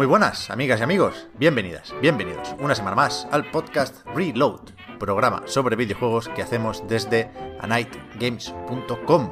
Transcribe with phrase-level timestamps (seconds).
[0.00, 1.28] Muy buenas, amigas y amigos.
[1.38, 9.30] Bienvenidas, bienvenidos una semana más al podcast Reload, programa sobre videojuegos que hacemos desde anightgames.com.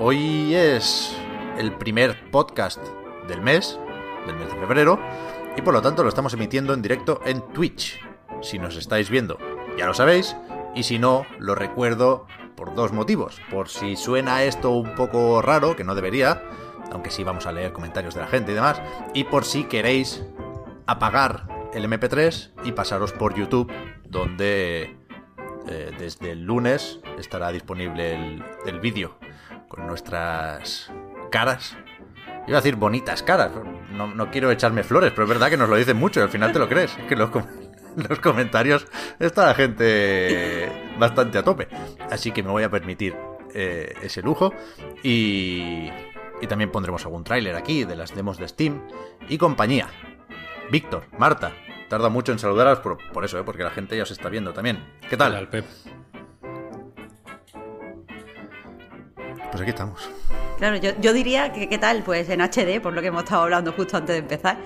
[0.00, 1.16] Hoy es
[1.56, 2.80] el primer podcast
[3.28, 3.78] del mes,
[4.26, 4.98] del mes de febrero,
[5.56, 8.00] y por lo tanto lo estamos emitiendo en directo en Twitch.
[8.42, 9.38] Si nos estáis viendo,
[9.78, 10.36] ya lo sabéis,
[10.74, 13.40] y si no, lo recuerdo por dos motivos.
[13.52, 16.42] Por si suena esto un poco raro, que no debería,
[16.92, 18.80] aunque sí vamos a leer comentarios de la gente y demás,
[19.14, 20.24] y por si queréis
[20.86, 23.70] apagar el MP3 y pasaros por YouTube,
[24.04, 24.96] donde
[25.68, 29.18] eh, desde el lunes estará disponible el, vídeo
[29.68, 30.90] con nuestras
[31.30, 31.76] caras.
[32.46, 33.50] Iba a decir bonitas caras,
[33.90, 36.28] no, no quiero echarme flores, pero es verdad que nos lo dicen mucho y al
[36.28, 36.96] final te lo crees.
[37.08, 37.30] Que los,
[38.08, 38.86] los comentarios
[39.18, 41.68] está la gente bastante a tope.
[42.10, 43.16] Así que me voy a permitir
[43.54, 44.52] eh, ese lujo
[45.02, 45.90] y,
[46.40, 48.82] y también pondremos algún tráiler aquí de las demos de Steam
[49.28, 49.88] y compañía.
[50.70, 51.52] Víctor, Marta,
[51.88, 53.42] tarda mucho en saludaros por, por eso, ¿eh?
[53.44, 54.84] porque la gente ya os está viendo también.
[55.08, 55.34] ¿Qué tal?
[55.36, 55.64] Al Pep.
[59.50, 60.10] Pues aquí estamos.
[60.58, 63.42] Claro, yo, yo diría que qué tal, pues en HD, por lo que hemos estado
[63.42, 64.58] hablando justo antes de empezar,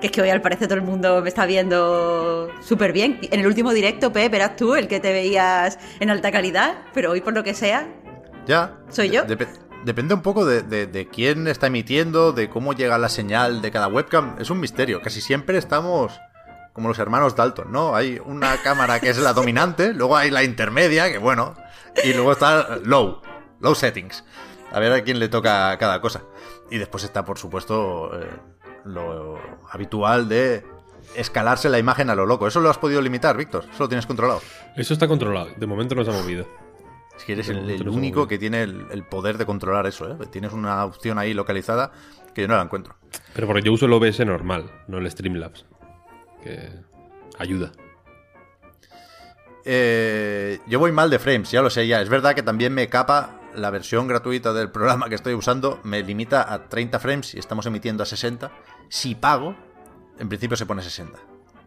[0.00, 3.18] que es que hoy al parecer todo el mundo me está viendo súper bien.
[3.30, 7.10] En el último directo, Pep, eras tú el que te veías en alta calidad, pero
[7.10, 7.86] hoy por lo que sea,
[8.46, 8.76] ¿Ya?
[8.88, 9.24] ¿Soy De- yo?
[9.82, 13.88] Dep- depende un poco de quién está emitiendo, de cómo llega la señal de cada
[13.88, 14.36] webcam.
[14.38, 15.00] Es un misterio.
[15.02, 16.18] Casi siempre estamos
[16.72, 17.94] como los hermanos Dalton, ¿no?
[17.94, 21.54] Hay una cámara que es la dominante, luego hay la intermedia, que bueno,
[22.02, 23.20] y luego está low,
[23.60, 24.24] low settings.
[24.72, 26.22] A ver a quién le toca cada cosa.
[26.70, 28.26] Y después está, por supuesto, eh,
[28.86, 29.38] lo
[29.70, 30.64] habitual de
[31.14, 32.46] escalarse la imagen a lo loco.
[32.46, 33.64] ¿Eso lo has podido limitar, Víctor?
[33.70, 34.40] ¿Eso lo tienes controlado?
[34.76, 35.48] Eso está controlado.
[35.56, 36.46] De momento no se ha movido.
[37.16, 40.16] Es que eres el, único que tiene el, el poder de controlar eso, ¿eh?
[40.30, 41.92] Tienes una opción ahí localizada
[42.34, 42.96] que yo no la encuentro.
[43.34, 45.66] Pero porque yo uso el OBS normal, no el Streamlabs.
[46.42, 46.70] Que
[47.38, 47.72] ayuda.
[49.64, 52.00] Eh, yo voy mal de frames, ya lo sé ya.
[52.00, 56.02] Es verdad que también me capa la versión gratuita del programa que estoy usando, me
[56.02, 58.50] limita a 30 frames y estamos emitiendo a 60.
[58.88, 59.54] Si pago,
[60.18, 61.18] en principio se pone 60.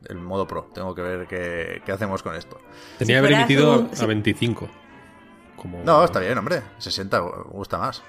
[0.09, 0.69] El modo pro.
[0.73, 2.59] Tengo que ver qué, qué hacemos con esto.
[2.97, 4.69] Tenía Si que haber emitido un- a si- 25.
[5.71, 5.83] Como...
[5.83, 6.61] No, está bien, hombre.
[6.77, 8.03] 60 me gusta más.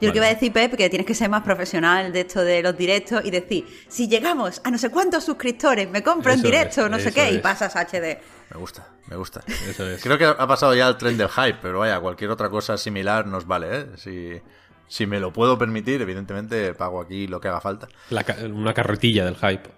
[0.00, 2.42] yo lo que iba a decir, Pep, que tienes que ser más profesional de esto
[2.42, 6.42] de los directos y decir, si llegamos a no sé cuántos suscriptores, me compro en
[6.42, 7.40] directo, es, no sé qué, y es.
[7.40, 8.18] pasas a HD.
[8.52, 9.42] Me gusta, me gusta.
[9.68, 10.02] Eso es.
[10.02, 13.26] Creo que ha pasado ya el tren del hype, pero vaya, cualquier otra cosa similar
[13.26, 13.86] nos vale, ¿eh?
[13.96, 14.40] Si,
[14.88, 17.88] si me lo puedo permitir, evidentemente pago aquí lo que haga falta.
[18.10, 19.68] La ca- una carretilla del hype.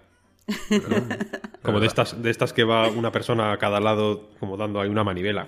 [1.63, 4.89] Como de estas, de estas que va una persona a cada lado, como dando ahí
[4.89, 5.47] una manivela.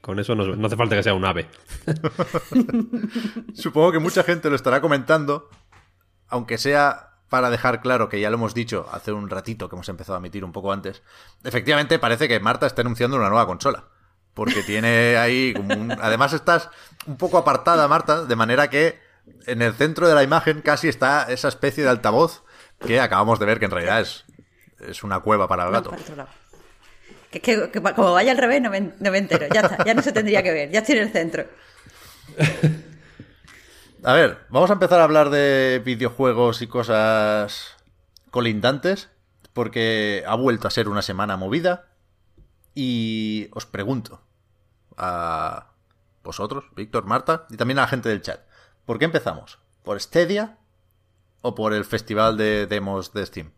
[0.00, 1.48] Con eso no, no hace falta que sea un ave.
[3.54, 5.48] Supongo que mucha gente lo estará comentando,
[6.28, 9.88] aunque sea para dejar claro que ya lo hemos dicho hace un ratito que hemos
[9.88, 11.02] empezado a emitir un poco antes.
[11.44, 13.84] Efectivamente, parece que Marta está anunciando una nueva consola.
[14.34, 15.92] Porque tiene ahí como un...
[15.92, 16.70] Además estás
[17.06, 18.98] un poco apartada, Marta, de manera que
[19.46, 22.44] en el centro de la imagen casi está esa especie de altavoz
[22.86, 24.24] que acabamos de ver que en realidad es,
[24.80, 25.90] es una cueva para el gato.
[27.30, 29.46] Que, que- que como vaya al revés, no me, no me entero.
[29.52, 31.44] Ya está, ya no se tendría que ver, ya estoy en el centro.
[34.04, 37.76] A ver, vamos a empezar a hablar de videojuegos y cosas
[38.30, 39.10] colindantes,
[39.52, 41.86] porque ha vuelto a ser una semana movida.
[42.74, 44.22] Y os pregunto
[44.96, 45.72] a
[46.22, 48.40] vosotros, Víctor, Marta, y también a la gente del chat,
[48.86, 49.58] ¿por qué empezamos?
[49.82, 50.58] ¿Por Stadia
[51.42, 53.50] o por el festival de demos de Steam?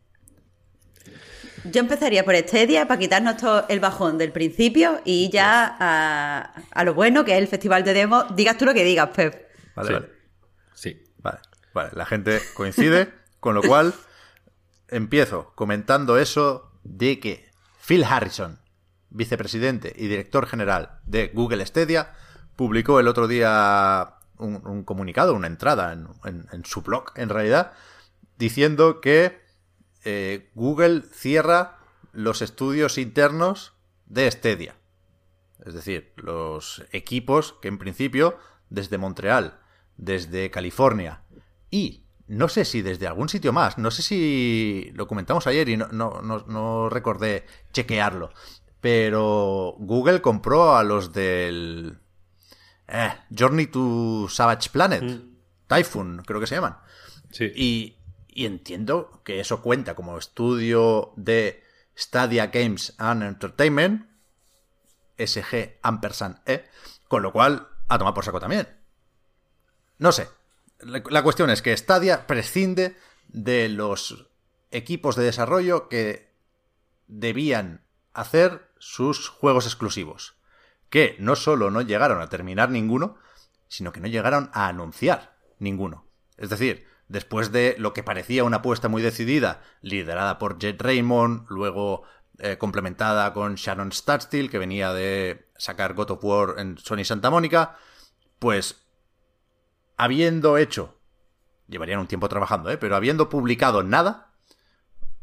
[1.64, 6.84] Yo empezaría por Stadia para quitarnos todo el bajón del principio y ya a, a
[6.84, 8.34] lo bueno que es el festival de demos.
[8.34, 9.46] Digas tú lo que digas, Pep.
[9.76, 9.92] Vale, Sí.
[9.94, 10.08] vale.
[10.74, 11.04] Sí.
[11.18, 11.38] Vale,
[11.74, 13.92] vale, la gente coincide, con lo cual
[14.88, 17.50] empiezo comentando eso de que
[17.86, 18.58] Phil Harrison,
[19.10, 22.12] vicepresidente y director general de Google Stadia,
[22.56, 27.72] publicó el otro día un, un comunicado, una entrada en, su blog, en realidad,
[28.38, 29.40] diciendo que
[30.04, 31.78] eh, Google cierra
[32.12, 33.74] los estudios internos
[34.06, 34.74] de Stadia.
[35.64, 38.38] Es decir, los equipos que en principio
[38.70, 39.60] desde Montreal,
[39.96, 41.22] desde California
[41.70, 45.76] y no sé si desde algún sitio más, no sé si lo comentamos ayer y
[45.76, 48.30] no, no, recordé chequearlo,
[48.80, 51.98] pero Google compró a los del
[52.90, 55.36] eh, Journey to Savage Planet, mm.
[55.66, 56.76] Typhoon, creo que se llaman.
[57.30, 57.50] Sí.
[57.54, 57.96] Y,
[58.28, 61.62] y entiendo que eso cuenta como estudio de
[61.96, 64.08] Stadia Games and Entertainment,
[65.18, 66.64] SG ampersand E,
[67.08, 68.68] con lo cual a tomar por saco también.
[69.98, 70.28] No sé.
[70.80, 72.96] La cuestión es que Stadia prescinde
[73.28, 74.28] de los
[74.70, 76.32] equipos de desarrollo que
[77.06, 77.84] debían
[78.14, 80.34] hacer sus juegos exclusivos.
[80.90, 83.16] Que no solo no llegaron a terminar ninguno,
[83.68, 86.06] sino que no llegaron a anunciar ninguno.
[86.36, 91.46] Es decir, después de lo que parecía una apuesta muy decidida, liderada por Jet Raymond,
[91.48, 92.02] luego
[92.38, 97.30] eh, complementada con Sharon Stadstill, que venía de sacar God of War en Sony Santa
[97.30, 97.76] Mónica,
[98.38, 98.86] pues
[99.96, 100.98] habiendo hecho,
[101.68, 102.78] llevarían un tiempo trabajando, ¿eh?
[102.78, 104.32] pero habiendo publicado nada,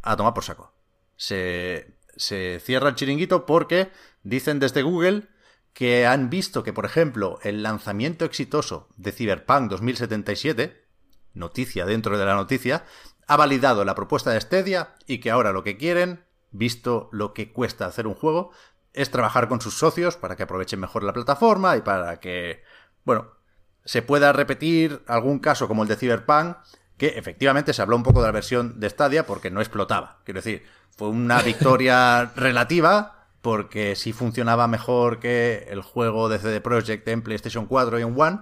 [0.04, 0.74] a tomar por saco.
[1.16, 3.92] Se, se cierra el chiringuito porque
[4.24, 5.28] dicen desde Google
[5.78, 10.84] que han visto que, por ejemplo, el lanzamiento exitoso de Cyberpunk 2077,
[11.36, 12.84] noticia dentro de la noticia,
[13.28, 17.54] ha validado la propuesta de Stadia y que ahora lo que quieren visto lo que
[17.54, 18.50] cuesta hacer un juego,
[18.94, 22.64] es trabajar con sus socios para que aprovechen mejor la plataforma y para que,
[23.04, 23.34] bueno,
[23.86, 26.58] se pueda repetir algún caso como el de Cyberpunk,
[26.98, 30.22] que efectivamente se habló un poco de la versión de Stadia porque no explotaba.
[30.24, 30.66] Quiero decir,
[30.98, 33.17] fue una victoria relativa
[33.48, 38.20] porque sí funcionaba mejor que el juego de CD Projekt en PlayStation 4 y en
[38.20, 38.42] One,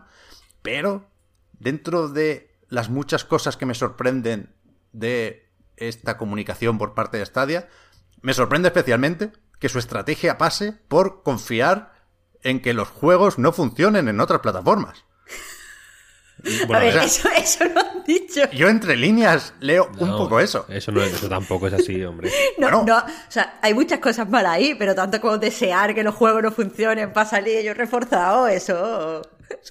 [0.64, 1.12] pero
[1.60, 4.56] dentro de las muchas cosas que me sorprenden
[4.94, 5.48] de
[5.78, 7.70] esta comunicación por parte de Stadia,
[8.24, 11.94] me sorprende especialmente que su estrategia pase por confiar
[12.42, 15.06] en que los juegos no funcionen en otras plataformas.
[16.74, 17.30] A ver, eso,
[17.66, 18.42] lo han dicho.
[18.52, 20.66] Yo entre líneas leo un poco eso.
[20.70, 22.32] Eso, no, eso tampoco es así, hombre.
[22.58, 26.16] no, no, o sea, hay muchas cosas mal ahí, pero tanto como desear que los
[26.16, 29.22] juegos no funcionen para salir ellos reforzados, eso...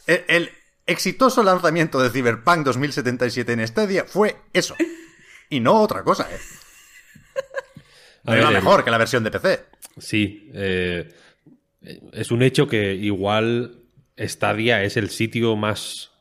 [0.07, 0.51] El,
[0.87, 4.75] exitoso lanzamiento de Cyberpunk 2077 en Stadia fue eso.
[5.49, 6.39] Y no otra cosa, ¿eh?
[8.27, 9.65] Era mejor que la versión de PC.
[9.99, 10.51] Sí.
[10.55, 11.15] Eh,
[12.13, 13.83] es un hecho que igual
[14.19, 16.14] Stadia es el sitio más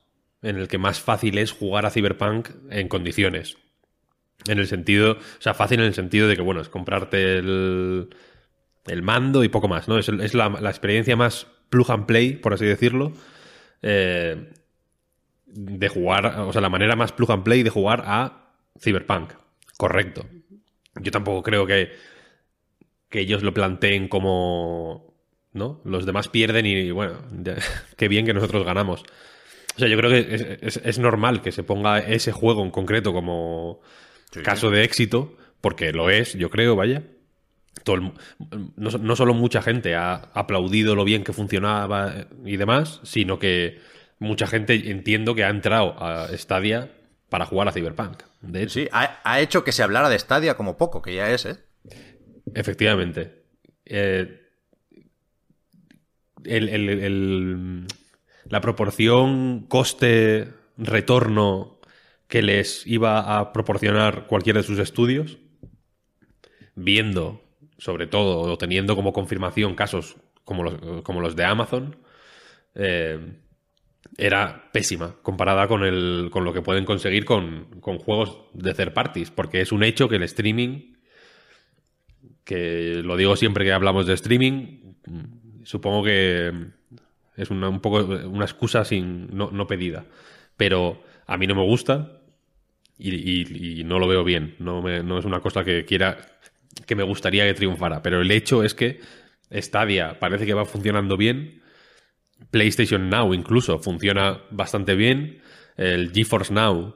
[0.44, 3.58] en el que más fácil es jugar a Cyberpunk en condiciones.
[4.48, 8.10] En el sentido, o sea, fácil en el sentido de que, bueno, es comprarte el,
[8.86, 9.98] el mando y poco más, ¿no?
[9.98, 13.14] Es, la, experiencia más plug and play, por así decirlo,
[13.82, 14.52] eh,
[15.46, 19.34] de jugar, o sea, la manera más plug and play de jugar a Cyberpunk.
[19.78, 20.26] Correcto.
[21.02, 21.92] Yo tampoco creo que,
[23.10, 25.14] que ellos lo planteen como.
[25.54, 25.82] ¿No?
[25.86, 27.22] Los demás pierden y, bueno,
[27.98, 29.04] qué bien que nosotros ganamos.
[29.76, 33.82] O sea, yo creo que es, normal que se ponga ese juego en concreto como
[34.44, 37.04] caso de éxito, porque lo es, yo creo, vaya.
[37.84, 38.14] Todo
[38.76, 43.80] no, no, solo mucha gente ha aplaudido lo bien que funcionaba y demás, sino que
[44.20, 46.92] mucha gente entiendo que ha entrado a Stadia
[47.30, 48.22] para jugar a Cyberpunk.
[48.42, 51.58] De Sí, ha, hecho que se hablara de Stadia como poco, que ya es, ¿eh?
[52.54, 53.44] Efectivamente.
[53.86, 54.40] Eh,
[58.46, 61.80] la proporción coste-retorno
[62.28, 65.38] que les iba a proporcionar cualquiera de sus estudios,
[66.76, 67.42] viendo,
[67.78, 71.98] sobre todo, o teniendo como confirmación casos como los, como los de Amazon,
[72.76, 73.20] eh,
[74.18, 79.32] era pésima comparada con, el, con lo que pueden conseguir con, juegos de third parties,
[79.32, 80.94] porque es un hecho que el streaming,
[82.44, 84.96] que lo digo siempre que hablamos de streaming,
[85.64, 86.52] supongo que
[87.36, 90.06] es una, un poco una excusa sin, no, pedida,
[90.58, 92.22] pero a mí no me gusta
[92.98, 96.18] y, no lo veo bien, no, no es una cosa que quiera,
[96.86, 99.00] que me gustaría que triunfara, pero el hecho es que
[99.52, 101.64] Stadia parece que va funcionando bien
[102.52, 105.42] PlayStation Now incluso funciona bastante bien.
[105.76, 106.96] El GeForce Now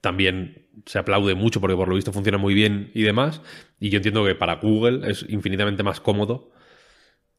[0.00, 3.42] también se aplaude mucho porque por lo visto funciona muy bien y demás.
[3.78, 6.52] Y yo entiendo que para Google es infinitamente más cómodo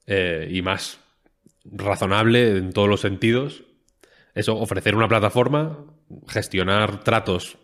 [0.05, 0.99] eh, y más
[1.65, 3.63] razonable en todos los sentidos.
[4.33, 5.85] Eso, ofrecer una plataforma,
[6.27, 7.57] gestionar tratos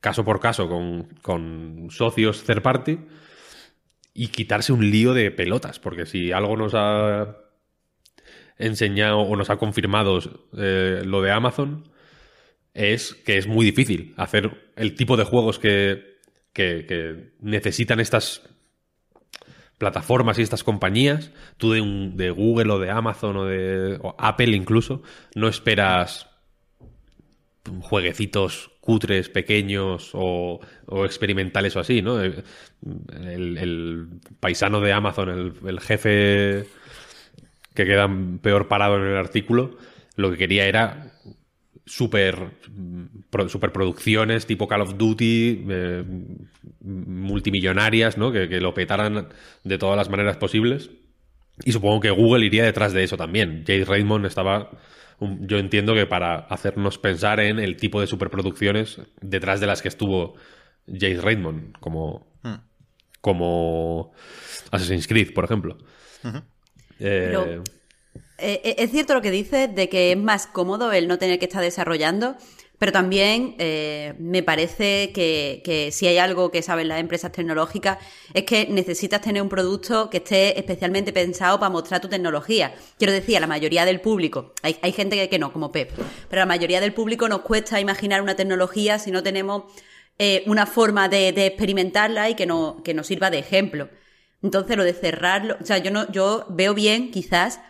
[0.00, 2.98] caso por caso con, con socios third party
[4.14, 5.78] y quitarse un lío de pelotas.
[5.78, 7.36] Porque si algo nos ha
[8.58, 10.18] enseñado o nos ha confirmado
[10.56, 11.88] eh, lo de Amazon
[12.74, 16.18] es que es muy difícil hacer el tipo de juegos que,
[16.52, 18.42] que, necesitan estas
[19.80, 25.02] plataformas y estas compañías, tú de, Google o de Amazon o de o Apple incluso,
[25.34, 26.28] no esperas
[27.80, 32.20] jueguecitos cutres, pequeños o, o experimentales o así, ¿no?
[32.20, 32.44] El,
[34.38, 36.66] paisano de Amazon, el jefe
[37.74, 38.10] que queda
[38.42, 39.78] peor parado en el artículo,
[40.14, 41.09] lo que quería era
[41.90, 42.52] super,
[43.30, 46.04] pro- superproducciones tipo Call of Duty, eh,
[46.84, 48.32] multimillonarias, ¿no?
[48.32, 49.28] Que, que lo petaran
[49.64, 50.90] de todas las maneras posibles.
[51.64, 53.64] Y supongo que Google iría detrás de eso también.
[53.66, 54.70] Jay Raymond estaba.
[55.18, 59.82] un- yo entiendo que para hacernos pensar en el tipo de superproducciones detrás de las
[59.82, 60.34] que estuvo
[60.86, 62.30] Jay Raymond, como.
[63.20, 64.12] como
[64.70, 65.76] Assassin's Creed, por ejemplo.
[66.98, 67.64] Eh, Pero-
[68.40, 71.38] Eh, eh, es cierto lo que dices de que es más cómodo el no tener
[71.38, 72.36] que estar desarrollando,
[72.80, 77.98] pero también eh, me parece que, si hay algo que saben las empresas tecnológicas
[78.32, 82.74] es que necesitas tener un producto que esté especialmente pensado para mostrar tu tecnología.
[82.96, 85.90] Quiero decir, a la mayoría del público, hay, hay gente que, no, como Pep,
[86.30, 89.64] pero a la mayoría del público nos cuesta imaginar una tecnología si no tenemos
[90.18, 93.90] eh, una forma de, de experimentarla y que, no, que nos sirva de ejemplo.
[94.42, 97.60] Entonces, lo de cerrarlo, o sea, yo no, yo veo bien, quizás,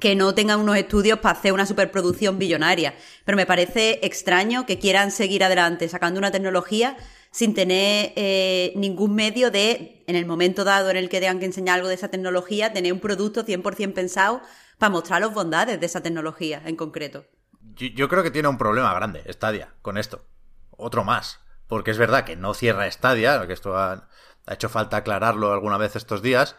[0.00, 2.94] que no tengan unos estudios para hacer una superproducción billonaria.
[3.24, 6.96] Pero me parece extraño que quieran seguir adelante sacando una tecnología
[7.30, 11.46] sin tener eh, ningún medio de, en el momento dado en el que tengan que
[11.46, 14.40] enseñar algo de esa tecnología, tener un producto 100% pensado
[14.78, 17.26] para mostrar las bondades de esa tecnología en concreto.
[17.74, 20.24] Yo, creo que tiene un problema grande Stadia con esto.
[20.70, 21.40] Otro más.
[21.68, 24.08] Porque es verdad que no cierra Stadia, que esto ha
[24.48, 26.56] hecho falta aclararlo alguna vez estos días,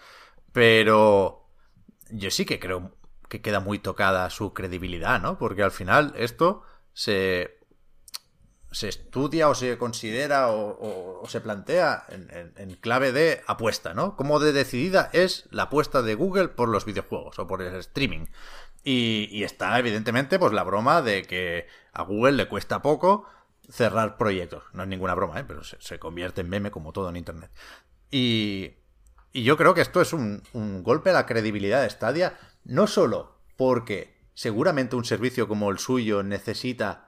[0.52, 1.50] pero
[2.10, 2.92] yo sí que creo
[3.30, 5.38] que queda muy tocada su credibilidad, ¿no?
[5.38, 7.58] Porque al final esto se,
[8.72, 14.16] se estudia o se considera o, se plantea en, clave de apuesta, ¿no?
[14.16, 18.28] Como de decidida es la apuesta de Google por los videojuegos o por el streaming.
[18.84, 23.26] Y, está evidentemente pues la broma de que a Google le cuesta poco
[23.70, 24.64] cerrar proyectos.
[24.74, 25.46] No es ninguna broma, ¿eh?
[25.46, 27.52] pero se, se convierte en meme como todo en Internet.
[28.10, 28.76] Y,
[29.34, 32.86] y yo creo que esto es un, un golpe a la credibilidad de Stadia, no
[32.86, 37.06] solo porque seguramente un servicio como el suyo necesita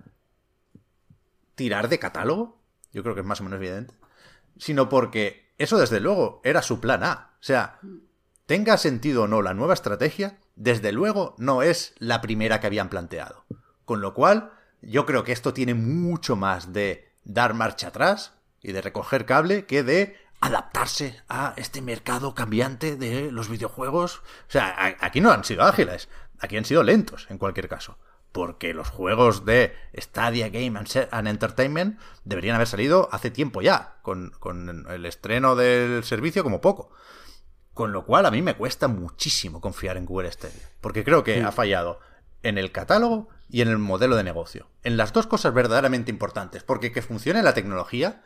[1.55, 2.59] tirar de catálogo,
[2.91, 3.93] yo creo que es más o menos evidente,
[4.57, 7.33] sino porque eso desde luego era su plan A.
[7.33, 7.79] O sea,
[8.45, 12.89] tenga sentido o no la nueva estrategia, desde luego no es la primera que habían
[12.89, 13.45] planteado.
[13.83, 18.71] Con lo cual, yo creo que esto tiene mucho más de dar marcha atrás y
[18.71, 24.17] de recoger cable que de adaptarse a este mercado cambiante de los videojuegos.
[24.17, 27.97] O sea, aquí no han sido ágiles, aquí han sido lentos en cualquier caso.
[28.31, 34.31] Porque los juegos de Stadia Game and Entertainment deberían haber salido hace tiempo ya, con,
[34.39, 36.91] con el estreno del servicio como poco.
[37.73, 40.69] Con lo cual a mí me cuesta muchísimo confiar en Google Stadia.
[40.79, 41.99] Porque creo que ha fallado
[42.43, 44.67] en el catálogo y en el modelo de negocio.
[44.83, 46.61] En las dos cosas verdaderamente importantes.
[46.61, 48.21] Porque que funcione la tecnología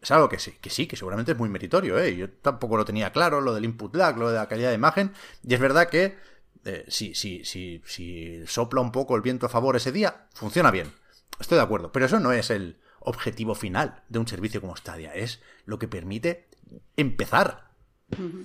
[0.00, 1.98] es algo que sí, que sí, que seguramente es muy meritorio.
[1.98, 2.16] ¿eh?
[2.16, 5.12] Yo tampoco lo tenía claro, lo del input lag, lo de la calidad de imagen.
[5.46, 6.16] Y es verdad que
[6.64, 10.70] eh, si, si, si, si sopla un poco el viento a favor ese día, funciona
[10.70, 10.92] bien.
[11.40, 11.92] Estoy de acuerdo.
[11.92, 15.14] Pero eso no es el objetivo final de un servicio como Stadia.
[15.14, 16.48] Es lo que permite
[16.96, 17.68] empezar.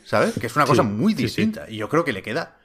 [0.05, 0.37] ¿Sabes?
[0.39, 1.23] Que es una cosa Sí, muy sí, sí.
[1.23, 1.69] distinta.
[1.69, 2.57] Y yo creo que le queda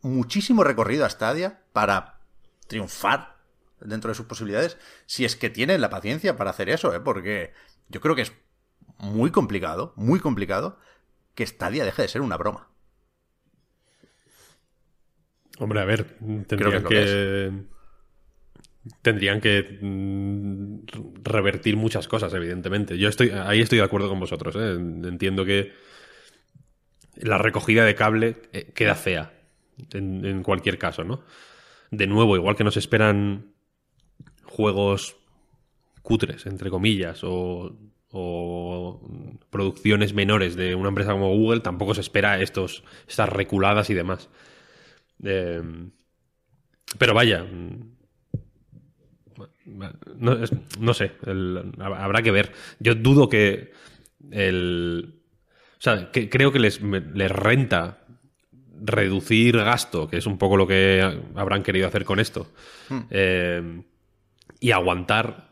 [0.00, 2.20] muchísimo recorrido a Stadia para
[2.66, 3.36] triunfar
[3.80, 4.76] dentro de sus posibilidades,
[5.06, 7.00] si es que tienen la paciencia para hacer eso, ¿eh?
[7.00, 7.52] porque
[7.88, 8.32] yo creo que es
[8.98, 10.78] muy complicado, muy complicado,
[11.34, 12.68] que Stadia deje de ser una broma.
[15.58, 17.52] Hombre, a ver, Creo que tendrían que.
[19.02, 20.86] Tendrían que mm,
[21.22, 22.96] revertir muchas cosas, evidentemente.
[22.96, 24.56] Yo estoy ahí estoy de acuerdo con vosotros.
[24.56, 24.72] ¿eh?
[24.72, 25.72] Entiendo que
[27.16, 29.32] la recogida de cable eh, queda fea
[29.92, 31.22] en, en cualquier caso, ¿no?
[31.90, 33.52] De nuevo, igual que nos esperan
[34.44, 35.16] juegos
[36.08, 37.76] cutres, entre comillas, o,
[38.10, 39.00] o
[39.50, 44.30] producciones menores de una empresa como Google, tampoco se espera estos, estas reculadas y demás.
[45.22, 45.62] Eh,
[46.98, 47.44] pero vaya.
[47.44, 47.92] mm,
[50.80, 51.12] No, sé.
[51.26, 52.52] el- habrá que ver.
[52.80, 53.72] Yo dudo que
[54.30, 55.14] el.
[55.78, 58.04] O sea, que creo que les, les renta
[58.80, 61.02] reducir gasto, que es un poco lo que
[61.34, 62.50] habrán querido hacer con esto.
[63.10, 63.82] eh,
[64.60, 65.47] y aguantar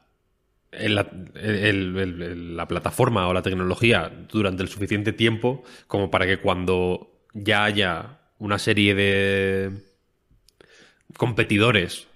[0.78, 8.18] la, plataforma o la tecnología durante el suficiente tiempo como para que cuando ya haya
[8.38, 9.72] una serie de
[11.16, 12.08] competidores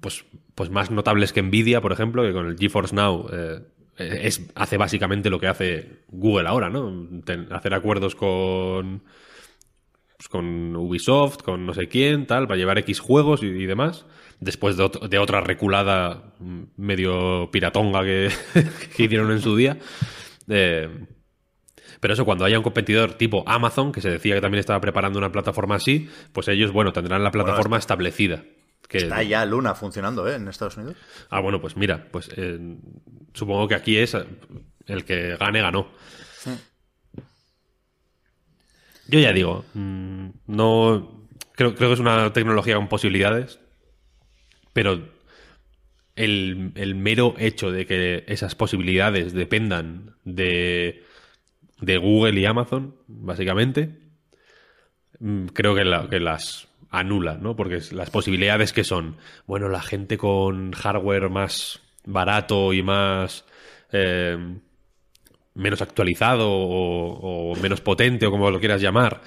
[0.00, 3.60] pues, pues más notables que Nvidia, por ejemplo, que con el GeForce Now eh,
[3.96, 7.08] es, hace básicamente lo que hace Google ahora, ¿no?
[7.50, 9.02] Hacer acuerdos con
[10.16, 14.06] pues, con Ubisoft, con no sé quién, tal, para llevar X juegos y demás.
[14.40, 16.34] Después de, ot- de otra reculada
[16.76, 18.30] medio piratonga que,
[18.96, 19.78] que hicieron en su día.
[20.48, 20.88] Eh,
[22.00, 25.18] pero eso, cuando haya un competidor tipo Amazon, que se decía que también estaba preparando
[25.18, 28.44] una plataforma así, pues ellos, bueno, tendrán la plataforma establecida.
[28.88, 30.34] Que, Está ya Luna funcionando, ¿eh?
[30.34, 30.96] En Estados Unidos.
[31.30, 32.58] Ah, bueno, pues mira, pues eh,
[33.32, 34.14] supongo que aquí es
[34.86, 35.88] el que gane, ganó.
[39.08, 43.60] Yo ya digo, mm, no creo, creo que es una tecnología con posibilidades,
[44.74, 45.08] pero
[46.16, 51.02] el, el mero hecho de que esas posibilidades dependan de,
[51.80, 53.98] de Google y Amazon, básicamente,
[55.18, 57.56] mm, creo que, la- que las anula, ¿no?
[57.56, 59.16] Porque las posibilidades que son,
[59.46, 63.44] bueno, la gente con hardware más barato y más
[63.92, 64.36] eh,
[65.54, 69.22] menos actualizado o, o menos potente o como lo quieras llamar,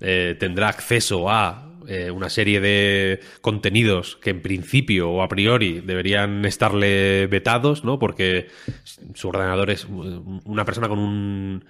[0.00, 5.80] eh, tendrá acceso a eh, una serie de contenidos que en principio o a priori
[5.80, 7.98] deberían estarle vetados, ¿no?
[7.98, 8.48] Porque
[9.14, 11.64] su ordenador es una persona con un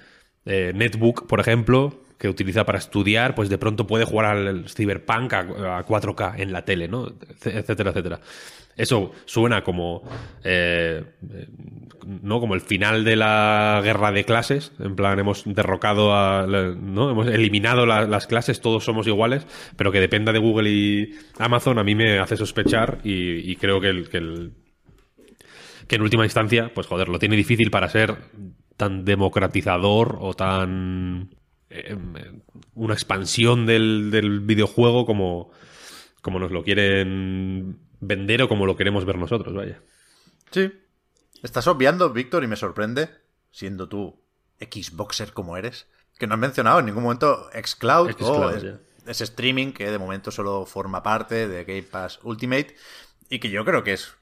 [0.44, 5.32] eh, netbook, por ejemplo, que utiliza para estudiar, pues de pronto puede jugar al Cyberpunk
[5.34, 7.12] a, a 4K en la tele, ¿no?
[7.44, 8.20] Etcétera, etcétera.
[8.76, 10.02] Eso suena como
[10.44, 11.02] eh,
[11.32, 11.48] eh,
[12.06, 17.10] no como el final de la guerra de clases en plan hemos derrocado a no
[17.10, 21.78] hemos eliminado la- las clases todos somos iguales pero que dependa de Google y Amazon
[21.78, 24.50] a mí me hace sospechar y, creo que el, que
[25.88, 28.14] que en última instancia pues joder lo tiene difícil para ser
[28.76, 31.30] tan democratizador o tan
[31.70, 31.96] eh,
[32.74, 35.50] una expansión del, del videojuego como
[36.20, 39.80] como nos lo quieren vender o como lo queremos ver nosotros, vaya.
[40.50, 40.72] Sí.
[41.42, 43.10] Estás obviando, Víctor, y me sorprende,
[43.50, 44.22] siendo tú
[44.60, 45.86] Xboxer como eres,
[46.18, 48.40] que no has mencionado en ningún momento Xcloud, Xcloud,
[49.06, 52.74] o ese streaming que de momento solo forma parte de Game Pass Ultimate
[53.28, 54.14] y que yo creo que es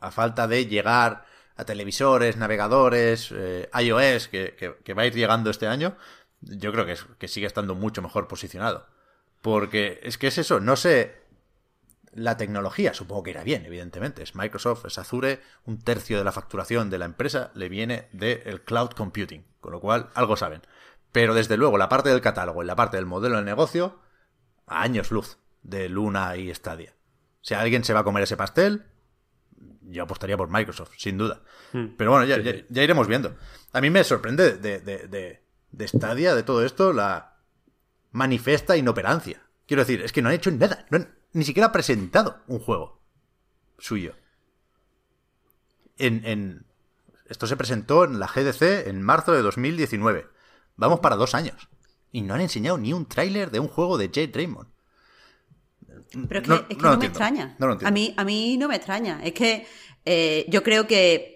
[0.00, 1.24] a falta de llegar
[1.56, 5.96] a televisores, navegadores, eh, iOS, que, que- que va a ir llegando este año,
[6.40, 8.86] yo creo que, es- que sigue estando mucho mejor posicionado.
[9.42, 11.21] Porque es que es eso, no sé
[12.12, 14.22] la tecnología, supongo que irá bien, evidentemente.
[14.22, 18.62] Es Microsoft, es Azure, un tercio de la facturación de la empresa le viene del
[18.62, 20.62] cloud computing, con lo cual algo saben.
[21.10, 23.98] Pero desde luego, la parte del catálogo y la parte del modelo de negocio,
[24.66, 26.94] a años luz de Luna y Stadia.
[27.40, 28.84] Si alguien se va a comer ese pastel,
[29.82, 31.42] yo apostaría por Microsoft, sin duda.
[31.72, 32.66] Pero bueno, ya, Hmm.
[32.68, 33.36] Ya iremos viendo.
[33.72, 37.36] A mí me sorprende de, de, de, de Stadia, de todo esto, la
[38.10, 39.42] manifesta inoperancia.
[39.66, 40.86] Quiero decir, es que no han hecho nada.
[40.90, 43.00] No han ni siquiera presentado un juego
[43.78, 44.14] suyo.
[45.98, 46.66] En, en-
[47.28, 50.26] Esto se presentó en la GDC en marzo de 2019.
[50.76, 51.68] Vamos para dos años.
[52.10, 54.68] Y no han enseñado ni un tráiler de un juego de Jade Raymond.
[56.28, 57.56] Pero es que No- no, es que no no lo me extraña.
[57.58, 59.20] No a, mí, a mí no me extraña.
[59.24, 59.66] Es que
[60.04, 61.31] eh, yo creo que.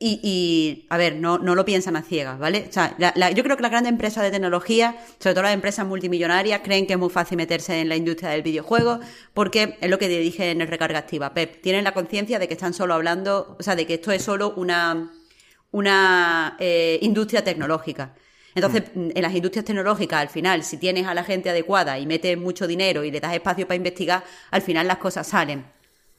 [0.00, 2.66] Y, y, a ver, no, no lo piensan a ciegas, ¿vale?
[2.68, 5.54] O sea, la- la- yo creo que las grandes empresas de tecnología, sobre todo las
[5.54, 9.00] empresas multimillonarias, creen que es muy fácil meterse en la industria del videojuego,
[9.34, 11.60] porque es lo que te dije en el recarga activa, Pep.
[11.62, 14.52] Tienen la conciencia de que están solo hablando, o sea, de que esto es solo
[14.56, 15.10] una,
[15.72, 18.14] una eh, industria tecnológica.
[18.54, 19.10] Entonces, Mm.
[19.14, 22.66] en las industrias tecnológicas, al final, si tienes a la gente adecuada y metes mucho
[22.66, 25.64] dinero y le das espacio para investigar, al final las cosas salen.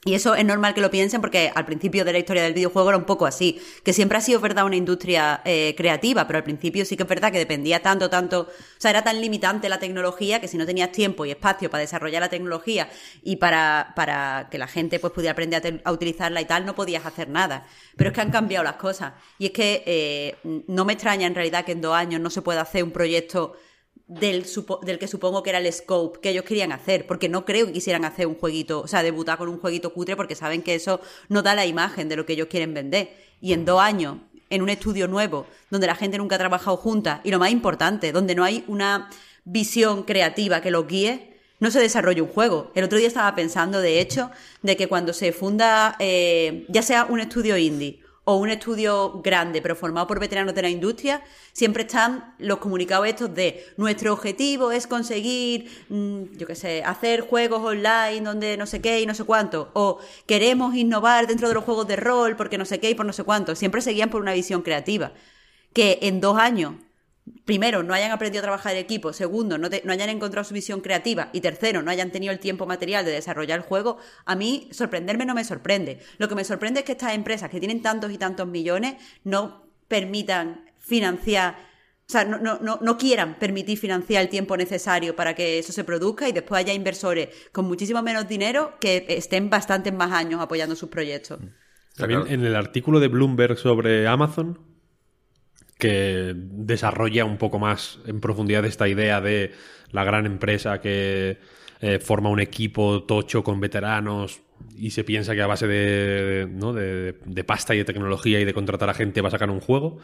[0.06, 2.88] Y eso es normal que lo piensen porque al principio de la historia del videojuego
[2.88, 6.44] era un poco así, que siempre ha sido verdad una industria eh, creativa, pero al
[6.46, 9.78] principio sí que es verdad que dependía tanto, tanto, o sea, era tan limitante la
[9.78, 12.90] tecnología que si no tenías tiempo y espacio para desarrollar la tecnología
[13.24, 17.06] y para, para que la gente pues pudiera aprender a, utilizarla y tal, no podías
[17.06, 17.68] hacer nada.
[17.98, 19.14] Pero es que han cambiado las cosas.
[19.38, 22.42] Y es que eh, no me extraña en realidad que en dos años no se
[22.42, 23.58] pueda hacer un proyecto
[24.10, 24.45] del,
[24.82, 27.74] del que supongo que era el scope que ellos querían hacer, porque no creo que
[27.74, 31.00] quisieran hacer un jueguito, o sea, debutar con un jueguito cutre, porque saben que eso
[31.30, 33.13] no da la imagen de lo que ellos quieren vender.
[33.39, 34.17] Y en dos años,
[34.50, 38.12] en un estudio nuevo, donde la gente nunca ha trabajado junta, y lo más importante,
[38.12, 39.10] donde no hay una
[39.45, 42.72] visión creativa que los guíe, no se desarrolla un juego.
[42.74, 44.32] El otro día estaba pensando, de hecho,
[44.63, 49.60] de que cuando se funda, eh, ya sea un estudio indie o un estudio grande,
[49.60, 54.72] pero formado por veteranos de la industria, siempre están los comunicados estos de nuestro objetivo
[54.72, 59.15] es conseguir, mm, yo qué sé, hacer juegos online donde no sé qué y no
[59.15, 62.92] sé cuánto, o queremos innovar dentro de los juegos de rol porque no sé qué
[62.92, 63.56] y por no sé cuánto.
[63.56, 65.12] Siempre seguían por una visión creativa.
[65.74, 66.76] Que en dos años
[67.46, 71.30] primero, no hayan aprendido a trabajar en equipo, segundo, no, hayan encontrado su visión creativa
[71.34, 75.26] y tercero, no hayan tenido el tiempo material de desarrollar el juego, a mí sorprenderme
[75.26, 76.00] no me sorprende.
[76.18, 79.63] Lo que me sorprende es que estas empresas que tienen tantos y tantos millones no
[79.88, 81.70] permitan financiar
[82.10, 85.84] o sea, no, no, no, quieran permitir financiar el tiempo necesario para que eso se
[85.84, 90.76] produzca y después haya inversores con muchísimo menos dinero que estén bastantes más años apoyando
[90.76, 91.39] sus proyectos.
[91.96, 94.58] También en el artículo de Bloomberg sobre Amazon,
[95.80, 99.54] que desarrolla un poco más en profundidad esta idea de
[99.92, 101.39] la gran empresa que
[101.80, 104.42] eh, forma un equipo tocho con veteranos
[104.76, 106.74] y se piensa que a base de, ¿no?
[106.74, 110.00] de, pasta y de tecnología y de contratar a gente va a sacar un juego.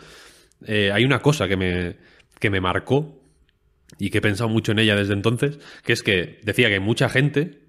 [0.66, 1.98] Eh, hay una cosa que me,
[2.40, 3.22] que me marcó
[4.00, 7.10] y que he pensado mucho en ella desde entonces, que es que decía que mucha
[7.10, 7.60] gente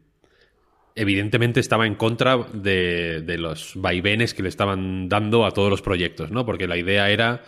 [0.95, 5.83] evidentemente estaba en contra de, de los vaivenes que le estaban dando a todos los
[5.83, 6.47] proyectos, ¿no?
[6.47, 7.43] Porque la idea era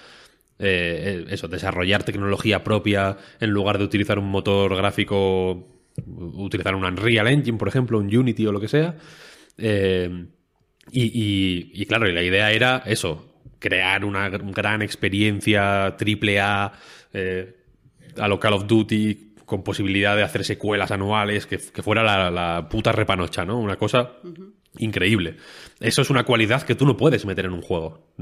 [0.58, 5.66] eh, eso, desarrollar tecnología propia en lugar de utilizar un motor gráfico,
[6.06, 8.96] utilizar un Unreal Engine, por ejemplo, un Unity o lo que sea.
[9.56, 10.26] Eh,
[10.90, 16.72] y, y, claro, la idea era eso, crear una gran experiencia triple A
[17.12, 17.54] eh,
[18.16, 22.92] a lo Call of Duty con posibilidad de hacer secuelas anuales, que, fuera la, puta
[22.92, 23.58] repanocha, ¿no?
[23.58, 24.12] Una cosa
[24.78, 25.36] increíble.
[25.80, 28.12] Eso es una cualidad que tú no puedes meter en un juego.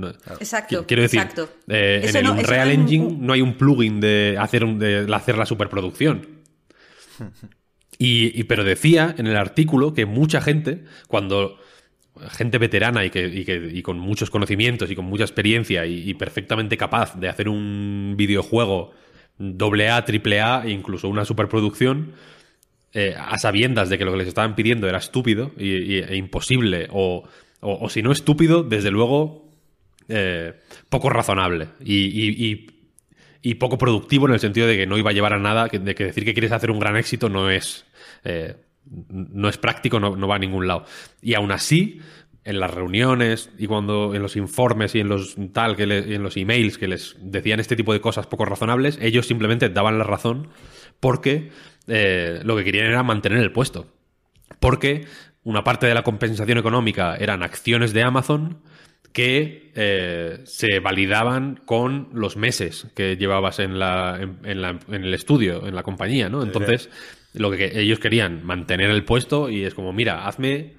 [0.40, 0.86] Exacto.
[0.86, 1.22] Quiero decir,
[1.68, 6.26] eh, en el Unreal Engine no hay un plugin de hacer, de hacer la superproducción.
[7.98, 11.58] Y, pero decía en el artículo que mucha gente, cuando
[12.30, 17.18] gente veterana y, que, y, con muchos conocimientos y con mucha experiencia y, perfectamente capaz
[17.18, 18.92] de hacer un videojuego
[19.38, 22.12] doble A, triple A e incluso una superproducción,
[22.98, 27.28] eh, a sabiendas de que lo que les estaban pidiendo era estúpido e imposible, o,
[27.60, 29.52] o, si no estúpido, desde luego
[30.08, 30.54] eh,
[30.88, 32.72] poco razonable y,
[33.42, 35.94] y, poco productivo en el sentido de que no iba a llevar a nada, de
[35.94, 37.84] que decir que quieres hacer un gran éxito no es...
[38.24, 38.56] Eh,
[39.10, 40.84] no es práctico, no, va a ningún lado.
[41.20, 42.00] Y aún así,
[42.44, 46.36] en las reuniones y cuando en los informes y en los tal que en los
[46.36, 50.48] emails que les decían este tipo de cosas poco razonables, ellos simplemente daban la razón
[51.00, 51.50] porque
[51.86, 53.86] eh, lo que querían era mantener el puesto.
[54.60, 55.06] Porque
[55.44, 58.58] una parte de la compensación económica eran acciones de Amazon
[59.12, 65.14] que eh, se validaban con los meses que llevabas en, la, en, la, en el
[65.14, 66.42] estudio, en la compañía, ¿no?
[66.42, 66.90] Entonces,
[67.32, 70.74] lo que ellos querían, mantener el puesto y es como, mira, hazme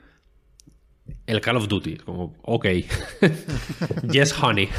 [1.25, 1.97] el Call of Duty.
[1.97, 2.65] Como, ok.
[4.11, 4.69] yes, honey.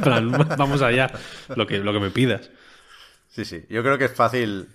[0.58, 1.10] vamos allá.
[1.54, 2.50] Lo que, lo que me pidas.
[3.28, 3.64] Sí, sí.
[3.68, 4.68] Yo creo que es fácil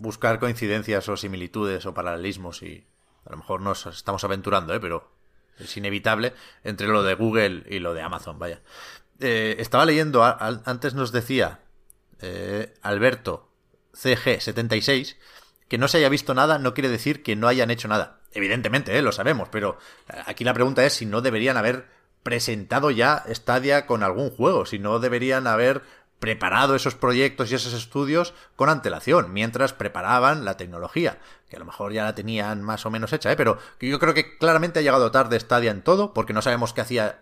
[0.00, 2.86] buscar coincidencias o similitudes o paralelismos y
[3.24, 4.80] a lo mejor nos estamos aventurando, ¿eh?
[4.80, 5.12] pero
[5.58, 6.34] es inevitable
[6.64, 8.62] entre lo de Google y lo de Amazon, vaya.
[9.20, 11.60] Eh, estaba leyendo, antes nos decía
[12.20, 13.50] eh, Alberto
[13.92, 15.16] CG76
[15.68, 18.20] que no se haya visto nada no quiere decir que no hayan hecho nada.
[18.32, 19.02] Evidentemente, ¿eh?
[19.02, 19.78] lo sabemos, pero
[20.26, 21.86] aquí la pregunta es si no deberían haber
[22.22, 25.82] presentado ya Stadia con algún juego, si no deberían haber
[26.18, 31.64] preparado esos proyectos y esos estudios con antelación, mientras preparaban la tecnología, que a lo
[31.64, 33.36] mejor ya la tenían más o menos hecha, ¿eh?
[33.36, 36.80] pero yo creo que claramente ha llegado tarde Stadia en todo, porque no sabemos qué
[36.80, 37.20] hacía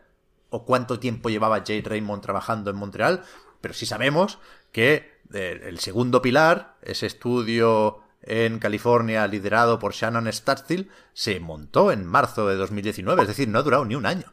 [0.49, 3.23] o cuánto tiempo llevaba Jade Raymond trabajando en Montreal,
[3.61, 4.39] pero sí sabemos
[4.73, 11.93] que eh, el segundo pilar, ese estudio en California liderado por Shannon Statstil se montó
[11.93, 14.33] en marzo de 2019, es decir, no ha durado ni un año.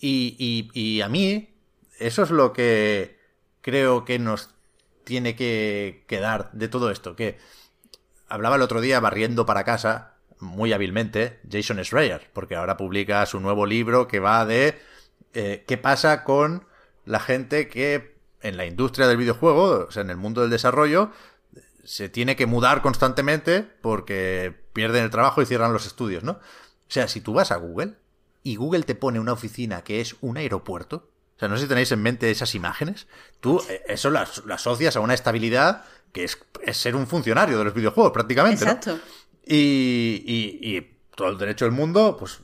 [0.00, 1.54] Y, y, y a mí,
[1.98, 3.19] eso es lo que
[3.60, 4.50] creo que nos
[5.04, 7.38] tiene que quedar de todo esto, que
[8.28, 13.40] hablaba el otro día barriendo para casa, muy hábilmente, Jason Schreier, porque ahora publica su
[13.40, 14.78] nuevo libro que va de
[15.34, 16.66] eh, qué pasa con
[17.04, 21.10] la gente que en la industria del videojuego, o sea, en el mundo del desarrollo,
[21.84, 26.32] se tiene que mudar constantemente porque pierden el trabajo y cierran los estudios, ¿no?
[26.32, 27.94] O sea, si tú vas a Google
[28.42, 31.68] y Google te pone una oficina que es un aeropuerto, o sea, no sé si
[31.70, 33.06] tenéis en mente esas imágenes,
[33.40, 34.20] tú eh, eso lo,
[34.52, 36.38] asocias a una estabilidad que es,
[36.72, 38.62] ser un funcionario de los videojuegos prácticamente.
[38.62, 38.98] Exacto.
[39.42, 42.40] Y, y, todo el derecho del mundo, pues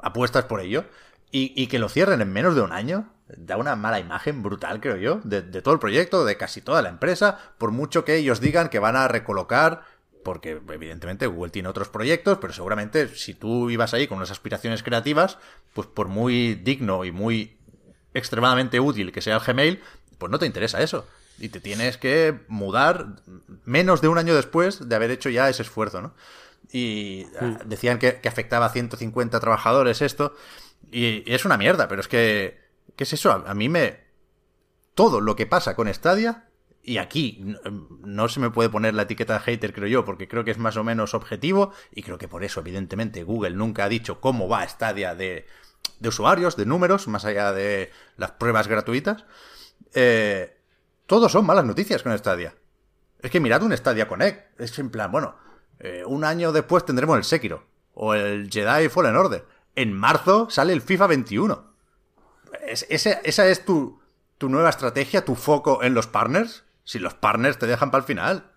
[0.00, 0.84] apuestas por ello.
[1.32, 4.80] Y, y que lo cierren en menos de un año, da una mala imagen brutal,
[4.80, 8.40] creo yo, de, todo el proyecto, de casi toda la empresa, por mucho que ellos
[8.40, 9.82] digan que van a recolocar,
[10.22, 14.84] porque evidentemente Google tiene otros proyectos, pero seguramente si tú ibas ahí con unas aspiraciones
[14.84, 15.38] creativas,
[15.72, 17.58] pues por muy digno y muy
[18.14, 19.82] extremadamente útil que sea el Gmail,
[20.18, 21.06] pues no te interesa eso.
[21.38, 23.16] Y te tienes que mudar
[23.64, 26.14] menos de un año después de haber hecho ya ese esfuerzo, ¿no?
[26.72, 30.34] Y ah, decían que, que afectaba a 150 trabajadores esto.
[30.90, 32.64] Y es una mierda, pero es que
[32.96, 33.32] ¿Qué es eso?
[33.32, 34.04] A, mí me...
[34.94, 36.48] Todo lo que pasa con Stadia
[36.82, 37.56] y aquí
[38.02, 40.58] no se me puede poner la etiqueta de hater, creo yo, porque creo que es
[40.58, 44.48] más o menos objetivo y creo que por eso, evidentemente, Google nunca ha dicho cómo
[44.48, 45.46] va Stadia de,
[46.00, 49.24] de usuarios, de números, más allá de las pruebas gratuitas.
[49.94, 50.58] Eh,
[51.06, 52.54] todos son malas noticias con Stadia.
[53.20, 54.60] Es que mirad un Stadia Connect.
[54.60, 55.36] Es en plan, bueno,
[55.78, 59.44] eh, un año después tendremos el Sekiro o el Jedi Fallen Order.
[59.74, 61.74] En marzo sale el FIFA 21.
[62.66, 64.00] ¿Esa es tu,
[64.38, 66.64] tu nueva estrategia, tu foco en los partners?
[66.84, 68.52] Si los partners te dejan para el final.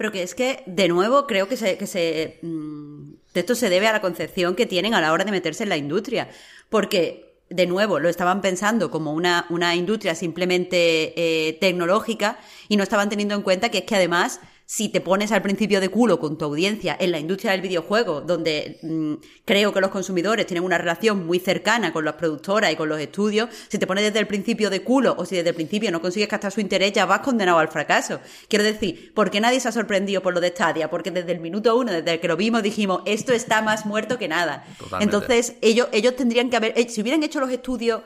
[0.00, 3.86] Pero que es que, de nuevo, creo que se, que se mm, esto se debe
[3.86, 6.30] a la concepción que tienen a la hora de meterse en la industria.
[6.70, 11.12] Porque, de nuevo, lo estaban pensando como una, una industria simplemente
[11.48, 15.32] eh, tecnológica y no estaban teniendo en cuenta que es que además si te pones
[15.32, 19.72] al principio de culo con tu audiencia en la industria del videojuego, donde mm, creo
[19.72, 23.48] que los consumidores tienen una relación muy cercana con las productoras y con los estudios,
[23.66, 26.28] si te pones desde el principio de culo o si desde el principio no consigues
[26.28, 28.20] captar su interés, ya vas condenado al fracaso.
[28.46, 30.88] Quiero decir, ¿por qué nadie se ha sorprendido por lo de Stadia?
[30.88, 34.28] Porque desde el minuto uno, desde que lo vimos, dijimos, esto está más muerto que
[34.28, 34.64] nada.
[35.00, 38.02] Entonces, ellos, ellos tendrían que haber, eh, si hubieran hecho los estudios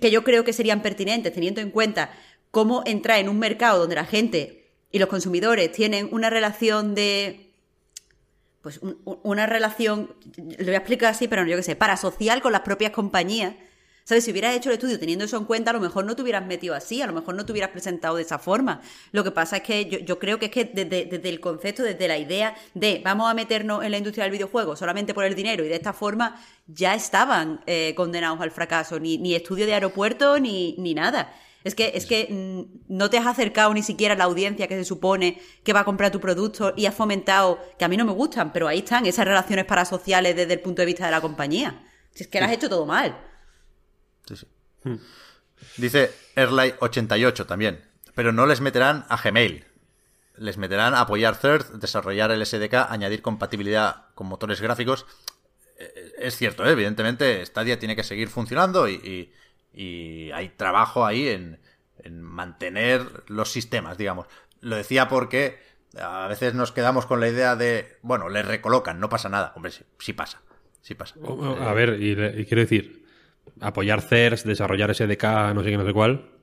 [0.00, 2.10] que yo creo que serían pertinentes, teniendo en cuenta
[2.50, 4.63] cómo entrar en un mercado donde la gente
[4.94, 7.50] y los consumidores tienen una relación de
[8.62, 12.52] pues una relación, lo voy a explicar así, pero no yo qué sé, parasocial con
[12.52, 13.56] las propias compañías.
[14.04, 14.22] ¿Sabes?
[14.24, 16.46] Si hubieras hecho el estudio teniendo eso en cuenta, a lo mejor no te hubieras
[16.46, 18.82] metido así, a lo mejor no te hubieras presentado de esa forma.
[19.10, 22.16] Lo que pasa es que yo, creo que es que desde, el concepto, desde la
[22.16, 25.68] idea de vamos a meternos en la industria del videojuego solamente por el dinero y
[25.68, 30.76] de esta forma ya estaban eh, condenados al fracaso, ni, ni estudio de aeropuerto ni,
[30.78, 31.34] ni nada.
[31.64, 34.76] Es que, es que mm, no te has acercado ni siquiera a la audiencia que
[34.76, 38.04] se supone que va a comprar tu producto y has fomentado, que a mí no
[38.04, 41.22] me gustan, pero ahí están esas relaciones parasociales desde el punto de vista de la
[41.22, 41.82] compañía.
[42.12, 43.18] Si es que lo has hecho todo mal.
[44.26, 44.46] Sí, sí.
[44.84, 44.96] Hmm.
[45.78, 47.82] Dice Airlight88 también.
[48.14, 49.64] Pero no les meterán a Gmail.
[50.36, 55.06] Les meterán a apoyar Third, desarrollar el SDK, añadir compatibilidad con motores gráficos.
[55.78, 56.72] Eh, eh, es cierto, ¿eh?
[56.72, 59.32] evidentemente Stadia tiene que seguir funcionando y y
[59.76, 61.60] hay trabajo ahí en,
[62.20, 64.26] mantener los sistemas, digamos.
[64.60, 65.58] Lo decía porque
[65.98, 69.52] a veces nos quedamos con la idea de, bueno, le recolocan, no pasa nada.
[69.56, 70.42] Hombre, sí, pasa,
[70.82, 71.14] sí pasa.
[71.60, 73.06] A ver, y, y quiero decir,
[73.60, 76.33] apoyar CERS, desarrollar SDK, no sé qué, no sé cuál,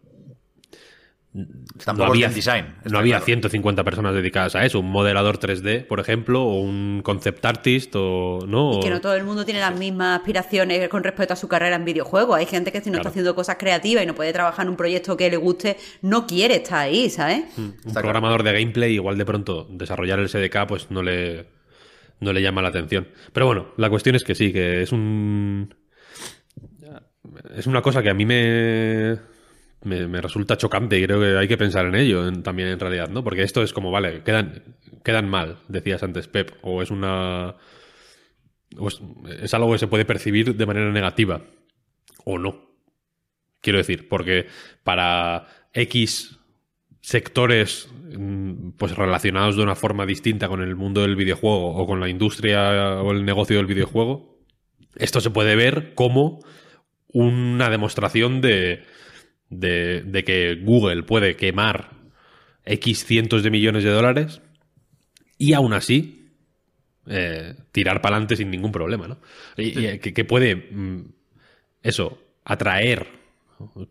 [1.33, 2.75] no había, design.
[2.89, 4.81] No había 150 personas dedicadas a eso.
[4.81, 8.77] Un modelador 3D, por ejemplo, o un concept artist, o no.
[8.77, 11.77] Y que no todo el mundo tiene las mismas aspiraciones con respecto a su carrera
[11.77, 12.37] en videojuegos.
[12.37, 14.75] Hay gente que si no está haciendo cosas creativas y no puede trabajar en un
[14.75, 17.45] proyecto que le guste, no quiere estar ahí, ¿sabes?
[17.55, 21.45] Mm, un programador de gameplay, igual de pronto desarrollar el SDK, pues no le,
[22.19, 23.07] no le llama la atención.
[23.31, 25.73] Pero bueno, la cuestión es que sí, que es un.
[27.55, 29.17] Es una cosa que a mí me
[29.83, 33.23] me, resulta chocante y creo que hay que pensar en ello también en realidad, ¿no?
[33.23, 37.55] Porque esto es como, vale, quedan, quedan mal, decías antes, Pep, o es una...
[39.41, 41.41] es, algo que se puede percibir de manera negativa,
[42.23, 42.69] o no.
[43.61, 44.47] Quiero decir, porque
[44.83, 46.37] para X
[47.01, 51.99] sectores mm, pues relacionados de una forma distinta con el mundo del videojuego o con
[51.99, 54.39] la industria o el negocio del videojuego,
[54.95, 56.39] esto se puede ver como
[57.07, 58.83] una demostración de,
[59.51, 61.91] de, que Google puede quemar
[62.65, 64.41] X cientos de millones de dólares
[65.37, 66.29] y aún así
[67.07, 69.17] eh, tirar para adelante sin ningún problema, ¿no?
[69.57, 71.05] Y, eh, que, puede, mm,
[71.83, 73.07] eso, atraer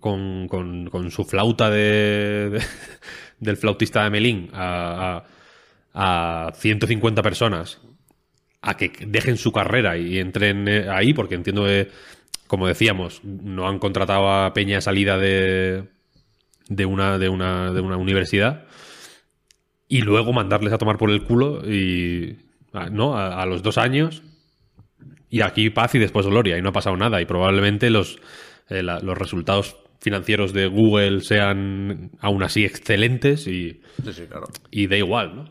[0.01, 2.61] con, con, su flauta de,
[3.39, 5.25] del flautista de Melín a,
[5.93, 7.81] a, a 150 personas
[8.63, 11.89] a que dejen su carrera y entren eh, ahí, porque entiendo que
[12.51, 15.85] como decíamos, no han contratado a Peña salida de,
[16.69, 18.67] de, una, de, una, de una universidad
[19.87, 22.41] y luego mandarles a tomar por el culo y
[22.91, 23.17] ¿no?
[23.17, 24.25] a, los dos años
[25.29, 28.19] y aquí paz y después gloria y no ha pasado nada y probablemente los,
[28.69, 33.81] eh, los resultados financieros de Google sean aún así excelentes y,
[34.73, 35.45] y da igual, ¿no?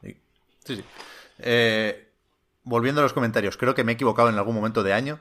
[0.00, 0.16] Sí,
[0.64, 0.82] sí.
[1.40, 2.08] Eh,
[2.62, 5.20] volviendo a los comentarios, creo que me he equivocado en algún momento de año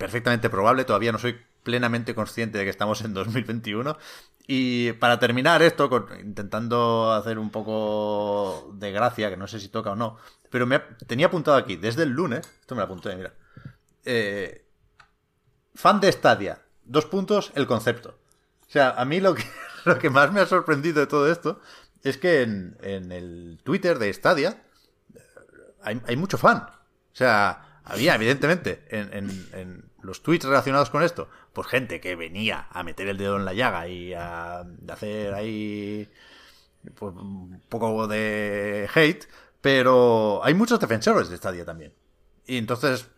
[0.00, 3.96] perfectamente probable, todavía no soy plenamente consciente de que estamos en 2021.
[4.46, 5.88] Y para terminar esto,
[6.20, 10.16] intentando hacer un poco de gracia, que no sé si toca o no,
[10.50, 13.34] pero me tenía apuntado aquí, desde el lunes, esto me lo apunté, mira.
[14.04, 14.64] Eh,
[15.74, 18.18] fan de Stadia, dos puntos, el concepto.
[18.66, 19.44] O sea, a mí lo que,
[19.84, 21.60] lo que más me ha sorprendido de todo esto
[22.02, 24.62] es que en, en el Twitter de Stadia
[25.14, 25.20] eh,
[25.82, 26.58] hay, hay mucho fan.
[26.58, 32.16] O sea, había, evidentemente, en, en- en los tweets relacionados con esto, pues gente que
[32.16, 36.08] venía a meter el dedo en la llaga y a hacer ahí
[36.94, 39.26] pues, un poco de hate,
[39.60, 41.92] pero hay muchos defensores de Stadia también.
[42.46, 43.08] Y entonces,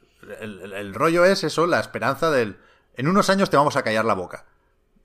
[0.40, 2.58] el, rollo es eso, la esperanza del.
[2.94, 4.44] En unos años te vamos a callar la boca.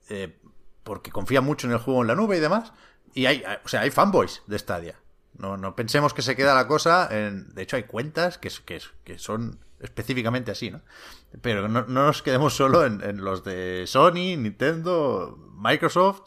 [0.08, 0.38] Eh,
[0.84, 2.72] porque confía mucho en el juego en la nube y demás.
[3.14, 4.96] Y hay, o sea, hay fanboys de Stadia.
[5.34, 7.54] No, no pensemos que se queda la cosa en.
[7.54, 8.50] De hecho, hay cuentas que,
[9.04, 10.82] que son específicamente así, ¿no?
[11.40, 16.22] Pero no, no nos quedemos solo en, en los de Sony, Nintendo, Microsoft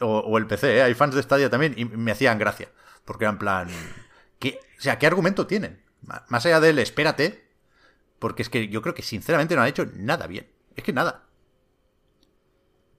[0.00, 0.82] o, o el PC, ¿eh?
[0.82, 2.68] Hay fans de Stadia también y me hacían gracia.
[3.04, 3.68] Porque eran plan.
[4.38, 5.82] ¿qué, o sea, ¿qué argumento tienen?
[6.28, 7.48] Más allá del espérate.
[8.18, 10.48] Porque es que yo creo que sinceramente no han hecho nada bien.
[10.76, 11.24] Es que nada.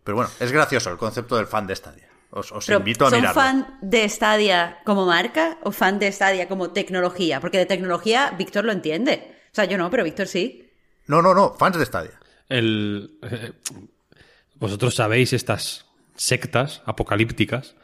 [0.04, 2.10] Pero bueno, es gracioso el concepto del fan de Stadia.
[2.32, 3.42] Os, os invito a ¿Son mirarlo.
[3.42, 7.40] fan de Stadia como marca o fan de Stadia como tecnología?
[7.40, 9.33] Porque de tecnología Víctor lo entiende.
[9.54, 10.68] O sea, yo no, pero Víctor sí.
[11.08, 12.20] No, no, no, fans de Stadia.
[12.50, 13.52] El, eh,
[14.56, 15.86] vosotros sabéis estas
[16.16, 17.76] sectas apocalípticas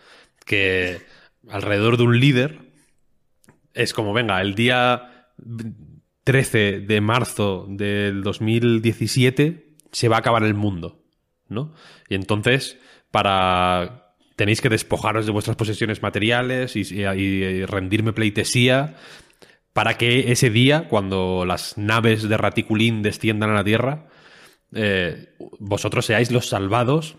[0.45, 0.99] que
[1.47, 2.59] alrededor de un líder
[3.75, 5.27] es como, venga, el día
[6.23, 11.03] 13 de marzo del 2017 se va a acabar el mundo,
[11.47, 11.73] ¿no?
[12.09, 12.77] Y entonces,
[13.11, 14.05] para...
[14.35, 18.95] Tenéis que despojaros de vuestras posesiones materiales y, y- y rendirme pleitesía
[19.79, 24.07] para que ese día, cuando las naves de Raticulín desciendan a la Tierra,
[24.73, 27.15] eh, vosotros seáis los salvados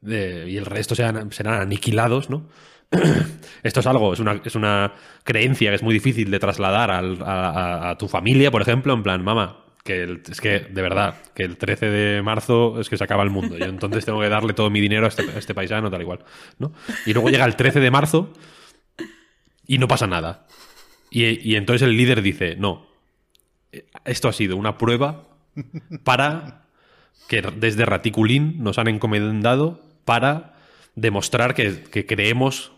[0.00, 2.48] y el resto sean, serán aniquilados, ¿no?
[3.64, 4.20] Esto es algo, es
[4.54, 4.92] una,
[5.24, 9.64] creencia que es muy difícil de trasladar a, tu familia, por ejemplo, en plan, mamá,
[9.82, 13.30] que es que, de verdad, que el 13 de marzo es que se acaba el
[13.30, 13.58] mundo.
[13.58, 16.20] Yo entonces tengo que darle todo mi dinero a este, este paisano, tal igual,
[16.60, 16.74] ¿no?
[17.06, 18.32] Y luego llega el 13 de marzo
[19.66, 20.46] y no pasa nada.
[21.14, 22.86] Y, y entonces el líder dice, no,
[24.04, 25.28] esto ha sido una prueba
[26.02, 26.64] para
[27.28, 30.56] que desde Raticulín nos han encomendado para
[30.96, 32.72] demostrar que, que creemos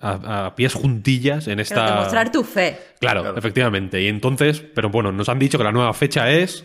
[0.00, 1.94] a, a pies juntillas en Pero esta...
[1.96, 2.78] demostrar tu fe.
[3.00, 3.36] Claro, Claro.
[3.38, 4.00] efectivamente.
[4.00, 6.64] Y entonces, pero bueno, nos han dicho que la nueva fecha es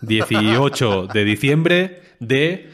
[0.00, 2.70] 18 de diciembre de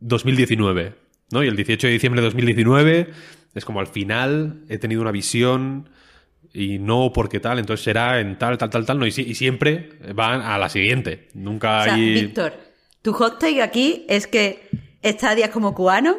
[0.00, 0.94] 2019,
[1.30, 1.44] ¿no?
[1.44, 3.10] Y el 18 de diciembre de 2019
[3.54, 5.88] es como al final he tenido una visión
[6.52, 9.34] y no porque tal, entonces será en tal, tal, tal, tal, no, y, si- y
[9.34, 11.28] siempre van a la siguiente.
[11.34, 12.14] Nunca O sea, hay...
[12.14, 12.54] Víctor,
[13.02, 14.68] tu hot take aquí es que
[15.04, 16.16] Stadia es como Cubano.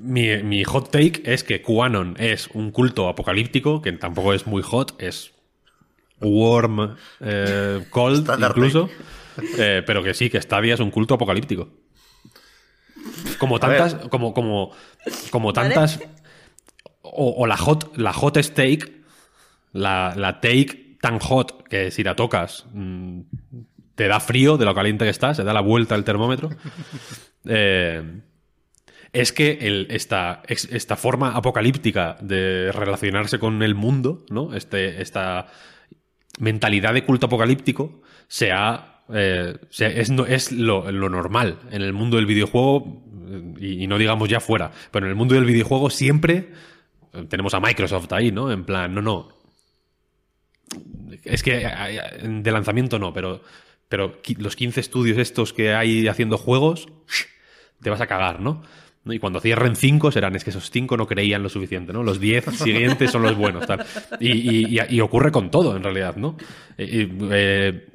[0.00, 4.62] Mi, mi hot take es que QAnon es un culto apocalíptico, que tampoco es muy
[4.62, 5.32] hot, es
[6.20, 8.88] warm, eh, cold Standard incluso,
[9.58, 11.68] eh, pero que sí, que Stadia es un culto apocalíptico.
[13.38, 14.72] Como tantas, como, como,
[15.30, 15.74] como Vale.
[17.12, 18.90] O, o la hot, la hot steak,
[19.72, 23.20] la, la take tan hot que si la tocas mm,
[23.94, 26.50] te da frío de lo caliente que está, se da la vuelta el termómetro.
[27.44, 28.20] Eh,
[29.12, 34.54] es que el- esta, esta forma apocalíptica de relacionarse con el mundo, ¿no?
[34.54, 35.48] Este, esta
[36.38, 41.82] mentalidad de culto apocalíptico se ha, eh, se- es, no- es lo, lo normal en
[41.82, 45.34] el mundo del videojuego eh, y, y no digamos ya fuera, pero en el mundo
[45.34, 46.52] del videojuego siempre
[47.28, 48.50] tenemos a Microsoft ahí, ¿no?
[48.52, 49.28] En plan, no, no.
[51.24, 51.66] Es que
[52.22, 53.42] de lanzamiento no, pero,
[53.88, 56.88] pero los 15 estudios estos que hay haciendo juegos,
[57.82, 58.62] te vas a cagar, ¿no?
[59.04, 59.12] ¿No?
[59.12, 62.02] Y cuando cierren 5 serán, es que esos 5 no creían lo suficiente, ¿no?
[62.04, 63.84] Los 10 siguientes son los buenos, tal.
[64.20, 66.36] Y, y- y- y ocurre con todo, en realidad, ¿no?
[66.78, 67.86] Eh, y, eh,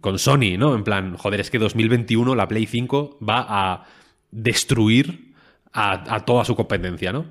[0.00, 0.74] con Sony, ¿no?
[0.76, 3.84] En plan, joder, es que 2021 la Play 5 va a
[4.30, 5.32] destruir
[5.72, 7.26] a, a toda su competencia, ¿no?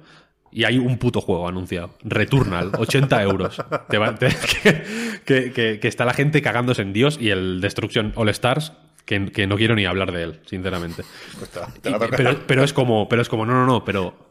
[0.52, 1.96] Y hay un puto juego anunciado.
[2.04, 3.58] Returnal, 80 euros.
[3.90, 4.28] Te va- te-
[5.26, 8.74] que, que- está la gente cagándose en Dios y el Destruction All Stars,
[9.06, 11.04] que, que no quiero ni hablar de él, sinceramente.
[11.40, 11.50] Pues
[11.82, 14.30] te Y- pero, pero es como, pero es como, no, no, no, pero.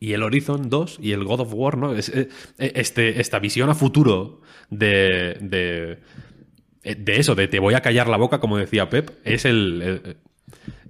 [0.00, 1.94] Y el Horizon 2 y el God of War, ¿no?
[1.94, 5.98] Es, eh, este, esta visión a futuro de, de.
[6.94, 9.82] de eso, de te voy a callar la boca, como decía Pep, es el.
[9.82, 10.16] el-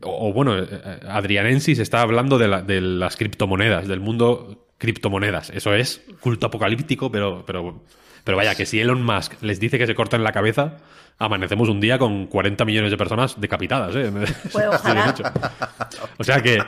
[0.02, 0.66] o, o bueno, eh,
[1.08, 5.50] Adrianensis está hablando de, la- de las criptomonedas, del mundo criptomonedas.
[5.50, 7.82] Eso es culto apocalíptico, pero, pero,
[8.24, 10.78] pero vaya, que si Elon Musk les dice que se cortan la cabeza,
[11.18, 14.10] amanecemos un día con 40 millones de personas decapitadas, ¿eh?
[14.52, 15.14] Pues ojalá.
[16.18, 16.58] O sea que.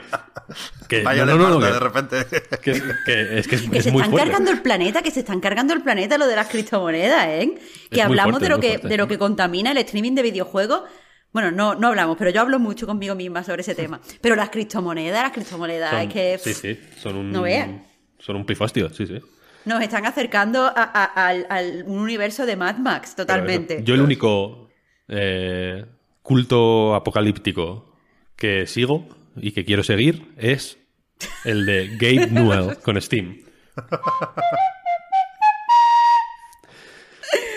[0.89, 2.17] que Vaya no, no, no, de que- repente.
[2.63, 2.73] que,
[3.05, 4.31] que es que es, Que es se muy están fuerte.
[4.31, 7.55] cargando el planeta, que se están cargando el planeta lo de las criptomonedas, ¿eh?
[7.91, 8.89] Que hablamos fuerte, de lo que fuerte.
[8.89, 10.83] de lo que contamina el streaming de videojuegos.
[11.37, 14.01] Bueno, no, no hablamos, pero yo hablo mucho conmigo misma sobre ese tema.
[14.23, 17.85] Pero las criptomonedas, las criptomonedas, Son- es que sí, sí, son un, no vean.
[18.19, 19.19] son un pifostio, sí, sí.
[19.67, 21.35] nos están acercando a-
[21.85, 23.75] un universo de Mad Max totalmente.
[23.75, 24.71] eso, Yo el único
[25.09, 25.85] eh,
[26.23, 27.95] culto apocalíptico
[28.35, 29.07] que sigo
[29.37, 30.79] y que quiero seguir es
[31.45, 33.43] el de Gabe Newell con Steam.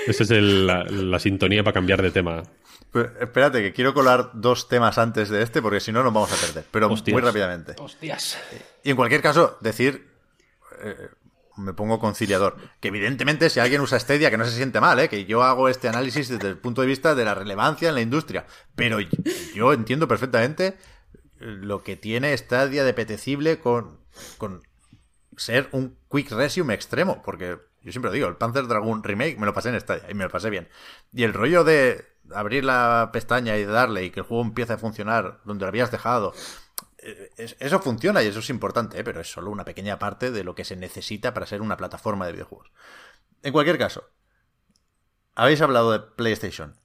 [0.07, 2.43] Esa es el- la, la sintonía para cambiar de tema.
[2.93, 6.35] Espérate, que quiero colar dos temas antes de este, porque si no nos vamos a
[6.35, 6.65] perder.
[6.71, 7.13] Pero Hostias.
[7.13, 7.75] muy rápidamente.
[7.77, 8.37] Hostias.
[8.83, 10.09] Y en cualquier caso, decir,
[10.81, 11.09] eh,
[11.59, 15.09] me pongo conciliador, que evidentemente si alguien usa Stadia, que no se siente mal, ¿eh?
[15.09, 18.01] que yo hago este análisis desde el punto de vista de la relevancia en la
[18.01, 18.99] industria, pero
[19.53, 20.77] yo, entiendo perfectamente
[21.37, 23.99] lo que tiene Stadia de apetecible con,
[24.37, 24.61] con
[25.37, 29.53] ser un quick resume extremo, porque yo siempre digo, el Panzer Dragoon Remake me lo
[29.53, 30.67] pasé en Stadia y me lo pasé bien.
[31.13, 34.77] Y el rollo de abrir la pestaña y darle y que el juego empiece a
[34.77, 36.33] funcionar donde lo habías dejado,
[36.99, 39.03] eh, es- eso funciona y eso es importante, ¿eh?
[39.03, 42.25] pero es solo una pequeña parte de lo que se necesita para ser una plataforma
[42.25, 42.71] de videojuegos.
[43.43, 44.03] En cualquier caso,
[45.35, 46.75] habéis hablado de PlayStation,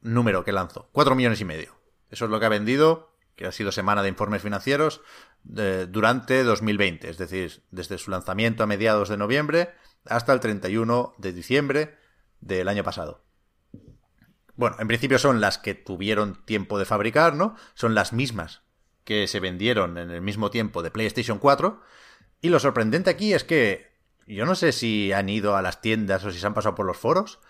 [0.00, 1.74] número que lanzó, 4 millones y medio.
[2.10, 5.00] Eso es lo que ha vendido, que ha sido semana de informes financieros,
[5.42, 9.74] de- durante 2020, es decir, desde su lanzamiento a mediados de noviembre
[10.06, 11.98] hasta el 31 de diciembre
[12.40, 13.24] del año pasado.
[14.62, 17.56] Bueno, en principio son las que tuvieron tiempo de fabricar, ¿no?
[17.74, 18.62] Son las mismas
[19.02, 21.80] que se vendieron en el mismo tiempo de PlayStation 4.
[22.42, 23.90] Y lo sorprendente aquí es que
[24.24, 26.86] yo no sé si han ido a las tiendas o si se han pasado por
[26.86, 27.40] los foros,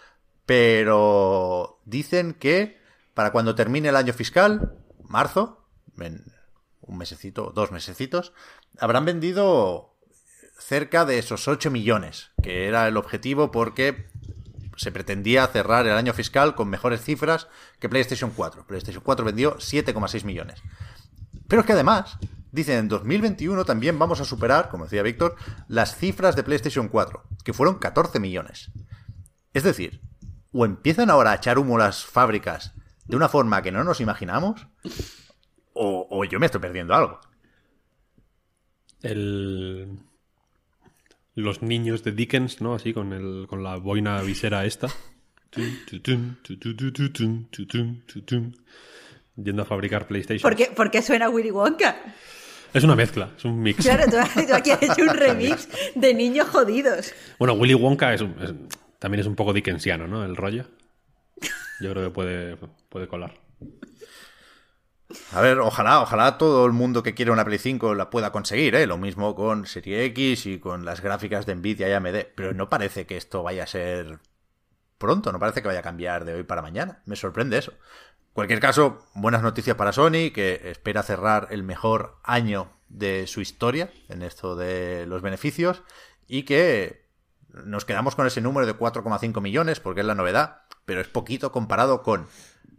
[0.46, 2.80] pero dicen que
[3.12, 5.68] para cuando termine el año fiscal, marzo,
[6.80, 8.32] un mesecito, dos mesecitos,
[8.78, 9.98] habrán vendido
[10.58, 14.08] cerca de esos 8 millones, que era el objetivo porque
[14.76, 17.48] se pretendía cerrar el año fiscal con mejores cifras
[17.78, 18.66] que PlayStation 4.
[18.66, 20.62] PlayStation 4 vendió 7,6 millones.
[21.48, 22.18] Pero es que además,
[22.50, 25.36] dicen, en 2021 también vamos a superar, como decía Víctor,
[25.68, 28.70] las cifras de PlayStation 4, que fueron 14 millones.
[29.52, 30.00] Es decir,
[30.52, 32.72] o empiezan ahora a echar humo las fábricas
[33.04, 34.66] de una forma que no nos imaginamos,
[35.74, 37.20] o, o yo me estoy perdiendo algo.
[39.02, 39.98] El...
[41.34, 42.74] Los niños de Dickens, ¿no?
[42.74, 44.88] Así con, el, con la boina visera esta.
[49.36, 50.42] Yendo a fabricar PlayStation.
[50.42, 51.96] ¿Por qué, por qué suena Willy Wonka?
[52.74, 53.82] Es una mezcla, es un mix.
[53.84, 54.16] Claro, tú,
[54.46, 57.12] tú aquí has hecho un remix de niños jodidos.
[57.38, 58.54] Bueno, Willy Wonka es un- es-
[58.98, 60.24] también es un poco dickensiano, ¿no?
[60.24, 60.66] El rollo.
[61.80, 62.56] Yo creo que puede,
[62.88, 63.34] puede colar.
[65.32, 68.74] A ver, ojalá, ojalá todo el mundo que quiere una Play 5 la pueda conseguir,
[68.74, 68.86] ¿eh?
[68.86, 72.26] Lo mismo con Serie X y con las gráficas de Nvidia y AMD.
[72.34, 74.20] Pero no parece que esto vaya a ser
[74.98, 77.02] pronto, no parece que vaya a cambiar de hoy para mañana.
[77.06, 77.72] Me sorprende eso.
[77.72, 83.40] En cualquier caso, buenas noticias para Sony, que espera cerrar el mejor año de su
[83.40, 85.82] historia en esto de los beneficios
[86.26, 87.08] y que
[87.48, 91.52] nos quedamos con ese número de 4,5 millones porque es la novedad, pero es poquito
[91.52, 92.26] comparado con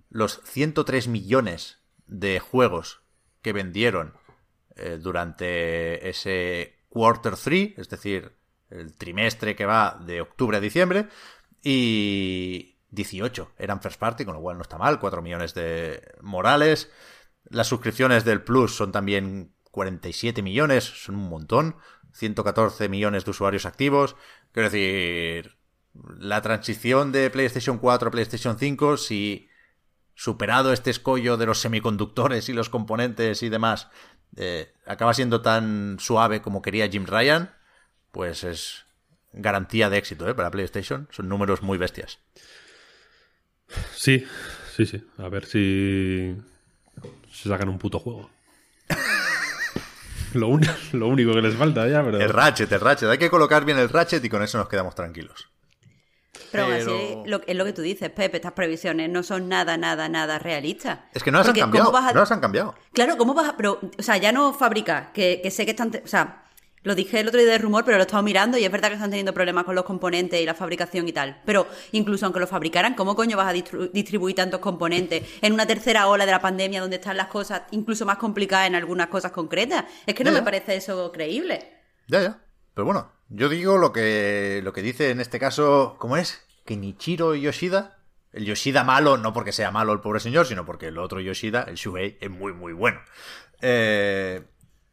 [0.09, 1.82] los 103 millones
[2.13, 3.01] de juegos
[3.41, 4.13] que vendieron
[4.75, 8.37] eh, durante ese quarter 3, es decir,
[8.69, 11.07] el trimestre que va de octubre a diciembre,
[11.63, 16.91] y 18 eran first party, con lo cual no está mal, 4 millones de morales.
[17.49, 21.77] Las suscripciones del Plus son también 47 millones, son un montón,
[22.13, 24.15] 114 millones de usuarios activos.
[24.51, 25.57] Quiero decir,
[26.19, 29.49] la transición de PlayStation 4 a PlayStation 5, si
[30.15, 33.89] superado este escollo de los semiconductores y los componentes y demás,
[34.35, 37.53] eh, acaba siendo tan suave como quería Jim Ryan,
[38.11, 38.85] pues es
[39.31, 40.35] garantía de éxito ¿eh?
[40.35, 41.07] para PlayStation.
[41.11, 42.19] Son números muy bestias.
[43.95, 44.25] Sí,
[44.75, 45.03] sí, sí.
[45.17, 46.35] A ver si
[47.31, 48.29] se sacan un puto juego.
[50.33, 52.19] lo, un- lo único que les falta ya, pero...
[52.19, 53.09] El Ratchet, el Ratchet.
[53.09, 55.49] Hay que colocar bien el Ratchet y con eso nos quedamos tranquilos.
[56.53, 59.75] Pero, Pero- así, lo, es lo que tú dices, Pepe, estas previsiones no son nada,
[59.75, 60.99] nada, nada realistas.
[61.13, 61.87] Es que no las han cambiado.
[61.87, 62.75] ¿cómo vas a- No las han cambiado.
[62.93, 63.57] Claro, ¿cómo vas a...?
[63.57, 65.91] Pero, o sea, ya no fabricar, que, que sé que están...
[66.03, 66.39] O sea,
[66.83, 68.89] lo dije el otro día de rumor, pero lo he estado mirando y es verdad
[68.89, 71.41] que están teniendo problemas con los componentes y la fabricación y tal.
[71.45, 76.07] Pero incluso aunque lo fabricaran, ¿cómo coño vas a distribuir tantos componentes en una tercera
[76.07, 79.85] ola de la pandemia donde están las cosas incluso más complicadas en algunas cosas concretas?
[80.05, 80.43] Es que no Ya, me ya.
[80.43, 81.71] parece eso creíble.
[82.09, 82.39] Ya, ya.
[82.73, 86.42] Pero bueno, yo digo lo que, lo que dice en este caso, ¿cómo es?
[86.65, 87.97] Kenichiro Yoshida.
[88.31, 91.63] El Yoshida malo, no porque sea malo el pobre señor, sino porque el otro Yoshida,
[91.63, 92.99] el Shuhei, es muy, muy bueno.
[93.61, 94.43] Eh,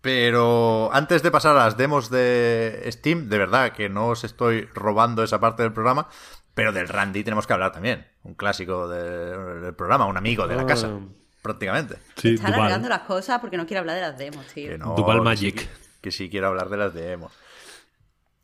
[0.03, 4.63] pero antes de pasar a las demos de Steam, de verdad que no os estoy
[4.75, 6.09] robando esa parte del programa,
[6.55, 8.07] pero del Randy tenemos que hablar también.
[8.23, 10.99] Un clásico de- del programa, un amigo de la casa, Ah.
[11.43, 11.97] prácticamente.
[12.17, 12.61] Sí, Está Duval.
[12.61, 14.71] alargando las cosas porque no quiere hablar de las demos, tío.
[14.71, 15.61] Que no, Duval que Magic.
[15.61, 15.69] sí-
[16.03, 17.33] que sí quiero hablar de las demos.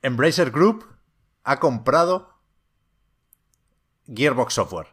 [0.03, 0.87] Embracer Group
[1.45, 2.35] ha comprado
[4.14, 4.88] Gearbox Software.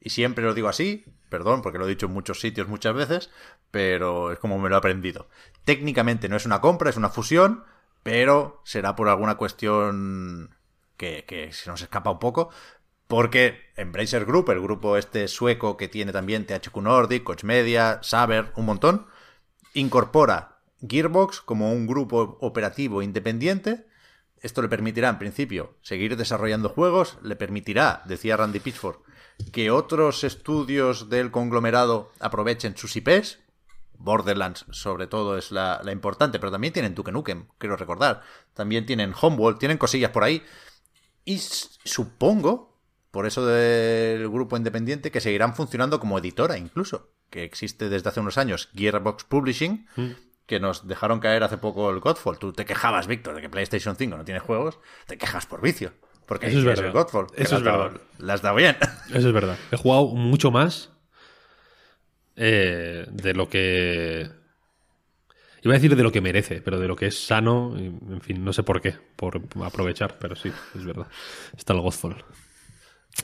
[0.00, 3.30] Y siempre lo digo así, perdón, porque lo he dicho en muchos sitios muchas veces,
[3.70, 5.28] pero es como me lo he aprendido.
[5.64, 7.64] Técnicamente no es una compra, es una fusión,
[8.02, 10.56] pero será por alguna cuestión
[10.96, 12.50] que, se nos escapa un poco.
[13.06, 18.52] Porque Embracer Group, el grupo este sueco que tiene también THQ Nordic, Coach Media, Saber,
[18.56, 19.06] un montón,
[19.74, 23.86] incorpora Gearbox como un grupo operativo independiente.
[24.42, 28.96] Esto le permitirá, en principio, seguir desarrollando juegos, le permitirá, decía Randy Pitchford,
[29.52, 33.38] que otros estudios del conglomerado aprovechen sus IPs.
[33.98, 38.22] Borderlands, sobre todo, es la, importante, pero también tienen Duke Nukem, quiero recordar.
[38.52, 40.42] También tienen Homeworld, tienen cosillas por ahí.
[41.24, 42.80] Y supongo,
[43.12, 48.18] por eso del grupo independiente, que seguirán funcionando como editora incluso, que existe desde hace
[48.18, 49.86] unos años Gearbox Publishing,
[50.46, 52.38] que nos dejaron caer hace poco el Godfall.
[52.38, 55.92] Tú te quejabas, Víctor, de que PlayStation 5 no tiene juegos, te quejas por vicio.
[56.26, 56.86] Porque Eso es verdad.
[56.86, 57.26] el Godfall.
[57.36, 57.92] Eso es verdad.
[58.18, 58.76] Le has dado bien.
[59.08, 59.58] Eso es verdad.
[59.70, 60.90] He jugado mucho más
[62.36, 64.30] eh, de lo que.
[65.64, 68.20] Iba a decir de lo que merece, pero de lo que es sano, y, en
[68.20, 71.06] fin, no sé por qué, por aprovechar, pero sí, es verdad.
[71.56, 72.24] Está el Godfall.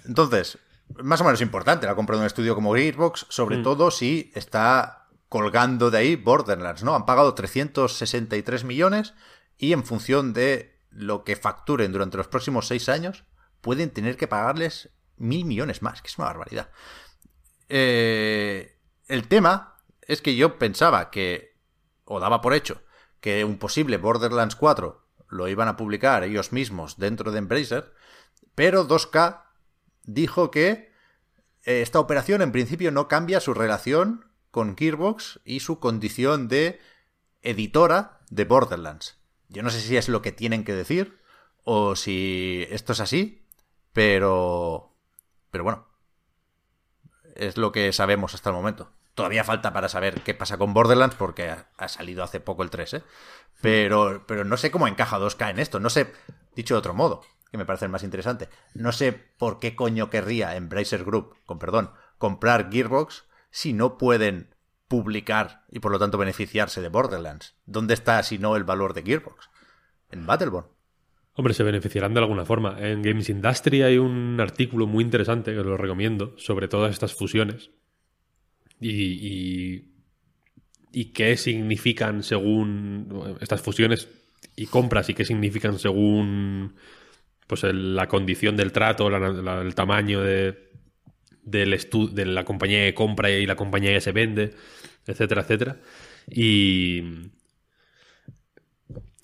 [0.06, 0.58] Entonces,
[1.02, 4.97] más o menos importante la compra de un estudio como Gearbox, sobre todo si está
[5.28, 6.94] colgando de ahí Borderlands, ¿no?
[6.94, 9.14] Han pagado 363 millones
[9.56, 13.24] y en función de lo que facturen durante los próximos seis años,
[13.60, 16.70] pueden tener que pagarles mil millones más, que es una barbaridad.
[17.68, 21.56] Eh, el tema es que yo pensaba que,
[22.04, 22.82] o daba por hecho,
[23.20, 27.92] que un posible Borderlands 4 lo iban a publicar ellos mismos dentro de Embracer,
[28.54, 29.42] pero 2K
[30.04, 30.92] dijo que
[31.64, 36.80] eh, esta operación en principio no cambia su relación con Gearbox y su condición de
[37.42, 39.18] editora de Borderlands.
[39.48, 41.18] Yo no sé si es lo que tienen que decir
[41.64, 43.46] o si esto es así,
[43.92, 44.94] pero
[45.50, 45.86] pero bueno,
[47.34, 48.92] es lo que sabemos hasta el momento.
[49.14, 52.94] Todavía falta para saber qué pasa con Borderlands porque ha, salido hace poco el 3,
[52.94, 53.02] ¿eh?
[53.60, 55.80] Pero, pero no sé cómo encaja 2K en esto.
[55.80, 56.12] No sé,
[56.54, 58.48] dicho de otro modo, que me parece el más interesante.
[58.74, 64.54] No sé por qué coño querría Embracer Group, con perdón, comprar Gearbox si no pueden
[64.88, 67.54] publicar y por lo tanto beneficiarse de Borderlands.
[67.66, 69.50] ¿Dónde está si no el valor de Gearbox?
[70.10, 70.66] En Battleborn.
[71.34, 72.76] Hombre, se beneficiarán de alguna forma.
[72.80, 77.14] En Games Industry hay un artículo muy interesante que os lo recomiendo sobre todas estas
[77.14, 77.70] fusiones
[78.80, 79.84] y,
[80.92, 84.08] y, qué significan según estas fusiones
[84.56, 86.74] y compras y qué significan según
[87.46, 90.67] pues la condición del trato, el tamaño de,
[91.50, 91.78] del
[92.12, 94.54] de la compañía que compra y la compañía que se vende,
[95.06, 95.76] etcétera, etcétera.
[96.30, 97.30] Y,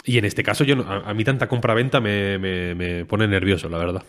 [0.05, 3.68] y en este caso, yo no- a, mí tanta compra-venta me, me- me pone nervioso,
[3.68, 4.05] la verdad.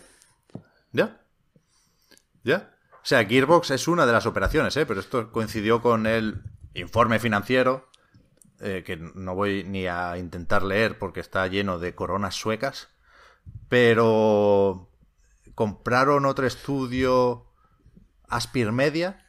[0.91, 1.21] ¿Ya?
[2.43, 2.71] ¿Ya?
[2.93, 4.85] O sea, Gearbox es una de las operaciones, ¿eh?
[4.85, 6.41] Pero esto coincidió con el
[6.73, 7.89] informe financiero,
[8.59, 12.89] eh, que no voy ni a intentar leer porque está lleno de coronas suecas.
[13.69, 14.89] Pero
[15.53, 17.44] compraron otro estudio,
[18.29, 19.25] Aspir Media,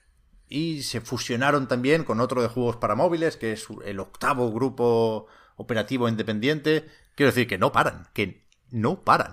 [0.48, 5.26] y se fusionaron también con otro de juegos para móviles, que es el octavo grupo
[5.56, 6.86] operativo independiente.
[7.14, 9.32] Quiero decir que no paran, que no paran.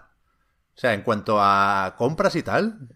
[0.75, 2.89] O sea, en cuanto a compras y tal,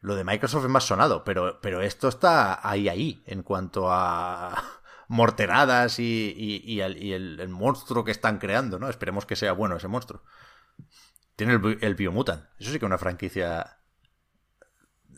[0.00, 4.62] lo de Microsoft es más sonado, pero, pero esto está ahí, ahí, en cuanto a
[5.08, 8.88] morteradas y, y- el, monstruo que están creando, ¿no?
[8.88, 10.22] Esperemos que sea bueno ese monstruo.
[11.36, 12.44] Tiene el, el Biomutant.
[12.58, 13.81] Eso sí que es una franquicia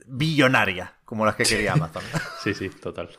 [0.06, 2.02] billonaria, como las que quería Amazon.
[2.42, 3.10] Sí, sí, total.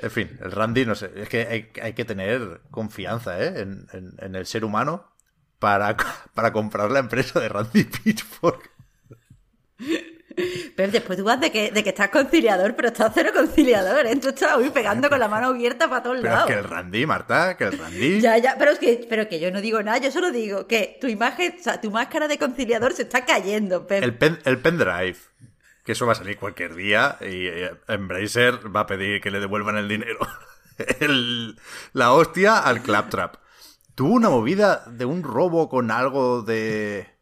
[0.00, 3.60] En fin, el Randy, no sé, es que hay, hay que tener confianza ¿eh?
[3.62, 5.10] en, en- en el ser humano
[5.58, 5.96] para,
[6.34, 8.70] para comprar la empresa de Randy Pitchfork.
[10.76, 14.16] Pero después tú vas de que, de que estás conciliador, pero estás cero conciliador, ¿eh?
[14.16, 16.46] Tú estás hoy pegando con la mano abierta para todos Pero es lados.
[16.50, 18.20] que el Randy, Marta, que el Randy...
[18.20, 20.98] Ya, ya, pero es que, pero que yo no digo nada, yo solo digo que
[21.00, 24.02] tu imagen, o sea, tu máscara de conciliador se está cayendo, Pep.
[24.02, 25.16] El, pen- el pendrive,
[25.84, 29.40] que eso va a salir cualquier día y eh, Embracer va a pedir que le
[29.40, 30.18] devuelvan el dinero.
[31.00, 31.56] El-
[31.92, 33.36] la hostia al Claptrap.
[33.94, 37.13] Tuvo una movida de un robo con algo de...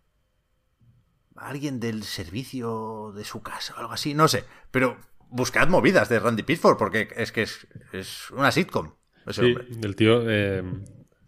[1.43, 4.45] Alguien del servicio de su casa o algo así, no sé.
[4.71, 4.97] Pero
[5.29, 8.95] buscad movidas de Randy Pitchford porque es que es, es una sitcom.
[9.27, 9.67] Ese Sí, hombre.
[9.83, 10.63] el tío eh,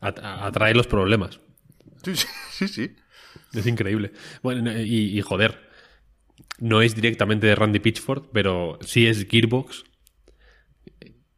[0.00, 1.40] at- atrae los problemas.
[2.04, 2.96] Sí, sí, sí, sí.
[3.54, 4.12] Es increíble.
[4.42, 5.68] Bueno, y, y joder,
[6.58, 9.84] no es directamente de Randy Pitchford, pero sí es Gearbox.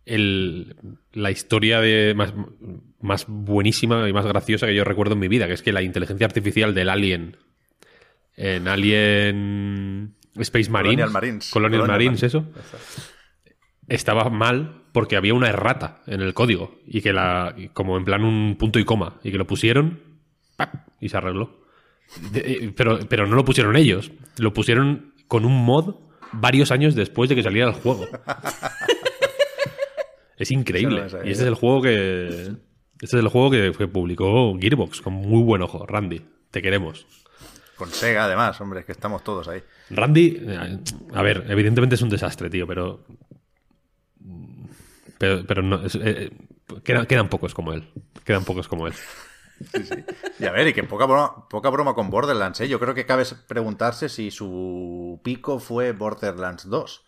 [0.05, 0.77] el,
[1.13, 2.33] la historia de más,
[3.01, 5.83] más buenísima y más graciosa que yo recuerdo en mi vida, que es que la
[5.83, 7.37] inteligencia artificial del Alien
[8.37, 11.51] en Alien Space Marines, Colonial Marines.
[11.51, 12.35] Colonial Colonial Marines, Marines.
[12.35, 12.47] eso,
[13.89, 18.25] estaba mal porque había una errata en el código y que la, como en plan
[18.25, 20.01] un punto y coma, y que lo pusieron
[20.57, 20.75] ¡pap!
[21.01, 21.65] y se arregló.
[22.33, 25.97] De- eh, pero, pero no lo pusieron ellos, lo pusieron con un mod
[26.33, 28.07] varios años después de que saliera el juego.
[30.37, 31.03] es increíble.
[31.11, 32.27] No y este es el juego que.
[33.01, 35.87] Este es el juego que, que publicó Gearbox, con muy buen ojo.
[35.87, 37.07] Randy, te queremos.
[37.77, 39.63] Con Sega, además, hombre, es que estamos todos ahí.
[39.91, 40.79] Randy, eh,
[41.15, 43.05] a ver, evidentemente es un desastre, tío, pero.
[45.19, 45.85] Pero, pero no.
[45.85, 46.31] es- eh,
[46.85, 47.89] quedan, quedan pocos como él.
[48.25, 48.95] Quedan pocos como él.
[50.39, 52.69] Y a ver, y que poca broma, poca broma con Borderlands, ¿eh?
[52.69, 57.05] Yo creo que cabe preguntarse si su pico fue Borderlands 2.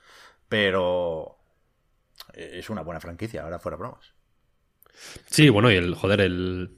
[0.48, 1.36] Pero
[2.32, 4.14] es una buena franquicia, ahora fuera bromas.
[5.26, 6.77] Sí, bueno, y el, joder, el,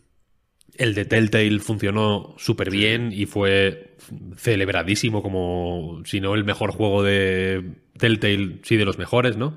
[0.77, 3.95] el de Telltale funcionó súper bien y fue
[4.37, 9.57] celebradísimo como, si no el mejor juego de Telltale, sí de los mejores, ¿no?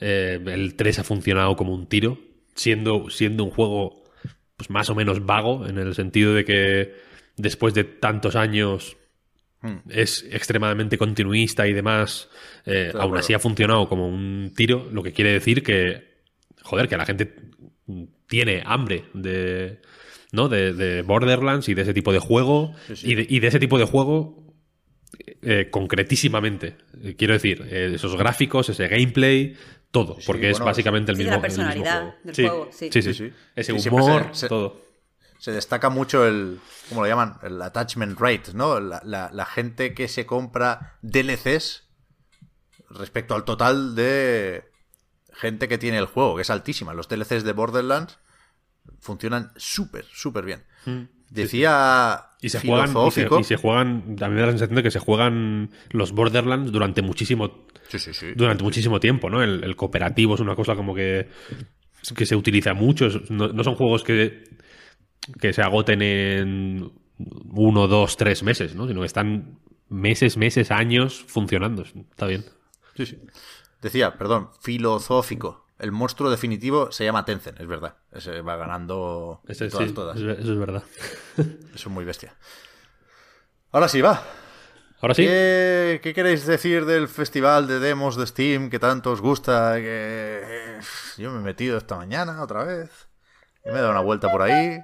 [0.00, 2.18] Eh, el 3 ha funcionado como un tiro,
[2.54, 4.04] siendo, siendo un juego
[4.56, 6.94] pues más o menos vago, en el sentido de que
[7.36, 8.96] después de tantos años
[9.88, 12.28] es extremadamente continuista y demás,
[12.64, 16.22] eh, aún así ha funcionado como un tiro, lo que quiere decir que,
[16.62, 17.34] joder, que la gente
[18.26, 19.80] tiene hambre de,
[20.32, 20.48] ¿no?
[20.48, 23.78] de, de Borderlands y de ese tipo de juego, Y, de, y de ese tipo
[23.78, 24.44] de juego
[25.42, 26.76] eh, concretísimamente.
[27.02, 29.56] Eh, Quiero decir, eh, esos gráficos, ese gameplay,
[29.90, 32.24] todo, Sí, porque es básicamente el mismo, la personalidad el mismo juego.
[32.24, 32.90] del sí, juego, sí.
[32.92, 33.32] sí, sí.
[33.56, 34.82] Ese humor, se- se- todo.
[35.40, 36.58] Se destaca mucho el,
[36.88, 37.36] ¿cómo lo llaman?
[37.44, 38.80] El attachment rate, ¿no?
[38.80, 41.84] La, la- la gente que se compra DLCs
[42.90, 44.64] respecto al total de
[45.32, 46.92] gente que tiene el juego, que es altísima.
[46.92, 48.18] Los DLCs de Borderlands
[49.00, 50.64] funcionan súper, súper bien.
[51.30, 52.28] Decía Mm.
[52.40, 53.40] Y se, juegan, y, se, filosófico.
[53.40, 56.70] y se juegan, a mí me da la sensación de que se juegan los Borderlands
[56.70, 58.26] durante muchísimo, Sí, sí, sí.
[58.36, 59.42] durante muchísimo tiempo, ¿no?
[59.42, 61.28] El, el cooperativo es una cosa como que,
[62.16, 63.08] que se utiliza mucho.
[63.28, 64.44] No, no son juegos que,
[65.40, 66.92] que se agoten en
[67.50, 68.86] uno, dos, tres meses, ¿no?
[68.86, 71.82] Sino que están meses, meses, años funcionando.
[71.82, 72.44] Está bien.
[72.94, 73.18] Sí, sí.
[73.82, 75.66] Decía, perdón, filosófico.
[75.78, 77.94] El monstruo definitivo se llama Tencent, es verdad.
[78.12, 80.16] Ese va ganando Ese- todas, sí, todas.
[80.18, 80.82] Eso, es verdad.
[81.36, 82.34] Eso es muy bestia.
[83.70, 84.22] Ahora sí, va.
[85.00, 85.22] Ahora sí.
[85.24, 89.74] ¿Qué, qué queréis decir del festival de demos de Steam que tanto os gusta?
[89.76, 90.80] Que eh,
[91.18, 92.90] yo me he metido esta mañana otra vez.
[93.64, 94.80] Y me he dado una vuelta por ahí.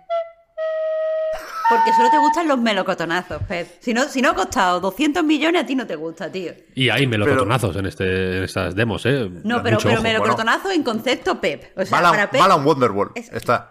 [1.69, 3.69] Porque solo te gustan los melocotonazos, Pep.
[3.81, 6.53] Si no, si no ha costado 200 millones, a ti no te gusta, tío.
[6.75, 9.31] Y hay melocotonazos en, este, en estas demos, ¿eh?
[9.45, 11.73] No, pero, pero melocotonazo en concepto Pep.
[11.77, 12.41] O sea, Balan, para Pep.
[12.41, 13.13] Balan Wonderworld.
[13.17, 13.71] es- Está.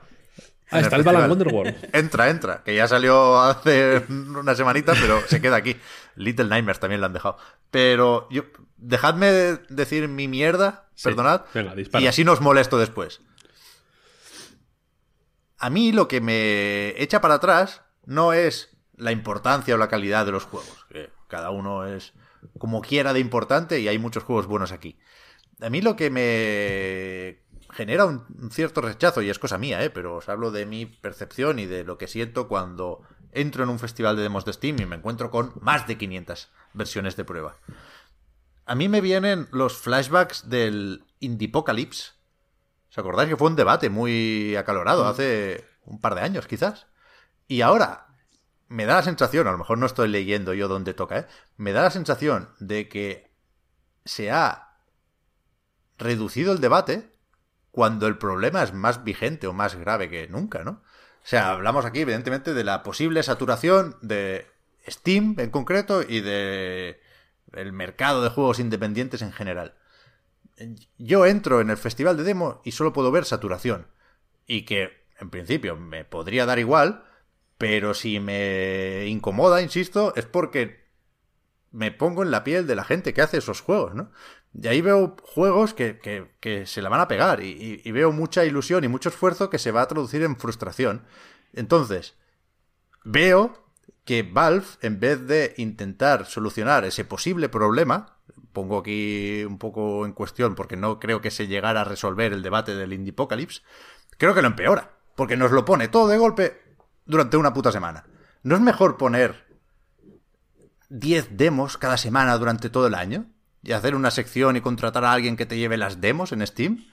[0.71, 1.29] Ah, está el Balan festival.
[1.29, 1.89] Wonderworld.
[1.95, 2.63] Entra, entra.
[2.63, 5.75] Que ya salió hace una semanita, pero se queda aquí.
[6.15, 7.37] Little Nightmares también lo han dejado.
[7.69, 8.43] Pero yo,
[8.77, 9.27] dejadme
[9.69, 11.03] decir mi mierda, Sí.
[11.09, 11.41] perdonad.
[11.53, 11.75] Venga.
[11.99, 13.21] Y así no os molesto después.
[15.63, 20.25] A mí lo que me echa para atrás no es la importancia o la calidad
[20.25, 20.85] de los juegos.
[20.91, 22.11] que cada uno es
[22.57, 24.99] como quiera de importante y hay muchos juegos buenos aquí.
[25.61, 27.43] A mí lo que me
[27.73, 29.89] genera un, cierto rechazo, y es cosa mía, ¿eh?
[29.89, 33.01] pero os hablo de mi percepción y de lo que siento cuando
[33.31, 36.49] entro en un festival de demos de Steam y me encuentro con más de 500
[36.73, 37.55] versiones de prueba.
[38.65, 42.11] A mí me vienen los flashbacks del Indiepocalypse.
[42.93, 46.85] ¿Os acordáis que fue un debate muy acalorado hace un par de años, quizás?
[47.47, 48.05] Y ahora
[48.67, 51.27] me da la sensación, a lo mejor no estoy leyendo yo donde toca, ¿eh?
[51.57, 53.33] Me da la sensación de que
[54.05, 54.77] se ha
[55.97, 57.11] reducido el debate
[57.71, 60.83] cuando el problema es más vigente o más grave que nunca, ¿no?
[61.23, 64.45] O sea, hablamos aquí evidentemente de la posible saturación de
[64.87, 67.01] Steam en concreto y de
[67.53, 69.79] el mercado de juegos independientes en general.
[70.97, 73.87] Yo entro en el festival de demo y solo puedo ver saturación.
[74.47, 77.05] Y que, en principio, me podría dar igual,
[77.57, 80.83] pero si me incomoda, insisto, es porque
[81.71, 84.11] me pongo en la piel de la gente que hace esos juegos, ¿no?
[84.53, 85.99] Y ahí veo juegos que,
[86.39, 89.57] que- se la van a pegar y- y veo mucha ilusión y mucho esfuerzo que
[89.59, 91.03] se va a traducir en frustración.
[91.53, 92.15] Entonces,
[93.03, 93.63] veo
[94.05, 98.12] que Valve, en vez de intentar solucionar ese posible problema,
[98.53, 102.43] pongo aquí un poco en cuestión porque no creo que se llegara a resolver el
[102.43, 103.61] debate del Indiepocalypse,
[104.17, 106.61] creo que lo empeora, porque nos lo pone todo de golpe
[107.05, 108.05] durante una puta semana.
[108.43, 109.45] ¿No es mejor poner
[110.89, 113.25] 10 demos cada semana durante todo el año?
[113.61, 116.85] ¿Y hacer una sección y contratar a alguien que te lleve las demos en Steam?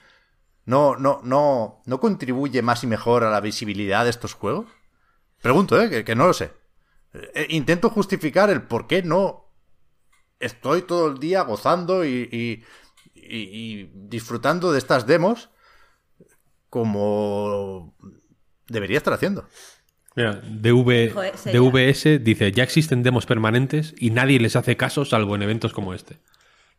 [0.65, 4.67] no, no, no, no contribuye más y mejor a la visibilidad de estos juegos?
[5.41, 5.89] Pregunto, ¿eh?
[5.89, 6.53] Que, que no lo sé.
[7.13, 9.50] Eh, intento justificar el por qué no
[10.41, 12.63] estoy todo el día gozando y, y-
[13.15, 15.49] y- y disfrutando de estas demos
[16.69, 17.93] como
[18.67, 19.47] debería estar haciendo.
[20.15, 25.35] Mira, DV, Joder, DVS dice, ya existen demos permanentes y nadie les hace caso salvo
[25.35, 26.17] en eventos como este.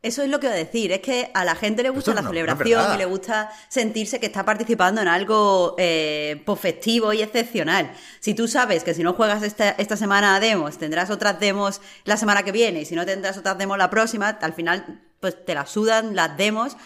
[0.03, 2.23] Eso es lo que iba a decir, es que a la gente le gusta la
[2.23, 7.23] no celebración y le gusta sentirse que está participando en algo eh, pues, festivo y
[7.23, 7.93] excepcional.
[8.19, 11.81] Si tú sabes que si no juegas esta, esta semana a demos, tendrás otras demos
[12.05, 15.45] la semana que viene y si no tendrás otras demos la próxima, al final pues
[15.45, 16.77] te la sudan las demos.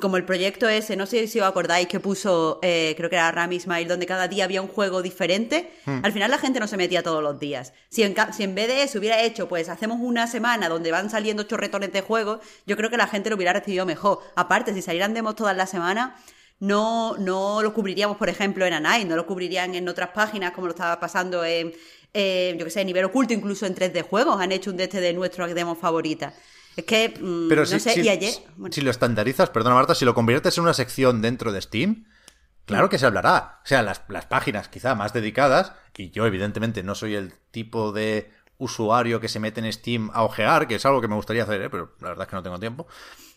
[0.00, 3.30] Como el proyecto ese, no sé si os acordáis que puso, eh, creo que era
[3.30, 5.70] Rami Ismail, donde cada día había un juego diferente.
[5.84, 7.74] Al final la gente no se metía todos los días.
[7.90, 11.10] Si en, si en vez de eso hubiera hecho, pues hacemos una semana donde van
[11.10, 14.20] saliendo chorretones de juegos, yo creo que la gente lo hubiera recibido mejor.
[14.36, 16.12] Aparte, si salieran demos todas las semanas,
[16.60, 20.66] no, no lo cubriríamos, por ejemplo, en Anai, no lo cubrirían en otras páginas como
[20.66, 21.74] lo estaba pasando en,
[22.14, 25.00] eh, yo que sé, nivel oculto, incluso en 3D Juegos, han hecho un de este
[25.00, 26.32] de nuestras demos favoritas.
[26.76, 28.34] Es que, mm, Pero no si, sé, si- y ayer...
[28.56, 28.72] bueno.
[28.72, 32.06] si lo estandarizas, perdona Marta, si lo conviertes en una sección dentro de Steam,
[32.66, 33.60] claro que se hablará.
[33.64, 37.92] O sea, las, las páginas quizá más dedicadas, y yo evidentemente no soy el tipo
[37.92, 41.42] de usuario que se mete en Steam a ojear, que es algo que me gustaría
[41.44, 41.70] hacer, ¿eh?
[41.70, 42.86] pero la verdad es que no tengo tiempo.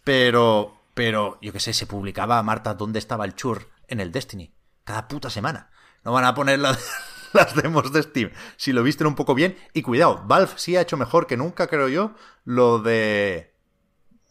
[0.04, 4.54] Pero, pero, yo qué sé, se publicaba, Marta, dónde estaba el chur en el Destiny.
[4.84, 5.70] Cada puta semana.
[6.04, 6.78] No van a poner la-
[7.34, 8.32] las demos de Steam.
[8.56, 9.58] Si lo visten un poco bien.
[9.74, 12.14] Y cuidado, Valve sí ha hecho mejor que nunca, creo yo,
[12.46, 13.54] lo de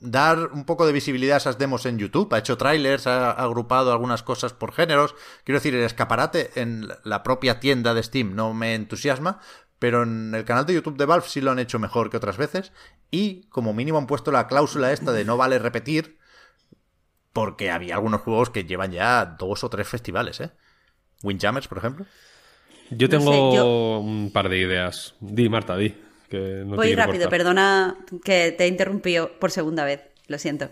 [0.01, 2.32] dar un poco de visibilidad a esas demos en YouTube.
[2.32, 5.14] Ha hecho trailers, ha agrupado algunas cosas por géneros.
[5.44, 9.40] Quiero decir, el escaparate en la propia tienda de Steam no me entusiasma,
[9.78, 12.36] pero en el canal de YouTube de Valve sí lo han hecho mejor que otras
[12.36, 12.72] veces.
[13.11, 16.18] Y como mínimo han puesto la cláusula esta de no vale repetir,
[17.32, 20.53] porque había algunos juegos que llevan ya dos o tres festivales, ¿eh?
[21.22, 22.07] Windjammers, por ejemplo.
[22.91, 25.14] Yo No tengo sé, yo- un par de ideas.
[25.20, 25.95] Di, Marta, di.
[26.30, 27.30] Que no Voy rápido, cortar.
[27.30, 30.68] perdona que te he interrumpido por segunda vez, lo siento.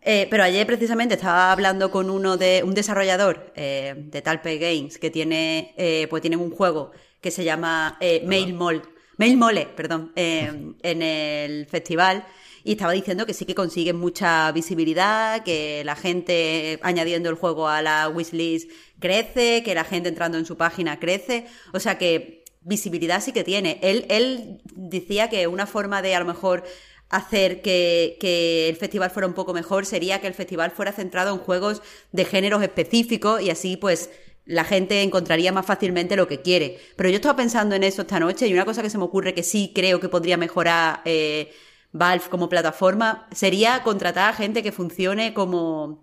[0.00, 4.98] Eh, pero ayer precisamente estaba hablando con uno de un desarrollador eh, de Talpe Games
[4.98, 6.90] que tiene eh, pues tienen un juego
[7.20, 8.82] que se llama Mail Mole,
[9.16, 12.24] Mail Mole, perdón, en el festival
[12.64, 17.68] y estaba diciendo que sí que consiguen mucha visibilidad, que la gente añadiendo el juego
[17.68, 22.44] a la wishlist crece, que la gente entrando en su página crece, o sea que
[22.60, 23.78] visibilidad sí que tiene.
[23.82, 26.64] Él, él decía que una forma de a lo mejor
[27.08, 31.34] hacer que, que el festival fuera un poco mejor sería que el festival fuera centrado
[31.34, 31.82] en juegos
[32.12, 34.08] de géneros específicos y así pues
[34.44, 36.78] la gente encontraría más fácilmente lo que quiere.
[36.96, 39.34] Pero yo estaba pensando en eso esta noche y una cosa que se me ocurre
[39.34, 41.52] que sí creo que podría mejorar eh,
[41.92, 46.02] Valve como plataforma sería contratar a gente que funcione como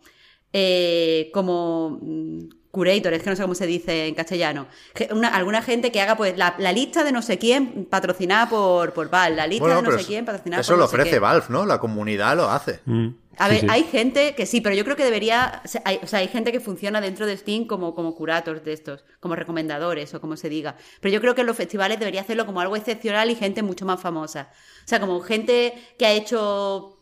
[0.54, 2.50] eh, como mm,
[2.80, 4.68] curator, es que no sé cómo se dice en castellano.
[5.12, 8.94] Una, alguna gente que haga pues la, la lista de no sé quién patrocinada por,
[8.94, 10.96] por Valve, la lista de no sé eso- quién patrocinada eso por lo no sé
[10.96, 11.20] ofrece qué.
[11.20, 11.66] Valve, ¿no?
[11.66, 12.80] La comunidad lo hace.
[12.86, 13.08] Mm,
[13.38, 13.68] A ver, sí.
[13.70, 15.62] hay gente que sí, pero yo creo que debería.
[15.86, 19.04] hay- o sea, hay gente que funciona dentro de Steam como, como curators de estos,
[19.20, 20.76] como recomendadores o como se diga.
[21.02, 23.86] Pero yo creo que en los festivales debería hacerlo como algo excepcional y gente mucho
[23.86, 24.50] más famosa.
[24.86, 26.96] O sea, como gente que ha hecho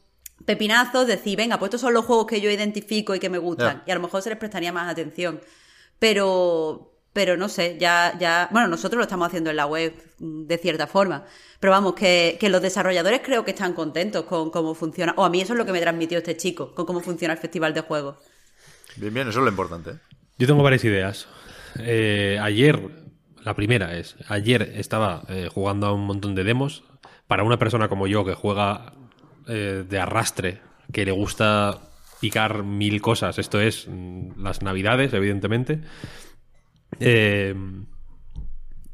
[0.46, 3.84] pepinazos, decir, venga, pues estos son los juegos que yo identifico y que me gustan.
[3.88, 5.42] Y a lo mejor se les prestaría más atención.
[6.00, 6.94] Pero.
[7.14, 8.48] Pero no sé, ya, ya.
[8.52, 11.26] Bueno, nosotros lo estamos haciendo en la web de cierta forma.
[11.60, 15.16] Pero vamos, que, que los desarrolladores creo que están contentos con cómo funciona.
[15.18, 17.40] O a mí eso es lo que me transmitió este chico, con cómo funciona el
[17.40, 18.18] festival de juegos.
[18.98, 19.94] Bien, bien, eso es lo importante.
[20.38, 21.28] Yo tengo varias ideas.
[21.80, 22.80] Eh, ayer,
[23.44, 26.84] la primera es, ayer estaba eh, jugando a un montón de demos.
[27.26, 28.94] Para una persona como yo que juega
[29.48, 30.62] eh, de arrastre,
[30.94, 31.87] que le gusta
[32.20, 35.82] picar mil cosas, esto es mm, las navidades, evidentemente.
[37.00, 37.54] Eh,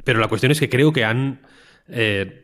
[0.03, 1.41] pero la cuestión es que creo que han...
[1.87, 2.39] eh,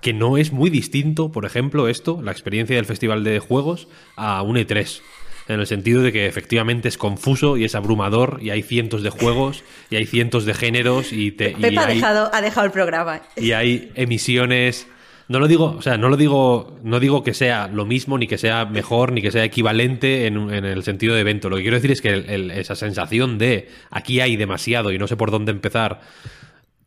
[0.00, 4.40] que no es muy distinto, por ejemplo, esto, la experiencia del Festival de Juegos, a
[4.42, 5.00] un E3.
[5.48, 9.10] En el sentido de que efectivamente es confuso y es abrumador y hay cientos de
[9.10, 12.72] juegos y hay cientos de géneros y, te, y Pepa ha, dejado, ha dejado el
[12.72, 13.22] programa.
[13.36, 14.86] y hay emisiones.
[15.30, 18.26] No lo digo, o sea, no lo digo, no digo que sea lo mismo, ni
[18.26, 21.48] que sea mejor, ni que sea equivalente en, en el sentido de evento.
[21.48, 24.98] Lo que quiero decir es que el- el- esa sensación de aquí hay demasiado y
[24.98, 26.00] no sé por dónde empezar,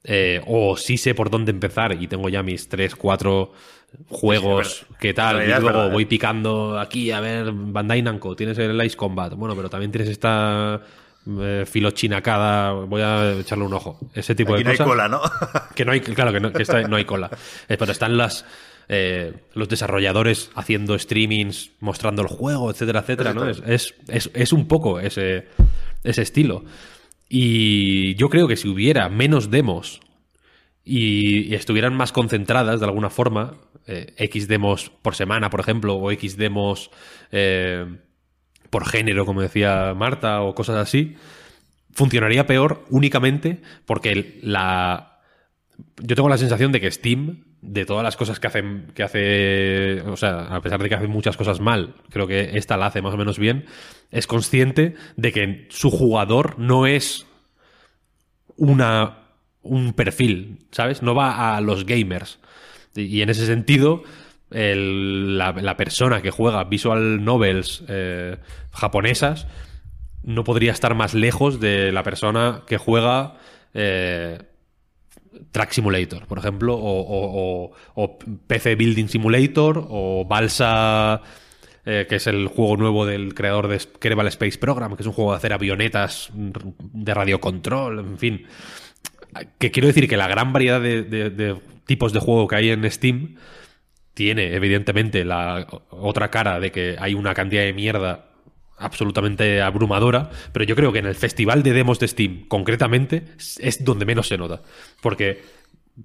[0.04, 3.54] eh, o sí sé por dónde empezar y tengo ya mis tres, cuatro
[4.10, 4.98] juegos, Sí, es verdad.
[5.00, 5.36] ¿qué En tal?
[5.44, 5.92] Y luego verdad, ¿eh?
[5.94, 10.10] voy picando aquí, a ver, Bandai Namco, tienes el Ice Combat, bueno, pero también tienes
[10.10, 10.82] esta
[11.40, 14.00] eh, filochinacada, voy a echarle un ojo.
[14.14, 14.90] Ese tipo Aquí de no hay cosas.
[14.92, 15.22] cola, ¿no?
[15.76, 17.30] Que no hay, claro, que no, que está- no hay cola.
[17.68, 18.46] Eh, pero están las.
[18.90, 23.48] eh, los desarrolladores haciendo streamings, mostrando el juego, etcétera, etcétera, ¿no?
[23.50, 25.48] Es, es, es, es un poco ese,
[26.04, 26.66] ese estilo.
[27.30, 30.02] Y yo creo que si hubiera menos demos
[30.84, 33.56] y, y estuvieran más concentradas de alguna forma,
[33.88, 36.92] eh, X demos por semana, por ejemplo, o X demos
[37.32, 37.86] eh,
[38.74, 41.16] por género, como decía Marta, o cosas así,
[41.92, 45.20] funcionaría peor únicamente porque la...
[46.02, 50.02] Yo tengo la sensación de que Steam, de todas las cosas que hacen, que hace,
[50.02, 53.04] o sea, a pesar de que hace muchas cosas mal, creo que esta la hace
[53.04, 53.66] más o menos bien,
[54.10, 57.28] es consciente de que su jugador no es
[58.58, 59.20] una
[59.62, 61.04] un perfil, ¿sabes?
[61.04, 62.40] No va a los gamers.
[62.96, 64.02] Y, y en ese sentido,
[64.54, 68.38] la, persona que juega visual novels eh,
[68.72, 69.48] japonesas
[70.24, 73.36] no podría estar más lejos de la persona que juega
[73.74, 74.40] eh,
[75.52, 77.74] Track Simulator, por ejemplo, o,
[78.48, 81.22] PC Building Simulator, o Balsa,
[81.86, 85.14] eh, que es el juego nuevo del creador de Kerbal Space Program, que es un
[85.14, 88.46] juego de hacer avionetas de radiocontrol, en fin.
[89.58, 93.36] Que quiero decir que la gran variedad de tipos de juego que hay en Steam
[94.14, 98.30] tiene, evidentemente, la otra cara de que hay una cantidad de mierda
[98.78, 103.26] absolutamente abrumadora, pero yo creo que en el festival de demos de Steam, concretamente,
[103.60, 104.62] es donde menos se nota.
[105.02, 105.42] Porque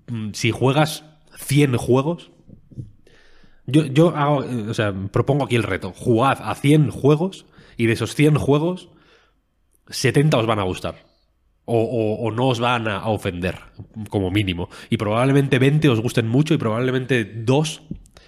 [0.07, 1.05] mm, si juegas
[1.37, 2.31] 100 juegos,
[3.67, 5.93] yo, yo hago, eh, o sea, propongo aquí el reto.
[5.93, 7.47] Jugad a 100 juegos
[7.77, 8.89] y de esos 100 juegos,
[9.89, 11.08] 70 os van a gustar.
[11.71, 13.57] O, no os van a ofender,
[14.09, 14.71] como mínimo.
[14.89, 17.83] Y probablemente 20 os gusten mucho y probablemente 2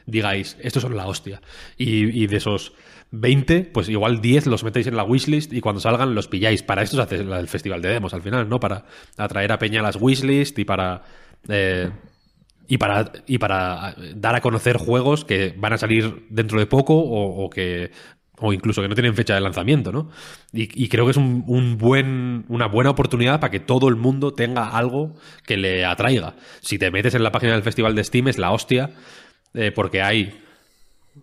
[0.07, 1.41] digáis, estos son la hostia.
[1.77, 2.73] Y, de esos
[3.13, 6.63] 20, pues igual 10 los metéis en la wishlist y cuando salgan los pilláis.
[6.63, 8.61] Para esto se hace el festival de demos al final, ¿no?
[8.61, 8.85] Para
[9.17, 11.03] atraer a Peña las wishlist y para...
[11.49, 11.91] eh,
[12.69, 16.95] y para, y para dar a conocer juegos que van a salir dentro de poco
[16.97, 17.91] o que
[18.41, 20.11] o incluso que no tienen fecha de lanzamiento, ¿no?
[20.53, 24.71] Y, creo que es un buen, una buena oportunidad para que todo el mundo tenga
[24.71, 25.15] algo
[25.47, 26.35] que le atraiga.
[26.61, 28.91] Si te metes en la página del Festival de Steam es la hostia,
[29.55, 30.41] eh, porque hay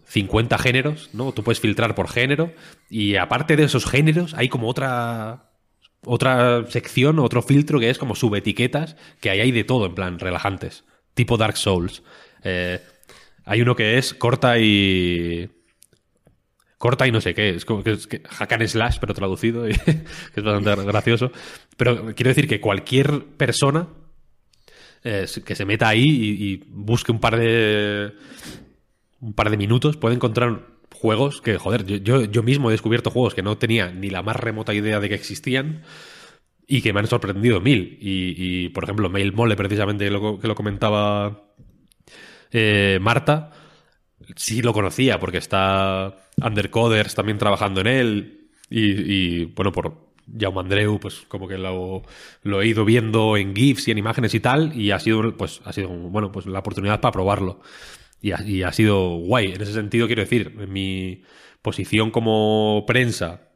[0.05, 1.31] 50 géneros, ¿no?
[1.31, 2.53] Tú puedes filtrar por género
[2.89, 5.43] y aparte de esos géneros hay como otra
[6.05, 10.19] otra sección, otro filtro que es como subetiquetas, que ahí hay de todo, en plan,
[10.19, 10.85] relajantes.
[11.13, 12.03] Tipo Dark Souls.
[12.43, 12.79] Eh,
[13.43, 15.49] hay uno que es corta y.
[16.77, 17.49] Corta y no sé qué.
[17.49, 18.21] Es como que es que,
[18.67, 20.01] slash, pero traducido, que
[20.35, 21.31] es bastante gracioso.
[21.75, 23.87] Pero quiero decir que cualquier persona
[25.03, 28.13] eh, que se meta ahí y, busque un par de.
[29.21, 33.35] un par de minutos puede encontrar juegos que, joder, yo, yo, mismo he descubierto juegos
[33.35, 35.83] que no tenía ni la más remota idea de que existían
[36.67, 37.97] y que me han sorprendido mil.
[38.01, 41.53] Y, y, por ejemplo, Mail Mole, precisamente, que lo, que lo comentaba
[42.51, 43.51] eh, Marta,
[44.35, 50.07] sí lo conocía porque está Undercoders también trabajando en él y, bueno, por
[50.37, 52.03] Jaume Andreu, pues como que lo,
[52.61, 55.73] he ido viendo en GIFs y en imágenes y tal y ha sido, pues, ha
[55.73, 57.61] sido, bueno, pues la oportunidad para probarlo.
[58.21, 59.53] Y ha, y ha sido guay.
[59.53, 61.23] En ese sentido, quiero decir, en mi
[61.61, 63.47] posición como prensa,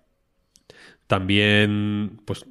[1.08, 2.46] también, pues,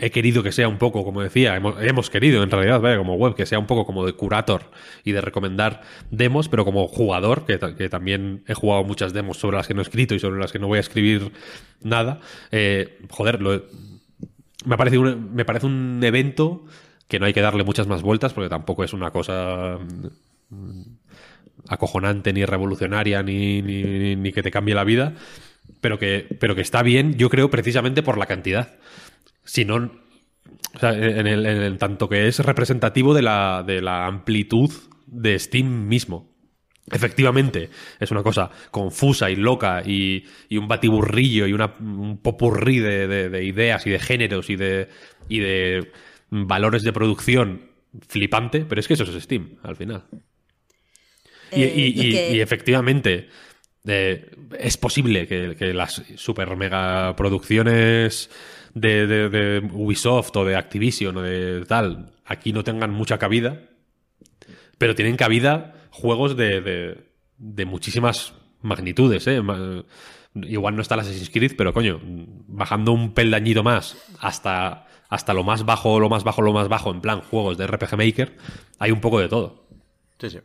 [0.00, 3.34] he querido que sea un poco, como decía, hemos, querido en realidad, vaya, como web,
[3.34, 4.62] que sea un poco como de curator
[5.04, 9.38] y de recomendar demos, pero como jugador, que, ta- que también he jugado muchas demos
[9.38, 11.32] sobre las que no he escrito y sobre las que no voy a escribir
[11.82, 12.20] nada,
[12.50, 13.62] eh, joder, lo
[14.64, 16.64] me, parece un, me parece un evento
[17.06, 19.78] que no hay que darle muchas más vueltas porque tampoco es una cosa
[20.50, 20.80] mm,
[21.68, 25.14] acojonante ni revolucionaria ni, ni- ni que te cambie la vida,
[25.80, 28.74] pero que, pero que está bien, yo creo, precisamente por la cantidad.
[29.48, 29.76] Si no,
[30.74, 34.70] o sea, en, el, en el tanto que es representativo de la, de la amplitud
[35.06, 36.28] de Steam mismo.
[36.90, 42.78] Efectivamente, es una cosa confusa y loca y, y un batiburrillo y una, un popurrí
[42.78, 44.88] de, de- de ideas y de géneros y de,
[45.28, 45.90] y de
[46.30, 47.70] valores de producción
[48.06, 50.04] flipante, pero es que eso es Steam, al final.
[51.52, 53.28] Y, Eh, y- y y- que- y efectivamente,
[53.86, 58.30] eh, es posible que, que las super mega producciones
[58.74, 63.62] de, de- de Ubisoft o de Activision o de tal aquí no tengan mucha cabida,
[64.78, 66.60] pero tienen cabida juegos de,
[67.38, 69.26] de- muchísimas magnitudes.
[69.26, 69.40] ¿eh?
[70.34, 75.42] Igual no está el Assassin's Creed, pero coño, bajando un peldañito más hasta, hasta lo
[75.42, 78.36] más bajo, lo más bajo, lo más bajo, en plan juegos de RPG Maker,
[78.78, 79.66] hay un poco de todo.
[80.20, 80.38] Sí, sí.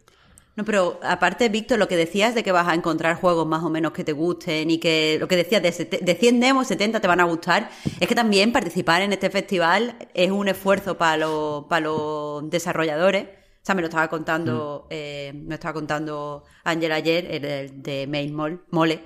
[0.56, 3.70] No, pero aparte, Víctor, lo que decías de que vas a encontrar juegos más o
[3.72, 7.08] menos que te gusten y que lo que decías de, de 100 demos, 70 te
[7.08, 11.66] van a gustar, es que también participar en este festival es un esfuerzo para los,
[11.66, 14.88] para los desarrolladores, O sea, me lo estaba contando, Mm.
[14.92, 19.00] eh, me estaba contando Ángel ayer, el, el de Main Mall, Mole.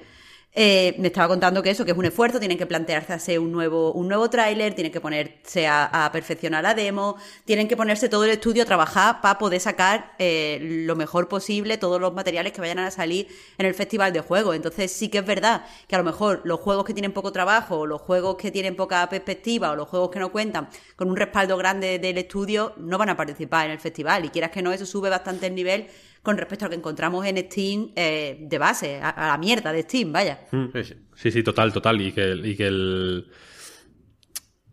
[0.59, 3.51] Eh, me estaba contando que eso, que es un esfuerzo, tienen que plantearse hacer un
[3.51, 8.23] nuevo, un nuevo tráiler, tienen que ponerse a, perfeccionar la demo, tienen que ponerse todo
[8.23, 12.61] el estudio a trabajar para poder sacar eh, lo mejor posible todos los materiales que
[12.61, 13.27] vayan a salir
[13.59, 14.55] en el festival de juegos.
[14.55, 17.81] Entonces sí que es verdad que a lo mejor los juegos que tienen poco trabajo,
[17.81, 21.17] o los juegos que tienen poca perspectiva, o los juegos que no cuentan con un
[21.17, 24.25] respaldo grande del estudio, no van a participar en el festival.
[24.25, 25.87] Y quieras que no, eso sube bastante el nivel
[26.21, 29.83] con respecto a lo que encontramos en Steam eh, de base, a, la mierda de
[29.83, 30.39] Steam, vaya.
[30.51, 31.31] Sí, sí.
[31.31, 32.01] Sí, total, total.
[32.01, 33.27] Y que, y que el.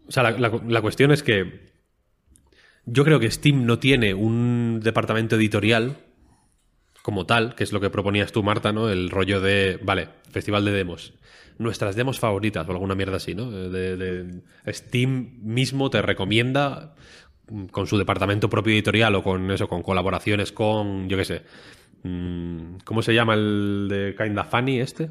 [0.06, 1.72] O sea, la, la- cuestión es que.
[2.86, 5.96] Yo creo que Steam no tiene un departamento editorial
[7.02, 8.90] como tal, que es lo que proponías tú, Marta, ¿no?
[8.90, 9.78] El rollo de.
[9.82, 11.14] Vale, festival de demos.
[11.56, 13.50] Nuestras demos favoritas o alguna mierda así, ¿no?
[13.50, 17.23] De, Steam mismo te recomienda mm,
[17.70, 21.42] con su departamento propio editorial o con eso, con colaboraciones con, yo qué sé.
[22.02, 25.10] mm, ¿Cómo se llama el de Kinda Funny este?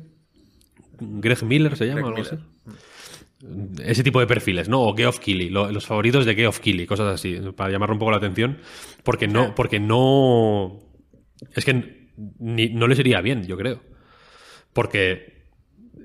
[0.99, 2.33] Greg Miller se llama, Greg algo Miller.
[2.33, 3.83] así.
[3.83, 4.81] Ese tipo de perfiles, ¿no?
[4.83, 8.11] O Geoff Keighley, lo- los favoritos de Geoff Keighley, cosas así, para llamar un poco
[8.11, 8.57] la atención,
[9.03, 10.79] porque no, porque no,
[11.53, 12.07] es que
[12.39, 13.81] ni- no les iría bien, yo creo,
[14.71, 15.43] porque,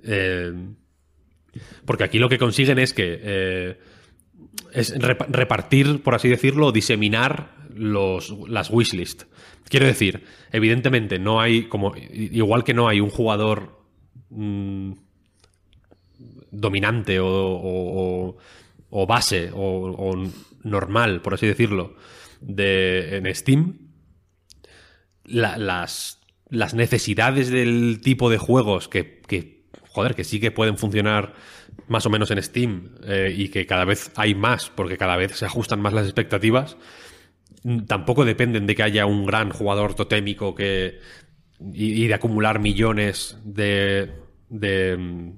[0.03, 0.53] eh,
[1.85, 3.79] porque aquí lo que consiguen es que eh,
[4.73, 9.25] es repa- repartir, por así decirlo, diseminar los, las wishlist.
[9.69, 13.79] Quiero decir, evidentemente no hay, como igual que no hay un jugador
[14.31, 14.93] mm,
[16.51, 17.27] dominante o,
[18.91, 20.15] o- base o,
[20.63, 21.95] normal, por así decirlo,
[22.41, 23.79] de, en Steam,
[25.25, 30.79] la- las, las necesidades del tipo de juegos que, que, joder, que sí que pueden
[30.79, 31.35] funcionar
[31.89, 35.37] más o menos en Steam eh, y que cada vez hay más porque cada vez
[35.37, 36.77] se ajustan más las expectativas,
[37.65, 41.01] mm, tampoco dependen de que haya un gran jugador totémico que
[41.73, 44.13] y, de acumular millones de,
[44.49, 45.33] de, mm,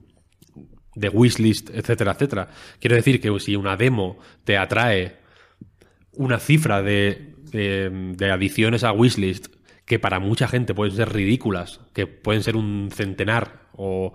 [0.97, 2.49] de wishlist, etcétera, etcétera.
[2.79, 5.17] Quiero decir que si una demo te atrae
[6.13, 9.47] una cifra de, de, de adiciones a wishlist
[9.91, 14.15] que para mucha gente pueden ser ridículas, que pueden ser un centenar o,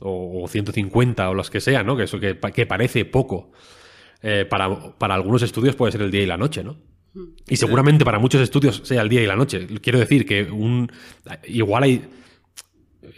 [0.00, 1.96] o, o 150 o las que sean, ¿no?
[1.96, 3.50] Que eso que, que parece poco.
[4.22, 6.76] eh, para, para algunos estudios puede ser el día y la noche, ¿no?
[7.48, 9.66] Y seguramente para muchos estudios sea el día y la noche.
[9.80, 10.90] Quiero decir que un
[11.46, 12.04] igual hay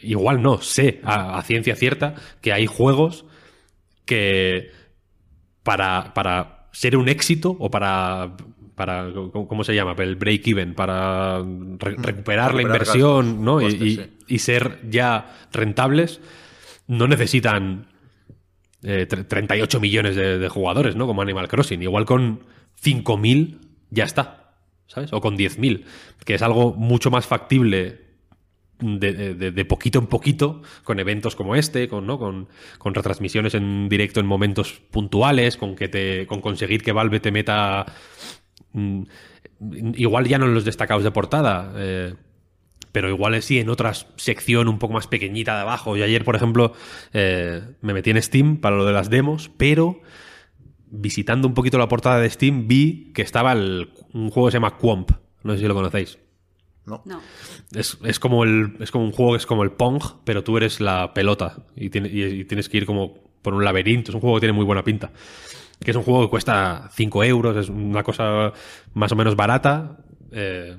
[0.03, 3.24] igual no, sé a, a ciencia cierta que hay juegos
[4.05, 4.70] que
[5.62, 8.37] para, para ser un éxito o para,
[8.74, 9.95] para ¿cómo se llama?
[9.99, 11.39] El break-even, para
[11.79, 13.61] re- recuperar la inversión gastos, ¿no?
[13.61, 14.03] Y- costes, y, sí.
[14.29, 16.20] y ser ya rentables,
[16.89, 17.86] no necesitan
[18.82, 21.07] eh, tre- 38 millones de, jugadores, ¿no?
[21.07, 21.82] Como Animal Crossing.
[21.82, 22.41] Igual con
[22.82, 23.59] 5.000
[23.91, 24.55] ya está,
[24.86, 25.12] ¿sabes?
[25.12, 25.84] O con 10.000,
[26.24, 28.09] que es algo mucho más factible
[28.80, 32.18] de, de- de poquito en poquito, con eventos como este, con, ¿no?
[32.18, 37.18] con, con retransmisiones en directo en momentos puntuales, con que te, con conseguir que Valve
[37.20, 37.86] te meta
[38.72, 39.03] mm,
[39.97, 42.14] igual ya no en los destacados de portada, eh,
[42.93, 45.97] pero igual sí en otra sección un poco más pequeñita de abajo.
[45.97, 46.72] Y ayer, por ejemplo,
[47.12, 50.01] eh, me metí en Steam para lo de las demos, pero
[50.91, 54.57] visitando un poquito la portada de Steam vi que estaba el- un juego que se
[54.57, 55.11] llama Quomp.
[55.43, 56.18] No sé si lo conocéis.
[56.86, 57.03] No.
[57.05, 57.20] No.
[57.74, 60.57] Es, es como el, es como un juego que es como el Pong, pero tú
[60.57, 64.11] eres la pelota y, tiene- y- y tienes que ir como por un laberinto.
[64.11, 65.12] Es un juego que tiene muy buena pinta.
[65.84, 68.53] Que es un juego que cuesta 5 euros, es una cosa
[68.95, 69.99] más o menos barata.
[70.32, 70.76] eh,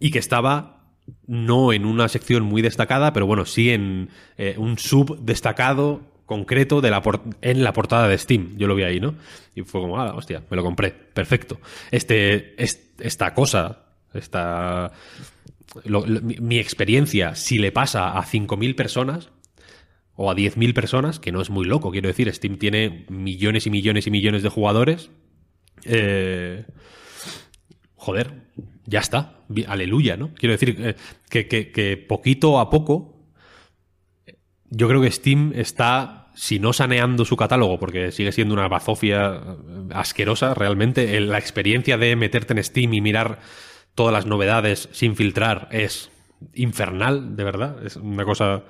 [0.00, 0.77] y que estaba
[1.26, 6.80] no en una sección muy destacada, pero bueno, sí en eh, un sub destacado concreto
[6.82, 7.02] de la
[7.40, 8.56] en la portada de Steam.
[8.58, 9.14] Yo lo vi ahí, ¿no?
[9.54, 10.90] Y fue como, ah, hostia, me lo compré.
[10.90, 11.58] Perfecto.
[11.90, 14.92] Este, es- esta cosa, esta,
[15.84, 19.30] lo- mi experiencia, si le pasa a 5.000 personas
[20.16, 23.70] o a 10.000 personas, que no es muy loco, quiero decir, Steam tiene millones y
[23.70, 25.10] millones y millones de jugadores.
[25.84, 26.64] Eh,
[27.94, 28.47] joder,
[28.88, 29.34] ya está.
[29.68, 30.32] Aleluya, ¿no?
[30.34, 30.94] Quiero decir eh,
[31.30, 33.14] que, que- que poquito a poco,
[34.70, 39.36] yo creo que Steam está, si no saneando su catálogo, porque sigue siendo una bazofia
[39.36, 43.40] eh, asquerosa realmente, la experiencia de meterte en Steam y mirar
[43.94, 46.10] todas las novedades sin filtrar es
[46.54, 47.84] infernal, de verdad.
[47.84, 48.64] Es una cosa,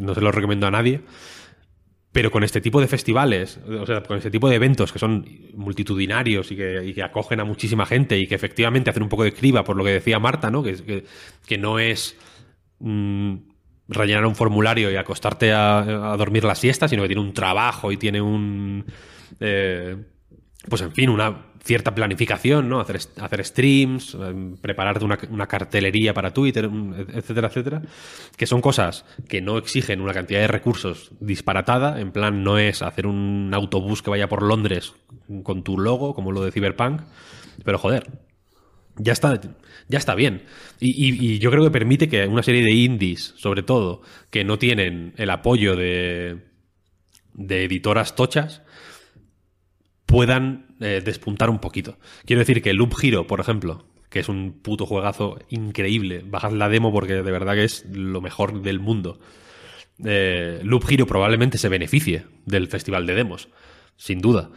[0.00, 1.02] no se lo recomiendo a nadie.
[2.14, 5.26] Pero con este tipo de festivales, o sea, con este tipo de eventos que son
[5.52, 9.64] multitudinarios y que, acogen a muchísima gente y que efectivamente hacen un poco de criba
[9.64, 10.62] por lo que decía Marta, ¿no?
[10.62, 11.04] Que,
[11.44, 12.16] que, no es
[12.78, 13.34] mm,
[13.88, 17.90] rellenar un formulario y acostarte a, a dormir la siesta, sino que tiene un trabajo
[17.90, 18.84] y tiene un.
[19.40, 19.96] eh,
[20.68, 22.80] pues en fin, una cierta planificación, ¿no?
[22.80, 26.68] Hacer, hacer streams, eh, prepararte una, una, cartelería para Twitter,
[27.08, 27.82] etcétera, etcétera.
[28.36, 32.00] Que son cosas que no exigen una cantidad de recursos disparatada.
[32.00, 34.92] En plan, no es hacer un autobús que vaya por Londres
[35.42, 37.00] con tu logo, como lo de Cyberpunk.
[37.64, 38.10] Pero joder,
[38.96, 39.40] ya está,
[39.88, 40.44] ya está bien.
[40.80, 44.58] Y, y, yo creo que permite que una serie de indies, sobre todo, que no
[44.58, 46.42] tienen el apoyo de,
[47.32, 48.62] de editoras tochas,
[50.14, 51.98] puedan eh, despuntar un poquito.
[52.24, 56.68] Quiero decir que Loop Hero, por ejemplo, que es un puto juegazo increíble, bajad la
[56.68, 59.18] demo porque de verdad que es lo mejor del mundo.
[60.04, 63.48] Eh, Loop Hero probablemente se beneficie del festival de demos,
[63.96, 64.50] sin duda,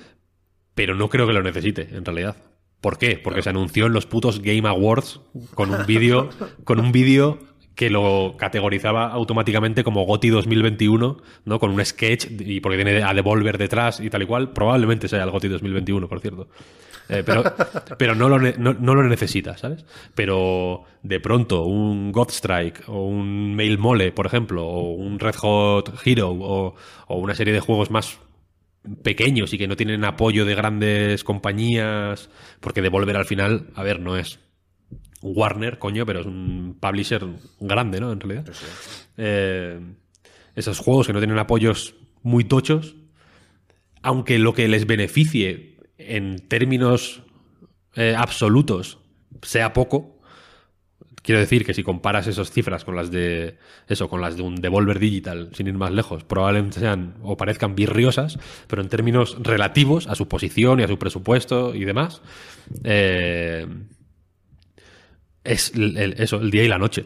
[0.75, 2.37] pero no creo que lo necesite, en realidad.
[2.79, 3.17] ¿Por qué?
[3.17, 5.21] Porque se anunció en los putos Game Awards
[5.55, 6.29] con un vídeo
[6.65, 7.39] con un vídeo
[7.77, 11.59] que lo categorizaba automáticamente como GOTI 2021, ¿no?
[11.59, 14.51] Con un sketch y porque tiene a Devolver detrás y tal y cual.
[14.51, 16.47] Probablemente sea el GOTI 2021, por cierto.
[17.07, 17.43] Eh, pero
[17.99, 19.85] pero no, lo no, lo necesita, ¿sabes?
[20.15, 26.01] Pero de pronto un Godstrike o un Mail Mole, por ejemplo, o un Red Hot
[26.03, 26.73] Hero o,
[27.05, 28.19] o una serie de juegos más
[29.03, 33.99] pequeños y que no tienen apoyo de grandes compañías, porque Devolver al final, a ver,
[33.99, 34.39] no es
[35.35, 37.25] Warner, coño, pero es un publisher
[37.59, 38.11] grande, ¿no?
[38.11, 38.45] En realidad.
[39.17, 39.79] Eh,
[40.55, 42.95] esos juegos que no tienen apoyos muy tochos,
[44.01, 47.23] aunque lo que les beneficie en términos
[47.95, 48.99] eh, absolutos
[49.41, 50.17] sea poco,
[51.27, 53.57] quiero decir que si comparas esas cifras con las de
[53.87, 57.75] eso, con las de un Devolver Digital, sin ir más lejos, probablemente sean o parezcan
[57.75, 62.21] virriosas, pero en términos relativos a su posición y a su presupuesto y demás,
[62.85, 63.67] eh,
[65.47, 67.05] es eso, el día y la noche.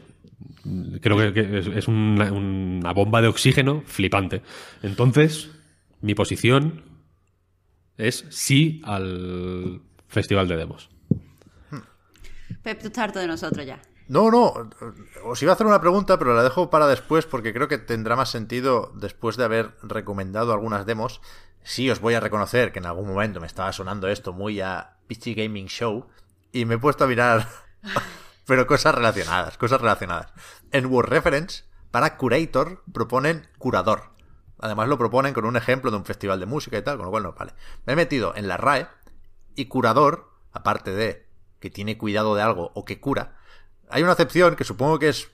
[1.01, 4.41] Creo que, es, una, bomba de oxígeno flipante.
[4.81, 5.51] Entonces,
[6.01, 6.83] mi posición
[7.97, 10.89] es sí al Festival de Demos.
[12.63, 13.81] Pep, tú estás harto de nosotros ya.
[14.07, 14.69] No, no,
[15.23, 18.15] os iba a hacer una pregunta, pero la dejo para después porque creo que tendrá
[18.15, 21.21] más sentido después de haber recomendado algunas demos.
[21.63, 24.97] Sí, os voy a reconocer que en algún momento me estaba sonando esto muy a
[25.07, 26.07] PC Gaming Show
[26.51, 27.47] y me he puesto a mirar
[28.45, 30.31] pero cosas relacionadas, cosas relacionadas.
[30.71, 34.11] En Word Reference, para Curator, proponen curador.
[34.59, 37.11] Además lo proponen con un ejemplo de un festival de música y tal, con lo
[37.11, 37.53] cual no vale.
[37.85, 38.87] Me he metido en la RAE
[39.55, 41.27] y curador, aparte de
[41.59, 43.37] que tiene cuidado de algo o que cura,
[43.89, 45.29] hay una acepción que supongo que es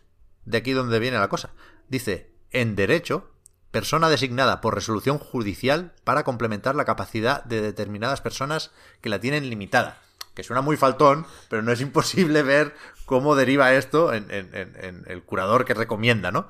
[0.46, 1.52] de aquí donde viene la cosa.
[1.90, 3.30] Dice, en derecho,
[3.72, 9.50] persona designada por resolución judicial para complementar la capacidad de determinadas personas que la tienen
[9.50, 10.02] limitada
[10.38, 12.76] que suena muy faltón, pero no es imposible ver
[13.08, 16.50] cómo deriva esto en, el curador que recomienda, ¿no?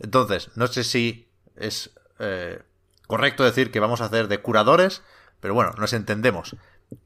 [0.00, 2.62] Entonces, no sé si es eh,
[3.06, 5.02] correcto decir que vamos a hacer de curadores,
[5.40, 6.56] pero bueno, nos entendemos.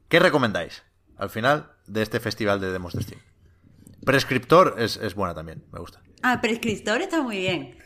[0.07, 0.83] ¿Qué recomendáis
[1.17, 3.19] al final de este festival de demos de Steam?
[4.05, 6.01] Prescriptor es, buena también, me gusta.
[6.21, 7.77] Ah, prescriptor está muy bien.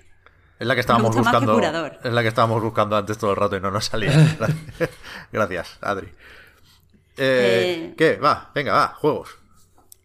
[0.59, 1.59] Es la que estábamos buscando.
[2.03, 4.11] Es la que estábamos buscando antes todo el rato y no nos salía.
[5.31, 6.07] Gracias, Adri.
[6.07, 6.11] Eh,
[7.17, 8.17] eh, ¿Qué?
[8.17, 9.35] Va, venga, va, juegos.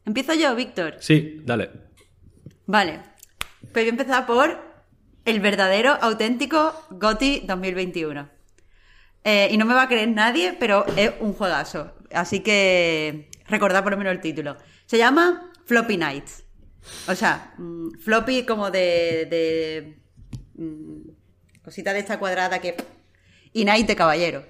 [0.05, 0.97] Empiezo yo, Víctor.
[1.01, 1.71] Sí, dale.
[2.67, 3.01] Vale.
[3.61, 4.59] Pues voy a empezar por
[5.25, 8.29] el verdadero, auténtico GOTI 2021.
[9.25, 11.93] Eh, y no me va a creer nadie, pero es un juegazo.
[12.13, 14.57] Así que recordad por lo menos el título.
[14.87, 16.45] Se llama Floppy Nights.
[17.07, 19.99] O sea, mm, floppy como de, de
[20.55, 22.77] mm, cosita de esta cuadrada que...
[23.53, 24.45] Y night de caballero.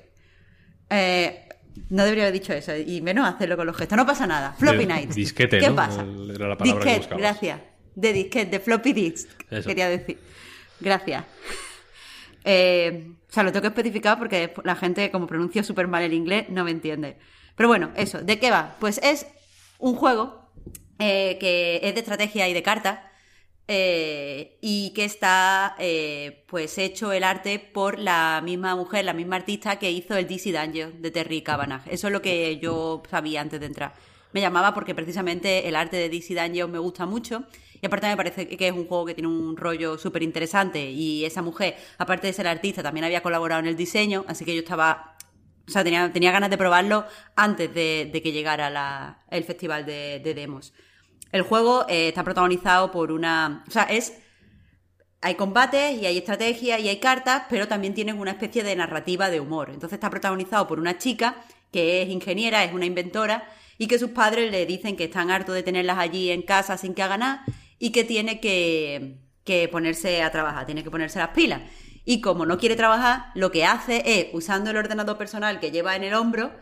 [0.88, 1.48] Eh,
[1.90, 3.96] no debería haber dicho eso, y menos hacerlo con los gestos.
[3.96, 4.54] No pasa nada.
[4.58, 5.14] Floppy Nights.
[5.14, 6.04] Disquete, ¿Qué pasa?
[6.62, 7.60] disquete, gracias.
[7.94, 9.28] De disquete, de floppy disks,
[9.64, 10.18] quería decir.
[10.80, 11.24] Gracias.
[12.44, 16.12] Eh, o sea, lo tengo que especificar porque la gente, como pronuncio súper mal el
[16.12, 17.16] inglés, no me entiende.
[17.54, 18.20] Pero bueno, eso.
[18.22, 18.76] ¿De qué va?
[18.80, 19.26] Pues es
[19.78, 20.50] un juego
[20.98, 22.98] eh, que es de estrategia y de cartas
[23.74, 29.36] eh, y que está eh, pues hecho el arte por la misma mujer, la misma
[29.36, 31.80] artista que hizo el DC Dungeon de Terry Cavanagh.
[31.88, 33.94] Eso es lo que yo sabía antes de entrar.
[34.32, 37.44] Me llamaba porque precisamente el arte de DC Dungeon me gusta mucho
[37.80, 41.24] y aparte me parece que es un juego que tiene un rollo súper interesante y
[41.24, 44.60] esa mujer, aparte de ser artista, también había colaborado en el diseño, así que yo
[44.60, 45.16] estaba...
[45.66, 50.74] O sea, tenía, ganas de probarlo antes de, que llegara el festival de demos.
[51.32, 53.64] El juego eh, está protagonizado por una...
[53.66, 54.18] O sea, es...
[55.20, 59.30] Hay combates y hay estrategia y hay cartas, pero también tienen una especie de narrativa
[59.30, 59.70] de humor.
[59.70, 61.36] Entonces está protagonizado por una chica
[61.70, 63.48] que es ingeniera, es una inventora,
[63.78, 66.94] y que sus padres le dicen que están hartos de tenerlas allí en casa sin
[66.94, 67.44] que haga nada
[67.78, 71.62] y que tiene que, que ponerse a trabajar, tiene que ponerse las pilas.
[72.04, 75.96] Y como no quiere trabajar, lo que hace es, usando el ordenador personal que lleva
[75.96, 76.52] en el hombro,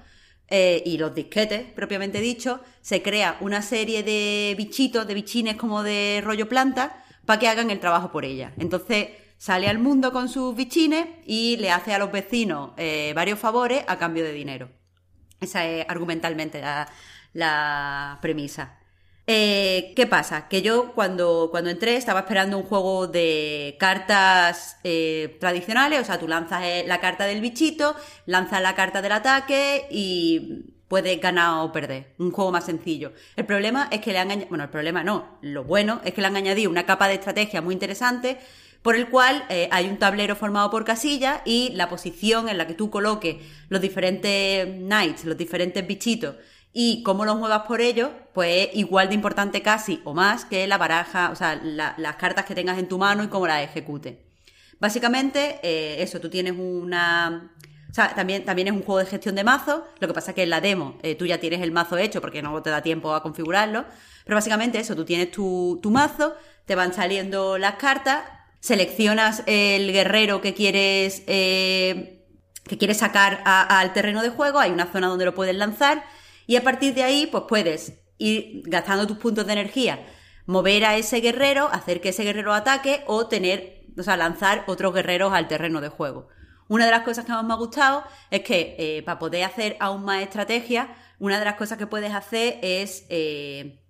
[0.50, 5.84] eh, y los disquetes, propiamente dicho, se crea una serie de bichitos, de bichines como
[5.84, 8.52] de rollo planta, para que hagan el trabajo por ella.
[8.58, 13.38] Entonces sale al mundo con sus bichines y le hace a los vecinos eh, varios
[13.38, 14.68] favores a cambio de dinero.
[15.40, 16.88] Esa es argumentalmente la,
[17.32, 18.79] la premisa.
[19.32, 20.48] Eh, ¿Qué pasa?
[20.48, 26.18] Que yo cuando, cuando entré estaba esperando un juego de cartas eh, tradicionales, o sea,
[26.18, 27.94] tú lanzas eh, la carta del bichito,
[28.26, 32.12] lanzas la carta del ataque y puedes ganar o perder.
[32.18, 33.12] Un juego más sencillo.
[33.36, 36.22] El problema es que le han añadido, bueno, el problema no, lo bueno es que
[36.22, 38.36] le han añadido una capa de estrategia muy interesante
[38.82, 42.72] por el cual hay un tablero formado por casillas y la posición en la que
[42.72, 43.36] tú coloques
[43.68, 46.34] los diferentes knights, los diferentes bichitos
[46.72, 50.66] y cómo los muevas por ello, pues es igual de importante casi o más que
[50.66, 54.16] la baraja, o sea, las cartas que tengas en tu mano y cómo las ejecutes.
[54.78, 57.52] Básicamente, eh, eso, tú tienes una...
[57.90, 60.36] O sea, también, también es un juego de gestión de mazo, lo que pasa es
[60.36, 62.82] que en la demo eh, tú ya tienes el mazo hecho porque no te da
[62.82, 63.84] tiempo a configurarlo,
[64.24, 66.36] pero básicamente eso, tú tienes tu, mazo,
[66.66, 68.22] te van saliendo las cartas,
[68.60, 72.24] seleccionas el guerrero que quieres, eh,
[72.62, 76.04] que quieres sacar al terreno de juego, hay una zona donde lo puedes lanzar,
[76.50, 80.04] y a partir de ahí, pues puedes ir gastando tus puntos de energía,
[80.46, 84.92] mover a ese guerrero, hacer que ese guerrero ataque o tener, o sea, lanzar otros
[84.92, 86.26] guerreros al terreno de juego.
[86.66, 88.02] Una de las cosas que más me ha gustado
[88.32, 92.12] es que eh, para poder hacer aún más estrategia, una de las cosas que puedes
[92.12, 93.84] hacer es eh,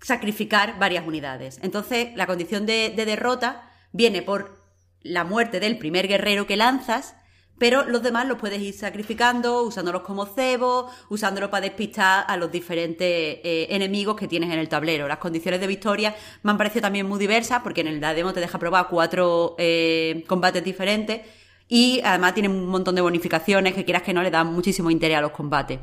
[0.00, 1.58] sacrificar varias unidades.
[1.60, 4.62] Entonces, la condición de derrota viene por
[5.00, 7.16] la muerte del primer guerrero que lanzas
[7.60, 12.50] pero los demás los puedes ir sacrificando, usándolos como cebo, usándolos para despistar a los
[12.50, 15.06] diferentes eh, enemigos que tienes en el tablero.
[15.06, 18.40] Las condiciones de victoria me han parecido también muy diversas, porque en el demo te
[18.40, 21.20] deja probar cuatro eh, combates diferentes
[21.68, 25.18] y además tiene un montón de bonificaciones que quieras que no le dan muchísimo interés
[25.18, 25.80] a los combates.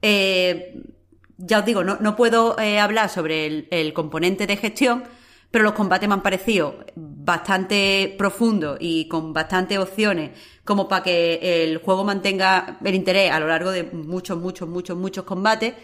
[0.00, 0.84] Eh,
[1.36, 5.04] ya os digo, no, puedo hablar sobre el componente de gestión,
[5.50, 10.30] pero los combates me han parecido bastante profundos y con bastantes opciones
[10.64, 14.96] como para que el juego mantenga el interés a lo largo de muchos, muchos, muchos,
[14.96, 15.74] muchos combates.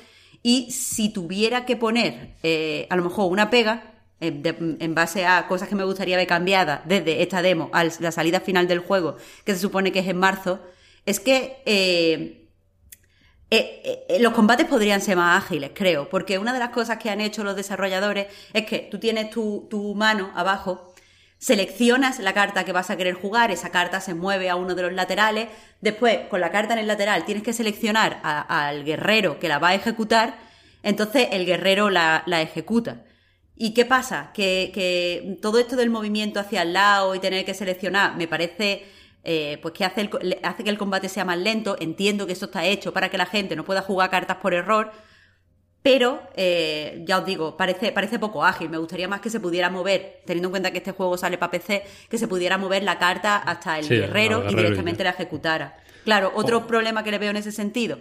[0.43, 5.67] Y si tuviera que poner eh, a lo mejor una pega, en base a cosas
[5.69, 9.55] que me gustaría ver cambiadas desde esta demo a la salida final del juego, que
[9.55, 10.61] se supone que es en marzo,
[11.07, 12.41] es que eh,
[13.53, 17.11] eh, eh, los combates podrían ser más ágiles, creo, porque una de las cosas que
[17.11, 20.90] han hecho los desarrolladores es que tú tienes tu, mano abajo,
[21.41, 24.83] seleccionas la carta que vas a querer jugar, esa carta se mueve a uno de
[24.83, 25.49] los laterales,
[25.81, 29.71] después con la carta en el lateral tienes que seleccionar al guerrero que la va
[29.71, 30.39] a ejecutar,
[30.85, 33.03] entonces el guerrero la, ejecuta.
[33.57, 34.31] ¿Y qué pasa?
[34.33, 38.85] que todo esto del movimiento hacia el lado y tener que seleccionar me parece
[39.23, 40.09] eh, pues que hace,
[40.43, 41.77] hace que el combate sea más lento.
[41.81, 44.93] Entiendo que eso está hecho para que la gente no pueda jugar cartas por error.
[45.83, 48.69] Pero, eh, ya os digo, parece, parece poco ágil.
[48.69, 51.51] Me gustaría más que se pudiera mover, teniendo en cuenta que este juego sale para
[51.51, 55.79] PC, que se pudiera mover la carta hasta el guerrero y directamente la ejecutara.
[56.05, 56.67] Claro, otro oh.
[56.67, 57.99] problema que le veo en ese sentido,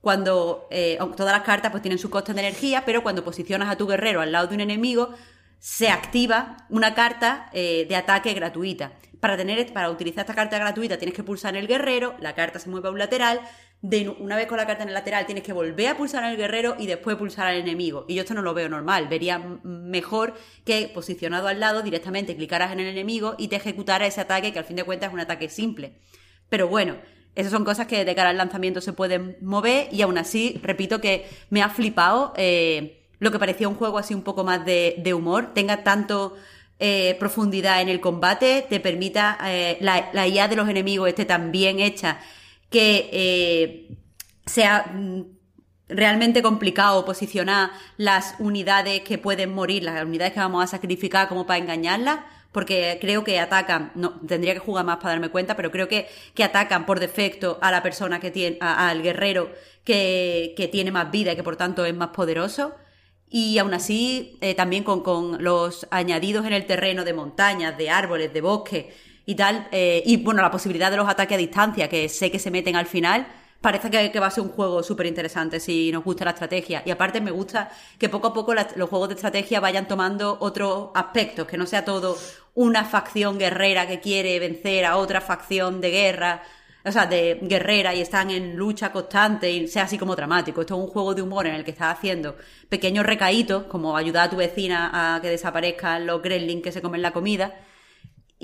[0.00, 3.76] cuando eh, todas las cartas pues tienen su coste de energía, pero cuando posicionas a
[3.76, 5.10] tu guerrero al lado de un enemigo,
[5.58, 8.92] se activa una carta de ataque gratuita
[9.22, 12.58] para, tener, para utilizar esta carta gratuita tienes que pulsar en el guerrero, la carta
[12.58, 13.40] se mueve a un lateral,
[13.82, 16.76] una vez con la carta en el lateral tienes que volver a pulsar el guerrero
[16.78, 18.04] y después pulsar al enemigo.
[18.08, 20.34] Y yo esto no lo veo normal, vería mejor
[20.64, 24.60] que posicionado al lado directamente clicaras en el enemigo y te ejecutara ese ataque que
[24.60, 25.94] al fin de cuentas es un ataque simple.
[26.48, 26.96] Pero bueno,
[27.34, 31.00] esas son cosas que de cara al lanzamiento se pueden mover y aún así, repito
[31.00, 35.14] que me ha flipado eh, lo que parecía un juego así un poco más de,
[35.14, 36.36] humor, tenga tanto
[36.78, 41.50] eh, profundidad en el combate, te permita eh, la, IA de los enemigos esté tan
[41.50, 42.20] bien hecha
[42.72, 43.96] que eh,
[44.46, 45.22] sea mm,
[45.88, 51.46] realmente complicado posicionar las unidades que pueden morir, las unidades que vamos a sacrificar como
[51.46, 52.20] para engañarlas,
[52.50, 56.08] porque creo que atacan, no, tendría que jugar más para darme cuenta, pero creo que,
[56.34, 59.50] que atacan por defecto a la persona que tiene, al guerrero
[59.84, 62.74] que, que tiene más vida y que por tanto es más poderoso.
[63.34, 68.34] Y aún así, eh, también con, los añadidos en el terreno de montañas, de árboles,
[68.34, 68.86] de bosques
[69.26, 72.38] y tal, eh, y bueno, la posibilidad de los ataques a distancia, que sé que
[72.38, 73.26] se meten al final,
[73.60, 76.82] parece que, va a ser un juego súper interesante si nos gusta la estrategia.
[76.84, 80.90] Y aparte me gusta que poco a poco los juegos de estrategia vayan tomando otros
[80.94, 82.18] aspectos, que no sea todo
[82.54, 86.42] una facción guerrera que quiere vencer a otra facción de guerra
[86.84, 90.60] o sea, de guerrera y están en lucha constante y sea así como dramático.
[90.62, 92.36] Esto es un juego de humor en el que estás haciendo
[92.68, 97.02] pequeños recaítos, como ayudar a tu vecina a que desaparezcan los gremlins que se comen
[97.02, 97.54] la comida.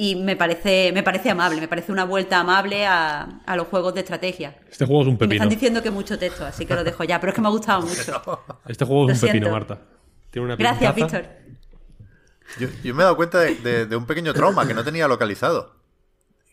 [0.01, 3.93] Y me parece, me parece amable, me parece una vuelta amable a, a los juegos
[3.95, 4.57] de estrategia.
[4.71, 5.35] Este juego es un Y me pepino.
[5.35, 7.51] están diciendo que mucho texto, así que lo dejo ya, pero es que me ha
[7.51, 8.23] gustado mucho.
[8.67, 9.51] Este juego es Lo un pepino, siento.
[9.51, 9.83] Marta.
[10.31, 10.95] Tiene una Gracias.
[10.95, 11.25] Víctor.
[12.61, 15.09] Yo, yo me he dado cuenta de, de- de un pequeño trauma que no tenía
[15.09, 15.75] localizado.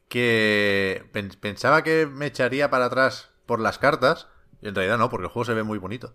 [0.09, 4.27] Que pen- pensaba que me echaría para atrás por las cartas.
[4.61, 6.13] Y en realidad no, porque el juego se ve muy bonito.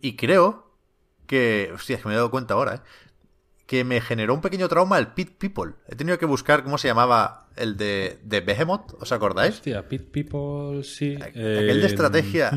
[0.00, 0.72] Y creo
[1.26, 1.70] que.
[1.74, 2.80] Hostia, es que me he dado cuenta ahora, ¿eh?
[3.66, 5.72] Que me generó un pequeño trauma el Pit People.
[5.88, 9.56] He tenido que buscar cómo se llamaba el de, de Behemoth, ¿os acordáis?
[9.56, 11.16] Hostia, Pit People, sí.
[11.20, 12.50] Aquel de Eh, estrategia.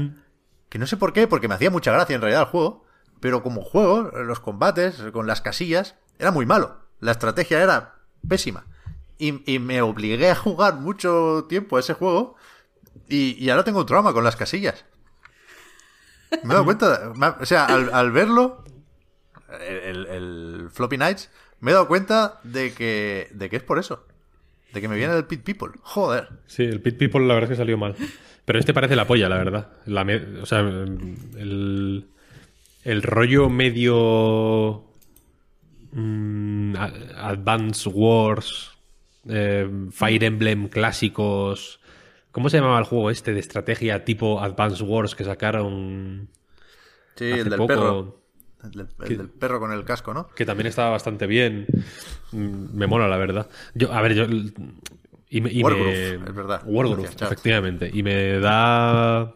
[0.69, 2.85] Que no sé por qué, porque me hacía mucha gracia en realidad el juego.
[3.19, 6.79] Pero como juego, los combates, con las casillas, era muy malo.
[6.99, 7.95] La estrategia era
[8.27, 8.67] pésima.
[9.17, 12.35] Y, y me obligué a jugar mucho tiempo a ese juego.
[13.07, 14.85] Y, y ahora tengo un trauma con las casillas.
[16.43, 17.13] Me he dado cuenta.
[17.41, 18.63] O sea, al, al verlo,
[19.67, 21.29] el, el Floppy Nights,
[21.59, 24.05] me he dado cuenta de que, de que es por eso.
[24.73, 25.79] De que me viene el Pit People.
[25.81, 26.29] Joder.
[26.45, 27.95] Sí, el Pit People la verdad es que salió mal.
[28.45, 29.69] Pero este parece la polla, la verdad.
[29.85, 30.05] La
[30.41, 32.07] o sea, el,
[32.83, 34.85] el rollo medio
[35.91, 36.75] mm,
[37.17, 38.71] Advance Wars,
[39.27, 41.79] eh, Fire Emblem clásicos.
[42.31, 46.29] ¿Cómo se llamaba el juego este de estrategia tipo Advance Wars que sacaron
[47.15, 47.67] Sí, hace el del poco?
[47.67, 48.21] perro.
[48.63, 49.15] El del, el ¿Qué?
[49.17, 50.27] del perro con el casco, ¿no?
[50.35, 51.65] que también estaba bastante bien.
[52.31, 53.49] Mm, Me mola, la verdad.
[53.73, 54.25] Yo, a ver, yo.
[55.29, 56.61] Y me, y Wargroove, me- es verdad.
[56.65, 57.89] Wargroove, Gracias, efectivamente.
[57.93, 59.33] Y me da.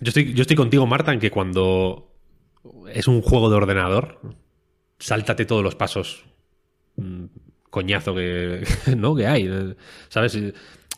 [0.00, 2.12] Yo estoy, yo estoy contigo, Marta, en que cuando
[2.92, 4.20] es un juego de ordenador,
[4.98, 6.24] sáltate todos los pasos.
[6.96, 7.24] mm,
[7.70, 8.64] Coñazo que,
[8.96, 9.14] ¿no?
[9.14, 9.74] que hay.
[10.08, 10.38] ¿Sabes?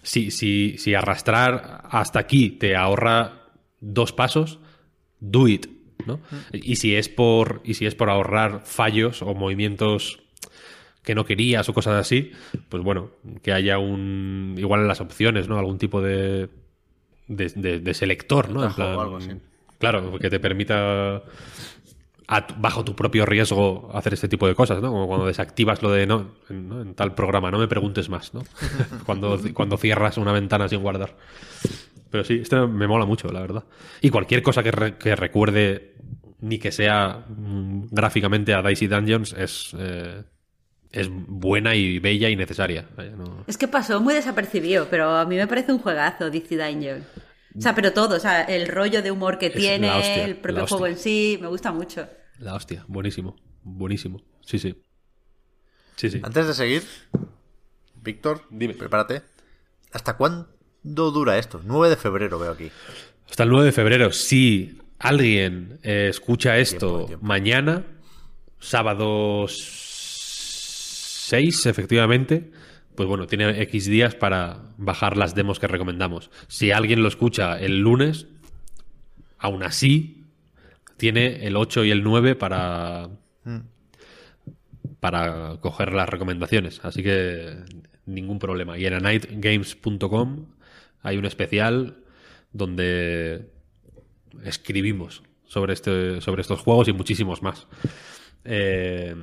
[0.03, 3.47] Si, si, si arrastrar hasta aquí te ahorra
[3.81, 4.59] dos pasos,
[5.19, 5.67] do it.
[6.07, 6.21] ¿No?
[6.53, 7.61] Y si es por.
[7.65, 10.21] Y si es por ahorrar fallos o movimientos
[11.03, 12.33] que no querías o cosas así,
[12.69, 13.11] pues bueno,
[13.43, 14.55] que haya un.
[14.59, 15.59] igual en las opciones, ¿no?
[15.59, 16.49] Algún tipo de.
[17.29, 18.63] de, de- de selector, ¿no?
[18.65, 19.31] En Atajo o plan, algo así.
[19.79, 21.23] Claro, que te permita.
[22.29, 24.91] a bajo tu propio riesgo hacer este tipo de cosas, ¿no?
[24.93, 26.81] Como cuando desactivas lo de no, en, ¿no?
[26.83, 28.43] en tal programa, no me preguntes más, ¿no?
[29.07, 31.17] cuando, cuando cierras una ventana sin guardar.
[32.11, 33.65] Pero sí, este me mola mucho, la verdad.
[34.01, 35.95] Y cualquier cosa que, re- que recuerde,
[36.41, 40.25] ni que sea mm, gráficamente a Dicey Dungeons, es, eh,
[40.91, 42.89] es buena y bella y necesaria.
[42.97, 46.57] Vaya, no- Es que pasó muy desapercibido, pero a mí me parece un juegazo, DC
[46.57, 47.05] Dungeon.
[47.57, 50.37] O sea, pero todo, o sea, el rollo de humor que Es tiene, hostia, el
[50.37, 52.09] propio juego en sí, me gusta mucho.
[52.39, 54.23] La hostia, buenísimo, buenísimo.
[54.41, 54.81] Sí, sí.
[55.97, 56.21] Sí, sí.
[56.23, 56.83] Antes de seguir,
[58.03, 58.75] Víctor, Dime.
[58.75, 59.23] prepárate.
[59.93, 60.49] ¿Hasta cuándo
[60.83, 61.61] dura esto?
[61.65, 62.71] 9 de febrero veo aquí.
[63.29, 64.13] Hasta el 9 de febrero.
[64.13, 67.27] Si alguien eh, escucha esto Tiempo, tiempo.
[67.27, 67.85] mañana,
[68.59, 72.51] sábado 6, efectivamente,
[72.95, 76.31] pues bueno, tiene X días para bajar las demos que recomendamos.
[76.49, 78.27] Si alguien lo escucha el lunes,
[79.39, 80.27] aún así,
[80.97, 83.09] tiene el 8 y el 9 para,
[85.01, 86.81] para coger las recomendaciones.
[86.85, 87.57] Así que
[88.07, 88.77] ningún problema.
[88.77, 90.47] Y en anightgames.com
[91.03, 92.05] hay un especial
[92.53, 93.51] donde
[94.45, 97.67] escribimos sobre, este, sobre estos juegos y muchísimos más.
[98.45, 99.15] Eh,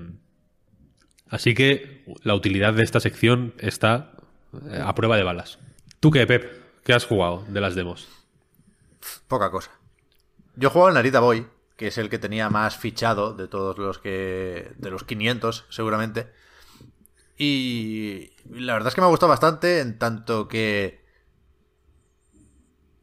[1.30, 4.12] así que la utilidad de esta sección está
[4.70, 5.60] eh, a prueba de balas.
[6.00, 6.84] ¿Tú qué, Pep?
[6.84, 8.08] ¿Qué has jugado de las demos?
[9.28, 9.72] Poca cosa.
[10.56, 11.46] Yo juego al Narita Boy,
[11.76, 14.72] que es el que tenía más fichado de todos los que.
[14.78, 16.28] de los 500, seguramente.
[17.38, 21.07] Y la verdad es que me ha gustado bastante, en tanto que.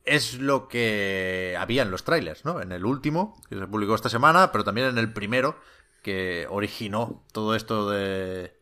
[0.04, 2.60] Es lo que había en los trailers, ¿no?
[2.60, 5.56] En el último, que se publicó esta semana, pero también en el primero,
[6.02, 8.58] que originó todo esto de,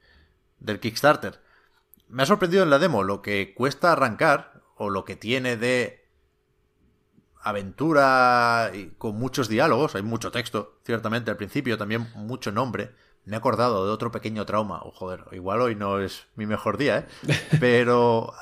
[0.61, 1.41] del Kickstarter.
[2.09, 6.03] Me ha sorprendido en la demo lo que cuesta arrancar, o lo que tiene de
[7.43, 12.95] aventura y con muchos diálogos, hay mucho texto, ciertamente al principio, también mucho nombre.
[13.25, 16.77] Me he acordado de otro pequeño trauma, o joder, igual hoy no es mi mejor
[16.77, 17.07] día, ¿eh?
[17.61, 18.33] Pero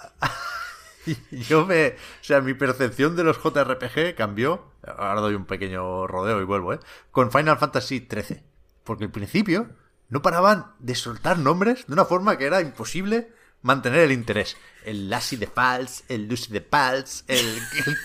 [1.30, 6.40] yo me, o sea, mi percepción de los JRPG cambió, ahora doy un pequeño rodeo
[6.40, 6.80] y vuelvo, ¿eh?
[7.10, 8.42] Con Final Fantasy XIII,
[8.84, 9.68] porque al principio
[10.08, 13.32] no paraban de soltar nombres de una forma que era imposible
[13.62, 14.56] mantener el interés.
[14.84, 17.96] El Lassie de Pals, el Lucy de Pals, el, el,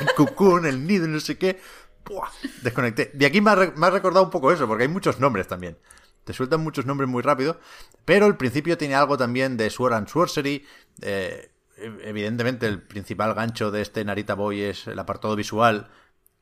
[0.00, 1.60] el Cocoon, el Nido, no sé qué.
[2.04, 2.28] ¡Buah!
[2.62, 3.10] Desconecté.
[3.14, 3.54] De aquí me ha,
[3.90, 5.78] recordado un poco eso, porque hay muchos nombres también.
[6.24, 7.58] Te sueltan muchos nombres muy rápido,
[8.04, 10.66] pero el principio tiene algo también de Sword and Sorcery.
[11.02, 15.88] eh, evidentemente, el principal gancho de este Narita Boy es el apartado visual,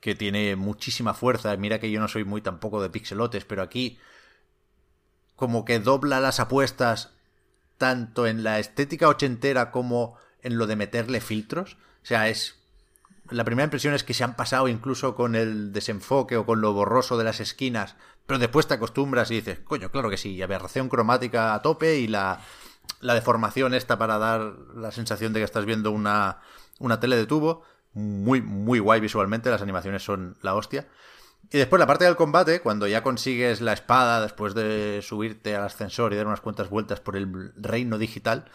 [0.00, 1.56] que tiene muchísima fuerza.
[1.56, 3.98] Mira que yo no soy muy tampoco de pixelotes, pero aquí
[5.34, 7.12] como que dobla las apuestas
[7.78, 11.74] tanto en la estética ochentera como en lo de meterle filtros.
[12.02, 12.56] O sea, es.
[13.30, 16.72] La primera impresión es que se han pasado incluso con el desenfoque o con lo
[16.72, 20.88] borroso de las esquinas, pero después te acostumbras y dices, coño, claro que sí, aberración
[20.88, 22.40] cromática a tope y la,
[23.00, 26.40] la deformación esta para dar la sensación de que estás viendo una,
[26.78, 27.62] una tele de tubo.
[27.92, 30.86] Muy, muy guay visualmente, las animaciones son la hostia.
[31.50, 35.64] Y después la parte del combate, cuando ya consigues la espada después de subirte al
[35.64, 38.50] ascensor y dar unas cuantas vueltas por el reino digital,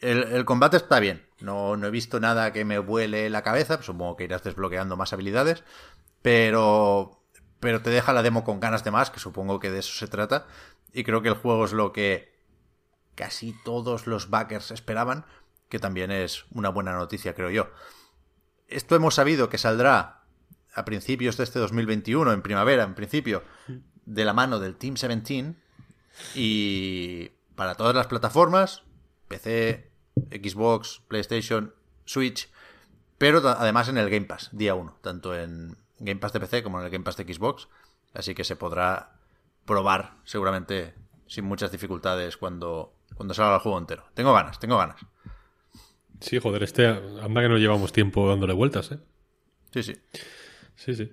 [0.00, 1.26] el, combate está bien.
[1.40, 5.12] No, no, he visto nada que me vuele la cabeza, supongo que irás desbloqueando más
[5.12, 5.64] habilidades,
[6.20, 7.22] pero,
[7.60, 10.06] pero te deja la demo con ganas de más, que supongo que de eso se
[10.06, 10.46] trata.
[10.92, 12.35] Y creo que el juego es lo que
[13.16, 15.24] casi todos los backers esperaban,
[15.68, 17.70] que también es una buena noticia, creo yo.
[18.68, 20.22] Esto hemos sabido que saldrá
[20.74, 23.42] a principios de este 2021, en primavera, en principio,
[24.04, 25.54] de la mano del Team 17
[26.34, 28.82] y para todas las plataformas,
[29.28, 29.90] PC,
[30.30, 31.74] Xbox, PlayStation,
[32.04, 32.50] Switch,
[33.18, 36.78] pero además en el Game Pass, día 1, tanto en Game Pass de PC como
[36.78, 37.68] en el Game Pass de Xbox,
[38.14, 39.18] así que se podrá
[39.64, 40.94] probar seguramente
[41.26, 44.04] sin muchas dificultades cuando, cuando salga el juego entero.
[44.14, 45.00] Tengo ganas, tengo ganas.
[46.20, 48.98] Sí, joder, este anda que no llevamos tiempo dándole vueltas, ¿eh?
[49.72, 49.94] Sí, sí.
[50.76, 51.12] Sí, sí.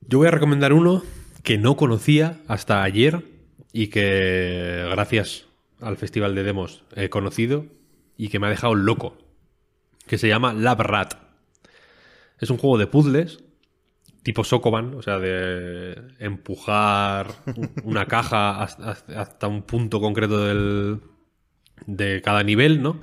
[0.00, 1.02] Yo voy a recomendar uno
[1.42, 3.24] que no conocía hasta ayer
[3.72, 5.46] y que gracias
[5.80, 7.66] al Festival de Demos he conocido
[8.16, 9.16] y que me ha dejado loco.
[10.06, 11.14] Que se llama Lab Rat.
[12.38, 13.44] Es un juego de puzzles
[14.22, 17.28] tipo Sokoban, o sea, de empujar
[17.84, 21.00] una caja hasta un punto concreto del,
[21.86, 23.00] de cada nivel, ¿no?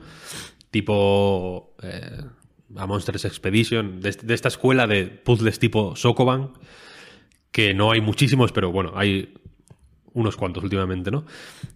[0.72, 2.22] Tipo eh,
[2.76, 6.54] a Monsters Expedition, de, esta escuela de puzzles tipo Sokoban,
[7.52, 9.34] que no hay muchísimos, pero bueno, hay
[10.14, 11.26] unos cuantos últimamente, ¿no?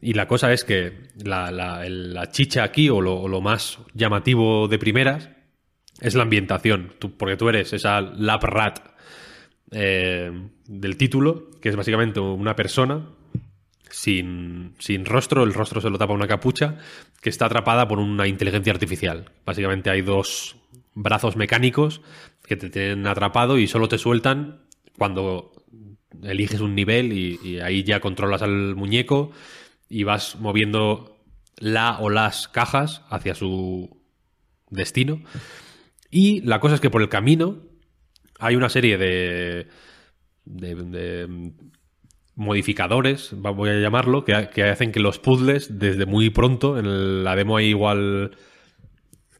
[0.01, 5.29] Y la cosa es que la, chicha aquí, o lo, más llamativo de primeras,
[5.99, 8.90] es la ambientación, porque tú eres esa lab rat
[9.71, 10.31] eh,
[10.67, 13.07] del título, que es básicamente una persona
[13.89, 16.77] sin, sin, rostro, el rostro se lo tapa una capucha,
[17.21, 19.31] que está atrapada por una inteligencia artificial.
[19.45, 20.57] Básicamente hay dos
[20.93, 22.01] brazos mecánicos
[22.43, 24.61] que te tienen atrapado y solo te sueltan
[24.97, 25.51] cuando
[26.23, 29.31] eliges un nivel y, ahí ya controlas al muñeco
[29.89, 31.17] y vas moviendo
[31.57, 34.01] la o las cajas hacia su
[34.69, 35.21] destino.
[36.09, 37.70] Y la cosa es que por el camino
[38.41, 39.67] hay una serie de,
[40.45, 41.51] de,
[42.35, 47.35] modificadores, voy a llamarlo, que, que, hacen que los puzzles desde muy pronto, en la
[47.35, 48.35] demo hay igual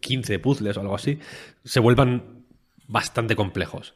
[0.01, 1.17] 15 puzzles o algo así,
[1.63, 2.45] se vuelvan
[2.87, 3.95] bastante complejos.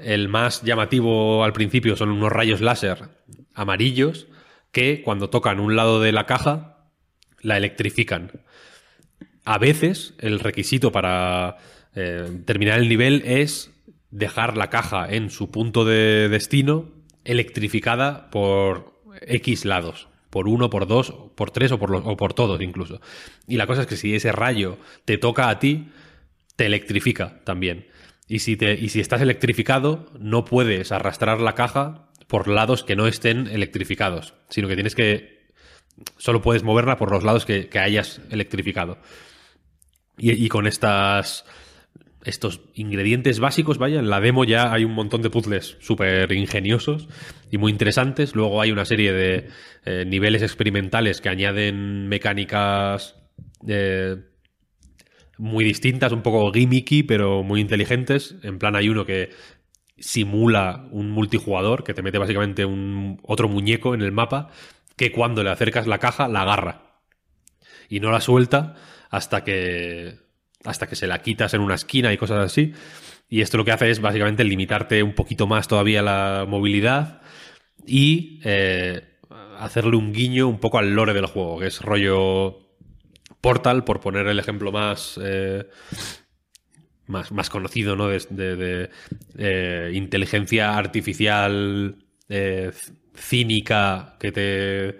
[0.00, 3.08] El más llamativo al principio son unos rayos láser
[3.54, 4.26] amarillos
[4.72, 6.88] que cuando tocan un lado de la caja
[7.40, 8.32] la electrifican.
[9.44, 11.58] A veces el requisito para
[11.94, 13.70] eh, terminar el nivel es
[14.10, 16.90] dejar la caja en su punto de destino
[17.24, 22.60] electrificada por X lados por uno, por dos, por tres o por, o por todos
[22.62, 23.00] incluso.
[23.46, 25.88] Y la cosa es que si ese rayo te toca a ti,
[26.56, 27.88] te electrifica también.
[28.28, 32.94] Y si, te, y si estás electrificado, no puedes arrastrar la caja por lados que
[32.94, 35.40] no estén electrificados, sino que tienes que...
[36.16, 38.98] Solo puedes moverla por los lados que, hayas electrificado.
[40.16, 41.44] y con estas
[42.24, 47.08] estos ingredientes básicos, vaya, en la demo ya hay un montón de puzzles súper ingeniosos
[47.50, 48.34] y muy interesantes.
[48.34, 49.48] Luego hay una serie de
[49.84, 53.16] eh, niveles experimentales que añaden mecánicas
[53.66, 54.16] eh,
[55.38, 58.36] muy distintas, un poco gimmicky, pero muy inteligentes.
[58.42, 59.30] En plan, hay uno que
[59.98, 64.50] simula un multijugador que te mete básicamente un otro muñeco en el mapa
[64.96, 67.02] que cuando le acercas la caja la agarra
[67.88, 68.76] y no la suelta
[69.10, 70.29] hasta que
[70.64, 72.74] hasta que se la quitas en una esquina y cosas así.
[73.28, 77.22] Y esto lo que hace es básicamente limitarte un poquito más todavía la movilidad
[77.86, 79.02] y eh,
[79.58, 82.58] hacerle un guiño un poco al lore del juego, que es rollo
[83.40, 85.66] Portal, por poner el ejemplo más, eh,
[87.06, 88.08] más, más, conocido, ¿no?
[88.08, 88.90] De,
[89.38, 92.04] eh, inteligencia artificial
[93.14, 94.98] cínica que te,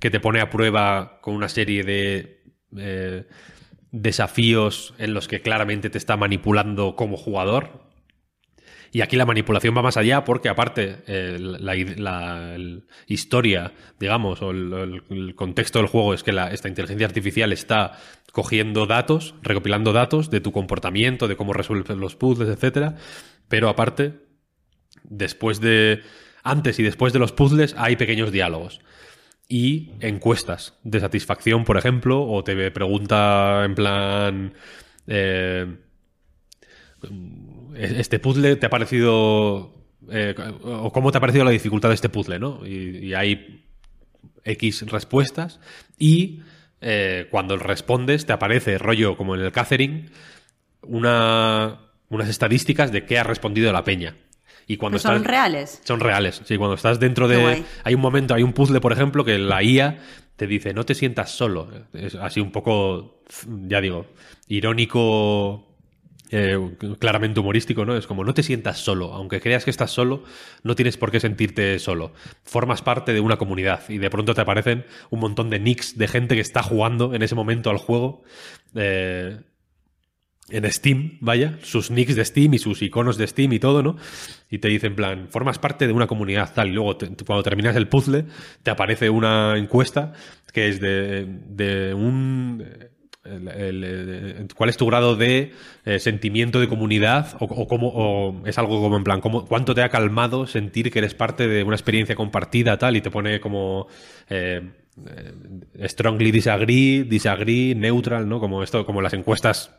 [0.00, 2.40] que te pone a prueba con una serie de
[3.90, 7.88] desafíos en los que claramente te está manipulando como jugador.
[8.90, 12.56] Y aquí la manipulación va más allá porque aparte la,
[13.06, 17.98] historia, digamos, o el, contexto del juego es que esta inteligencia artificial está
[18.32, 22.94] cogiendo datos, recopilando datos de tu comportamiento, de cómo resuelves los puzzles, etc.
[23.48, 24.14] Pero aparte,
[25.04, 26.02] después de...
[26.42, 28.80] Antes y después de los puzzles hay pequeños diálogos.
[29.48, 34.52] Y encuestas de satisfacción, por ejemplo, o te pregunta en plan...
[35.06, 35.76] eh,
[37.74, 39.72] este puzzle te ha parecido...
[40.10, 42.66] eh, o cómo te ha parecido la dificultad de este puzzle, ¿no?
[42.66, 43.64] Y, hay
[44.44, 45.60] X respuestas
[45.98, 46.40] y
[46.80, 50.06] eh, cuando respondes te aparece rollo como en el Catherine
[50.82, 54.16] una, unas estadísticas de qué ha respondido la peña.
[54.68, 55.80] Y cuando ¿Pero son estás- reales?
[55.82, 56.42] Son reales.
[56.44, 57.40] Sí, cuando estás dentro de.
[57.40, 57.64] guay.
[57.84, 59.98] Hay un momento, hay un puzzle, por ejemplo, que la IA
[60.36, 61.68] te dice, no te sientas solo.
[61.94, 63.22] Es así un poco,
[63.66, 64.06] ya digo,
[64.46, 65.64] irónico.
[66.30, 66.58] eh,
[66.98, 67.96] claramente humorístico, ¿no?
[67.96, 69.14] Es como, no te sientas solo.
[69.14, 70.24] Aunque creas que estás solo,
[70.62, 72.12] no tienes por qué sentirte solo.
[72.44, 76.06] Formas parte de una comunidad y de pronto te aparecen un montón de nicks de
[76.06, 78.22] gente que está jugando en ese momento al juego.
[78.74, 79.38] eh,
[80.50, 83.96] en Steam, vaya, sus nicks de Steam y sus iconos de Steam y todo, ¿no?
[84.50, 86.96] Y te dice en plan, formas parte de una comunidad tal, y luego
[87.26, 88.24] cuando terminas el puzzle
[88.62, 90.12] te aparece una encuesta
[90.52, 92.64] que es de, de un...
[94.56, 95.52] ¿Cuál es tu grado de
[95.84, 97.36] eh, sentimiento de comunidad?
[97.40, 101.12] O, cómo, es algo como en plan, ¿cómo, ¿cuánto te ha calmado sentir que eres
[101.14, 102.96] parte de una experiencia compartida tal?
[102.96, 103.86] Y te pone como...
[104.30, 104.62] eh,
[105.86, 108.40] strongly disagree, disagree, neutral, ¿no?
[108.40, 109.70] Como esto, como las encuestas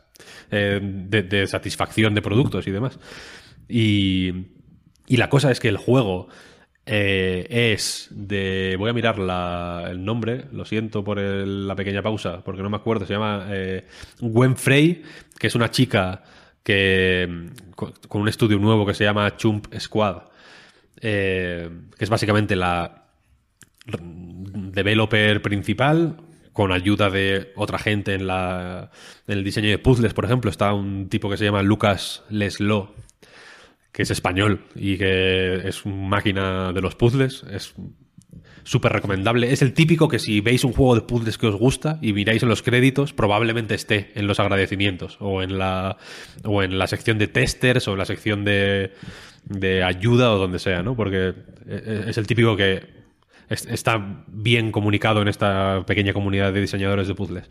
[0.50, 2.98] eh, de, satisfacción de productos y demás.
[3.68, 4.32] Y,
[5.08, 6.28] la cosa es que el juego
[6.86, 8.76] eh, es de.
[8.78, 12.76] Voy a mirar la- el nombre, lo siento por la pequeña pausa, porque no me
[12.76, 13.06] acuerdo.
[13.06, 13.86] Se llama eh,
[14.20, 15.02] Gwen Frey,
[15.38, 16.22] que es una chica
[16.62, 20.22] que con, un estudio nuevo que se llama Chump Squad,
[21.00, 23.06] eh, que es básicamente la
[24.72, 26.16] developer principal
[26.52, 28.90] con ayuda de otra gente en, la,
[29.26, 30.50] en el diseño de puzzles, por ejemplo.
[30.50, 32.94] Está un tipo que se llama Lucas Leslo,
[33.92, 37.44] que es español y que es una máquina de los puzzles.
[37.50, 37.74] Es
[38.64, 39.52] súper recomendable.
[39.52, 42.42] Es el típico que si veis un juego de puzzles que os gusta y miráis
[42.42, 45.96] en los créditos, probablemente esté en los agradecimientos o en la,
[46.44, 48.92] o en la sección de testers o en la sección de,
[49.44, 50.94] de ayuda o donde sea, ¿no?
[50.94, 51.32] Porque
[51.66, 52.99] e- es el típico que
[53.50, 57.50] es- está bien comunicado en esta pequeña comunidad de diseñadores de puzzles.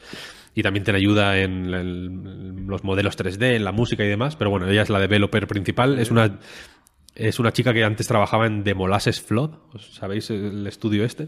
[0.56, 4.36] Y también te ayuda en, los modelos 3D, en la música y demás.
[4.36, 6.00] Pero bueno, ella es la developer principal.
[6.00, 6.40] Es una,
[7.16, 9.52] es una chica que antes trabajaba en The Molasses Flood.
[9.74, 11.28] ¿Os ¿Sabéis el estudio este?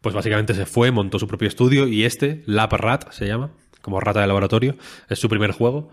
[0.00, 3.50] Pues básicamente se fue, montó su propio estudio y este, Lab Rat se llama,
[3.80, 4.76] como rata de laboratorio,
[5.08, 5.90] es su primer juego.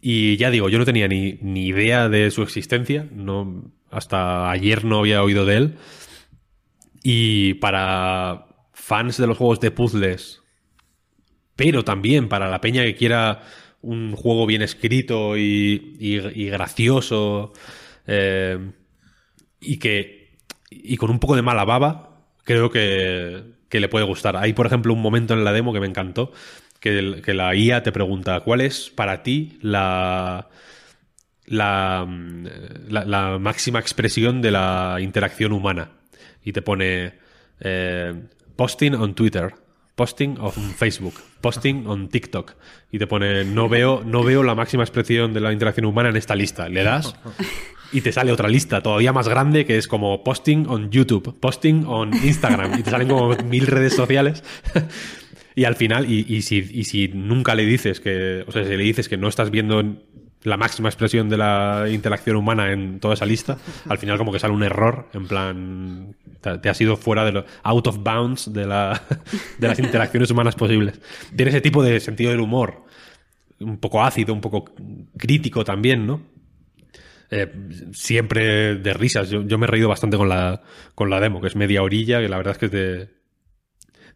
[0.00, 4.84] Y ya digo, yo no tenía ni, ni idea de su existencia, no, hasta ayer
[4.84, 5.74] no había oído de él.
[7.02, 10.40] Y para fans de los juegos de puzzles,
[11.56, 13.42] pero también para la peña que quiera
[13.82, 17.52] un juego bien escrito y, y- gracioso
[18.06, 18.58] eh,
[19.60, 20.38] y que
[20.70, 24.36] y con un poco de mala baba, creo que, que le puede gustar.
[24.38, 26.32] Hay, por ejemplo, un momento en la demo que me encantó,
[26.80, 30.48] que, el- que la IA te pregunta, ¿cuál es para ti la,
[31.46, 32.46] la, mm,
[32.88, 35.90] la, la máxima expresión de la interacción humana?
[36.44, 37.14] Y te pone
[37.60, 38.14] eh,
[38.56, 39.54] posting on Twitter,
[39.94, 42.54] posting on Facebook, posting on TikTok.
[42.90, 46.16] Y te pone, no veo, no veo la máxima expresión de la interacción humana en
[46.16, 46.68] esta lista.
[46.68, 47.14] Le das
[47.92, 51.84] y te sale otra lista todavía más grande que es como posting on YouTube, posting
[51.86, 52.78] on Instagram.
[52.78, 54.42] Y te salen como mil redes sociales.
[55.54, 58.82] Y al final, y, si, y si nunca le dices que, o sea, si le
[58.82, 59.82] dices que no estás viendo
[60.44, 63.58] la máxima expresión de la interacción humana en toda esa lista,
[63.88, 67.44] al final como que sale un error, en plan, te, has ido fuera de lo,
[67.62, 69.02] out of bounds de, la,
[69.58, 71.00] de las interacciones humanas posibles.
[71.34, 72.84] Tiene ese tipo de sentido del humor,
[73.60, 74.64] un poco ácido, un poco
[75.16, 76.22] crítico también, ¿no?
[77.30, 77.50] Eh,
[77.92, 79.30] siempre de risas.
[79.30, 80.62] Yo, yo me he reído bastante con la,
[80.94, 83.08] con la demo, que es media orilla, que la verdad es que te,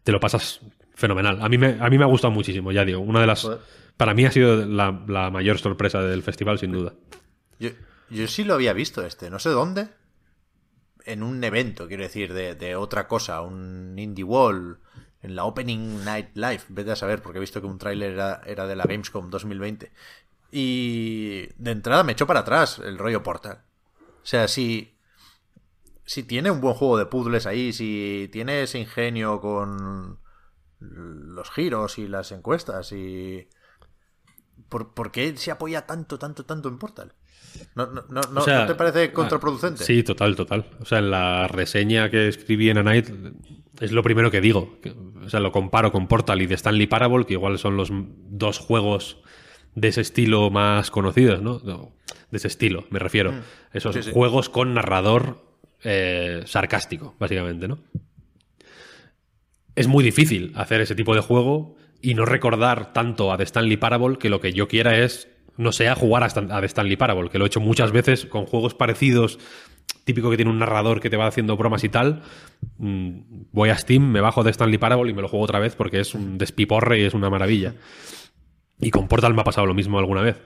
[0.03, 0.61] te lo pasas
[0.93, 1.39] fenomenal.
[1.41, 2.99] A mí me, a mí me ha gustado muchísimo, ya digo.
[2.99, 3.49] Una de las.
[3.97, 4.91] Para mí ha sido la,
[5.31, 6.93] mayor sorpresa del festival, sin duda.
[7.59, 7.71] Yo,
[8.09, 9.89] yo sí lo había visto este, no sé dónde.
[11.03, 14.79] En un evento, quiero decir, de, de otra cosa, un Indie Wall,
[15.21, 18.41] en la Opening Night Live, vete a saber, porque he visto que un tráiler era,
[18.45, 19.91] era de la Gamescom 2020.
[20.51, 23.63] Y de entrada me echó para atrás el rollo Portal.
[24.21, 24.95] O sea, si,
[26.05, 30.19] si tiene un buen juego de puzzles ahí, si tiene ese ingenio con
[30.79, 33.47] los giros y las encuestas y...
[34.69, 37.13] ¿Por, por qué se apoya tanto, tanto, tanto en Portal?
[37.75, 39.83] ¿No, no, no, no- O sea, ¿no te parece ah, contraproducente?
[39.83, 40.65] Sí, total, total.
[40.79, 43.09] O sea, en la reseña que escribí en A Night
[43.79, 44.77] es lo primero que digo.
[45.25, 48.59] O sea, lo comparo con Portal y de Stanley Parable, que igual son los dos
[48.59, 49.17] juegos
[49.75, 51.59] de ese estilo más conocidos, ¿no?
[51.59, 53.33] De ese estilo, me refiero.
[53.73, 53.99] Esos Mm.
[53.99, 54.11] Sí, sí.
[54.11, 55.45] juegos con narrador
[55.83, 57.79] eh, sarcástico, básicamente, ¿no?
[59.75, 63.77] es muy difícil hacer ese tipo de juego y no recordar tanto a The Stanley
[63.77, 67.39] Parable que lo que yo quiera es, no sea jugar a, The Stanley Parable, que
[67.39, 69.39] lo he hecho muchas veces con juegos parecidos,
[70.03, 72.21] típico que tiene un narrador que te va haciendo bromas y tal.
[72.77, 73.19] Mm,
[73.51, 75.99] Voy a Steam, me bajo The Stanley Parable y me lo juego otra vez porque
[75.99, 77.75] es un despiporre y es una maravilla.
[78.79, 80.41] Y con Portal me ha pasado lo mismo alguna vez.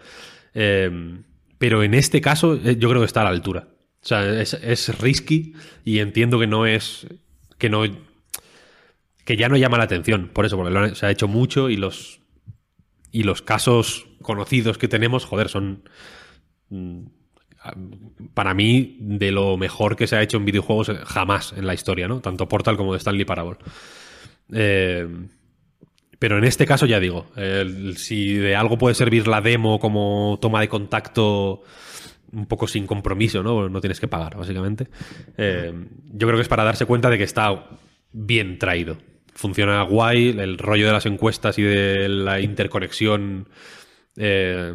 [0.54, 1.22] Eh,
[1.58, 3.68] pero en este caso, eh, yo creo que está a la altura.
[4.04, 5.54] O sea, es, es risky
[5.86, 7.06] y entiendo que no es.
[7.60, 7.84] que no.
[9.26, 10.30] Que ya no llama la atención.
[10.34, 12.22] Por eso, porque se ha hecho mucho y los.
[13.12, 15.84] y los casos conocidos que tenemos, joder, son.
[16.70, 17.02] mm,
[18.34, 22.08] Para mí, de lo mejor que se ha hecho en videojuegos jamás en la historia,
[22.08, 22.20] ¿no?
[22.22, 23.58] Tanto Portal como de Stanley Parable.
[24.54, 25.08] Eh,
[26.20, 27.26] pero en este caso ya digo,
[27.96, 31.64] si de algo puede servir la demo como toma de contacto
[32.32, 33.70] un poco sin compromiso, ¿no?
[33.70, 34.88] No tienes que pagar, básicamente.
[35.38, 35.74] Eh,
[36.14, 37.70] yo creo que es para darse cuenta de que está
[38.12, 38.98] bien traído.
[39.42, 43.50] Funciona guay, el rollo de las encuestas y de la interconexión.
[44.16, 44.74] eh,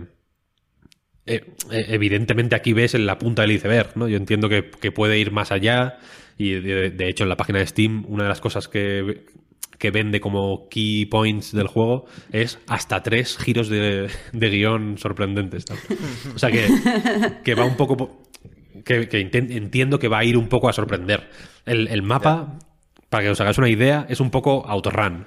[1.25, 1.41] eh,
[1.71, 4.09] eh, evidentemente aquí ves en la punta del iceberg, ¿no?
[4.09, 4.63] Yo entiendo que,
[4.93, 5.99] puede ir más allá
[6.39, 9.25] y de, hecho en la página de Steam una de las cosas que,
[9.79, 15.65] que vende como key points del juego es hasta tres giros de, guion sorprendentes.
[16.35, 16.67] O sea que,
[17.45, 17.97] que va un poco...
[17.97, 18.23] po-
[18.85, 21.29] Que, entiendo que va a ir un poco a sorprender.
[21.65, 22.59] El mapa,
[23.11, 25.27] para que os hagáis una idea, es un poco autorun.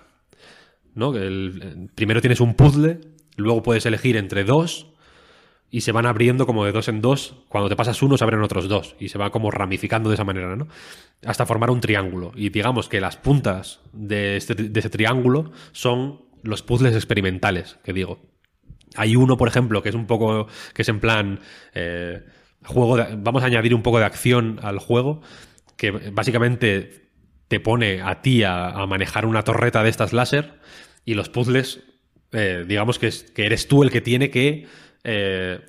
[0.96, 1.16] ¿no?
[1.16, 3.00] El- primero tienes un puzzle,
[3.38, 4.88] luego puedes elegir entre dos
[5.72, 7.36] y se van abriendo como de dos en dos.
[7.48, 8.96] Cuando te pasas uno, se abren otros dos.
[9.00, 10.68] Y se va como ramificando de esa manera, ¿no?
[11.26, 12.32] Hasta formar un triángulo.
[12.36, 17.94] Y digamos que las puntas de, este- de ese triángulo son los puzzles experimentales, que
[17.94, 18.20] digo.
[18.96, 20.48] Hay uno, por ejemplo, que es un poco.
[20.74, 21.40] que es en plan.
[21.76, 22.24] eh,
[22.66, 25.22] juego de- vamos a añadir un poco de acción al juego.
[25.78, 27.09] Que básicamente
[27.50, 30.60] te pone a ti a, manejar una torreta de estas láser.
[31.04, 31.82] Y los puzzles.
[32.32, 34.68] eh, digamos que eres tú el que tiene que.
[35.04, 35.60] eh,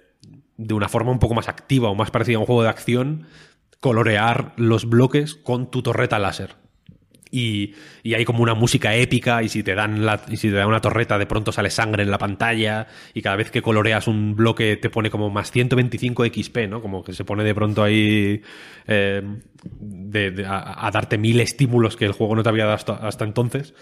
[0.57, 3.27] de una forma un poco más activa o más parecida a un juego de acción,
[3.81, 6.60] colorear los bloques con tu torreta láser.
[7.33, 10.55] Y, y hay como una música épica y si te dan la, y si te
[10.57, 14.09] dan una torreta de pronto sale sangre en la pantalla y cada vez que coloreas
[14.09, 16.83] un bloque te pone como más 125 XP, ¿no?
[16.83, 18.43] Como que se pone de pronto ahí
[18.89, 19.23] eh,
[19.81, 23.75] de- a, darte mil estímulos que el juego no te había dado hasta, hasta entonces.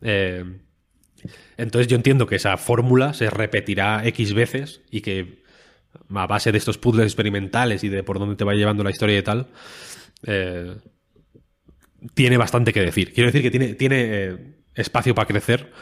[0.00, 0.44] Eh,
[1.56, 5.42] entonces yo entiendo que esa fórmula se repetirá X veces y que
[6.14, 9.18] a base de estos puzzles experimentales y de por dónde te va llevando la historia
[9.18, 9.48] y tal,
[10.26, 10.76] eh,
[12.14, 13.12] tiene bastante que decir.
[13.12, 14.38] Quiero decir que tiene, tiene eh,
[14.74, 15.72] espacio para crecer.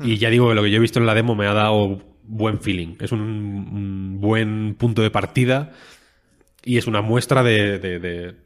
[0.00, 2.02] Y ya digo que lo que yo he visto en la demo me ha dado
[2.24, 2.96] buen feeling.
[3.00, 5.72] Es un, un buen punto de partida
[6.64, 8.36] y es una muestra de, de, de-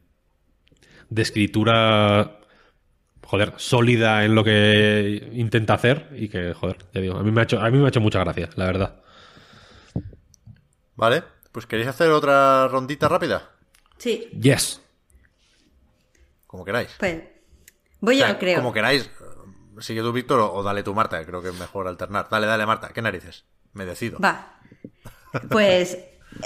[1.10, 2.40] de escritura,
[3.24, 7.40] joder, sólida en lo que intenta hacer y que, joder, ya digo, a mí me
[7.40, 8.96] ha hecho, a mí me ha hecho mucha gracia, la verdad.
[10.96, 11.22] Vale,
[11.52, 13.50] pues ¿queréis hacer otra rondita rápida?
[13.98, 14.80] Sí, Yes.
[16.54, 16.94] Como queráis.
[17.00, 17.20] pues
[17.98, 18.56] voy O sea, yo, creo.
[18.60, 19.10] Como queráis.
[19.80, 21.18] Sigue tú, Víctor, o, o dale tú, Marta.
[21.18, 22.28] que Creo que es mejor alternar.
[22.30, 22.90] Dale, dale, Marta.
[22.94, 23.44] ¿Qué narices?
[23.72, 24.20] Me decido.
[24.20, 24.60] Va.
[25.50, 25.98] Pues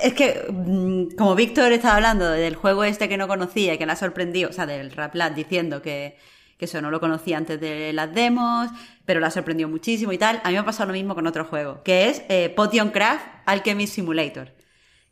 [0.02, 3.84] es que, mm, como Víctor estaba hablando del juego este que no conocía y que
[3.84, 6.16] le ha sorprendido, o sea, del Raplat diciendo que,
[6.56, 8.70] que eso no lo conocía antes de las demos,
[9.04, 11.26] pero le ha sorprendido muchísimo y tal, a mí me ha pasado lo mismo con
[11.26, 14.54] otro juego, que es eh, Potion Craft Alchemy Simulator,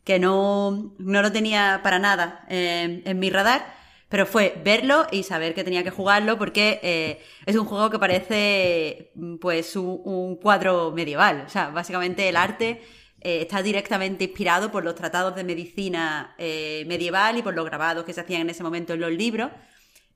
[0.03, 3.76] que no, no lo tenía para nada eh, en mi radar,
[4.09, 7.99] pero fue verlo y saber que tenía que jugarlo porque eh, es un juego que
[7.99, 9.11] parece
[9.41, 11.43] pues un, cuadro medieval.
[11.45, 12.81] O sea, básicamente el arte
[13.21, 18.05] eh, está directamente inspirado por los tratados de medicina eh, medieval y por los grabados
[18.05, 19.51] que se hacían en ese momento en los libros.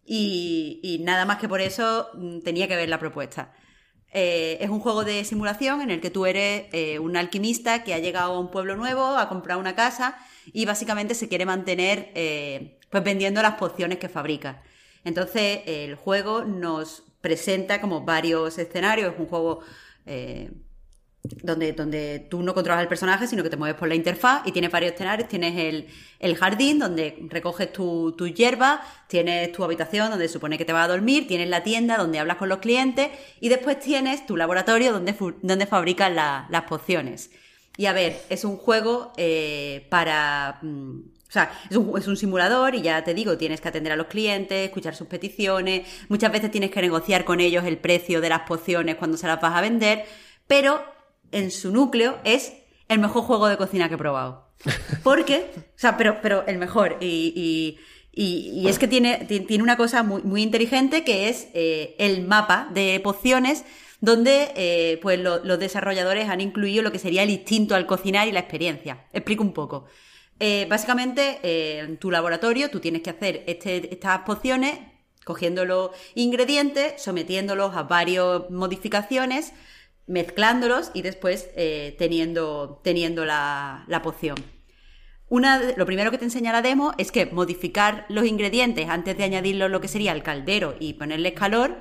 [0.06, 3.54] Y, nada más que por eso mm, tenía que ver la propuesta.
[4.14, 6.66] Es un juego de simulación en el que tú eres
[7.00, 10.18] un alquimista que ha llegado a un pueblo nuevo a comprar una casa
[10.52, 12.12] y básicamente se quiere mantener
[12.92, 14.62] pues vendiendo las pociones que fabrica.
[15.04, 19.62] Entonces el juego nos presenta como varios escenarios, es un juego
[20.06, 20.52] eh,
[21.44, 24.52] donde, donde tú no controlas el personaje, sino que te mueves por la interfaz y
[24.52, 25.30] tienes varios escenarios.
[25.30, 25.88] Tienes el,
[26.20, 30.86] el jardín donde recoges tu, tu hierba, tienes tu habitación donde supone que te vas
[30.86, 33.10] a dormir, tienes la tienda donde hablas con los clientes
[33.40, 37.30] y después tienes tu laboratorio donde, donde fabricas la- las pociones.
[37.78, 40.58] Y a ver, es un juego eh, para...
[40.64, 41.00] mm,
[41.32, 43.96] o sea, es un, es un simulador y ya te digo, tienes que atender a
[43.96, 48.28] los clientes, escuchar sus peticiones, muchas veces tienes que negociar con ellos el precio de
[48.28, 50.04] las pociones cuando se las vas a vender,
[50.46, 50.84] pero
[51.32, 52.52] en su núcleo es
[52.90, 54.50] el mejor juego de cocina que he probado.
[55.04, 56.98] Porque, o sea, pero, pero el mejor.
[57.00, 57.80] Y, y-
[58.14, 61.96] Y, y es que tiene, ti- tiene una cosa muy, muy inteligente que es eh,
[61.98, 63.64] el mapa de pociones
[64.02, 68.28] donde eh, pues lo- los desarrolladores han incluido lo que sería el instinto al cocinar
[68.28, 69.06] y la experiencia.
[69.14, 69.86] Explico un poco.
[70.44, 74.80] Eh, básicamente, eh, en tu laboratorio tú tienes que hacer este- estas pociones
[75.24, 79.54] cogiendo los ingredientes, sometiéndolos a varias modificaciones,
[80.08, 84.36] mezclándolos y después eh, teniendo, teniendo la, la poción.
[85.30, 89.24] Una, lo primero que te enseña la demo es que modificar los ingredientes antes de
[89.24, 91.78] añadirlos lo que sería al caldero y ponerles calor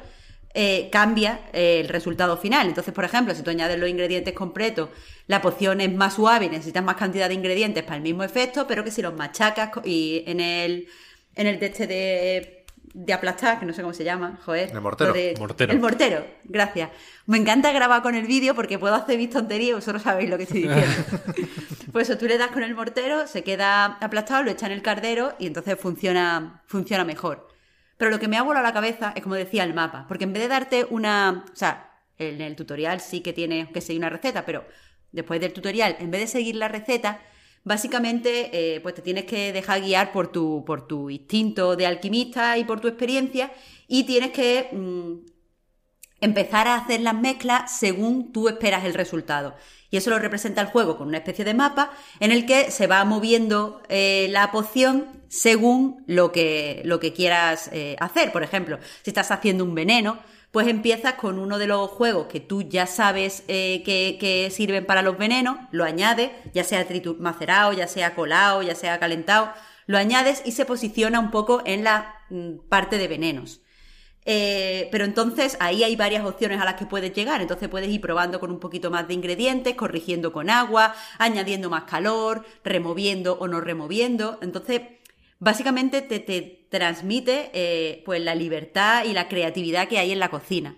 [0.55, 2.67] eh, cambia eh, el resultado final.
[2.69, 4.89] Entonces, por ejemplo, si tú añades los ingredientes completos,
[5.27, 8.67] la poción es más suave y necesitas más cantidad de ingredientes para el mismo efecto,
[8.67, 10.89] pero que si los machacas y en el,
[11.37, 14.71] en el de este de, de aplastar, que no sé cómo se llama, joder.
[14.73, 15.11] El mortero.
[15.11, 15.73] lo de- Mortero.
[15.73, 16.91] El mortero, gracias.
[17.27, 20.37] Me encanta grabar con el vídeo porque puedo hacer mis tonterías y vosotros sabéis lo
[20.37, 21.05] que estoy diciendo.
[21.93, 24.81] Pues eso, tú le das con el mortero, se queda aplastado, lo echa en el
[24.81, 27.49] cardero y entonces funciona, funciona mejor.
[28.01, 30.33] Pero lo que me ha volado la cabeza es como decía el mapa, porque en
[30.33, 31.45] vez de darte una.
[31.53, 34.65] O sea, en el tutorial sí que tiene que seguir una receta, pero
[35.13, 37.21] después del tutorial, en vez de seguir la receta,
[37.63, 42.57] básicamente eh, pues te tienes que dejar guiar por tu, por tu instinto de alquimista
[42.57, 43.53] y por tu experiencia,
[43.87, 45.17] y tienes que mm,
[46.23, 49.57] empezar a hacer las mezclas según tú esperas el resultado.
[49.91, 52.87] Y eso lo representa el juego con una especie de mapa en el que se
[52.87, 58.33] va moviendo eh, la poción según lo que, lo que quieras eh, hacer.
[58.33, 60.19] Por ejemplo, si estás haciendo un veneno,
[60.51, 65.03] pues empiezas con uno de los juegos que tú ya sabes eh, que, sirven para
[65.03, 66.85] los venenos, lo añades, ya sea
[67.21, 69.53] macerado, ya sea colado, ya sea calentado,
[69.87, 73.61] lo añades y se posiciona un poco en la mm, parte de venenos.
[74.27, 77.41] Eh, pero entonces ahí hay varias opciones a las que puedes llegar.
[77.41, 81.85] Entonces puedes ir probando con un poquito más de ingredientes, corrigiendo con agua, añadiendo más
[81.85, 84.39] calor, removiendo o no removiendo.
[84.43, 84.83] Entonces,
[85.41, 90.31] básicamente te, te transmite eh, pues la libertad y la creatividad que hay en la
[90.31, 90.77] cocina.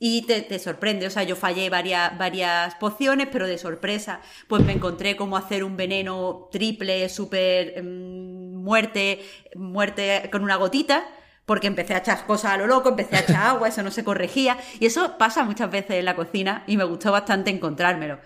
[0.00, 5.16] Y te, sorprende, o sea, yo fallé varias, pociones, pero de sorpresa, pues me encontré
[5.16, 9.24] cómo hacer un veneno triple, súper mm, muerte,
[9.56, 11.04] muerte con una gotita,
[11.46, 14.04] porque empecé a echar cosas a lo loco, empecé a echar agua, eso no se
[14.04, 18.20] corregía, y eso pasa muchas veces en la cocina y me gustó bastante encontrármelo.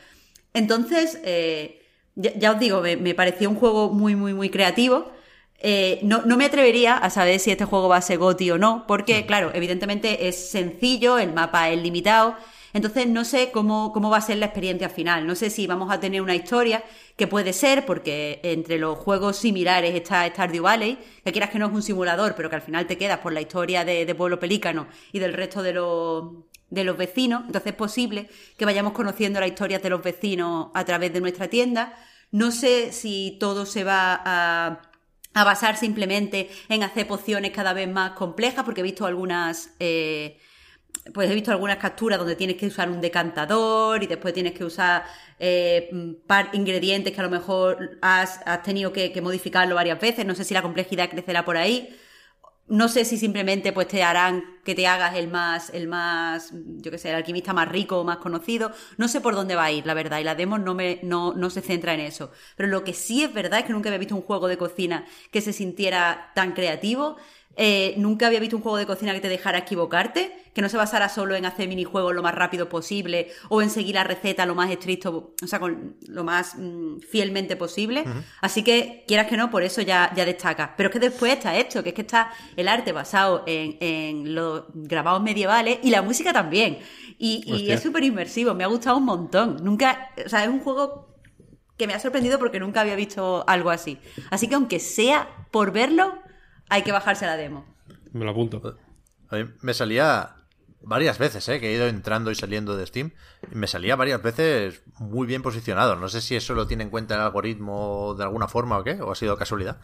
[0.52, 1.80] Entonces, eh,
[2.16, 5.10] ya, ya os digo, me, me pareció un juego muy, muy, muy creativo.
[5.64, 8.58] Eh, no, no me atrevería a saber si este juego va a ser GOTY o
[8.58, 12.36] no, porque, claro, evidentemente es sencillo, el mapa es limitado,
[12.72, 15.24] entonces no sé cómo, cómo va a ser la experiencia final.
[15.24, 16.82] No sé si vamos a tener una historia
[17.16, 21.66] que puede ser, porque entre los juegos similares está Stardew Valley, que quieras que no
[21.66, 24.40] es un simulador, pero que al final te quedas por la historia de, de Pueblo
[24.40, 26.24] Pelícano y del resto de los,
[26.70, 27.42] de los vecinos.
[27.46, 31.48] Entonces es posible que vayamos conociendo las historias de los vecinos a través de nuestra
[31.48, 31.94] tienda.
[32.32, 34.91] No sé si todo se va a
[35.34, 40.38] a basar simplemente en hacer pociones cada vez más complejas, porque he visto algunas, eh,
[41.14, 44.64] pues he visto algunas capturas donde tienes que usar un decantador y después tienes que
[44.64, 45.04] usar
[45.38, 45.90] eh,
[46.52, 50.26] ingredientes que a lo mejor has, has tenido que, modificarlo varias veces.
[50.26, 51.96] No sé si la complejidad crecerá por ahí.
[52.68, 56.90] No sé si simplemente pues te harán que te hagas el más, el más, yo
[56.90, 58.72] que sé, el alquimista más rico o más conocido.
[58.96, 61.34] No sé por dónde va a ir, la verdad, y la demo no, me, no,
[61.34, 62.30] no se centra en eso.
[62.56, 65.04] Pero lo que sí es verdad es que nunca había visto un juego de cocina
[65.30, 67.16] que se sintiera tan creativo.
[67.56, 70.76] Eh, nunca había visto un juego de cocina que te dejara equivocarte, que no se
[70.76, 74.54] basara solo en hacer minijuegos lo más rápido posible o en seguir la receta lo
[74.54, 78.02] más estricto, o sea, con lo más mmm, fielmente posible.
[78.06, 78.22] Uh -huh.
[78.40, 80.74] Así que, quieras que no, por eso ya, ya destaca.
[80.76, 84.34] Pero es que después está esto, que es que está el arte basado en, en
[84.34, 86.78] los grabados medievales y la música también.
[87.18, 89.58] Y, y es súper inmersivo, me ha gustado un montón.
[89.62, 91.08] Nunca, o sea, es un juego
[91.76, 93.98] que me ha sorprendido porque nunca había visto algo así.
[94.30, 96.18] Así que aunque sea por verlo,
[96.72, 97.66] hay que bajarse la demo.
[98.12, 98.78] Me lo apunto.
[99.28, 100.36] A mí me salía
[100.80, 101.60] varias veces, ¿eh?
[101.60, 103.12] que he ido entrando y saliendo de Steam.
[103.50, 105.96] Y me salía varias veces muy bien posicionado.
[105.96, 109.02] No sé si eso lo tiene en cuenta el algoritmo de alguna forma o qué,
[109.02, 109.80] o ha sido casualidad.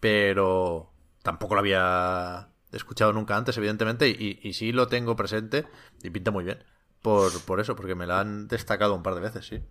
[0.00, 0.92] Pero
[1.22, 4.08] tampoco lo había escuchado nunca antes, evidentemente.
[4.08, 5.66] Y, y sí lo tengo presente
[6.02, 6.58] y pinta muy bien.
[7.02, 9.62] Por, por eso, porque me la han destacado un par de veces, sí.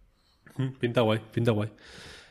[0.80, 1.74] Pinta guay, pinta guay.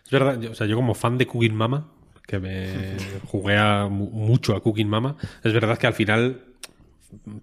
[0.02, 1.92] Es verdad, yo, o sea, yo como fan de Cooking Mama,
[2.26, 5.16] que me jugué a, mucho a Cooking Mama.
[5.42, 6.44] Es verdad que al final,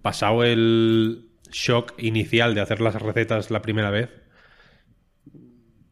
[0.02, 4.10] pasado el shock inicial de hacer las recetas la primera vez,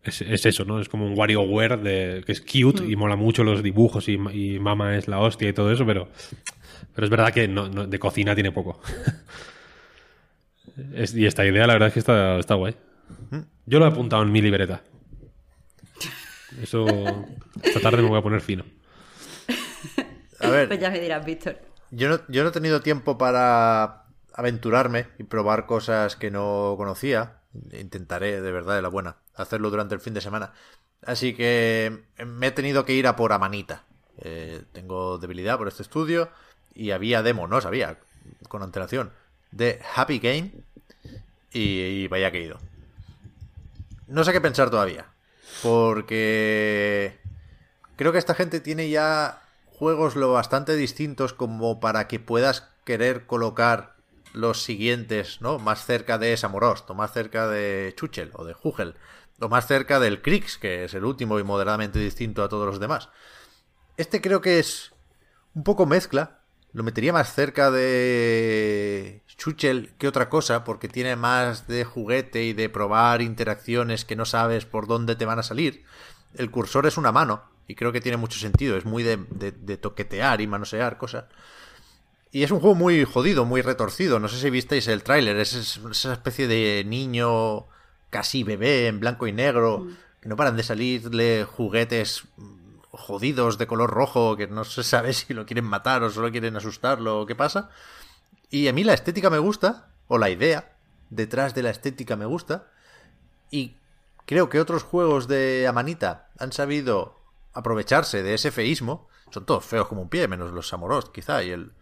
[0.03, 0.81] es, es eso, ¿no?
[0.81, 2.91] Es como un WarioWare de, que es cute mm.
[2.91, 6.09] y mola mucho los dibujos y, y, Mama es la hostia y todo eso, pero,
[6.95, 8.81] pero es verdad que no, no, de cocina tiene poco.
[10.95, 12.77] es, y esta idea, la verdad es que está, está guay.
[13.67, 14.83] Yo lo he apuntado en mi libreta.
[16.63, 16.87] Eso
[17.63, 18.65] esta tarde me voy a poner fino.
[20.41, 21.59] A ver, Pues ya me dirás, Víctor.
[21.91, 24.05] yo no, yo no he tenido tiempo para
[24.35, 27.39] aventurarme y probar cosas que no conocía.
[27.73, 30.53] Intentaré, de verdad, de la buena, hacerlo durante el fin de semana.
[31.05, 33.85] Así que me he tenido que ir a por Amanita.
[34.19, 36.29] Eh, tengo debilidad por este estudio
[36.75, 37.99] y había demo, no sabía,
[38.49, 39.13] con antelación,
[39.53, 40.53] de Happy Game
[41.53, 42.59] y, y vaya que he ido.
[44.07, 45.07] No sé qué pensar todavía,
[45.63, 47.19] porque
[47.97, 49.43] creo que esta gente tiene ya
[49.77, 53.97] juegos lo bastante distintos como para que puedas querer colocar
[54.33, 55.59] los siguientes, ¿no?
[55.59, 58.95] Más cerca de Samorost, o más cerca de Chuchel, o de Hugel,
[59.39, 62.81] o más cerca del Krix, que es el último y moderadamente distinto a todos los
[62.81, 63.11] demás.
[63.99, 64.93] Este creo que es
[65.55, 66.41] un poco mezcla.
[66.73, 72.55] Lo metería más cerca de Chuchel que otra cosa, porque tiene más de juguete y
[72.55, 75.85] de probar interacciones que no sabes por dónde te van a salir.
[76.35, 78.77] El cursor es una mano, y creo que tiene mucho sentido.
[78.77, 81.25] Es muy de, de- de toquetear y manosear cosas.
[82.33, 84.19] Y es un juego muy jodido, muy retorcido.
[84.19, 85.37] No sé si visteis el tráiler.
[85.39, 87.67] Es, es esa especie de niño
[88.11, 89.87] casi bebé en blanco y negro.
[90.21, 95.13] Que no paran de salirle juguetes mm, jodidos de color rojo que no se sabe
[95.13, 97.71] si lo quieren matar o solo quieren asustarlo o qué pasa.
[98.51, 100.73] Y a mí la estética me gusta, o la idea
[101.11, 102.69] detrás de la estética me gusta.
[103.51, 103.77] Y
[104.27, 107.16] creo que otros juegos de Amanita han sabido
[107.57, 109.09] aprovecharse de ese feísmo.
[109.31, 111.73] Son todos feos como un pie, menos los Samorost, quizá, y el,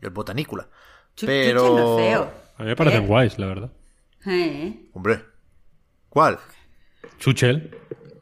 [0.00, 0.68] y el Botanícula.
[1.20, 1.60] Pero.
[1.60, 2.30] Chuchel no es feo.
[2.56, 3.06] A mí me parecen ¿Eh?
[3.06, 3.72] guays, la verdad.
[4.26, 5.24] Eh, Hombre.
[6.08, 6.38] ¿Cuál?
[7.18, 7.78] Chuchel.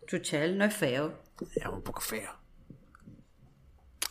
[0.07, 1.21] Chuchel no es feo.
[1.55, 2.31] Es un poco feo.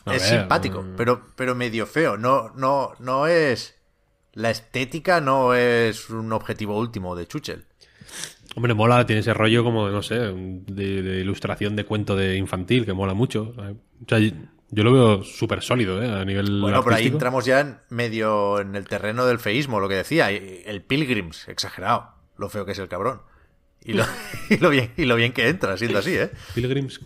[0.04, 0.96] A es ver, simpático, mm.
[0.96, 2.16] pero, pero medio feo.
[2.16, 3.76] No, no, no es.
[4.32, 7.66] La estética no es un objetivo último de Chuchel.
[8.56, 12.84] Hombre, mola, tiene ese rollo como, no sé, de, de ilustración de cuento de infantil,
[12.84, 13.54] que mola mucho.
[13.56, 14.20] O sea,
[14.72, 16.10] yo lo veo súper sólido, ¿eh?
[16.12, 19.88] A nivel Bueno, pero ahí entramos ya en medio en el terreno del feísmo, lo
[19.88, 20.30] que decía.
[20.30, 22.12] El Pilgrims, exagerado.
[22.36, 23.22] Lo feo que es el cabrón.
[23.82, 24.04] Y lo,
[24.50, 26.30] y lo bien, y lo bien que entra, siendo así, ¿eh?
[26.54, 27.00] Pilgrims...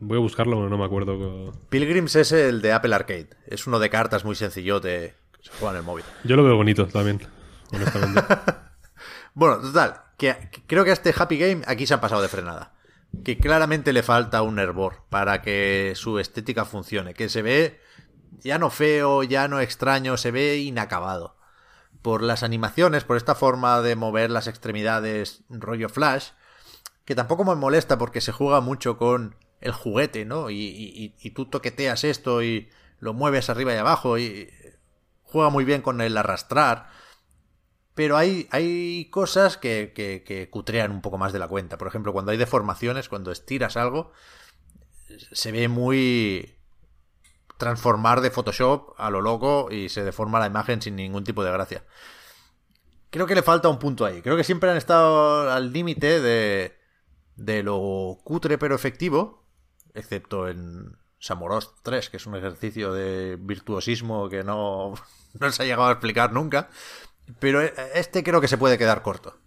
[0.00, 1.52] Voy a buscarlo, no me acuerdo.
[1.70, 3.30] Pilgrims es el de Apple Arcade.
[3.46, 6.04] Es uno de cartas muy sencillote que se juega en el móvil.
[6.24, 7.20] Yo lo veo bonito también,
[7.72, 8.20] honestamente.
[9.36, 10.36] Bueno, total, que,
[10.66, 12.74] creo que a este Happy Game aquí se han pasado de frenada.
[13.24, 17.14] Que claramente le falta un hervor para que su estética funcione.
[17.14, 17.80] Que se ve
[18.40, 21.36] ya no feo, ya no extraño, se ve inacabado.
[22.02, 26.30] Por las animaciones, por esta forma de mover las extremidades rollo flash,
[27.04, 30.50] que tampoco me molesta porque se juega mucho con el juguete, ¿no?
[30.50, 32.68] Y- y- y tú toqueteas esto y
[32.98, 34.50] lo mueves arriba y abajo y
[35.22, 36.88] juega muy bien con el arrastrar.
[37.94, 41.78] Pero hay, hay cosas que, que, que cutrean un poco más de la cuenta.
[41.78, 44.12] Por ejemplo, cuando hay deformaciones, cuando estiras algo,
[45.32, 46.54] se ve muy
[47.56, 51.52] transformar de Photoshop a lo loco y se deforma la imagen sin ningún tipo de
[51.52, 51.84] gracia.
[53.10, 54.22] Creo que le falta un punto ahí.
[54.22, 56.76] Creo que siempre han estado al límite de,
[57.36, 59.44] de lo cutre pero efectivo,
[59.94, 64.94] excepto en Samorost 3, que es un ejercicio de virtuosismo que no,
[65.40, 66.70] no se ha llegado a explicar nunca.
[67.38, 69.38] Pero este creo que se puede quedar corto.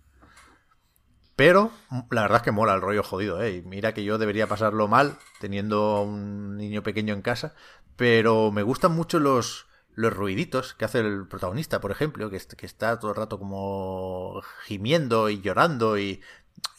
[1.36, 1.72] Pero
[2.10, 3.58] la verdad es que mola el rollo jodido, ¿eh?
[3.58, 7.54] Y mira que yo debería pasarlo mal teniendo un niño pequeño en casa.
[7.96, 12.66] Pero me gustan mucho los, los ruiditos que hace el protagonista, por ejemplo, que, que
[12.66, 16.22] está todo el rato como gimiendo y llorando y,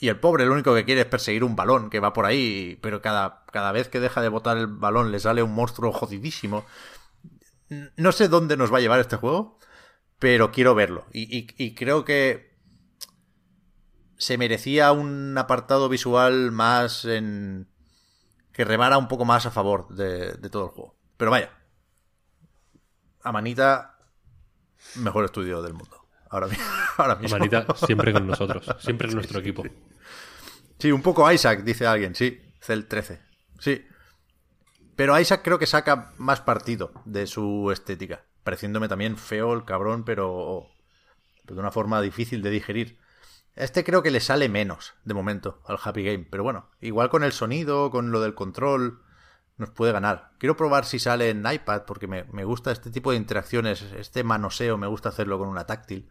[0.01, 2.79] y el pobre lo único que quiere es perseguir un balón que va por ahí,
[2.83, 6.65] pero cada, cada vez que deja de botar el balón le sale un monstruo jodidísimo.
[7.97, 9.59] No sé dónde nos va a llevar este juego,
[10.19, 11.07] pero quiero verlo.
[11.13, 12.57] Y, y- y creo que
[14.17, 17.69] se merecía un apartado visual más en...
[18.53, 20.97] que remara un poco más a favor de, de todo el juego.
[21.17, 21.51] Pero vaya.
[23.23, 23.99] Amanita,
[24.97, 25.97] mejor estudio del mundo.
[26.31, 26.49] Ahora,
[26.97, 27.39] ahora mismo.
[27.39, 29.65] Manita siempre con nosotros, siempre en nuestro equipo.
[30.79, 32.41] Sí, un poco Isaac, dice alguien, sí.
[32.61, 33.21] Cel 13.
[33.59, 33.85] Sí.
[34.97, 38.25] Pero Isaac creo que saca más partido de su estética.
[38.49, 40.69] Pareciéndome también feo el cabrón, pero,
[41.45, 42.99] pero de una forma difícil de digerir.
[43.55, 46.27] Este creo que le sale menos, de momento, al Happy Game.
[46.31, 49.03] Pero bueno, igual con el sonido, con lo del control,
[49.59, 50.31] nos puede ganar.
[50.39, 54.25] Quiero probar si sale en iPad, porque me, me gusta este tipo de interacciones, este
[54.25, 56.09] manoseo, me gusta hacerlo con una táctil.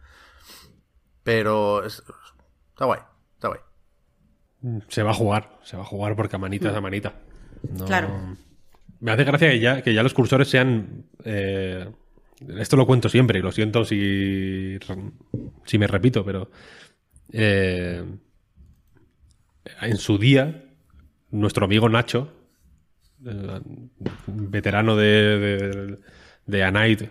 [1.24, 2.04] Pero es-
[2.70, 3.00] está guay,
[3.34, 3.60] está guay.
[4.88, 7.14] Se va a jugar, se va a jugar porque a manita es a manita.
[7.68, 8.36] No- Claro.
[9.00, 11.06] Me hace gracia que ya, que ya los cursores sean.
[11.24, 11.90] eh,
[12.58, 14.78] esto lo cuento siempre y lo siento si,
[15.64, 16.50] si me repito, pero.
[17.32, 18.02] eh,
[19.82, 20.64] en su día,
[21.30, 22.32] nuestro amigo Nacho
[23.26, 23.60] eh,
[24.26, 25.06] veterano de,
[25.38, 25.98] de,
[26.46, 27.02] de A Night,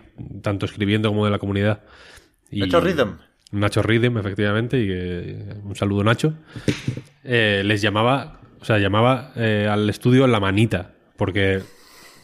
[0.42, 1.82] tanto escribiendo como de la comunidad.
[2.50, 3.18] Y- Nacho Rhythm.
[3.52, 6.34] Nacho Rhythm, efectivamente, y que, un saludo Nacho,
[7.24, 11.62] eh, les llamaba, o sea, llamaba al estudio la manita, porque,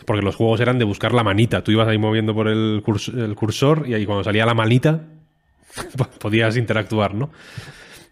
[0.05, 1.63] porque los juegos eran de buscar la manita.
[1.65, 5.01] Tú ibas ahí moviendo por el, curs- el cursor y ahí cuando salía la manita
[5.97, 7.31] po- podías interactuar, ¿no?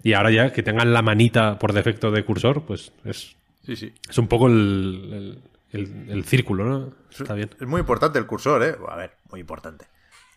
[0.02, 3.92] Y ahora ya que tengan la manita por defecto de cursor, pues es, Sí, sí.
[4.08, 5.38] es un poco el,
[5.72, 6.92] el- el- el círculo, ¿no?
[7.10, 7.50] Está bien.
[7.60, 8.74] Es muy importante el cursor, ¿eh?
[8.88, 9.86] A ver, muy importante.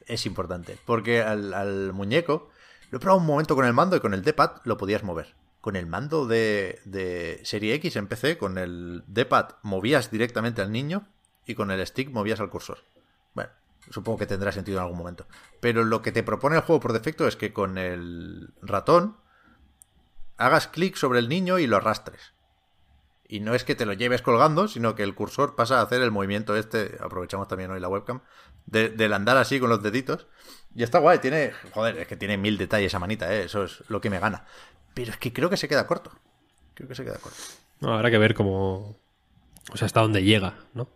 [0.07, 0.77] Es importante.
[0.85, 2.51] Porque al, al muñeco
[2.91, 5.33] lo he probado un momento con el mando y con el D-pad lo podías mover.
[5.61, 10.71] Con el mando de, de Serie X en PC, con el D-pad movías directamente al
[10.71, 11.07] niño
[11.45, 12.79] y con el stick movías al cursor.
[13.33, 13.51] Bueno,
[13.89, 15.27] supongo que tendrá sentido en algún momento.
[15.59, 19.17] Pero lo que te propone el juego por defecto es que con el ratón
[20.37, 22.33] hagas clic sobre el niño y lo arrastres.
[23.27, 26.01] Y no es que te lo lleves colgando, sino que el cursor pasa a hacer
[26.01, 28.21] el movimiento este, aprovechamos también hoy la webcam,
[28.67, 30.27] de- del andar así con los deditos.
[30.75, 33.45] Y está guay, tiene, joder, es que tiene mil detalles esa manita, ¿eh?
[33.45, 34.45] eso es lo que me gana.
[34.93, 36.11] Pero es que creo que se queda corto.
[36.75, 37.37] Creo que se queda corto.
[37.79, 38.99] No, habrá que ver cómo.
[39.71, 40.87] O sea, hasta dónde llega, ¿no?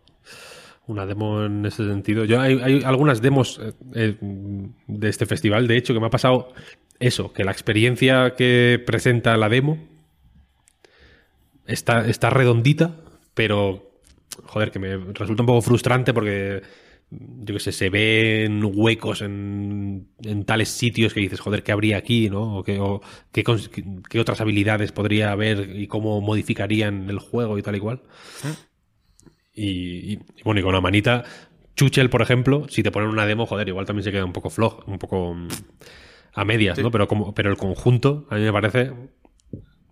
[0.90, 2.26] Una demo en ese sentido.
[2.26, 4.18] Yo hay, hay algunas demos eh, eh,
[4.88, 6.52] de este festival, de hecho, que me ha pasado
[7.00, 9.78] eso, que la experiencia que presenta la demo
[11.68, 12.96] está, está redondita,
[13.36, 14.02] pero
[14.46, 16.64] joder, que me resulta un poco frustrante porque
[17.12, 21.98] yo qué sé, se ven huecos en, en tales sitios que dices, joder, ¿qué habría
[21.98, 22.30] aquí?
[22.30, 22.58] ¿no?
[22.58, 23.02] O, qué, o
[23.32, 28.02] qué, otras habilidades podría haber y cómo modificarían el juego y tal y cual.
[29.60, 31.24] Y, y- y bueno, y con la manita,
[31.76, 34.50] Chuchel, por ejemplo, si te ponen una demo, joder, igual también se queda un poco
[34.50, 35.48] flojo, un poco mm,
[36.34, 36.92] a medias, ¿no?
[36.92, 38.92] Pero, como, pero el conjunto a mí me parece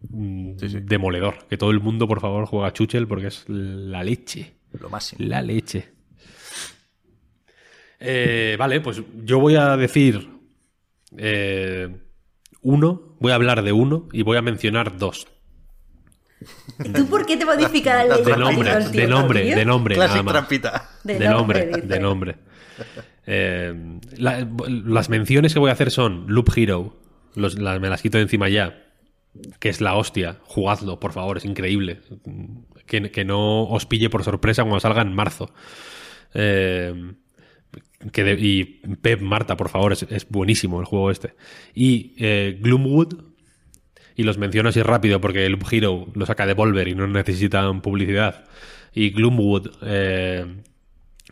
[0.10, 0.78] mm, Sí, sí.
[0.82, 1.46] demoledor.
[1.50, 4.54] Que todo el mundo, por favor, juega a Chuchel porque es la leche.
[4.80, 5.26] Lo máximo.
[5.28, 5.90] La leche.
[8.00, 10.30] Eh, vale, pues yo voy a decir
[11.18, 11.90] eh,
[12.62, 15.28] uno, voy a hablar de uno y voy a mencionar dos.
[16.96, 19.56] ¿Tú por qué te modificas la ley De nombre, Maricón, tío, de nombre, tío?
[19.56, 19.96] de nombre.
[19.98, 20.90] nada Classic trampita.
[21.04, 22.36] De De, nombre.
[23.26, 23.74] Eh,
[24.18, 24.48] la-
[24.86, 26.96] las menciones que voy a hacer son Loop Hero,
[27.36, 28.86] los- la- me las quito de encima ya,
[29.60, 30.38] que es la hostia.
[30.44, 32.02] Jugadlo, por favor, es increíble.
[32.86, 35.52] Que, que no os pille por sorpresa cuando salga en marzo.
[36.34, 37.14] Eh,
[38.12, 38.64] que de- y
[39.02, 41.34] Pep, Marta, por favor, es, es buenísimo el juego este.
[41.74, 43.14] Y eh, Gloomwood,
[44.18, 48.44] y los menciono así rápido porque Loop Hero lo saca Devolver y no necesitan publicidad.
[48.94, 50.46] Y Gloomwood eh,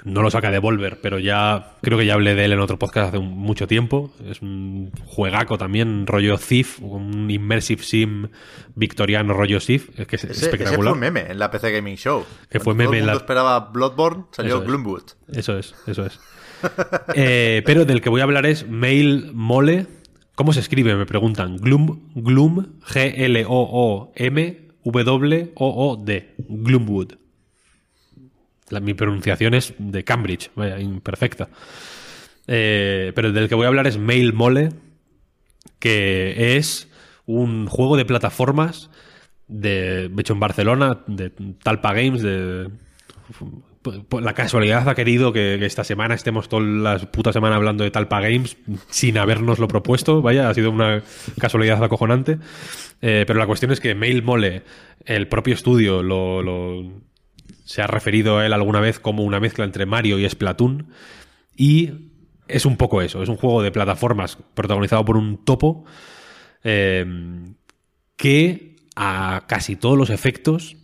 [0.03, 3.07] no lo saca Devolver, pero ya creo que ya hablé de él en otro podcast
[3.10, 4.14] hace un- mucho tiempo.
[4.30, 8.28] Es un juegaco también, rollo Thief, un immersive sim
[8.76, 10.84] victoriano rollo Thief, es que es Ese, ese espectacular.
[10.84, 12.24] fue un meme en la PC Gaming Show.
[12.52, 14.68] Que fue Cuando todo meme el mundo la- esperaba Bloodborne, salió Eso es.
[14.68, 15.03] Gloomwood.
[15.34, 16.20] Eso es, eso es.
[17.16, 19.86] Eh, pero del que voy a hablar es Mail Mole.
[20.36, 20.95] ¿Cómo se escribe?
[20.95, 21.57] Me preguntan.
[21.57, 26.36] Gloom, Gloom, G-L-O-O-M, W-O-O-D.
[26.38, 27.14] Gloomwood.
[28.70, 31.49] La- mi pronunciación es de Cambridge, vaya, imperfecta.
[32.48, 34.70] Eh, pero el del que voy a hablar es Mail Mole,
[35.80, 36.88] que es
[37.26, 38.90] un juego de plataformas
[39.48, 41.32] de, hecho en Barcelona, de
[41.64, 42.70] Talpa Games, de
[44.22, 48.22] la casualidad ha querido que, esta semana estemos toda la puta semana hablando de Talpa
[48.22, 48.57] Games
[48.90, 50.22] sin habernoslo propuesto.
[50.22, 51.03] Vaya, ha sido una
[51.40, 52.40] casualidad acojonante.
[53.02, 54.64] Eh, pero la cuestión es que Mail Mole,
[55.06, 56.91] el propio estudio, lo, lo-
[57.64, 60.88] se ha referido a él alguna vez como una mezcla entre Mario y Splatoon.
[61.56, 62.12] Y
[62.48, 63.24] es un poco eso.
[63.24, 65.86] Es un juego de plataformas protagonizado por un topo
[66.64, 67.06] eh,
[68.18, 70.78] que a casi todos los efectos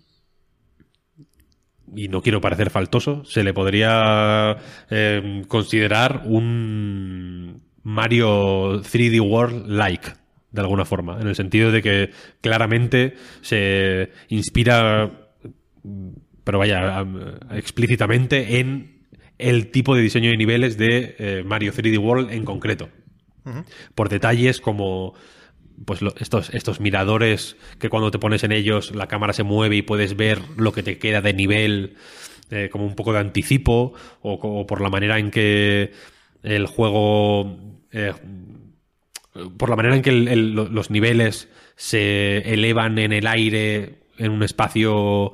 [1.95, 4.57] y no quiero parecer faltoso, se le podría
[4.89, 10.09] eh, considerar un Mario 3D World like,
[10.51, 12.09] de alguna forma, en el sentido de que
[12.41, 15.11] claramente se inspira,
[16.43, 19.07] pero vaya, am- explícitamente en
[19.37, 22.89] el tipo de diseño de niveles de eh, Mario 3D World en concreto.
[23.95, 25.15] Por detalles como
[25.85, 29.77] pues lo- estos, estos miradores que cuando te pones en ellos la cámara se mueve
[29.77, 31.95] y puedes ver lo que te queda de nivel
[32.49, 35.91] eh, como un poco de anticipo o, por la manera en que
[36.43, 37.57] el juego
[37.91, 38.13] eh,
[39.57, 45.33] por la manera en que los niveles se elevan en el aire en un espacio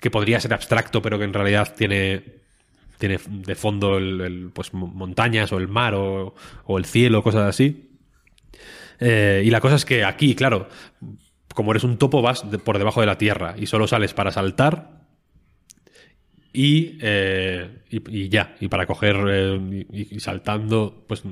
[0.00, 2.22] que podría ser abstracto pero que en realidad tiene
[2.98, 6.34] tiene de fondo el, pues mo- montañas o el mar o,
[6.66, 7.88] o el cielo cosas así
[9.04, 10.68] eh, y la cosa es que aquí, claro,
[11.54, 15.02] como eres un topo, vas por debajo de la tierra y solo sales para saltar
[16.52, 17.82] Y, eh,
[18.30, 21.24] ya, y para coger eh, y, saltando, pues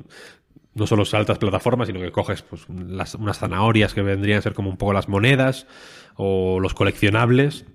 [0.73, 4.69] no solo saltas plataformas, sino que coges pues, unas zanahorias que vendrían a ser como
[4.69, 5.65] un poco las monedas
[6.15, 7.65] o los coleccionables,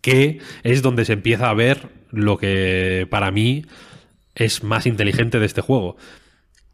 [0.00, 3.64] que es donde se empieza a ver lo que para mí
[4.34, 5.96] es más inteligente de este juego,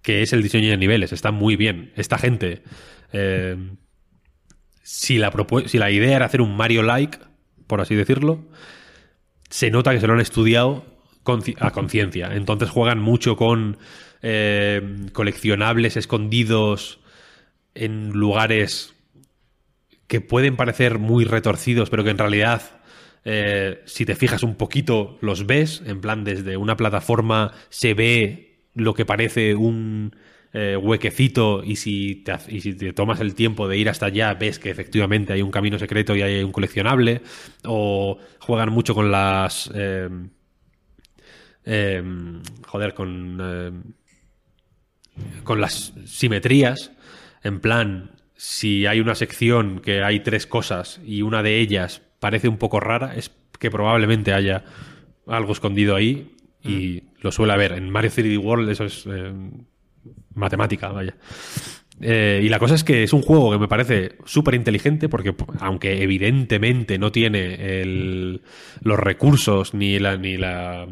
[0.02, 1.12] que es el diseño de niveles.
[1.12, 1.92] Está muy bien.
[1.96, 2.62] Esta gente,
[3.12, 3.56] eh,
[4.82, 5.32] si, la
[5.66, 7.18] si la idea era hacer un Mario-like,
[7.66, 8.46] por así decirlo,
[9.48, 10.84] se nota que se lo han estudiado
[11.58, 12.30] a conciencia.
[12.34, 13.78] Entonces juegan mucho con
[14.22, 17.00] eh, coleccionables escondidos
[17.74, 18.94] en lugares
[20.06, 22.62] que pueden parecer muy retorcidos, pero que en realidad,
[23.24, 25.82] eh, si te fijas un poquito, los ves.
[25.86, 28.49] En plan, desde una plataforma se ve
[28.84, 30.14] lo que parece un
[30.52, 35.32] eh, huequecito y si, te, tomas el tiempo de ir hasta allá, ves que efectivamente
[35.32, 37.22] hay un camino secreto y hay un coleccionable.
[37.64, 39.70] O juegan mucho con las...
[39.74, 40.08] eh,
[41.64, 42.02] eh,
[42.66, 43.38] joder, con...
[43.40, 43.70] eh,
[45.44, 46.92] con las simetrías,
[47.42, 52.48] en plan, si hay una sección que hay tres cosas y una de ellas parece
[52.48, 54.64] un poco rara, es que probablemente haya
[55.26, 56.34] algo escondido ahí
[56.64, 57.72] y lo suele haber.
[57.72, 59.32] En Mario 3D World eso es eh,
[60.34, 61.14] matemática, vaya.
[62.02, 65.34] Eh, y la cosa es que es un juego que me parece súper inteligente porque
[65.58, 68.40] aunque evidentemente no tiene el-
[68.82, 70.88] los recursos ni la, ni la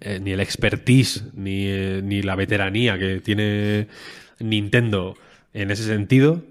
[0.00, 1.66] eh, ni el expertise ni,
[2.02, 3.86] ni la veteranía que tiene
[4.40, 5.14] Nintendo
[5.54, 6.42] en ese sentido,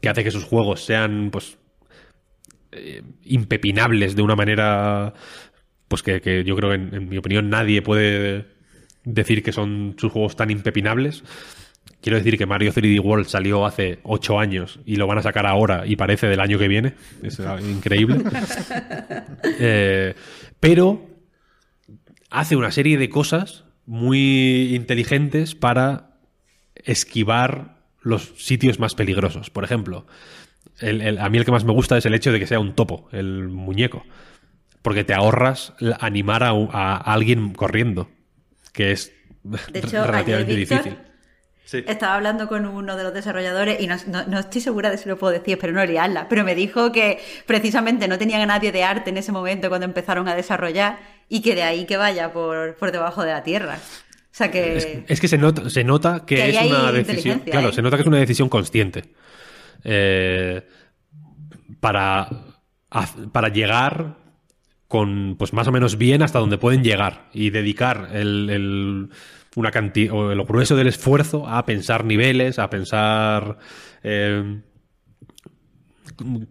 [0.00, 1.58] que hace que sus juegos sean pues
[2.72, 5.12] eh, impepinables de una manera
[5.92, 8.46] pues que, que yo creo que en, en mi opinión nadie puede
[9.04, 11.22] decir que son sus juegos tan impepinables.
[12.00, 15.44] Quiero decir que Mario 3D World salió hace 8 años y lo van a sacar
[15.44, 16.94] ahora y parece del año que viene.
[17.22, 17.38] Es
[17.68, 18.22] increíble.
[19.60, 20.14] Eh,
[20.60, 21.06] pero
[22.30, 26.16] hace una serie de cosas muy inteligentes para
[26.74, 29.50] esquivar los sitios más peligrosos.
[29.50, 30.06] Por ejemplo,
[30.80, 32.58] el- el- a mí el que más me gusta es el hecho de que sea
[32.60, 34.04] un topo, el muñeco.
[34.82, 38.10] Porque te ahorras animar a, alguien corriendo,
[38.72, 40.98] que es De hecho, ayer relativamente Víctor difícil.
[41.64, 41.84] Sí.
[41.86, 45.08] estaba hablando con uno de los desarrolladores y no, no- no estoy segura de si
[45.08, 46.28] lo puedo decir, pero no liarla.
[46.28, 49.86] Pero me dijo que precisamente no tenían a nadie de arte en ese momento cuando
[49.86, 50.98] empezaron a desarrollar
[51.28, 53.78] y que de ahí que vaya por, por debajo de la tierra.
[53.78, 54.76] O sea que.
[54.76, 57.40] Es, es que se nota, se nota que, es una decisión.
[57.40, 57.72] Claro, ¿eh?
[57.72, 59.04] se nota que es una decisión consciente.
[59.84, 60.66] Eh,
[61.80, 62.28] para,
[63.32, 64.16] para llegar
[64.92, 69.08] con pues más o menos bien hasta donde pueden llegar y dedicar el, el-
[69.56, 73.56] una cantidad o el grueso del esfuerzo a pensar niveles, a pensar
[74.02, 74.60] eh,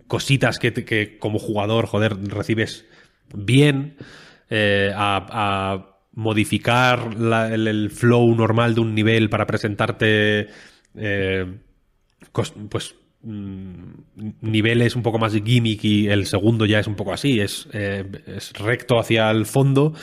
[0.08, 2.86] cositas que, que como jugador, joder, recibes
[3.32, 3.98] bien,
[4.50, 7.12] eh, a, modificar
[7.52, 10.50] el, flow normal de un nivel para presentarte
[10.96, 11.46] eh,
[12.70, 13.94] pues mm,
[14.42, 18.06] niveles un poco más gimmick y el segundo ya es un poco así, es, eh,
[18.28, 19.94] es recto hacia el fondo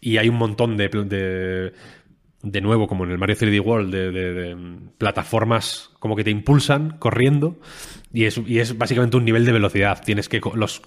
[0.00, 4.90] y hay un montón de, de, nuevo, como en el Mario 3D World, de, mm,
[4.98, 7.58] plataformas como que te impulsan corriendo
[8.12, 10.02] y es, y es básicamente un nivel de velocidad.
[10.04, 10.82] Tienes que los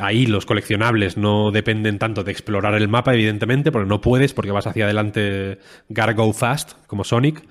[0.00, 4.50] ahí los coleccionables no dependen tanto de explorar el mapa, evidentemente, porque no puedes, porque
[4.50, 5.58] vas hacia adelante
[5.88, 7.42] gotta go fast, como Sonic.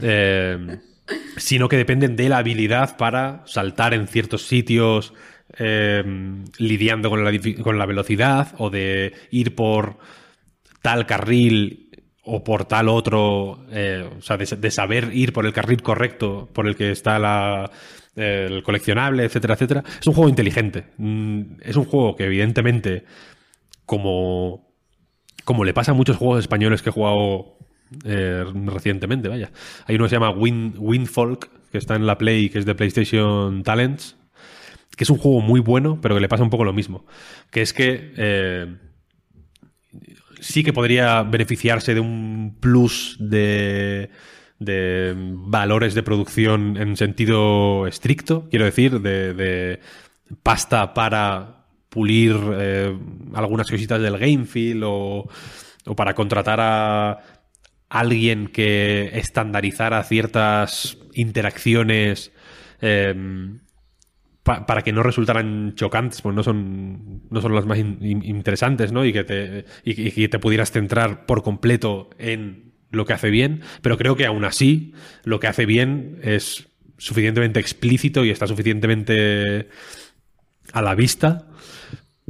[0.00, 0.78] Eh,
[1.36, 5.12] sino que dependen de la habilidad para saltar en ciertos sitios
[5.58, 6.02] eh,
[6.58, 9.98] lidiando con la, con la velocidad o de ir por
[10.80, 11.90] tal carril
[12.24, 16.48] o por tal otro, eh, o sea, de, de saber ir por el carril correcto
[16.52, 17.70] por el que está la,
[18.14, 19.82] eh, el coleccionable, etcétera, etcétera.
[20.00, 20.84] Es un juego inteligente.
[20.98, 23.04] Mm, Es un juego que evidentemente,
[23.84, 24.72] como,
[25.44, 27.58] como le pasa a muchos juegos españoles que he jugado
[28.04, 29.50] eh, recientemente, vaya.
[29.86, 32.74] Hay uno que se llama Wind, Windfolk, que está en la Play, que es de
[32.74, 34.16] PlayStation Talents,
[34.96, 37.06] que es un juego muy bueno, pero que le pasa un poco lo mismo.
[37.50, 38.76] Que es que eh,
[40.40, 44.10] sí que podría beneficiarse de un plus de,
[44.58, 49.80] valores de producción en sentido estricto, quiero decir, de,
[50.42, 52.96] pasta para pulir eh,
[53.34, 55.28] algunas cositas del game feel o
[55.96, 57.18] para contratar a
[58.00, 62.32] alguien que estandarizara ciertas interacciones
[64.42, 68.24] pa- para que no resultaran chocantes, pues no son, no son las más in- in-
[68.24, 69.04] interesantes, ¿no?
[69.04, 73.62] Y que, te, y que te pudieras centrar por completo en lo que hace bien,
[73.80, 74.92] pero creo que aún así
[75.24, 79.68] lo que hace bien es suficientemente explícito y está suficientemente
[80.72, 81.48] a la vista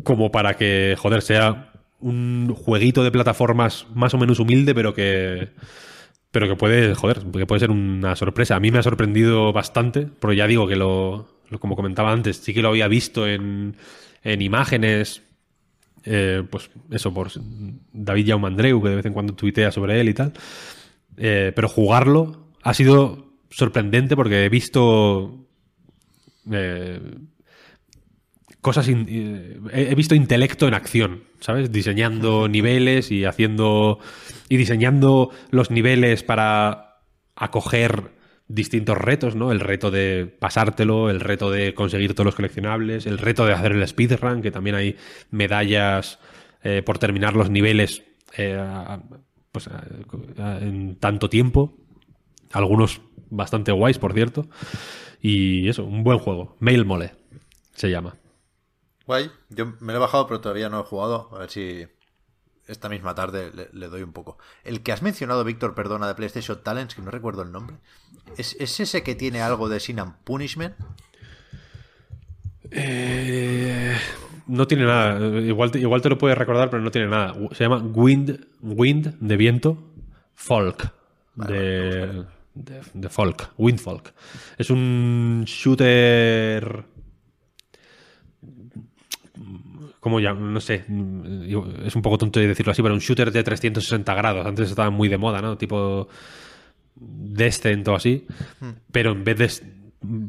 [0.05, 1.72] como para que, joder, sea
[2.02, 5.48] un jueguito de plataformas más o menos humilde, pero que
[6.32, 8.56] pero que puede, joder, que puede ser una sorpresa.
[8.56, 11.28] A mí me ha sorprendido bastante, pero ya digo que lo,
[11.60, 13.76] como comentaba antes, sí que lo había visto en,
[14.24, 15.22] en imágenes,
[16.04, 17.28] eh, pues eso, por
[17.92, 20.32] David Yaumandreu, que de vez en cuando tuitea sobre él y tal.
[21.18, 25.46] Eh, pero jugarlo ha sido sorprendente porque he visto
[26.50, 26.98] eh,
[28.62, 28.89] cosas.
[28.89, 31.70] he visto intelecto en acción, ¿sabes?
[31.70, 33.98] Diseñando niveles y haciendo.
[34.48, 37.01] y diseñando los niveles para
[37.36, 38.12] acoger
[38.48, 39.52] distintos retos, ¿no?
[39.52, 43.72] El reto de pasártelo, el reto de conseguir todos los coleccionables, el reto de hacer
[43.72, 44.97] el speedrun, que también hay
[45.30, 46.18] medallas
[46.62, 48.02] eh, por terminar los niveles
[48.36, 48.62] eh,
[49.51, 49.68] pues,
[50.60, 51.74] en tanto tiempo.
[52.52, 54.47] Algunos bastante guays, por cierto.
[55.20, 56.56] Y eso, un buen juego.
[56.60, 57.12] Mail Mole
[57.74, 58.14] se llama.
[59.06, 59.30] Guay.
[59.50, 61.28] Yo me lo he bajado, pero todavía no he jugado.
[61.32, 61.86] A ver si
[62.66, 64.38] esta misma tarde le, doy un poco.
[64.64, 67.76] El que has mencionado, Víctor, perdona, de PlayStation Talents, que no recuerdo el nombre.
[68.36, 70.74] ¿Es, ese que tiene algo de Sin and Punishment?
[72.70, 73.96] Eh,
[74.46, 75.18] no tiene nada.
[75.40, 77.34] Igual, igual te lo puedes recordar, pero no tiene nada.
[77.52, 79.78] Se llama Wind, Wind de viento,
[80.34, 80.92] Folk.
[81.34, 82.24] de,
[82.54, 84.14] de, de, Folk, Wind Folk.
[84.56, 86.84] Es un shooter
[90.02, 90.84] como ya, no sé,
[91.84, 94.44] es un poco tonto de decirlo así, pero un shooter de 360 grados.
[94.44, 95.56] Antes estaba muy de moda, ¿no?
[95.56, 96.08] Tipo
[96.96, 98.26] Descent o así.
[98.58, 98.70] Hmm.
[98.90, 99.48] Pero en vez de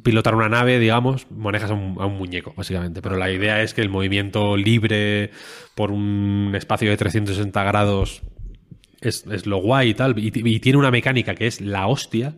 [0.03, 3.01] pilotar una nave, digamos, manejas a un, muñeco, básicamente.
[3.01, 5.31] Pero la idea es que el movimiento libre
[5.73, 8.21] por un espacio de 360 grados
[9.01, 10.19] es, lo guay y tal.
[10.19, 12.35] Y, tiene una mecánica que es la hostia.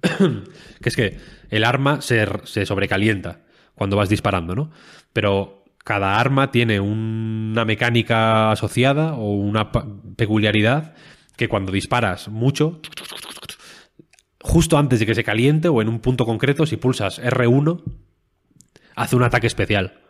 [0.00, 1.18] que es que
[1.50, 3.40] el arma se, se sobrecalienta
[3.74, 4.70] cuando vas disparando, ¿no?
[5.12, 10.94] Pero cada arma tiene una mecánica asociada o una peculiaridad
[11.36, 12.80] que cuando disparas mucho,
[14.40, 17.84] justo antes de que se caliente o en un punto concreto, si pulsas R1,
[18.96, 20.00] hace un ataque especial.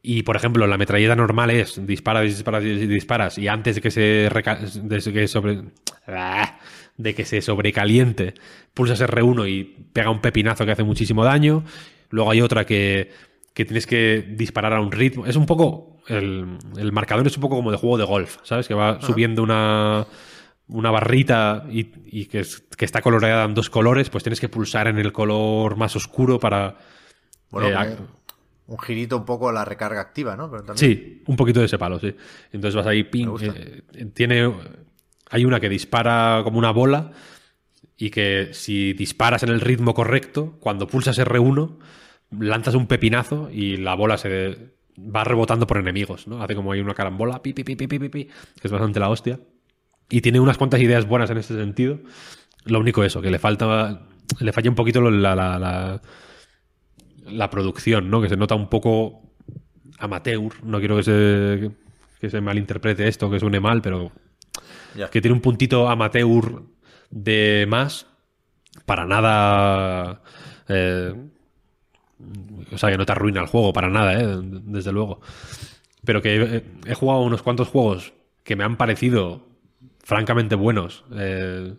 [0.00, 4.30] Y por ejemplo, la metralleta normal es disparas, disparas, disparas y antes de que se
[4.30, 5.60] de que sobre
[6.06, 6.60] ah,
[6.96, 8.34] de que se sobrecaliente,
[8.74, 11.64] pulsas R1 y pega un pepinazo que hace muchísimo daño.
[12.10, 13.10] Luego hay otra que
[13.58, 15.26] que tienes que disparar a un ritmo.
[15.26, 15.96] Es un poco.
[16.06, 18.68] El, marcador es un poco como de juego de golf, ¿sabes?
[18.68, 20.06] Que va subiendo una,
[20.68, 22.44] una barrita y, que,
[22.78, 26.76] está coloreada en dos colores, pues tienes que pulsar en el color más oscuro para.
[27.50, 27.96] Bueno, eh,
[28.68, 30.48] un girito un poco a la recarga activa, ¿no?
[30.76, 32.14] Sí, un poquito de ese palo, sí.
[32.52, 33.26] Entonces vas ahí, ping.
[33.40, 33.82] Eh,
[34.14, 34.54] tiene.
[35.30, 37.10] Hay una que dispara como una bola
[37.96, 41.78] y que si disparas en el ritmo correcto, cuando pulsas R1
[42.30, 46.42] lanzas un pepinazo y la bola se va rebotando por enemigos, ¿no?
[46.42, 48.32] Hace como hay una carambola, pi, pi, pi, pi, pi, pi, que
[48.64, 49.40] es bastante la hostia.
[50.10, 52.00] Y tiene unas cuantas ideas buenas en ese sentido.
[52.64, 54.06] Lo único eso, que le falta,
[54.40, 56.00] le falla un poquito la, la,
[57.26, 58.20] la, producción, ¿no?
[58.20, 59.22] Que se nota un poco
[59.98, 60.52] amateur.
[60.64, 61.70] No quiero que se,
[62.20, 64.12] que se malinterprete esto, que suene mal, pero
[65.10, 66.62] que tiene un puntito amateur
[67.10, 68.06] de más.
[68.86, 70.22] Para nada...
[70.68, 71.14] Eh,
[72.72, 74.26] o sea, que no te arruina el juego para nada, ¿eh?
[74.42, 75.20] desde luego.
[76.04, 78.12] Pero que he, jugado unos cuantos juegos
[78.44, 79.46] que me han parecido
[80.02, 81.04] francamente buenos.
[81.16, 81.74] Eh,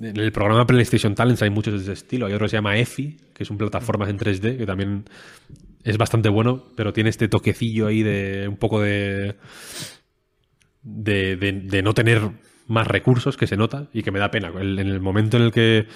[0.00, 2.26] en el programa PlayStation Talents hay muchos de ese estilo.
[2.26, 5.04] Hay otro que se llama EFI, que es un plataforma en 3D, que también
[5.82, 9.36] es bastante bueno, pero tiene este toquecillo ahí de un poco de,
[10.82, 12.30] de, de, no tener
[12.66, 14.52] más recursos que se nota y que me da pena.
[14.60, 15.86] en el momento en el que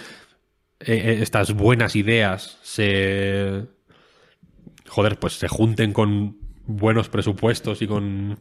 [0.85, 3.67] eh, eh, estas buenas ideas se.
[4.89, 8.41] Joder, pues se junten con buenos presupuestos y con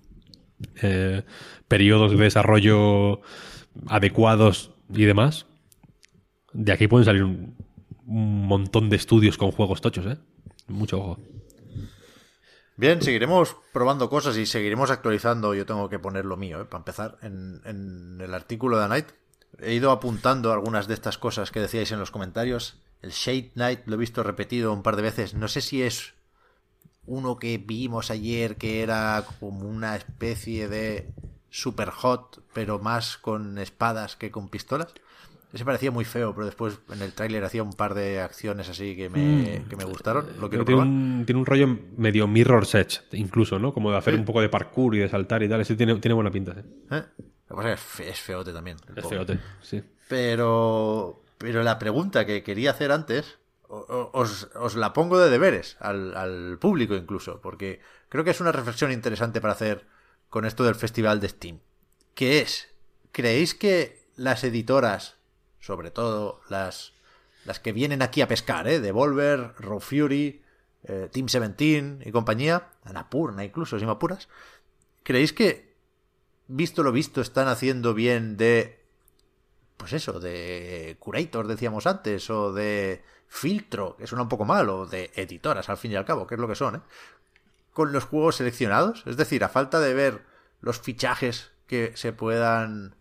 [0.81, 1.23] eh,
[1.67, 3.21] periodos de desarrollo
[3.87, 5.45] adecuados y demás.
[6.53, 7.55] De aquí pueden salir un,
[8.05, 10.17] montón de estudios con juegos tochos, ¿eh?
[10.67, 11.19] Mucho ojo.
[12.75, 15.53] Bien, seguiremos probando cosas y seguiremos actualizando.
[15.53, 16.65] Yo tengo que poner lo mío, ¿eh?
[16.65, 19.07] para empezar, en, en el artículo de Night
[19.59, 22.79] he ido apuntando algunas de estas cosas que decíais en los comentarios.
[23.01, 25.33] El Shade Knight lo he visto repetido un par de veces.
[25.33, 26.13] No sé si es
[27.05, 31.09] uno que vimos ayer que era como una especie de
[31.49, 34.93] super hot, pero más con espadas que con pistolas.
[35.53, 38.95] Ese parecía muy feo, pero después en el tráiler hacía un par de acciones así
[38.95, 39.67] que me, mm.
[39.67, 40.25] que me gustaron.
[40.39, 41.67] Lo quiero tiene, un, tiene un rollo
[41.97, 43.73] medio Mirror's Edge, incluso, ¿no?
[43.73, 45.59] Como de hacer un poco de parkour y de saltar y tal.
[45.59, 46.55] Ese tiene, tiene buena pinta,
[46.91, 47.03] ¿Eh?
[47.51, 48.77] Lo que pasa es que es feote también.
[48.95, 49.83] Es feote, sí.
[50.07, 56.95] Pero, pero la pregunta que quería hacer antes, os, la pongo de deberes al, público
[56.95, 59.85] incluso, porque creo que es una reflexión interesante para hacer
[60.29, 61.59] con esto del festival de Steam.
[62.15, 62.69] Que es,
[63.11, 65.17] ¿creéis que las editoras,
[65.59, 66.93] sobre todo las,
[67.43, 68.79] las que vienen aquí a pescar, ¿eh?
[68.79, 70.41] Devolver, Raw Fury,
[70.83, 74.29] eh, Team 17 y compañía, Anapurna incluso, si me apuras,
[75.03, 75.70] ¿creéis que,
[76.51, 78.81] visto lo visto, están haciendo bien de
[79.81, 84.85] pues eso, de curator, decíamos antes, o de filtro, que suena un poco mal, o
[84.85, 86.81] de editoras, al fin y al cabo, que es lo que son, ¿eh?
[87.73, 90.21] Con los juegos seleccionados, es decir, a falta de ver
[90.59, 92.95] los fichajes que se puedan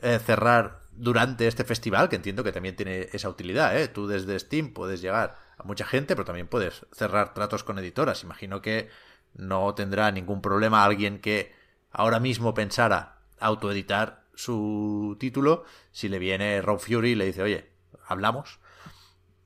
[0.00, 3.88] eh, cerrar durante este festival, que entiendo que también tiene esa utilidad, ¿eh?
[3.88, 8.22] Tú desde Steam puedes llegar a mucha gente, pero también puedes cerrar tratos con editoras.
[8.22, 8.90] Imagino que
[9.32, 11.54] no tendrá ningún problema alguien que
[11.92, 17.70] ahora mismo pensara autoeditar su título, si le viene Rob Fury y le dice, oye,
[18.06, 18.58] hablamos.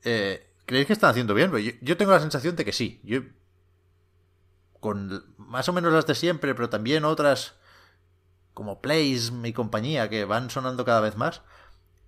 [0.03, 1.51] Eh, ¿Creéis que están haciendo bien?
[1.51, 2.99] Yo, yo, tengo la sensación de que sí.
[3.03, 3.21] Yo,
[4.79, 7.55] con más o menos las de siempre, pero también otras
[8.53, 11.41] como Plays y compañía que van sonando cada vez más,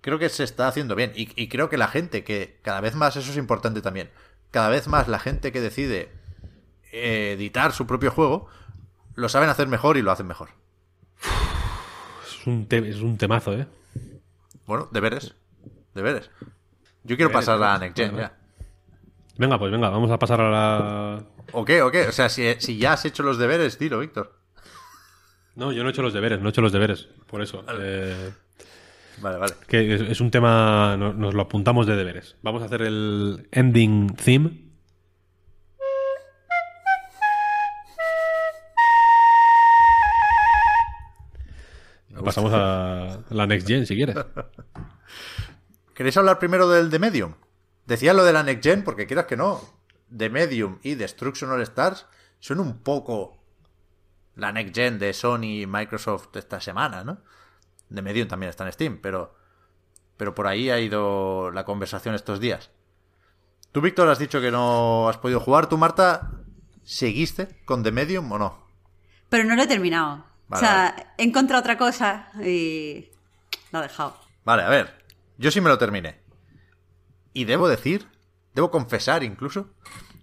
[0.00, 1.12] creo que se está haciendo bien.
[1.14, 4.10] Y, y creo que la gente que cada vez más, eso es importante también,
[4.50, 6.10] cada vez más la gente que decide
[6.92, 8.48] editar su propio juego,
[9.14, 10.50] lo saben hacer mejor y lo hacen mejor
[12.40, 13.66] es un, es un temazo, ¿eh?
[14.66, 15.34] Bueno, deberes.
[15.94, 16.30] Deberes.
[17.04, 18.36] Yo quiero pasar a la Next Gen ya.
[19.36, 21.24] Venga, pues venga, vamos a pasar a la.
[21.52, 21.82] ¿O qué?
[21.82, 22.06] ¿O qué?
[22.06, 24.38] O sea, si, ya has hecho los deberes, tiro, Víctor.
[25.56, 27.08] No, yo no he hecho los deberes, no he hecho los deberes.
[27.26, 27.62] Por eso.
[27.62, 28.32] Vale, eh,
[29.20, 29.54] vale.
[29.66, 30.96] Que es, un tema.
[30.96, 32.36] nos lo apuntamos de deberes.
[32.42, 34.69] Vamos a hacer el ending theme
[42.24, 44.16] Pasamos a la Next Gen, si quieres.
[45.94, 47.34] ¿Queréis hablar primero del The Medium?
[47.86, 49.60] Decía lo de la Next Gen porque quieras que no.
[50.16, 52.06] The Medium y Destruction All Stars
[52.38, 53.38] son un poco
[54.34, 57.18] la Next Gen de Sony y Microsoft esta semana, ¿no?
[57.92, 59.34] The Medium también está en Steam, pero,
[60.16, 62.70] pero por ahí ha ido la conversación estos días.
[63.72, 65.68] Tú, Víctor, has dicho que no has podido jugar.
[65.68, 66.30] ¿Tú, Marta,
[66.82, 68.66] seguiste con The Medium o no?
[69.28, 73.08] Pero no lo he terminado o sea, he encontrado otra cosa y
[73.72, 74.16] lo he dejado.
[74.44, 75.04] Vale, a ver.
[75.38, 76.20] Yo sí me lo terminé.
[77.32, 78.08] Y debo decir,
[78.54, 79.70] debo confesar incluso,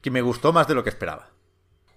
[0.02, 1.30] que me gustó más de lo que esperaba.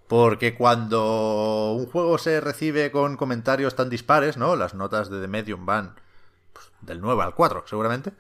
[0.08, 4.56] Porque cuando un juego se recibe con comentarios tan dispares, ¿no?
[4.56, 5.96] Las notas de The Medium van
[6.52, 8.12] pues, del 9 al 4, seguramente.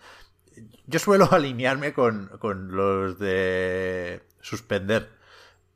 [0.86, 5.19] Yo suelo alinearme con, con los de suspender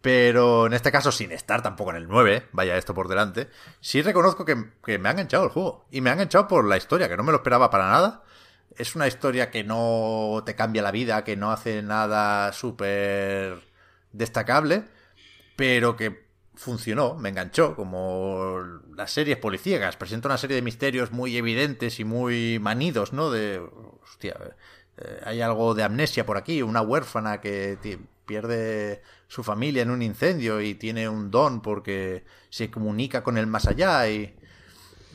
[0.04, 3.48] pero en este caso, sin estar tampoco en el 9, vaya esto por delante,
[3.80, 5.86] sí reconozco que, me ha enganchado el juego.
[5.90, 8.22] Y me ha enganchado por la historia, que no me lo esperaba para nada.
[8.76, 13.62] Es una historia que no te cambia la vida, que no hace nada súper
[14.12, 14.84] destacable,
[15.56, 18.58] pero que funcionó, me enganchó, como
[18.94, 19.96] las series policíacas.
[19.96, 23.30] Presenta una serie de misterios muy evidentes y muy manidos, ¿no?
[23.30, 23.58] De,
[24.02, 24.36] hostia,
[24.98, 27.78] eh, hay algo de amnesia por aquí, una huérfana que
[28.26, 33.46] pierde su familia en un incendio y tiene un don porque se comunica con el
[33.46, 34.34] más allá y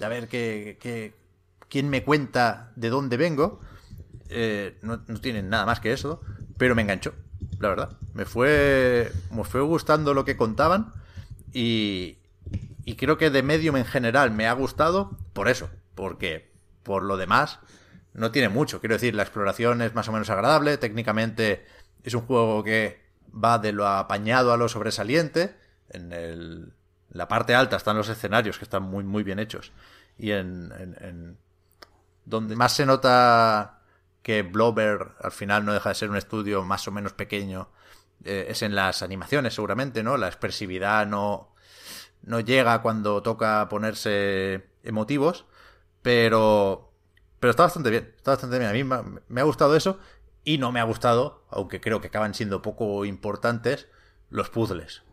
[0.01, 1.13] a ver qué,
[1.69, 3.59] quién me cuenta de dónde vengo.
[4.29, 6.21] Eh, no, no tienen nada más que eso,
[6.57, 7.13] pero me enganchó,
[7.59, 7.97] la verdad.
[8.13, 10.93] Me fue, me fue gustando lo que contaban
[11.53, 12.17] y,
[12.85, 16.51] y creo que de Medium en general me ha gustado por eso, porque
[16.83, 17.59] por lo demás
[18.13, 18.79] no tiene mucho.
[18.79, 21.65] Quiero decir, la exploración es más o menos agradable, técnicamente
[22.03, 25.55] es un juego que va de lo apañado a lo sobresaliente.
[25.89, 26.73] En el,
[27.09, 29.71] la parte alta están los escenarios que están muy, muy bien hechos.
[30.17, 31.37] Y en, en,
[32.25, 33.81] donde más se nota
[34.21, 37.69] que Blover al final no deja de ser un estudio más o menos pequeño
[38.23, 40.17] eh, es en las animaciones seguramente, ¿no?
[40.17, 41.55] La expresividad no,
[42.21, 45.45] no llega cuando toca ponerse emotivos,
[46.01, 46.91] pero,
[47.39, 48.69] pero está bastante bien, está bastante bien.
[48.69, 48.83] A mí
[49.27, 49.99] me ha gustado eso
[50.49, 53.87] y no me ha gustado, aunque creo que acaban siendo poco importantes,
[54.31, 55.03] los puzzles.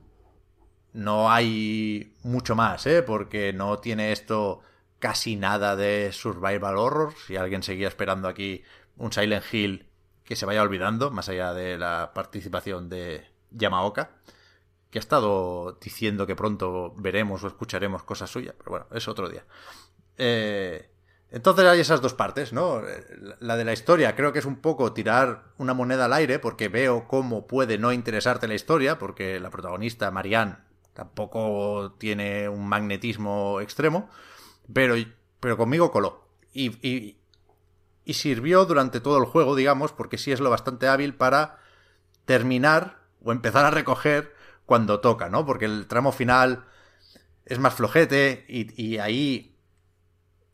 [0.95, 3.03] No hay mucho más, ¿eh?
[3.03, 4.63] Porque no tiene esto
[4.99, 7.13] casi nada de survival horror.
[7.27, 8.63] Si alguien seguía esperando aquí
[8.97, 9.87] un Silent Hill
[10.25, 14.13] que se vaya olvidando, más allá de la participación de Yamaoka,
[14.91, 19.29] que ha estado diciendo que pronto veremos o escucharemos cosas suyas, pero bueno, es otro
[19.29, 19.45] día.
[20.17, 20.89] Eh,
[21.31, 22.83] entonces hay esas dos partes, ¿no?
[23.41, 26.69] La de la historia creo que es un poco tirar una moneda al aire porque
[26.69, 30.57] veo cómo puede no interesarte la historia, porque la protagonista, Marianne,
[30.95, 34.09] tampoco tiene un magnetismo extremo,
[34.73, 34.95] pero,
[35.41, 36.29] pero conmigo coló.
[36.53, 37.19] Y, y,
[38.05, 41.59] y sirvió durante todo el juego, digamos, porque sí es lo bastante hábil para
[42.25, 44.33] terminar o empezar a recoger
[44.65, 45.45] cuando toca, ¿no?
[45.45, 46.65] Porque el tramo final
[47.45, 49.56] es más flojete y, y ahí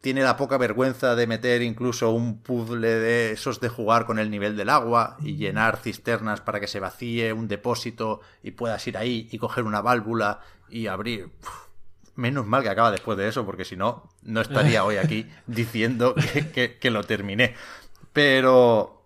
[0.03, 4.31] tiene la poca vergüenza de meter incluso un puzzle de esos de jugar con el
[4.31, 8.99] nivel del agua y llenar cisternas para que se vacíe un depósito y puedas ir
[8.99, 11.31] ahí y coger una válvula y abrir.
[12.16, 16.16] menos mal que acaba después de eso, porque si no, no estaría hoy aquí diciendo
[16.53, 17.55] que, que, lo terminé.
[18.12, 19.05] Pero.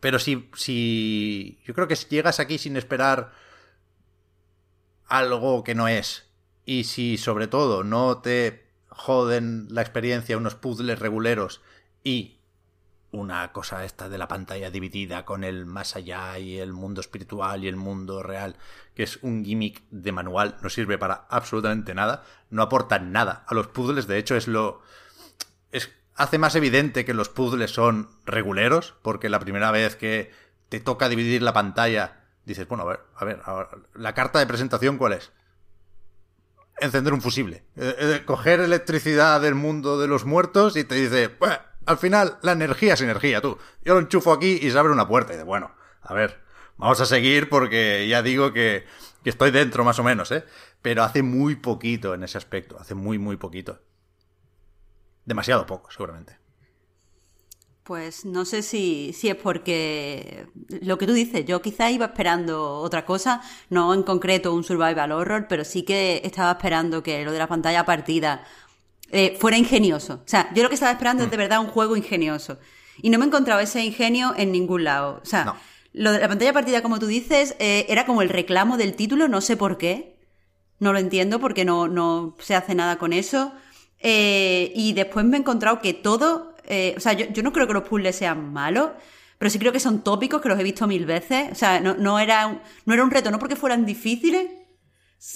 [0.00, 1.60] Pero si, si.
[1.64, 3.32] Yo creo que si llegas aquí sin esperar
[5.06, 6.26] algo que no es.
[6.66, 8.63] Y si sobre todo no te
[8.94, 11.60] joden la experiencia unos puzzles reguleros
[12.02, 12.38] y
[13.14, 17.62] una cosa esta de la pantalla dividida con el más allá y el mundo espiritual
[17.62, 18.56] y el mundo real,
[18.94, 23.54] que es un gimmick de manual, no sirve para absolutamente nada, no aporta nada a
[23.54, 24.82] los puzzles, de hecho es lo...
[25.70, 30.32] Es, hace más evidente que los puzzles son reguleros, porque la primera vez que
[30.68, 34.40] te toca dividir la pantalla, dices, bueno, a ver, a ver, a ver la carta
[34.40, 35.30] de presentación cuál es?
[36.84, 37.64] Encender un fusible.
[37.76, 42.38] Eh, eh, coger electricidad del mundo de los muertos y te dice, pues, al final
[42.42, 43.58] la energía es energía, tú.
[43.84, 45.34] Yo lo enchufo aquí y se abre una puerta.
[45.34, 46.40] Y de bueno, a ver,
[46.76, 48.86] vamos a seguir porque ya digo que,
[49.22, 50.44] que estoy dentro más o menos, ¿eh?
[50.82, 53.80] Pero hace muy poquito en ese aspecto, hace muy, muy poquito.
[55.24, 56.43] Demasiado poco, seguramente.
[57.84, 60.46] Pues no sé si, si es porque
[60.80, 65.12] lo que tú dices, yo quizá iba esperando otra cosa, no en concreto un survival
[65.12, 68.42] horror, pero sí que estaba esperando que lo de la pantalla partida
[69.10, 70.14] eh, fuera ingenioso.
[70.14, 71.40] O sea, yo lo que estaba esperando es de mm.
[71.40, 72.58] verdad un juego ingenioso.
[73.02, 75.20] Y no me he encontrado ese ingenio en ningún lado.
[75.22, 75.54] O sea,
[75.92, 79.28] lo de la pantalla partida, como tú dices, eh, era como el reclamo del título,
[79.28, 80.16] no sé por qué.
[80.78, 83.52] No lo entiendo porque no, no se hace nada con eso.
[84.00, 87.74] Eh, y después me he encontrado que todo eh, o sea, yo, no creo que
[87.74, 88.90] los puzzles sean malos,
[89.38, 91.48] pero sí creo que son tópicos, que los he visto mil veces.
[91.52, 94.50] O sea, no, no, era, no era un reto, no porque fueran difíciles,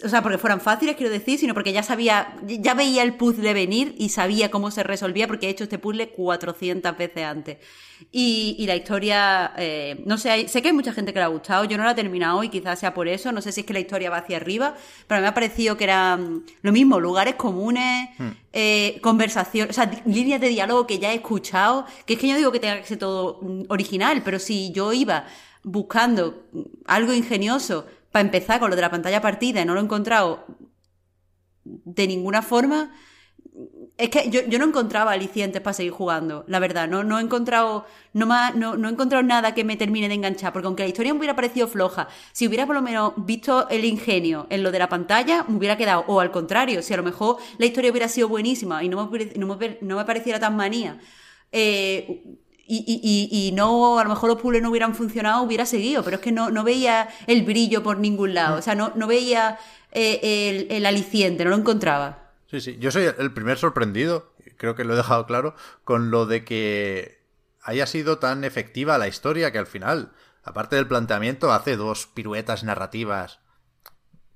[0.05, 3.55] o sea, porque fueran fáciles, quiero decir, sino porque ya sabía, ya veía el puzzle
[3.55, 7.57] venir y sabía cómo se resolvía porque he hecho este puzzle 400 veces antes.
[8.13, 11.29] Y, y la historia, eh, no sé, sé que hay mucha gente que le ha
[11.29, 13.67] gustado, yo no la he terminado y quizás sea por eso, no sé si es
[13.67, 14.75] que la historia va hacia arriba,
[15.07, 18.29] pero me ha parecido que eran lo mismo, lugares comunes, hmm.
[18.53, 22.37] eh, conversación, o sea, líneas de diálogo que ya he escuchado, que es que yo
[22.37, 25.25] digo que tenga que ser todo mm, original, pero si yo iba
[25.65, 26.47] buscando
[26.87, 30.45] algo ingenioso, para empezar con lo de la pantalla partida y no lo he encontrado
[31.65, 32.93] de ninguna forma.
[33.97, 36.89] Es que yo, no encontraba alicientes para seguir jugando, la verdad.
[36.89, 37.85] No, no he encontrado.
[38.13, 40.53] No, no, he encontrado nada que me termine de enganchar.
[40.53, 43.85] Porque aunque la historia me hubiera parecido floja, si hubiera por lo menos visto el
[43.85, 46.05] ingenio en lo de la pantalla, me hubiera quedado.
[46.07, 49.25] O al contrario, si a lo mejor la historia hubiera sido buenísima y no me,
[49.37, 51.01] no me, no me pareciera tan manía.
[51.51, 52.23] Eh,
[52.69, 56.17] y, y, y, no, a lo mejor los puzzles no hubieran funcionado, hubiera seguido, pero
[56.17, 59.59] es que no, no veía el brillo por ningún lado, o sea, no, no veía
[59.93, 60.21] eh,
[60.69, 62.33] el, el, aliciente, no lo encontraba.
[62.51, 65.55] Sí, sí, yo soy el primer sorprendido, creo que lo he dejado claro,
[65.85, 67.19] con lo de que
[67.63, 70.13] haya sido tan efectiva la historia que al final,
[70.45, 73.41] aparte del planteamiento, hace dos piruetas narrativas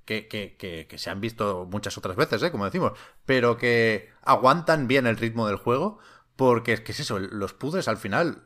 [0.04, 2.50] que, que, que, que se han visto muchas otras veces, ¿eh?
[2.50, 2.92] como decimos,
[3.24, 5.98] pero que aguantan bien el ritmo del juego
[6.36, 8.44] porque es que es eso, los puzzles al final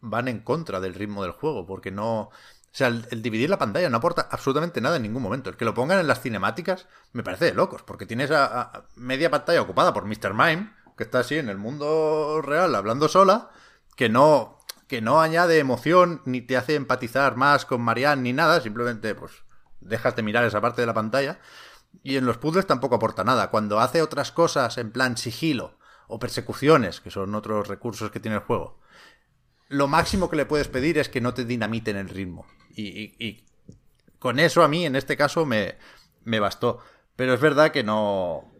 [0.00, 2.30] van en contra del ritmo del juego, porque no...
[2.72, 5.50] O sea, el, dividir la pantalla no aporta absolutamente nada en ningún momento.
[5.50, 9.30] El que lo pongan en las cinemáticas me parece de locos, porque tienes a, media
[9.30, 10.34] pantalla ocupada por Mr.
[10.34, 13.50] Mime, que está así en el mundo real hablando sola,
[13.96, 18.60] que no, que no añade emoción ni te hace empatizar más con Marianne ni nada,
[18.60, 19.32] simplemente pues
[19.80, 21.40] dejas de mirar esa parte de la pantalla.
[22.04, 23.50] Y en los puzzles tampoco aporta nada.
[23.50, 25.79] Cuando hace otras cosas en plan sigilo
[26.10, 28.78] o persecuciones, que son otros recursos que tiene el juego.
[29.68, 32.46] Lo máximo que le puedes pedir es que no te dinamiten el ritmo.
[32.74, 33.44] Y,
[34.18, 35.76] con eso a mí, en este caso, me,
[36.24, 36.80] me, bastó.
[37.16, 38.52] Pero es verdad que no,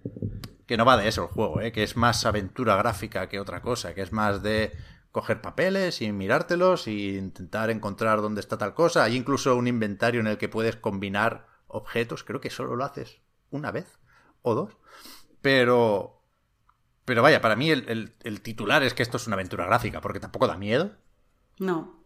[0.67, 1.73] que no va de eso el juego, ¿eh?
[1.73, 4.73] que es más aventura gráfica que otra cosa, que es más de
[5.11, 9.05] coger papeles y mirártelos y intentar encontrar dónde está tal cosa.
[9.05, 13.21] Hay incluso un inventario en el que puedes combinar objetos, creo que solo lo haces
[13.51, 13.99] una vez
[14.43, 14.77] o dos.
[15.43, 16.20] Pero,
[17.11, 20.47] pero vaya, para mí el, titular es que esto es una aventura gráfica, porque tampoco
[20.47, 20.93] da miedo.
[21.59, 22.05] No.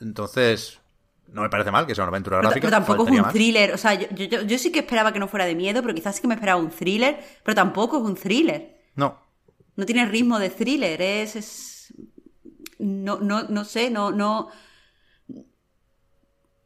[0.00, 0.80] Entonces,
[1.28, 2.66] no me parece mal que sea una aventura gráfica.
[2.66, 3.72] Pero tampoco es un thriller.
[3.72, 6.26] O sea, yo, sí que esperaba que no fuera de miedo, pero quizás sí que
[6.26, 8.80] me esperaba un thriller, pero tampoco es un thriller.
[8.96, 9.22] No.
[9.76, 11.36] No tiene ritmo de thriller, es.
[11.36, 11.94] es...
[12.80, 14.48] No, no, no sé, no, no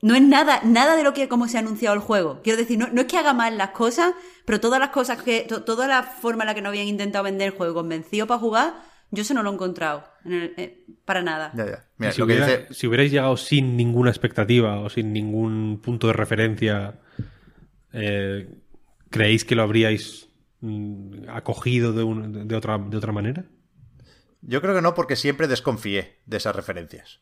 [0.02, 2.40] no es nada, nada de lo que como se ha anunciado el juego.
[2.42, 4.14] Quiero decir, no, no es que haga mal las cosas,
[4.46, 7.48] pero todas las cosas que, toda la forma en la que no habían intentado vender
[7.48, 8.74] el juego convencido para jugar,
[9.12, 11.50] Yo eso no lo he encontrado en el- eh, para nada.
[11.56, 11.84] Ya, ya.
[11.98, 12.72] Mira, si, lo que hubiera- dice...
[12.74, 17.00] si hubierais llegado sin ninguna expectativa o sin ningún punto de referencia,
[17.92, 18.48] eh,
[19.10, 20.28] ¿creéis que lo habríais
[20.60, 23.46] mm, acogido de, un- de otra, de otra manera?
[24.42, 27.20] Yo creo que no, porque siempre desconfié de esas referencias.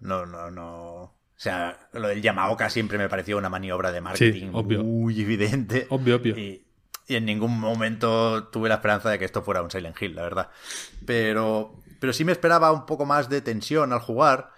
[0.00, 1.17] No, no, no.
[1.38, 4.82] O sea, lo del Yamaoka siempre me pareció una maniobra de marketing obvio.
[4.82, 5.86] muy evidente.
[5.88, 6.36] Obvio, obvio.
[6.36, 6.66] Y,
[7.06, 10.22] y en ningún momento tuve la esperanza de que esto fuera un Silent Hill, la
[10.22, 10.50] verdad.
[11.06, 14.50] Pero, pero sí me esperaba un poco más de tensión al jugar.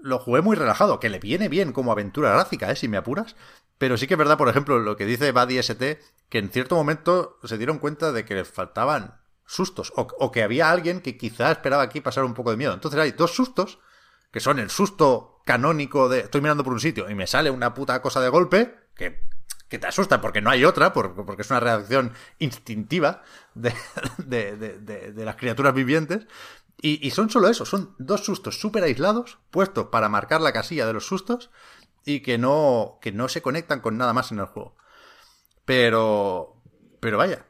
[0.00, 2.76] Lo jugué muy relajado, que le viene bien como aventura gráfica, ¿eh?
[2.76, 3.34] si me apuras.
[3.76, 5.98] Pero sí que es verdad, por ejemplo, lo que dice Buddy ST,
[6.28, 10.44] que en cierto momento se dieron cuenta de que les faltaban sustos, o, o que
[10.44, 12.72] había alguien que quizá esperaba aquí pasar un poco de miedo.
[12.72, 13.80] Entonces hay dos sustos,
[14.30, 17.72] que son el susto canónico de estoy mirando por un sitio y me sale una
[17.72, 19.22] puta cosa de golpe, que,
[19.68, 23.22] que te asusta porque no hay otra, por- porque es una reacción instintiva
[23.54, 23.72] de,
[24.18, 26.26] de- de- de- de las criaturas vivientes.
[26.80, 30.86] Y, y son solo eso, son dos sustos súper aislados, puestos para marcar la casilla
[30.86, 31.50] de los sustos
[32.04, 34.76] y que no, que no se conectan con nada más en el juego.
[35.64, 36.54] Pero,
[37.00, 37.46] pero vaya,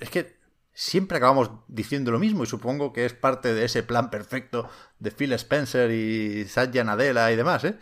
[0.00, 0.39] es que
[0.80, 5.10] siempre acabamos diciendo lo mismo y supongo que es parte de ese plan perfecto de
[5.10, 7.78] Phil Spencer y Satya Nadella y demás, ¿eh?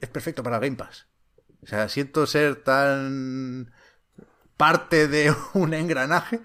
[0.00, 1.08] Es perfecto para Game Pass.
[1.62, 3.72] O sea, siento ser tan
[4.56, 6.40] parte de un engranaje,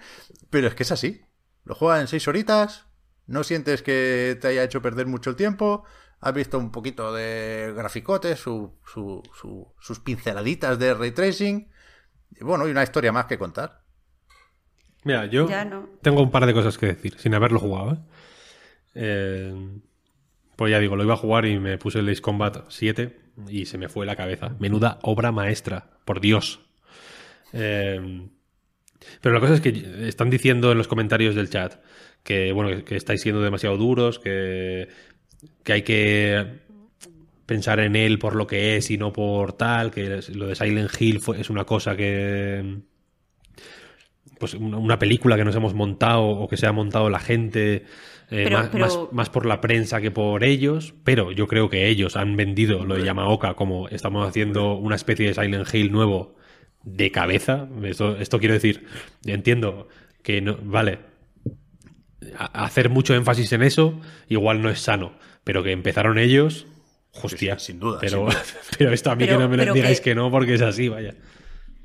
[0.50, 1.22] pero es que es así.
[1.66, 2.88] Lo juegas en seis horitas,
[3.28, 5.86] no sientes que te haya hecho perder mucho el tiempo,
[6.20, 11.72] has visto un poquito de graficotes, su- su- su- sus pinceladitas de ray tracing,
[12.32, 13.83] y bueno, y una historia más que contar.
[15.04, 15.90] Mira, yo Ya no.
[16.02, 17.94] tengo un par de cosas que decir, sin haberlo jugado.
[17.94, 17.98] ¿eh?
[18.96, 19.54] Eh,
[20.56, 23.18] pues ya digo, lo iba a jugar y me puse el Ace Combat 7
[23.50, 24.56] y se me fue la cabeza.
[24.60, 26.60] Menuda obra maestra, por Dios.
[27.54, 28.28] Eh,
[29.22, 31.76] pero la cosa es que están diciendo en los comentarios del chat
[32.24, 34.88] que, bueno, que, que estáis siendo demasiado duros, que,
[35.64, 36.62] que hay que
[37.46, 40.90] pensar en él por lo que es y no por tal, que lo de Silent
[41.02, 42.78] Hill fue- es una cosa que
[44.44, 47.86] pues una, una película que nos hemos montado o que se ha montado la gente
[48.30, 51.70] eh, Pero- más, pero- más- más por la prensa que por ellos, pero yo creo
[51.70, 55.92] que ellos han vendido lo de Yamaoka como estamos haciendo una especie de Silent Hill
[55.94, 56.36] nuevo
[56.84, 57.70] de cabeza.
[57.84, 58.86] Esto, esto quiero decir,
[59.26, 59.88] entiendo
[60.24, 61.00] que no, vale,
[62.38, 65.14] a- hacer mucho énfasis en eso igual no es sano,
[65.46, 66.68] pero que empezaron ellos,
[67.22, 68.40] hostia, Sí, sí, sin duda, Pero, sin
[68.78, 70.62] pero esto a mí Pero- que no me lo digáis que- que no porque es
[70.62, 71.14] así, vaya.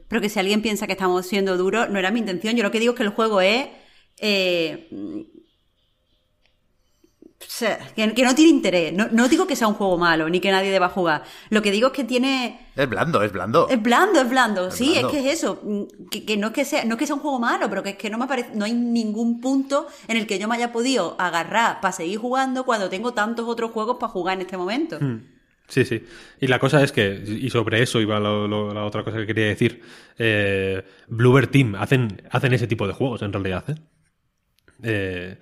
[0.09, 2.57] Pero que si alguien piensa que estamos siendo duros, no era mi intención.
[2.57, 3.69] Yo lo que digo es que el juego es.
[4.19, 4.89] eh,
[7.95, 8.93] que, que no tiene interés.
[8.93, 11.23] No, no digo que sea un juego malo, ni que nadie deba jugar.
[11.51, 12.69] Lo que digo es que tiene.
[12.75, 13.69] Es blando, es blando.
[13.69, 14.71] Es blando, es blando.
[14.71, 15.09] sí, blando.
[15.09, 15.61] es que es eso.
[16.11, 17.91] Que, que no es que sea, no es que sea un juego malo, pero que
[17.91, 20.73] es que no me parece, no hay ningún punto en el que yo me haya
[20.73, 24.99] podido agarrar para seguir jugando cuando tengo tantos otros juegos para jugar en este momento.
[25.69, 26.03] Sí, sí.
[26.41, 29.83] Y la cosa es que, y sobre eso iba la otra cosa que quería decir,
[30.19, 33.65] eh, Bluebird Team hacen, hacen ese tipo de juegos en realidad.
[34.83, 35.37] Eh,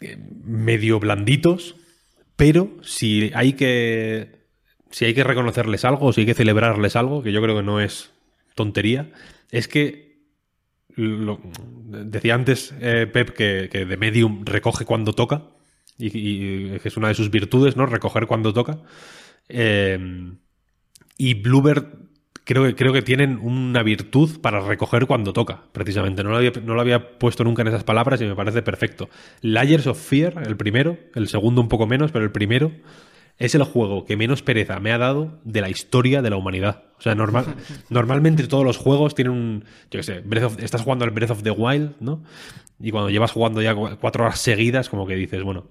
[0.00, 1.76] eh, medio blanditos,
[2.36, 4.36] pero si hay que
[4.90, 7.80] si hay que reconocerles algo, si hay que celebrarles algo, que yo creo que no
[7.80, 8.10] es
[8.54, 9.10] tontería,
[9.50, 10.18] es que
[10.94, 11.40] lo-
[11.86, 15.50] decía antes eh, Pep que, que The Medium recoge cuando toca
[15.98, 17.86] y, es una de sus virtudes, ¿no?
[17.86, 18.78] Recoger cuando toca.
[19.48, 19.98] Eh,
[21.16, 21.84] y Bluebird
[22.44, 26.22] creo que, creo que tienen una virtud para recoger cuando toca, precisamente.
[26.22, 29.08] No lo, había, no lo había puesto nunca en esas palabras y me parece perfecto.
[29.42, 32.72] Layers of Fear, el primero, el segundo un poco menos, pero el primero
[33.36, 36.84] es el juego que menos pereza me ha dado de la historia de la humanidad.
[36.98, 37.54] O sea, normal,
[37.90, 39.64] normalmente todos los juegos tienen un.
[39.90, 42.22] Yo qué sé, Breath of- estás jugando al Breath of the Wild, ¿no?
[42.80, 45.66] Y cuando llevas jugando ya cu- cuatro horas seguidas, como que dices, bueno,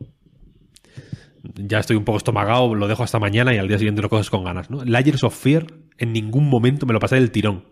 [1.56, 4.30] ya estoy un poco estomagado, lo dejo hasta mañana y al día siguiente lo coges
[4.30, 4.84] con ganas, ¿no?
[4.84, 5.68] Layers of Fear,
[5.98, 7.66] en ningún momento me lo pasé del tirón.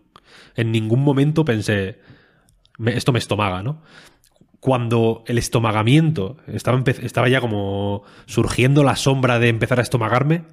[0.55, 1.99] En ningún momento pensé,
[2.77, 3.81] "Me- esto me estomaga, ¿no?
[4.59, 10.43] Cuando el estomagamiento estaba, estaba ya como surgiendo la sombra de empezar a estomagarme,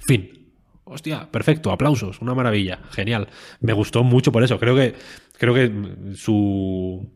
[0.00, 0.52] fin.
[0.84, 3.28] Hostia, perfecto, aplausos, una maravilla, genial.
[3.60, 4.58] Me gustó mucho por eso.
[4.58, 4.94] Creo que,
[5.38, 5.70] creo que
[6.16, 7.08] su,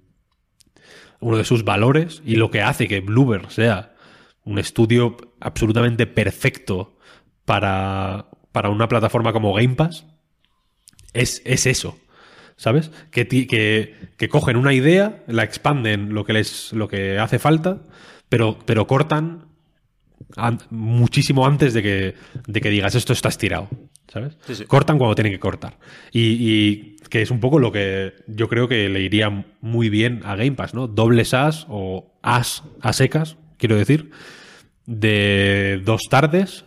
[1.18, 3.93] uno de sus valores y lo que hace que Bluebird sea
[4.44, 6.96] un estudio absolutamente perfecto
[7.44, 10.06] para, para una plataforma como Game Pass
[11.12, 11.98] es, es eso.
[12.56, 12.92] ¿Sabes?
[13.10, 17.82] Que, que, que cogen una idea, la expanden lo que les lo que hace falta,
[18.28, 19.46] pero, pero cortan
[20.36, 22.14] an- muchísimo antes de que,
[22.46, 23.68] de que digas esto está estirado.
[24.06, 24.38] ¿Sabes?
[24.46, 24.64] Sí, sí.
[24.66, 25.78] Cortan cuando tienen que cortar.
[26.12, 30.20] Y, y que es un poco lo que yo creo que le iría muy bien
[30.24, 30.86] a Game Pass, ¿no?
[30.86, 33.36] Dobles as o as a secas,
[33.66, 34.10] quiero decir,
[34.86, 36.64] de dos tardes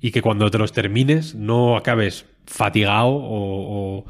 [0.00, 4.04] y que cuando te los termines no acabes fatigado o,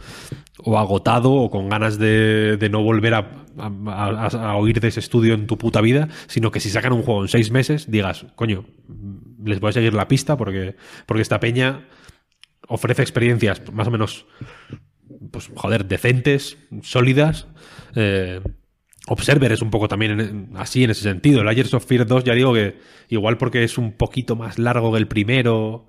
[0.64, 5.34] o- agotado o con ganas de, de no volver a- a oír de ese estudio
[5.34, 8.64] en tu puta vida, sino que si sacan un juego en seis meses digas, coño,
[9.44, 10.76] les voy a seguir la pista porque,
[11.06, 11.86] porque esta peña
[12.68, 14.26] ofrece experiencias más o menos,
[15.30, 17.46] pues joder, decentes, sólidas.
[17.94, 18.40] Eh,
[19.12, 21.40] Observer es un poco también en- así en ese sentido.
[21.40, 22.78] El Layers of Fear 2, ya digo que
[23.08, 25.88] igual porque es un poquito más largo que el primero.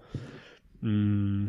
[0.81, 1.45] mm,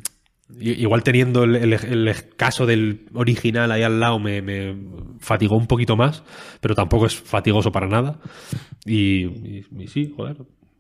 [0.61, 4.77] igual teniendo el, caso del original ahí al lado me,
[5.19, 6.23] fatigó un poquito más,
[6.61, 8.21] pero tampoco es fatigoso para nada.
[8.85, 10.37] Y, y- y sí, joder,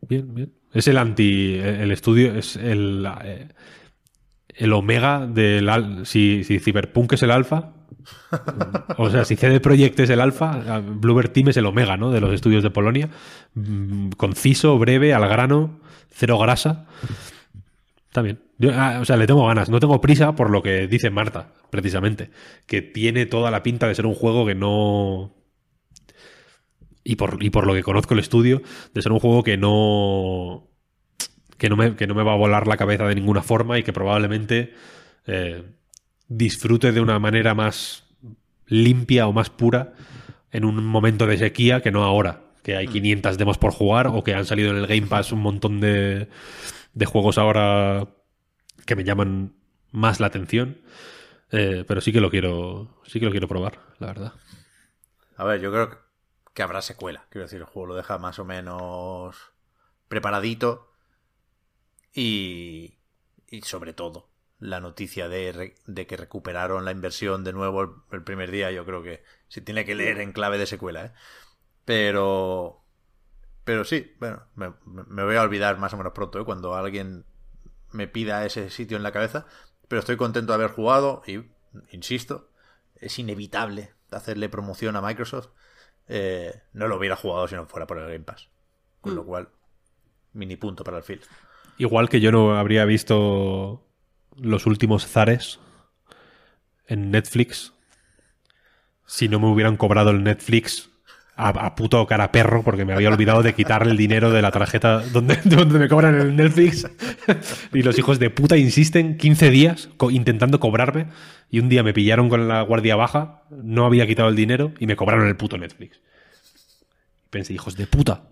[0.07, 0.53] bien, bien.
[0.75, 1.55] Es el anti.
[1.55, 3.07] El estudio es el.
[3.25, 3.49] eh,
[4.55, 6.05] el omega del.
[6.05, 7.73] Si, si Cyberpunk es el alfa.
[8.97, 12.11] O sea, si CD Projekt es el alfa, Bluebird Team es el omega, ¿no?
[12.11, 13.09] De los estudios de Polonia.
[13.55, 16.87] Mm, Conciso, breve, al grano, cero grasa.
[18.07, 18.41] Está bien.
[18.59, 19.71] Yo, ah, o sea, le tengo ganas.
[19.71, 22.31] No tengo prisa por lo que dice Marta, precisamente.
[22.67, 25.35] Que tiene toda la pinta de ser un juego que no.
[27.05, 28.63] Y por, y por lo que conozco el estudio,
[28.95, 30.69] de ser un juego que no.
[31.59, 33.83] Que no, me, que no me va a volar la cabeza de ninguna forma y
[33.83, 34.75] que probablemente
[35.27, 35.63] eh,
[36.37, 38.05] disfrute de una manera más
[38.67, 39.95] limpia o más pura
[40.51, 44.23] en un momento de sequía que no ahora, que hay 500 demos por jugar o
[44.25, 46.29] que han salido en el Game Pass un montón de,
[46.95, 48.09] de juegos ahora
[48.87, 49.55] que me llaman
[49.91, 50.79] más la atención.
[51.51, 54.33] Eh, pero sí que lo quiero, sí que lo quiero probar, la verdad.
[55.37, 55.97] A ver, yo creo que-
[56.55, 57.27] que habrá secuela.
[57.31, 59.37] Quiero decir, el juego lo deja más o menos
[60.09, 60.93] preparadito.
[62.15, 62.99] Y,
[63.49, 64.29] y sobre todo,
[64.63, 68.85] la noticia de, de que recuperaron la inversión de nuevo el, el primer día, yo
[68.85, 71.07] creo que se tiene que leer en clave de secuela.
[71.07, 71.13] ¿eh?
[71.85, 72.79] Pero...
[73.65, 76.45] Pero sí, bueno, me, me voy a olvidar más o menos pronto, ¿eh?
[76.45, 77.25] cuando alguien
[77.91, 79.47] me pida ese sitio en la cabeza.
[79.89, 81.43] Pero estoy contento de haber jugado y,
[81.91, 82.51] insisto,
[82.97, 85.51] es inevitable hacerle promoción a Microsoft.
[86.09, 88.49] Eh, no lo hubiera jugado si no fuera por el Game Pass.
[89.01, 89.49] Con lo cual,
[90.33, 91.21] mini punto para el Phil.
[91.79, 93.85] Igual que yo no habría visto
[94.37, 95.61] los últimos zares
[96.87, 97.73] en Netflix
[99.07, 100.89] si no me hubieran cobrado el Netflix
[101.37, 104.51] a, a puto cara perro porque me había olvidado de quitarle el dinero de la
[104.51, 106.87] tarjeta donde, donde me cobran el Netflix
[107.73, 111.07] y los hijos de puta insisten 15 días co- intentando cobrarme
[111.51, 114.87] y un día me pillaron con la guardia baja, no había quitado el dinero y
[114.87, 116.01] me cobraron el puto Netflix.
[117.31, 118.25] Pensé, hijos de puta,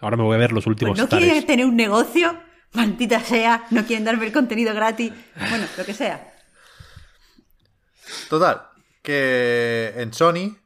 [0.00, 1.26] ahora me voy a ver los últimos Pues no zares.
[1.28, 2.36] quieren tener un negocio,
[2.76, 5.12] maldita sea, no quieren darme el contenido gratis,
[5.50, 6.32] bueno, lo que sea.
[8.28, 8.68] Total,
[9.02, 10.56] que en Sony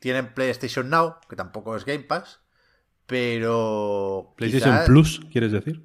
[0.00, 2.40] tienen PlayStation Now, que tampoco es Game Pass,
[3.06, 4.34] pero...
[4.36, 5.84] PlayStation quizás- Plus, ¿quieres decir?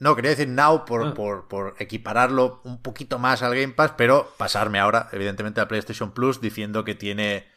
[0.00, 1.14] No, quería decir Now por, Ah.
[1.14, 6.12] por, por equipararlo un poquito más al Game Pass, pero pasarme ahora, evidentemente, al PlayStation
[6.12, 7.48] Plus diciendo que tiene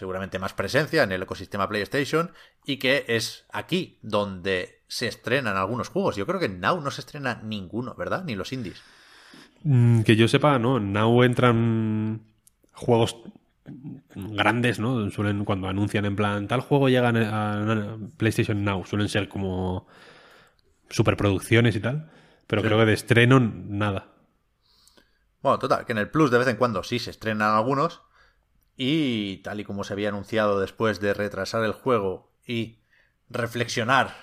[0.00, 2.32] seguramente más presencia en el ecosistema PlayStation
[2.64, 6.16] y que es aquí donde se estrenan algunos juegos.
[6.16, 8.24] Yo creo que en Now no se estrena ninguno, ¿verdad?
[8.24, 8.82] Ni los indies.
[9.62, 10.78] Mm, que yo sepa, no.
[10.78, 12.22] En Now entran
[12.72, 13.14] juegos
[14.14, 15.10] grandes, ¿no?
[15.10, 19.86] Suelen, cuando anuncian en plan, tal juego llega a, a PlayStation Now, suelen ser como
[20.88, 22.10] superproducciones y tal.
[22.46, 24.06] Pero creo que de estreno, nada.
[25.42, 28.00] Bueno, total, que en el Plus de vez en cuando sí se estrenan algunos.
[28.76, 32.78] Y tal y como se había anunciado después de retrasar el juego y
[33.28, 34.14] reflexionar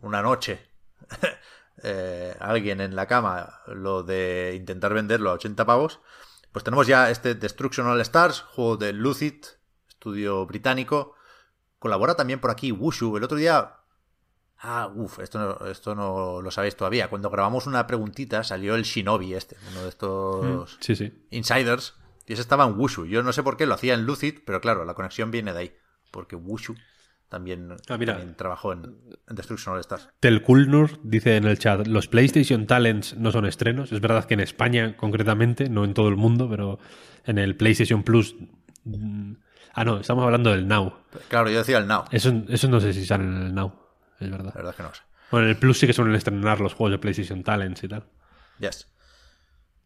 [0.00, 0.60] una noche
[1.82, 6.00] eh, alguien en la cama lo de intentar venderlo a 80 pavos,
[6.52, 9.44] pues tenemos ya este Destruction All Stars, juego de Lucid,
[9.88, 11.14] estudio británico.
[11.78, 13.16] Colabora también por aquí Wushu.
[13.16, 13.76] El otro día
[14.64, 17.10] Ah, uff, esto no, esto no lo sabéis todavía.
[17.10, 21.26] Cuando grabamos una preguntita salió el Shinobi este, uno de estos Sí, sí.
[21.30, 21.94] insiders,
[22.26, 23.06] y ese estaba en Wushu.
[23.06, 25.58] Yo no sé por qué lo hacía en Lucid, pero claro, la conexión viene de
[25.58, 25.72] ahí,
[26.10, 26.74] porque Wushu
[27.28, 28.14] también, Ah, mira.
[28.14, 28.84] también trabajó en,
[29.28, 30.08] en Destruction All Stars.
[30.20, 33.90] Telkulnur dice en el chat, los PlayStation Talents no son estrenos.
[33.90, 36.78] Es verdad que en España concretamente, no en todo el mundo, pero
[37.24, 38.36] en el PlayStation Plus...
[38.84, 39.32] mm,
[39.74, 40.92] Ah, no, estamos hablando del Now.
[41.28, 43.72] Claro, yo decía el Now, Eso, eso no sé si sale en el Now,
[44.20, 44.48] es verdad.
[44.48, 45.00] la verdad es que no sé.
[45.30, 48.04] Bueno, en el Plus sí que suelen estrenar los juegos de PlayStation Talents y tal.
[48.58, 48.86] Yes.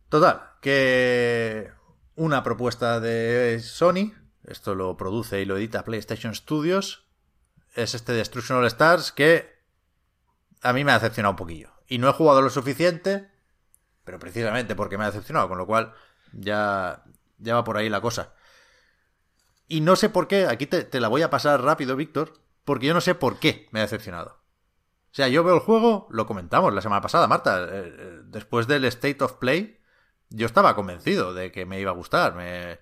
[0.08, 1.70] Total, que
[2.16, 4.12] una propuesta de Sony,
[4.44, 7.06] esto lo produce y lo edita PlayStation Studios,
[7.74, 9.54] es este Destruction All Stars que
[10.62, 11.70] a mí me ha decepcionado un poquillo.
[11.86, 13.30] Y no he jugado lo suficiente,
[14.04, 15.92] pero precisamente porque me ha decepcionado, con lo cual
[16.32, 17.04] ya
[17.38, 18.34] ya va por ahí la cosa.
[19.68, 22.94] Y no sé por qué, aquí te, la voy a pasar rápido, Víctor, porque yo
[22.94, 24.40] no sé por qué me ha decepcionado.
[25.10, 28.66] O sea, yo veo el juego, lo comentamos la semana pasada, Marta, eh, eh, después
[28.66, 29.80] del State of Play,
[30.30, 32.78] yo estaba convencido de que me iba a gustar, me,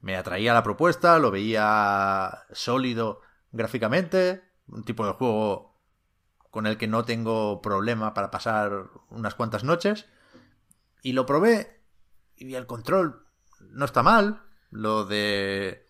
[0.00, 3.20] me atraía la propuesta, lo veía sólido
[3.52, 5.80] gráficamente, un tipo de juego
[6.50, 10.06] con el que no tengo problema para pasar unas cuantas noches,
[11.02, 11.82] y lo probé
[12.36, 13.26] y el control
[13.60, 15.86] no está mal, lo de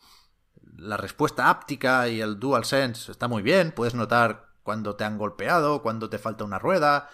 [0.76, 5.18] la respuesta áptica y el dual sense está muy bien, puedes notar cuando te han
[5.18, 7.08] golpeado, cuando te falta una rueda,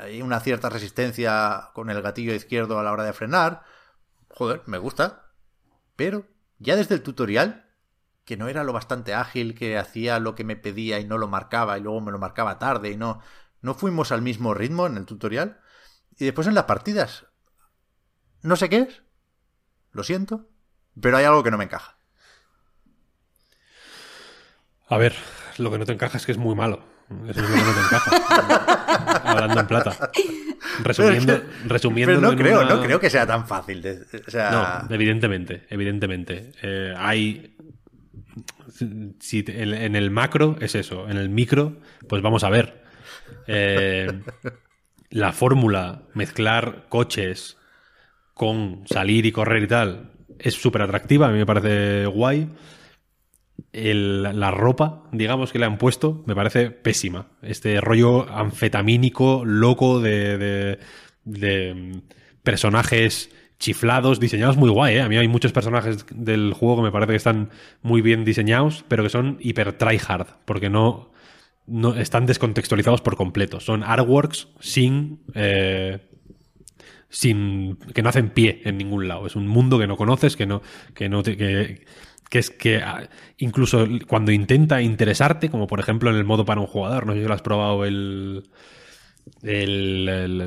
[0.00, 3.62] hay una cierta resistencia con el gatillo izquierdo a la hora de frenar.
[4.28, 5.32] Joder, me gusta.
[5.96, 6.26] Pero
[6.58, 7.70] ya desde el tutorial,
[8.24, 11.28] que no era lo bastante ágil, que hacía lo que me pedía y no lo
[11.28, 13.20] marcaba y luego me lo marcaba tarde y no,
[13.60, 15.60] no fuimos al mismo ritmo en el tutorial.
[16.16, 17.26] Y después en las partidas.
[18.42, 19.02] No sé qué es.
[19.92, 20.48] Lo siento.
[21.00, 21.96] Pero hay algo que no me encaja.
[24.88, 25.14] A ver,
[25.58, 26.93] lo que no te encaja es que es muy malo.
[27.28, 29.20] Eso es lo que no te encaja.
[29.24, 30.10] Hablando en plata.
[30.82, 33.82] Resumiendo, resumiendo Pero no creo, no creo que sea tan fácil.
[33.82, 36.52] de- o sea, No, evidentemente, evidentemente.
[36.62, 37.56] Eh, hay.
[39.20, 41.76] Si en el macro es eso, en el micro,
[42.08, 42.82] pues vamos a ver.
[43.46, 44.20] Eh,
[45.10, 47.56] la fórmula, mezclar coches
[48.32, 50.10] con salir y correr y tal,
[50.40, 52.48] es súper atractiva, a mí me parece guay.
[53.74, 57.26] El- la ropa, digamos, que le han puesto, me parece pésima.
[57.42, 60.78] Este rollo anfetamínico, loco de, de-
[61.24, 62.00] de, mm,
[62.42, 65.00] personajes chiflados, diseñados muy guay, ¿eh?
[65.02, 67.50] A mí hay muchos personajes del juego que me parece que están
[67.82, 71.10] muy bien diseñados, pero que son hiper tryhard, porque no,
[71.66, 73.60] no están descontextualizados por completo.
[73.60, 75.20] Son artworks sin...
[75.34, 75.98] eh,
[77.08, 79.26] sin que no hacen pie en ningún lado.
[79.26, 80.62] Es un mundo que no conoces, que no,
[80.94, 81.84] que no te- que,
[82.30, 86.60] que es que ah, incluso cuando intenta interesarte, como por ejemplo en el modo para
[86.60, 88.44] un jugador, no sé si lo has probado el
[89.42, 90.40] el, el,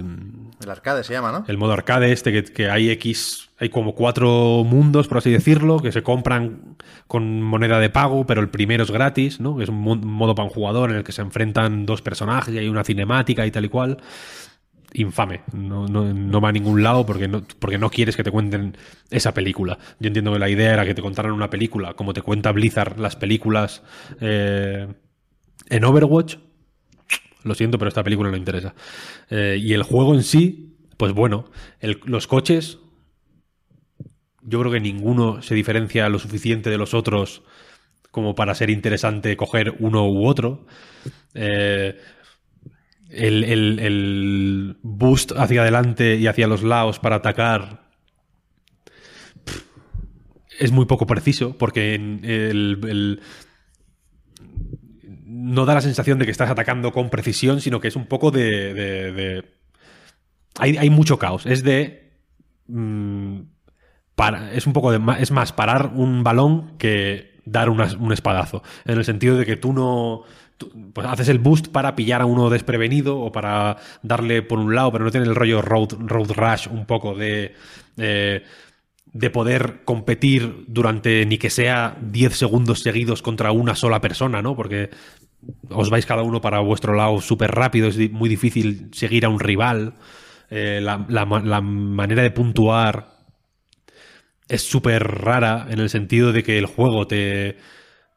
[0.64, 1.46] el arcade se llama, ¿no?
[1.48, 5.80] el modo arcade este que, que hay X, hay como cuatro mundos, por así decirlo,
[5.80, 9.62] que se compran con moneda de pago, pero el primero es gratis, ¿no?
[9.62, 12.60] Es un mo- modo para un jugador en el que se enfrentan dos personajes y
[12.60, 13.98] hay una cinemática y tal y cual.
[14.98, 18.32] Infame, no, no, no va a ningún lado porque no, porque no quieres que te
[18.32, 18.76] cuenten
[19.09, 19.77] esa película.
[20.00, 23.00] Yo entiendo que la idea era que te contaran una película, como te cuenta Blizzard
[23.00, 23.84] las películas
[24.22, 24.88] eh,
[25.69, 26.38] en Overwatch,
[27.43, 28.74] lo siento, pero esta película no interesa.
[29.30, 31.45] Eh, y el juego en sí, pues bueno,
[31.82, 32.80] los coches,
[34.42, 37.43] yo creo que ninguno se diferencia lo suficiente de los otros
[38.11, 40.66] como para ser interesante coger uno u otro.
[41.35, 42.00] Eh,
[43.10, 47.88] el, el- el boost hacia adelante y hacia los lados para atacar
[50.60, 53.22] es muy poco preciso porque el-
[55.26, 58.32] no da la sensación de que estás atacando con precisión, sino que es un poco
[58.32, 59.44] de.
[60.60, 61.45] Hay, hay mucho caos.
[61.45, 62.11] Es de.
[62.68, 63.40] mm,
[64.16, 65.00] para- es un poco de.
[65.19, 68.64] Es más, parar un balón que dar un espadazo.
[68.86, 70.24] En el sentido de que tú no.
[70.94, 74.92] Pues haces el boost para pillar a uno desprevenido o para darle por un lado,
[74.92, 77.53] pero no tiene el rollo road, road rush un poco de.
[77.98, 78.44] eh,
[79.14, 84.56] de poder competir durante ni que sea 10 segundos seguidos contra una sola persona, ¿no?
[84.56, 84.90] Porque
[85.69, 89.40] os vais cada uno para vuestro lado súper rápido, es muy difícil seguir a un
[89.40, 89.94] rival.
[90.50, 93.18] Eh, la, la la manera de puntuar
[94.48, 97.58] es súper rara en el sentido de que el juego te.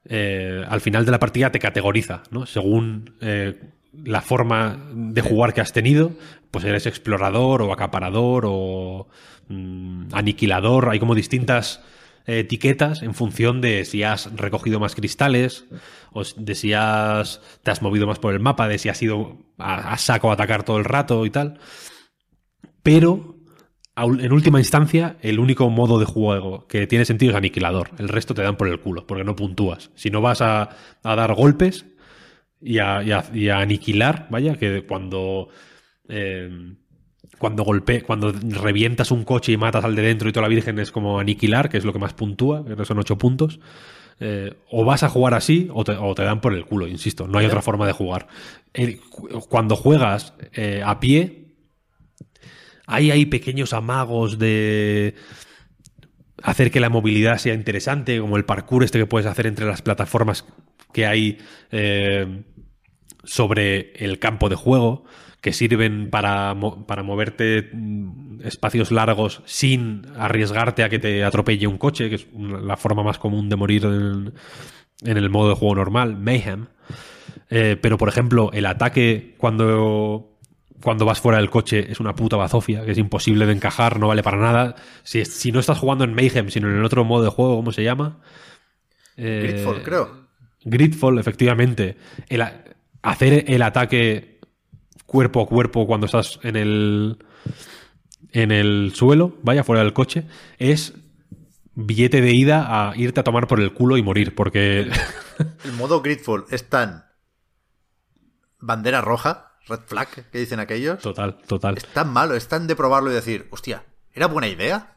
[0.05, 2.47] Eh, al final de la partida te categoriza, ¿no?
[2.47, 3.61] Según eh,
[3.93, 6.13] la forma de jugar que has tenido,
[6.51, 9.09] pues eres explorador o acaparador o
[9.49, 10.89] mm, aniquilador.
[10.89, 11.83] Hay como distintas
[12.27, 15.67] eh, etiquetas en función de si has recogido más cristales
[16.13, 19.39] o de si has, te has movido más por el mapa, de si has ido
[19.59, 21.59] a, a saco a atacar todo el rato y tal.
[22.83, 23.40] Pero
[23.97, 27.91] en última instancia, el único modo de juego que tiene sentido es aniquilador.
[27.99, 29.91] El resto te dan por el culo, porque no puntúas.
[29.95, 30.71] Si no vas a,
[31.03, 31.87] a dar golpes
[32.61, 35.49] y a, y a- y a aniquilar, vaya, que cuando.
[36.09, 36.75] eh,
[37.39, 40.79] cuando golpe, cuando revientas un coche y matas al de dentro y toda la virgen
[40.79, 43.61] es como aniquilar, que es lo que más puntúa, que son ocho puntos.
[44.21, 47.27] eh, o vas a jugar así o te, o te dan por el culo, insisto.
[47.27, 48.29] No hay otra forma de jugar.
[49.49, 51.40] Cuando juegas eh, a pie,
[52.91, 55.15] Ahí hay pequeños amagos de
[56.43, 59.81] hacer que la movilidad sea interesante, como el parkour este que puedes hacer entre las
[59.81, 60.45] plataformas
[60.93, 61.39] que hay
[61.71, 62.43] eh,
[63.23, 65.05] sobre el campo de juego,
[65.41, 66.57] que sirven para,
[66.89, 72.27] para moverte mm, espacios largos sin arriesgarte a que te atropelle un coche, que es
[72.35, 74.35] la forma más común de morir en,
[75.03, 76.67] en el modo de juego normal, Mayhem.
[77.51, 80.30] Eh, pero, por ejemplo, el ataque cuando,
[80.83, 84.09] cuando vas fuera del coche es una puta bazofia, que es imposible de encajar, no
[84.09, 84.77] vale para nada.
[85.03, 87.73] Si, si no estás jugando en Mayhem, sino en el otro modo de juego, ¿cómo
[87.73, 88.21] se llama?
[89.17, 90.29] Eh, Gridfall, creo.
[90.65, 91.97] Gridfall, efectivamente.
[92.29, 92.43] El
[93.03, 94.41] hacer el ataque
[95.07, 97.19] cuerpo a cuerpo cuando estás en el
[98.33, 100.25] en el suelo, vaya fuera del coche,
[100.59, 100.95] es
[101.75, 104.91] billete de ida a irte a tomar por el culo y morir, porque
[105.65, 107.07] El modo Gridfall es tan
[108.59, 110.99] bandera roja, red flag, que dicen aquellos.
[111.01, 111.77] total, total.
[111.77, 114.95] Es tan malo, es tan de probarlo y decir, hostia, ¿era buena idea?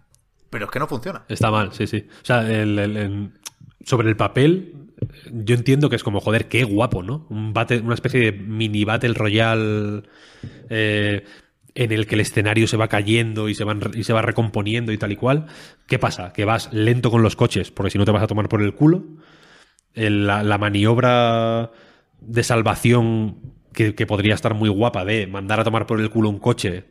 [0.49, 1.23] Pero es que no funciona.
[1.29, 2.07] Está mal, sí, sí.
[2.21, 3.31] O sea, el-
[3.85, 4.73] sobre el papel,
[5.31, 7.25] yo entiendo que es como, joder, qué guapo, ¿no?
[7.29, 10.03] Un battle- una especie de mini Battle Royale
[10.69, 11.25] eh,
[11.75, 14.91] en el que el escenario se va cayendo y se, van, y se va recomponiendo
[14.91, 15.47] y tal y cual.
[15.87, 16.31] ¿Qué pasa?
[16.33, 18.73] Que vas lento con los coches, porque si no te vas a tomar por el
[18.75, 19.03] culo.
[19.93, 21.71] El- la, la maniobra
[22.21, 26.39] de salvación que, podría estar muy guapa de mandar a tomar por el culo un
[26.39, 26.85] coche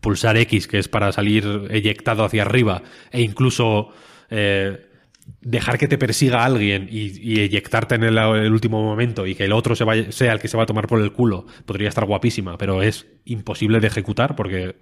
[0.00, 3.88] pulsar X, que es para salir eyectado hacia arriba, e incluso
[4.28, 4.86] eh,
[5.40, 9.52] dejar que te persiga alguien y, y eyectarte en el, último momento y que el
[9.52, 12.82] otro sea el que se va a tomar por el culo, podría estar guapísima, pero
[12.82, 14.76] es imposible de ejecutar porque,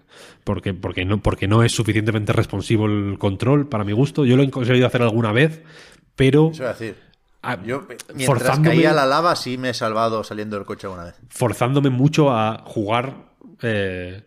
[0.45, 4.25] porque, porque, no, porque no es suficientemente responsivo el control, para mi gusto.
[4.25, 5.63] Yo lo he conseguido hacer alguna vez,
[6.17, 6.67] pero Eso
[7.43, 11.05] a ah, Yo, mientras caía la lava, sí me he salvado saliendo del coche alguna
[11.05, 11.15] vez.
[11.29, 13.17] forzándome mucho a jugar.
[13.63, 14.23] eh,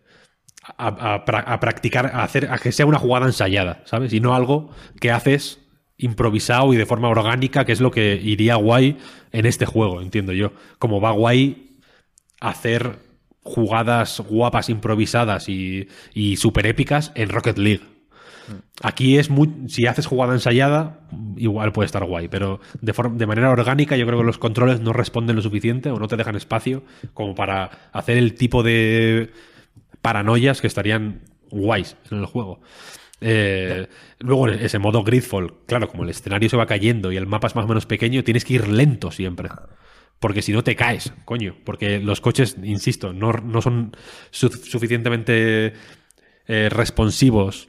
[0.78, 4.12] a, a pra- a practicar, a hacer, a que sea una jugada ensayada, ¿sabes?
[4.12, 4.70] Y no algo
[5.00, 5.60] que haces
[5.96, 8.98] improvisado y de forma orgánica, que es lo que iría guay
[9.32, 10.52] en este juego, entiendo yo.
[10.78, 11.78] Como va guay
[12.40, 12.98] hacer
[13.42, 17.82] jugadas guapas, improvisadas y, y super épicas en Rocket League.
[18.82, 19.50] Aquí es muy.
[19.68, 21.00] Si haces jugada ensayada,
[21.36, 24.80] igual puede estar guay, pero de, forma, de manera orgánica, yo creo que los controles
[24.80, 26.84] no responden lo suficiente o no te dejan espacio
[27.14, 29.32] como para hacer el tipo de
[30.02, 32.60] paranoias que estarían guays en el juego.
[33.20, 37.46] Eh, luego, ese modo Gridfall, claro, como el escenario se va cayendo y el mapa
[37.46, 39.48] es más o menos pequeño, tienes que ir lento siempre.
[40.20, 41.56] Porque si no te caes, coño.
[41.64, 43.96] Porque los coches, insisto, no, no son
[44.30, 45.72] su- suficientemente
[46.46, 47.68] eh, responsivos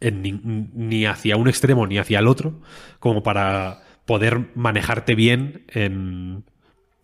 [0.00, 2.60] ni, hacia un extremo ni hacia el otro,
[2.98, 6.44] como para poder manejarte bien en,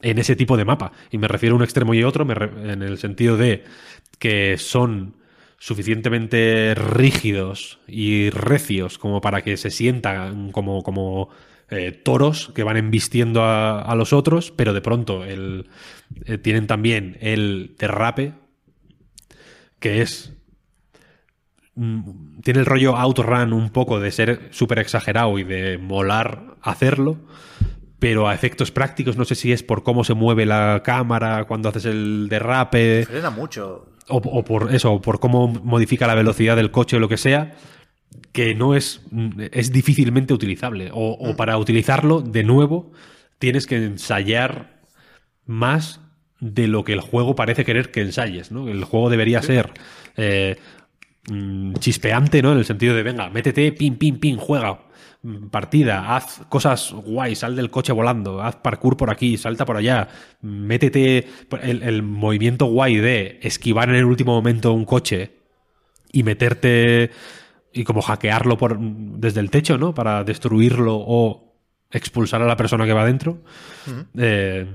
[0.01, 0.93] ese tipo de mapa.
[1.11, 3.65] Y me refiero a un extremo y otro en el sentido de
[4.19, 5.17] que son
[5.59, 11.29] suficientemente rígidos y recios como para que se sientan como, como
[11.71, 15.65] eh, toros que van embistiendo a, los otros, pero de pronto eh,
[16.43, 18.35] tienen también el derrape,
[19.79, 20.35] que es
[21.75, 27.18] tiene el rollo outrun un poco de ser súper exagerado y de molar hacerlo,
[27.99, 31.68] pero a efectos prácticos no sé si es por cómo se mueve la cámara cuando
[31.68, 33.86] haces el derrape Frena mucho.
[34.09, 37.17] o, o por eso, o por cómo modifica la velocidad del coche o lo que
[37.17, 37.55] sea,
[38.33, 39.02] que no es,
[39.52, 40.91] es difícilmente utilizable.
[40.92, 42.92] O, o para utilizarlo, de nuevo,
[43.39, 44.83] tienes que ensayar
[45.47, 46.01] más
[46.41, 48.68] de lo que el juego parece querer que ensayes, ¿no?
[48.68, 49.70] El juego debería ser
[50.17, 50.57] eh,
[51.28, 52.52] mm, chispeante, ¿no?
[52.52, 54.81] En el sentido de, venga, métete, pin, pin, pin, juega.
[55.23, 59.76] mm, Partida, haz cosas guay, sal del coche volando, haz parkour por aquí, salta por
[59.76, 60.09] allá,
[60.41, 61.26] métete
[61.62, 65.33] el, el movimiento guay de esquivar en el último momento un coche
[66.12, 67.10] y meterte
[67.73, 69.94] y como hackearlo por, desde el techo, ¿no?
[69.94, 71.55] Para destruirlo o
[71.91, 73.42] expulsar a la persona que va dentro.
[74.18, 74.67] Eh,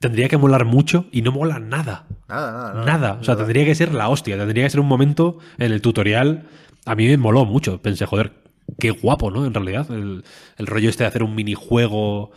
[0.00, 2.06] tendría que molar mucho y no mola nada.
[2.26, 2.74] Nada, nada.
[2.74, 2.84] nada.
[2.84, 3.18] Nada.
[3.20, 4.36] O sea, tendría que ser la hostia.
[4.36, 6.48] Tendría que ser un momento en el tutorial.
[6.86, 7.80] A mí me moló mucho.
[7.82, 8.32] Pensé, joder,
[8.78, 9.44] qué guapo, ¿no?
[9.44, 9.90] En realidad.
[9.90, 10.24] El,
[10.56, 12.32] el rollo este de hacer un minijuego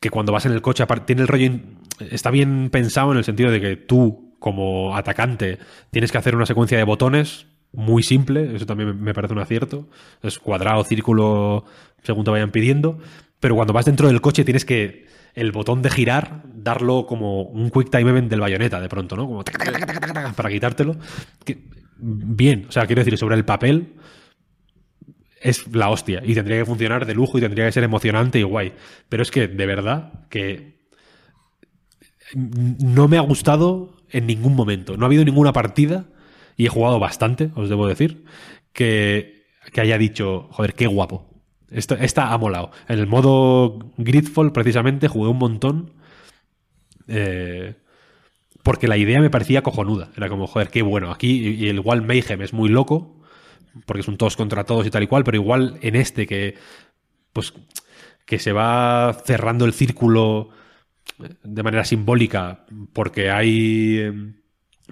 [0.00, 1.52] que cuando vas en el coche, aparte, tiene el rollo.
[2.10, 5.58] Está bien pensado en el sentido de que tú, como atacante,
[5.92, 8.56] tienes que hacer una secuencia de botones muy simple.
[8.56, 9.88] Eso también me parece un acierto.
[10.22, 11.64] Es cuadrado, círculo,
[12.02, 12.98] según te vayan pidiendo.
[13.38, 17.70] Pero cuando vas dentro del coche tienes que el botón de girar, darlo como un
[17.70, 19.26] quick time event del bayoneta de pronto, ¿no?
[19.26, 20.96] Como para quitártelo.
[21.98, 23.94] Bien, o sea, quiero decir, sobre el papel
[25.40, 28.42] es la hostia y tendría que funcionar de lujo y tendría que ser emocionante y
[28.42, 28.72] guay.
[29.08, 30.88] Pero es que, de verdad, que
[32.34, 34.96] no me ha gustado en ningún momento.
[34.96, 36.06] No ha habido ninguna partida,
[36.56, 38.24] y he jugado bastante, os debo decir,
[38.72, 41.35] que, que haya dicho, joder, qué guapo.
[41.70, 42.70] Esta, esta ha molado.
[42.88, 45.92] En el modo Gridfall, precisamente, jugué un montón.
[47.08, 47.74] eh,
[48.62, 50.10] porque la idea me parecía cojonuda.
[50.16, 51.12] Era como, joder, qué bueno.
[51.12, 53.20] Aquí y igual Mayhem es muy loco,
[53.86, 56.56] porque es un todos contra todos y tal y cual, pero igual en este que,
[57.32, 57.54] pues,
[58.26, 60.50] que se va cerrando el círculo
[61.18, 64.34] de manera simbólica porque hay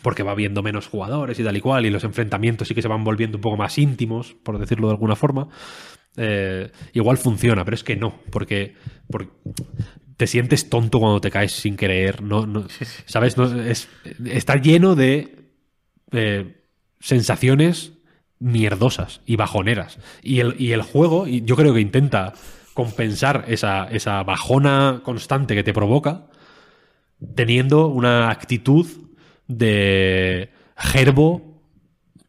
[0.02, 2.88] porque va viendo menos jugadores y tal y cual y los enfrentamientos sí que se
[2.88, 5.48] van volviendo un poco más íntimos por decirlo de alguna forma
[6.16, 8.74] eh, igual funciona pero es que no porque,
[9.10, 9.32] porque,
[10.16, 12.66] te sientes tonto cuando te caes sin querer no, no
[13.06, 13.88] sabes no, es,
[14.24, 15.44] está lleno de
[16.12, 16.64] eh,
[17.00, 17.92] sensaciones
[18.38, 19.98] mierdosas y bajoneras.
[20.22, 22.34] Y el, y el juego y yo creo que intenta
[22.74, 26.26] compensar esa, esa bajona constante que te provoca
[27.34, 28.86] teniendo una actitud
[29.46, 31.53] de gerbo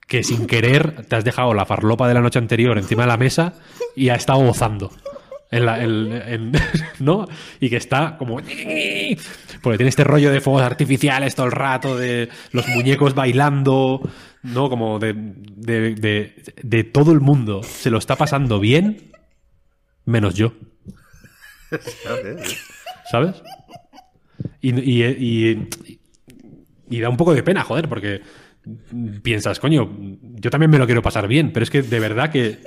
[0.07, 3.17] que sin querer te has dejado la farlopa de la noche anterior encima de la
[3.17, 3.53] mesa
[3.95, 4.91] y ha estado gozando.
[5.51, 5.79] En la,
[6.99, 7.27] ¿No?
[7.59, 8.37] Y que está como.
[8.37, 14.01] Porque tiene este rollo de fuegos artificiales todo el rato, de los muñecos bailando,
[14.43, 14.69] ¿no?
[14.69, 19.11] Como de, de, de- de todo el mundo se lo está pasando bien,
[20.05, 20.53] menos yo.
[23.09, 23.35] ¿Sabes?
[24.61, 25.69] Y, y- y-
[26.89, 28.21] y da un poco de pena, joder, porque
[29.23, 29.89] piensas, coño,
[30.21, 32.57] yo también me lo quiero pasar bien, pero es que de verdad que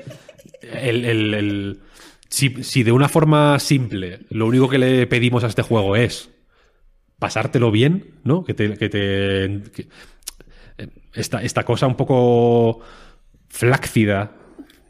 [0.62, 1.80] el, el-
[2.28, 6.28] si, si de una forma simple lo único que le pedimos a este juego es
[7.18, 8.44] pasártelo bien, ¿no?
[8.44, 8.74] Que te...
[8.76, 9.88] Que te que-
[11.14, 12.80] esta, esta cosa un poco
[13.48, 14.36] flácida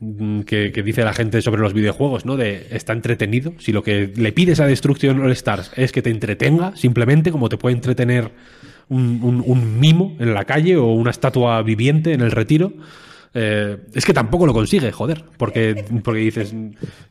[0.00, 2.36] mm, que, que dice la gente sobre los videojuegos, ¿no?
[2.36, 3.54] De está entretenido.
[3.58, 7.48] Si lo que le pides a Destruction All Stars es que te entretenga, simplemente como
[7.48, 8.32] te puede entretener
[8.89, 12.73] un, mimo en la calle o una estatua viviente en el retiro.
[13.34, 16.55] eh, es que tampoco lo consigue, joder, porque, porque dices,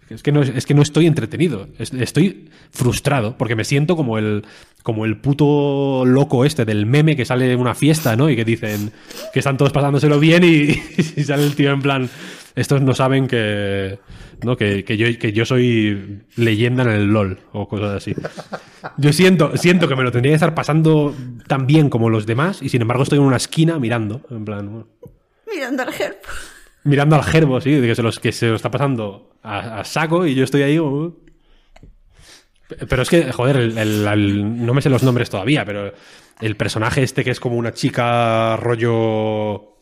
[0.10, 4.18] es que, no, es que no estoy entretenido, es- estoy frustrado, porque me siento como
[4.18, 4.44] el,
[4.82, 8.30] como el puto loco este del meme que sale en una fiesta, ¿no?
[8.30, 8.92] Y que dicen
[9.32, 10.70] que están todos pasándoselo bien y,
[11.18, 12.10] y sale el tío en plan,
[12.58, 14.00] estos no saben que,
[14.44, 14.58] ¿no?
[14.58, 18.14] que, que yo, que yo soy leyenda en el LOL o cosas así.
[18.98, 21.16] Yo siento, siento que me lo tendría que estar pasando
[21.48, 24.70] tan bien como los demás y sin embargo estoy en una esquina mirando, en plan...
[24.72, 24.88] bueno,
[25.54, 26.18] Mirando al Herb.
[26.84, 30.26] mirando al gerbo, sí, que se, los, que se lo está pasando a, a saco
[30.26, 30.78] y yo estoy ahí.
[30.80, 31.16] uh.
[32.90, 35.94] Pero es que, joder, el- el- el- no me sé los nombres todavía, pero
[36.42, 39.78] el personaje este que es como una chica rollo.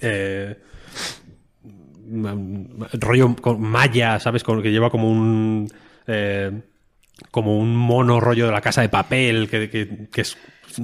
[0.00, 0.56] eh,
[3.00, 4.42] rollo con maya, ¿sabes?
[4.42, 5.68] Con, que lleva como un.
[6.06, 6.60] eh,
[7.32, 10.36] como un mono rollo de la casa de papel, que, que- es,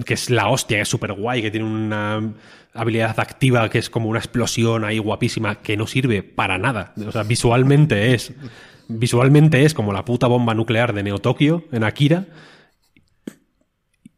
[0.04, 2.32] que es la hostia, que es súper guay, que tiene una
[2.72, 6.92] habilidad activa que es como una explosión ahí guapísima, que no sirve para nada.
[7.06, 8.32] O sea, visualmente es.
[8.88, 12.26] Visualmente es como la puta bomba nuclear de Neo Tokio en Akira.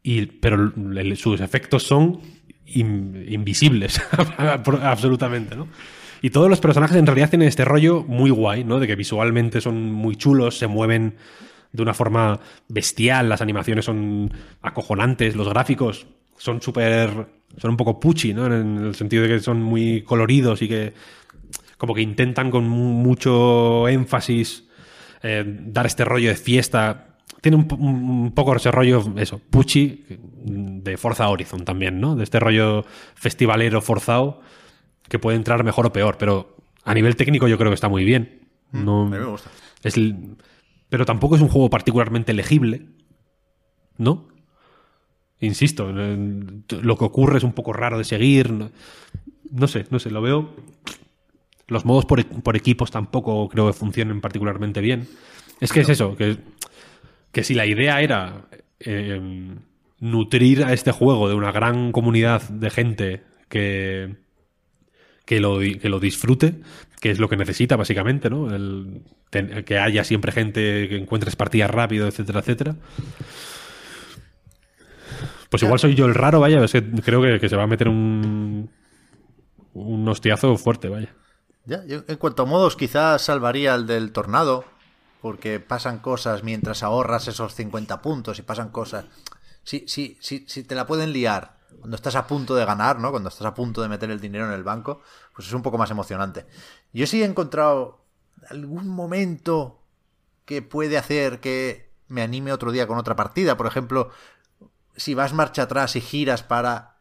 [0.03, 0.73] Y, pero
[1.15, 2.21] sus efectos son
[2.65, 4.01] in- invisibles,
[4.81, 5.67] absolutamente, ¿no?
[6.21, 8.79] Y todos los personajes en realidad tienen este rollo muy guay, ¿no?
[8.79, 11.15] De que visualmente son muy chulos, se mueven
[11.71, 14.31] de una forma bestial, las animaciones son
[14.61, 17.27] acojonantes, los gráficos son súper...
[17.57, 18.45] son un poco puchi, ¿no?
[18.47, 20.93] En el sentido de que son muy coloridos y que
[21.77, 24.63] como que intentan con mu- mucho énfasis
[25.21, 27.03] eh, dar este rollo de fiesta.
[27.41, 32.15] Tiene un, un poco ese rollo, eso, puchi, de Forza Horizon también, ¿no?
[32.15, 34.41] De este rollo festivalero forzado
[35.09, 38.03] que puede entrar mejor o peor, pero a nivel técnico yo creo que está muy
[38.03, 38.47] bien.
[38.71, 39.49] No, A mí me gusta.
[39.83, 39.95] es
[40.89, 42.85] pero tampoco es un juego particularmente legible,
[43.97, 44.27] ¿no?
[45.39, 46.17] Insisto, eh,
[46.81, 48.51] lo que ocurre es un poco raro de seguir.
[48.51, 48.71] No,
[49.51, 50.55] no sé, no sé, lo veo.
[51.67, 55.07] Los modos por, e- por equipos tampoco creo que funcionen particularmente bien.
[55.59, 56.37] Es que es eso, que,
[57.31, 58.47] que si la idea era
[58.79, 59.55] eh,
[59.99, 64.15] nutrir a este juego de una gran comunidad de gente que,
[65.27, 66.55] que lo, que lo disfrute,
[67.01, 68.55] que es lo que necesita básicamente, ¿no?
[68.55, 69.01] El,
[69.65, 72.75] que haya siempre gente que encuentres partidas rápido, etcétera, etcétera.
[75.49, 77.67] Pues igual soy yo el raro, vaya, es que creo que, que se va a
[77.67, 78.69] meter un,
[79.73, 81.13] un hostiazo fuerte, vaya.
[81.65, 84.63] Ya, yo, en cuanto a modos, quizás salvaría el del tornado,
[85.21, 89.05] porque pasan cosas mientras ahorras esos 50 puntos y pasan cosas.
[89.63, 93.11] Si, si, si, si te la pueden liar cuando estás a punto de ganar, ¿no?
[93.11, 95.01] Cuando estás a punto de meter el dinero en el banco,
[95.33, 96.45] pues es un poco más emocionante.
[96.93, 98.05] Yo sí he encontrado
[98.49, 99.81] algún momento
[100.45, 103.57] que puede hacer que me anime otro día con otra partida.
[103.57, 104.11] Por ejemplo,
[104.95, 106.97] si vas marcha atrás y giras para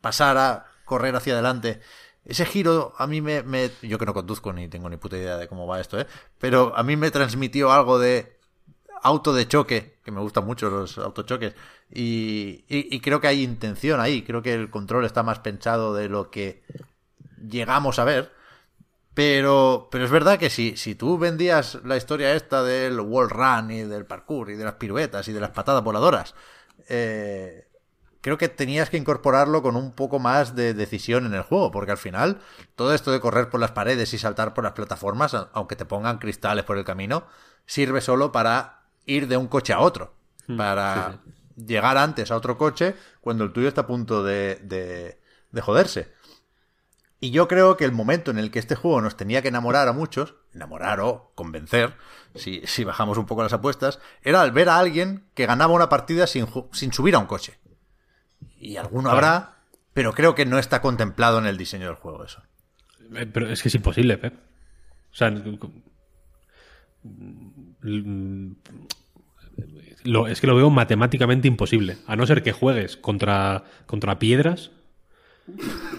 [0.00, 1.80] pasar a correr hacia adelante.
[2.24, 3.42] Ese giro a mí me,
[3.82, 6.06] Yo que no conduzco ni tengo ni puta idea de cómo va esto, ¿eh?
[6.38, 8.38] Pero a mí me transmitió algo de...
[9.02, 11.54] auto de choque, que me gustan mucho los autochoques,
[11.90, 15.94] y, y, y creo que hay intención ahí, creo que el control está más pensado
[15.94, 16.62] de lo que
[17.48, 18.32] llegamos a ver.
[19.14, 23.70] Pero, pero es verdad que si, si tú vendías la historia esta del wall run
[23.70, 26.34] y del parkour y de las piruetas y de las patadas voladoras,
[26.88, 27.68] eh,
[28.22, 31.90] creo que tenías que incorporarlo con un poco más de decisión en el juego, porque
[31.90, 32.40] al final
[32.74, 36.16] todo esto de correr por las paredes y saltar por las plataformas, aunque te pongan
[36.16, 37.26] cristales por el camino,
[37.66, 40.14] sirve solo para ir de un coche a otro,
[40.46, 41.20] Hmm, para
[41.56, 46.12] llegar antes a otro coche cuando el tuyo está a punto de, de, de joderse.
[47.20, 49.86] Y yo creo que el momento en el que este juego nos tenía que enamorar
[49.86, 51.94] a muchos, enamorar o convencer,
[52.34, 55.88] si, si bajamos un poco las apuestas, era al ver a alguien que ganaba una
[55.88, 57.60] partida sin, sin subir a un coche.
[58.56, 59.58] Y alguno habrá,
[59.92, 62.42] pero creo que no está contemplado en el diseño del juego eso.
[63.14, 64.34] Eh, Pero es que es imposible, Pep.
[65.12, 65.30] O sea,
[70.04, 71.96] lo- es que lo veo matemáticamente imposible.
[72.06, 74.70] A no ser que juegues contra, contra piedras,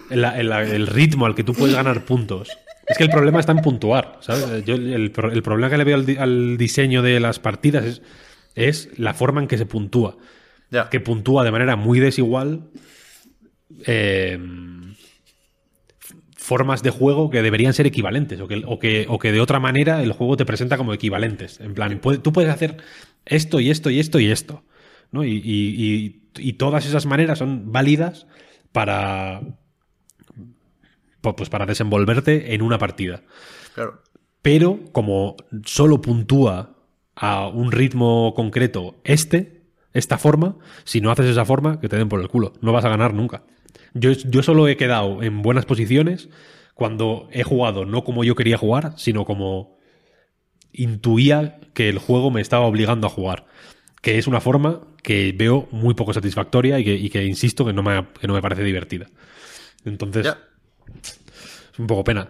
[0.09, 2.49] el, el- el ritmo al que tú puedes ganar puntos.
[2.87, 4.65] Es que el problema está en puntuar, ¿sabes?
[4.65, 7.85] Yo el, pro- el problema que le veo al, di- al diseño de las partidas
[7.85, 8.01] es,
[8.55, 10.17] es la forma en que se puntúa.
[10.89, 12.63] Que puntúa de manera muy desigual
[13.85, 14.37] eh,
[16.43, 19.61] formas de juego que deberían ser equivalentes o que, o, que, o que de otra
[19.61, 21.61] manera el juego te presenta como equivalentes.
[21.61, 22.77] En plan, puede- tú puedes hacer
[23.25, 24.63] esto y esto y esto y esto.
[25.11, 25.23] ¿no?
[25.23, 25.85] Y, y-
[26.35, 28.27] y- y todas esas maneras son válidas
[28.71, 29.41] para,
[31.21, 33.21] pues para desenvolverte en una partida.
[33.75, 34.01] Claro.
[34.41, 36.75] Pero como solo puntúa
[37.15, 39.61] a un ritmo concreto este,
[39.93, 42.53] esta forma, si no haces esa forma, que te den por el culo.
[42.61, 43.43] No vas a ganar nunca.
[43.93, 46.29] Yo, yo solo he quedado en buenas posiciones
[46.73, 49.77] cuando he jugado no como yo quería jugar, sino como
[50.71, 53.45] intuía que el juego me estaba obligando a jugar.
[54.01, 57.73] Que es una forma que veo muy poco satisfactoria y que, y que insisto que
[57.73, 59.07] no, me, que no me parece divertida.
[59.85, 60.37] Entonces, Ya.
[61.73, 62.29] es un poco pena.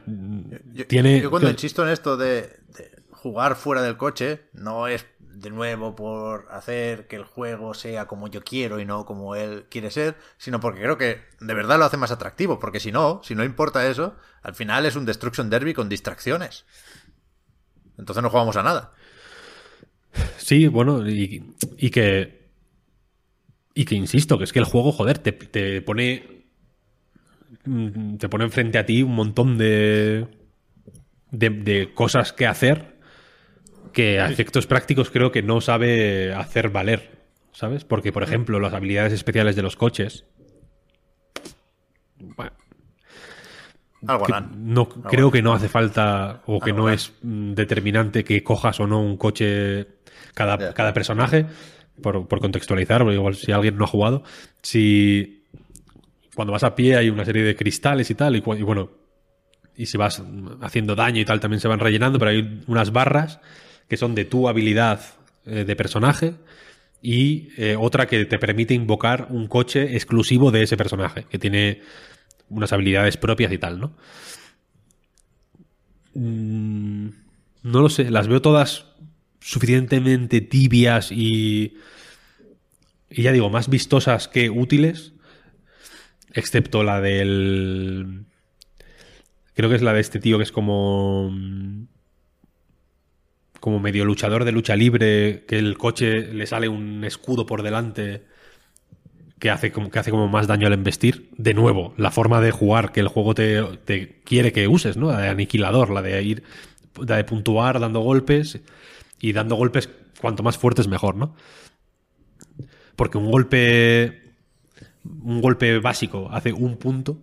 [0.73, 5.05] Yo, Tiene, yo cuando insisto en esto de, de jugar fuera del coche, no es
[5.33, 9.65] de nuevo por hacer que el juego sea como yo quiero y no como él
[9.69, 13.21] quiere ser, sino porque creo que de verdad lo hace más atractivo, porque si no,
[13.23, 16.65] si no importa eso, al final es un Destruction Derby con distracciones.
[17.97, 18.93] Entonces no jugamos a nada.
[20.37, 22.43] Sí, bueno, y, y que.
[23.75, 26.43] Y que insisto, que es que el juego, joder, te, te pone.
[28.19, 30.27] Te pone enfrente a ti un montón de.
[31.31, 32.92] de, de cosas que hacer
[33.93, 37.23] que a efectos prácticos creo que no sabe hacer valer.
[37.53, 37.85] ¿Sabes?
[37.85, 40.25] Porque, por ejemplo, las habilidades especiales de los coches.
[42.17, 42.51] Bueno,
[44.07, 48.43] Algo que no creo que no hace falta o que no es mm, determinante que
[48.43, 49.88] cojas o no un coche
[50.33, 51.45] cada, cada personaje
[52.01, 54.23] por, por contextualizar porque igual si alguien no ha jugado
[54.61, 55.43] si
[56.33, 58.89] cuando vas a pie hay una serie de cristales y tal y, y bueno
[59.75, 60.23] y si vas
[60.61, 63.39] haciendo daño y tal también se van rellenando pero hay unas barras
[63.87, 65.01] que son de tu habilidad
[65.45, 66.35] eh, de personaje
[67.01, 71.81] y eh, otra que te permite invocar un coche exclusivo de ese personaje, que tiene
[72.49, 73.93] unas habilidades propias y tal, ¿no?
[76.13, 77.09] Mm,
[77.63, 78.85] no lo sé, las veo todas
[79.41, 81.75] suficientemente tibias y,
[83.09, 85.13] y ya digo, más vistosas que útiles,
[86.33, 88.25] excepto la del...
[89.55, 91.31] Creo que es la de este tío que es como
[93.64, 98.25] como medio luchador de lucha libre, que el coche le sale un escudo por delante
[99.40, 101.30] que hace como, que hace como más daño al embestir.
[101.38, 105.14] De nuevo, la forma de jugar que el juego te, te quiere que uses, ¿no?
[105.14, 106.43] La de aniquilador, la de ir,
[107.08, 108.59] la de puntuar dando golpes
[109.22, 111.33] y dando golpes cuanto más fuertes mejor, ¿no?
[112.98, 114.33] Porque un golpe,
[115.06, 117.22] un golpe básico hace un punto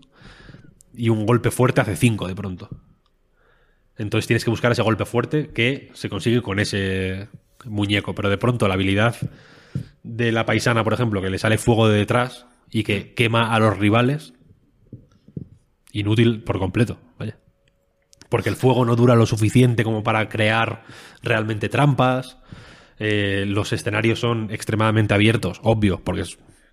[0.95, 2.71] y un golpe fuerte hace cinco de pronto.
[4.01, 7.29] Entonces tienes que buscar ese golpe fuerte que se consigue con ese
[7.67, 8.15] muñeco.
[8.15, 9.15] Pero de pronto la habilidad
[10.03, 13.59] de la paisana, por ejemplo, que le sale fuego de detrás y que quema a
[13.59, 14.33] los rivales,
[15.93, 16.99] inútil por completo.
[17.19, 17.37] Vaya.
[18.31, 20.85] Porque el fuego no dura lo suficiente como para crear
[21.23, 22.39] realmente trampas.
[22.99, 26.25] Eh, los escenarios son extremadamente abiertos, obvio, porque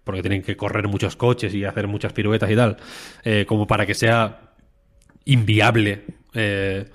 [0.06, 2.78] porque tienen que correr muchos coches y hacer muchas piruetas y tal,
[3.26, 4.54] eh, como para que sea
[5.26, 6.86] inviable eh,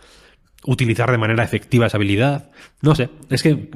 [0.66, 2.50] utilizar de manera efectiva esa habilidad.
[2.82, 3.70] No sé, es que,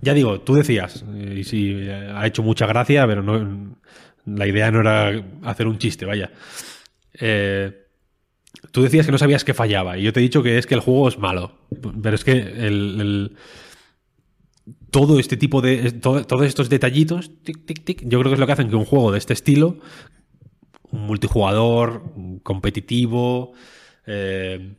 [0.00, 1.04] ya digo, tú decías,
[1.36, 3.76] y sí, ha hecho mucha gracia, pero no,
[4.26, 6.30] la idea no era hacer un chiste, vaya.
[7.14, 7.72] Eh,
[8.72, 10.74] tú decías que no sabías que fallaba, y yo te he dicho que es que
[10.74, 11.58] el juego es malo.
[12.02, 13.36] Pero es que el,
[14.90, 15.92] todo este tipo de.
[15.92, 18.76] todo- todos estos detallitos, tic, tic, tic, yo creo que es lo que hacen que
[18.76, 19.78] un juego de este estilo,
[20.90, 23.52] un multijugador, competitivo,
[24.06, 24.76] eh,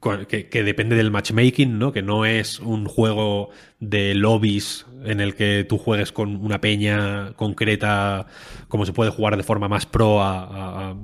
[0.00, 1.92] que, depende del matchmaking, ¿no?
[1.92, 3.50] Que no es un juego
[3.80, 8.26] de lobbies en el que tú juegues con una peña concreta,
[8.68, 10.96] como se puede jugar de forma más pro a, a- a,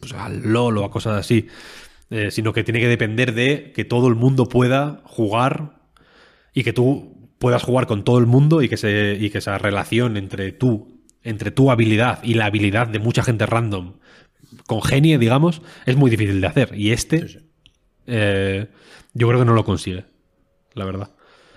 [0.00, 1.46] pues, al LOL o a cosas así.
[2.10, 5.78] Eh, sino que tiene que depender de que todo el mundo pueda jugar
[6.54, 9.58] y que tú puedas jugar con todo el mundo y que, se, y que esa
[9.58, 13.94] relación entre tú, entre tu habilidad y la habilidad de mucha gente random
[14.66, 16.70] congenie, digamos, es muy difícil de hacer.
[16.74, 17.47] Y este,
[18.08, 18.68] eh,
[19.12, 20.06] yo creo que no lo consigue,
[20.72, 21.10] la verdad.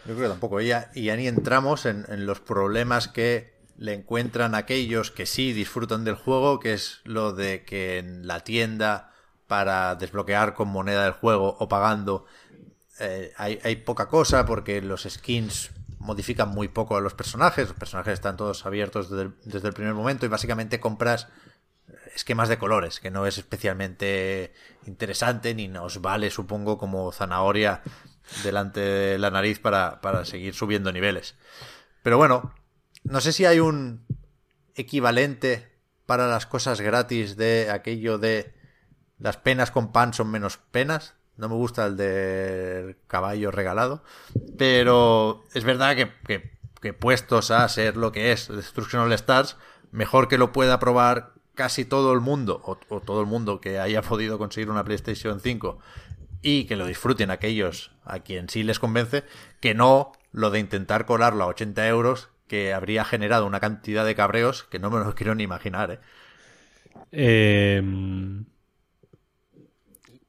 [0.05, 0.61] Yo creo que tampoco.
[0.61, 5.53] Y ya, ya ni entramos en, en los problemas que le encuentran aquellos que sí
[5.53, 9.13] disfrutan del juego, que es lo de que en la tienda
[9.47, 12.25] para desbloquear con moneda del juego o pagando
[12.99, 17.69] eh, hay, hay poca cosa porque los skins modifican muy poco a los personajes.
[17.69, 21.27] Los personajes están todos abiertos desde desde el primer momento y básicamente compras
[22.15, 24.53] esquemas de colores, que no es especialmente
[24.85, 27.81] interesante ni nos vale, supongo, como zanahoria
[28.43, 31.35] delante de la nariz para, para seguir subiendo niveles.
[32.03, 32.53] Pero bueno,
[33.03, 34.05] no sé si hay un
[34.75, 35.71] equivalente
[36.05, 38.53] para las cosas gratis de aquello de
[39.19, 41.15] las penas con pan son menos penas.
[41.37, 44.03] No me gusta el del caballo regalado.
[44.57, 49.57] Pero es verdad que, que, que puestos a ser lo que es Destruction All Stars,
[49.91, 54.01] mejor que lo pueda probar casi todo el mundo, o, todo el mundo que haya
[54.11, 55.79] podido conseguir una PlayStation 5
[56.41, 59.23] y que lo disfruten aquellos a quien sí les convence,
[59.59, 64.15] que no lo de intentar colarlo a 80 euros, que habría generado una cantidad de
[64.15, 65.99] cabreos que no me lo quiero ni imaginar,
[67.11, 67.81] ¿eh?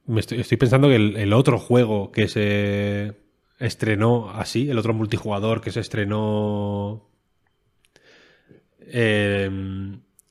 [0.05, 3.13] Me estoy, pensando que el, otro juego que se
[3.57, 7.09] estrenó así, el otro multijugador que se estrenó
[8.81, 9.49] eh,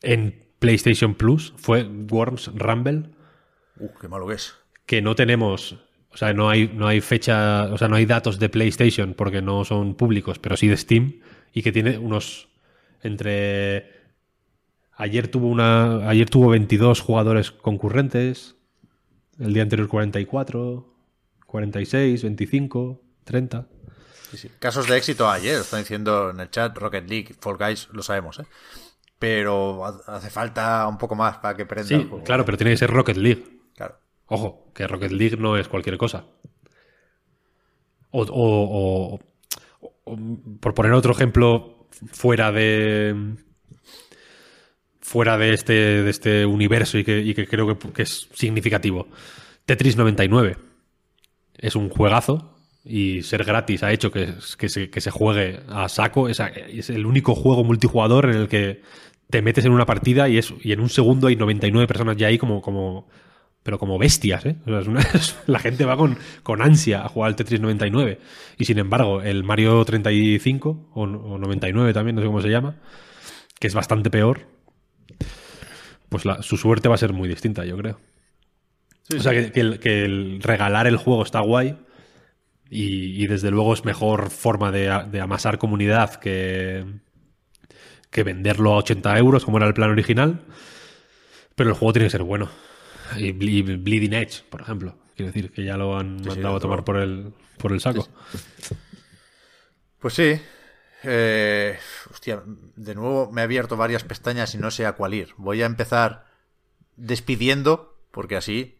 [0.03, 3.10] en PlayStation Plus fue Worms Rumble,
[3.78, 4.55] Uh, qué malo que es.
[4.86, 5.76] que no tenemos,
[6.10, 9.41] o sea, no hay, no hay fecha, o sea, no hay datos de PlayStation porque
[9.42, 11.20] no son públicos, pero sí de Steam,
[11.52, 12.49] y que tiene unos
[13.02, 13.91] entre
[14.97, 18.57] ayer tuvo una ayer tuvo 22 jugadores concurrentes,
[19.39, 20.94] el día anterior 44,
[21.47, 23.66] 46, 25, 30.
[24.31, 24.50] Sí, sí.
[24.58, 28.39] Casos de éxito ayer, están diciendo en el chat Rocket League, Fall Guys, lo sabemos,
[28.39, 28.44] ¿eh?
[29.23, 32.25] Pero ha- hace falta un poco más para que prenda el Sí, juego.
[32.25, 33.44] claro, pero tiene que ser Rocket League.
[33.76, 33.94] Claro.
[34.26, 36.25] Ojo, que Rocket League no es cualquier cosa.
[38.10, 39.20] O, o- o-
[40.05, 40.18] o-
[40.60, 43.36] por poner otro ejemplo fuera de
[45.01, 49.07] fuera de este, de este universo y que, y que creo que, que es significativo.
[49.67, 50.57] Tetris 99
[51.59, 55.89] es un juegazo y ser gratis ha hecho que, que, se, que se juegue a
[55.89, 56.28] saco.
[56.28, 58.83] Es, es el único juego multijugador en el que
[59.33, 62.28] te metes en una partida y, es, y en un segundo hay 99 personas ya
[62.28, 63.09] ahí como, como
[63.65, 64.57] pero como bestias, ¿eh?
[64.67, 65.07] O sea, es una-
[65.47, 68.19] la gente va con, con ansia a jugar al Tetris 99.
[68.59, 72.77] Y sin embargo, el Mario 35, o, o 99 también, no sé cómo se llama,
[73.61, 74.47] que es bastante peor,
[76.09, 77.99] pues la- su suerte va a ser muy distinta, yo creo.
[79.17, 81.77] o sea, que, que el, que el regalar el juego está guay.
[82.70, 86.85] Y, y desde luego es mejor forma de, de amasar comunidad que,
[88.12, 90.41] que venderlo a 80 euros, como era el plan original.
[91.57, 92.49] Pero el juego tiene que ser bueno.
[93.16, 94.94] Y, Ble- y Bleeding Edge, por ejemplo.
[95.16, 98.07] Quiero decir que ya lo han sí, mandado a tomar por el, por el saco.
[99.99, 100.41] Pues sí.
[101.05, 101.76] Eh,
[102.12, 105.31] hostia, de nuevo me he abierto varias pestañas y no sé a cuál ir.
[105.36, 106.26] Voy a empezar
[106.97, 108.78] despidiendo, porque así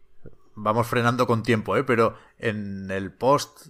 [0.55, 1.85] vamos frenando con tiempo, ¿eh?
[1.85, 3.69] Pero en el post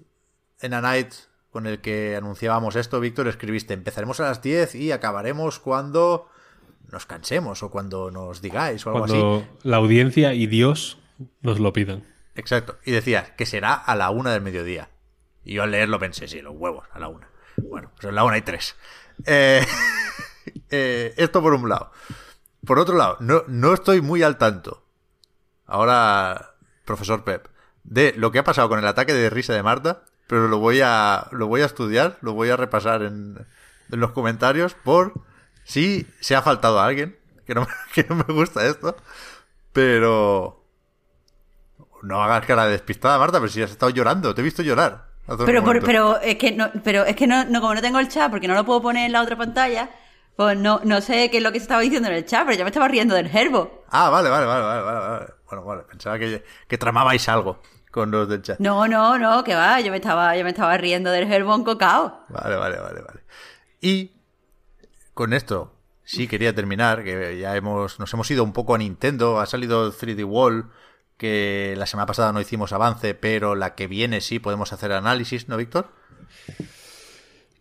[0.60, 1.12] en A Night
[1.52, 6.28] con el que anunciábamos esto, Víctor, escribiste, empezaremos a las 10 y acabaremos cuando
[6.90, 9.12] nos cansemos o cuando nos digáis o algo así.
[9.12, 10.98] Cuando la audiencia y Dios
[11.42, 12.06] nos lo pidan.
[12.34, 12.78] Exacto.
[12.86, 14.88] Y decía que será a la una del mediodía.
[15.44, 17.28] Y yo al leerlo pensé, sí, los huevos, a la una.
[17.58, 18.74] Bueno, pues a la una y tres.
[19.26, 19.62] Eh,
[20.70, 21.92] eh, esto por un lado.
[22.64, 24.86] Por otro lado, no, no estoy muy al tanto.
[25.66, 26.54] Ahora,
[26.86, 27.48] profesor Pep,
[27.84, 30.80] de lo que ha pasado con el ataque de risa de Marta, pero lo voy
[30.82, 33.46] a, lo voy a estudiar, lo voy a repasar en,
[33.90, 35.12] en los comentarios por
[35.62, 38.96] si se ha faltado a alguien, que no, que no me gusta esto,
[39.74, 40.64] pero
[42.02, 45.08] no hagas cara de despistada, Marta, pero si has estado llorando, te he visto llorar.
[45.44, 48.08] Pero, por- pero es que no, pero es que no, no, como no tengo el
[48.08, 49.90] chat, porque no lo puedo poner en la otra pantalla,
[50.34, 52.56] pues no, no sé qué es lo que se estaba diciendo en el chat, pero
[52.56, 53.84] yo me estaba riendo del herbo.
[53.90, 55.26] Ah, vale, vale, vale, vale, vale, vale.
[55.46, 57.60] Bueno, vale, pensaba que, que tramabais algo
[57.92, 58.58] con los del chat.
[58.58, 62.24] No, no, no, que va, yo me estaba, yo me estaba riendo del Herbon Cocao.
[62.30, 63.20] Vale, vale, vale, vale.
[63.80, 64.12] Y
[65.14, 69.38] con esto sí quería terminar, que ya hemos, nos hemos ido un poco a Nintendo,
[69.38, 70.70] ha salido 3D Wall,
[71.18, 75.48] que la semana pasada no hicimos avance, pero la que viene sí podemos hacer análisis,
[75.48, 75.92] ¿no, Víctor?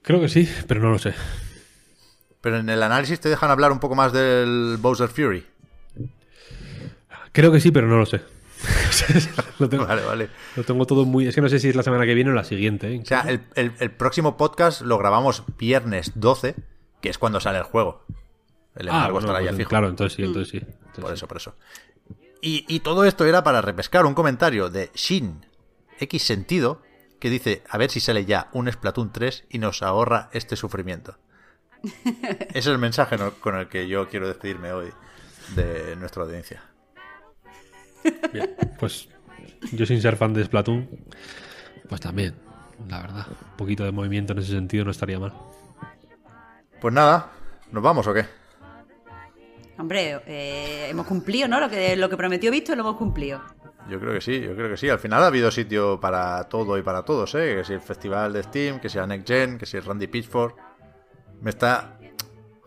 [0.01, 1.13] Creo que sí, pero no lo sé.
[2.39, 5.45] Pero en el análisis te dejan hablar un poco más del Bowser Fury.
[7.33, 8.21] Creo que sí, pero no lo sé.
[9.59, 10.29] lo, tengo, Vale, vale.
[10.55, 11.27] lo tengo todo muy...
[11.27, 12.93] Es que no sé si es la semana que viene o la siguiente.
[12.93, 12.99] ¿eh?
[13.01, 16.55] O sea, el, el- el próximo podcast lo grabamos viernes 12,
[17.01, 18.03] que es cuando sale el juego.
[18.75, 19.69] El Ah, embargo bueno, estará ya pues, fijo.
[19.69, 20.57] claro, entonces sí, entonces sí.
[20.57, 21.13] Entonces Por sí.
[21.15, 21.55] eso, por eso.
[22.41, 25.45] Y, y todo esto era para repescar un comentario de Shin
[25.99, 26.81] X Sentido
[27.19, 31.17] que dice, a ver si sale ya un Splatoon 3 y nos ahorra este sufrimiento.
[32.03, 34.91] Ese es el mensaje con el que yo quiero despedirme hoy
[35.55, 36.63] de nuestra audiencia.
[38.33, 39.09] Bien, pues
[39.71, 40.89] yo sin ser fan de Splatoon,
[41.87, 42.35] pues también,
[42.89, 43.27] la verdad.
[43.29, 45.33] Un poquito de movimiento en ese sentido no estaría mal.
[46.79, 47.31] Pues nada,
[47.71, 48.25] ¿nos vamos o qué?
[49.77, 51.59] Hombre, eh, hemos cumplido, ¿no?
[51.59, 53.41] Lo que, lo que prometió Víctor lo hemos cumplido.
[53.89, 54.89] Yo creo que sí, yo creo que sí.
[54.89, 57.55] Al final ha habido sitio para todo y para todos, ¿eh?
[57.55, 60.53] Que si el festival de Steam, que sea Next Gen, que si el Randy Pitchford.
[61.41, 61.97] Me está...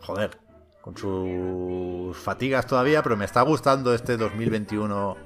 [0.01, 0.37] Joder,
[0.85, 5.17] con sus fatigas todavía, pero me está gustando este 2021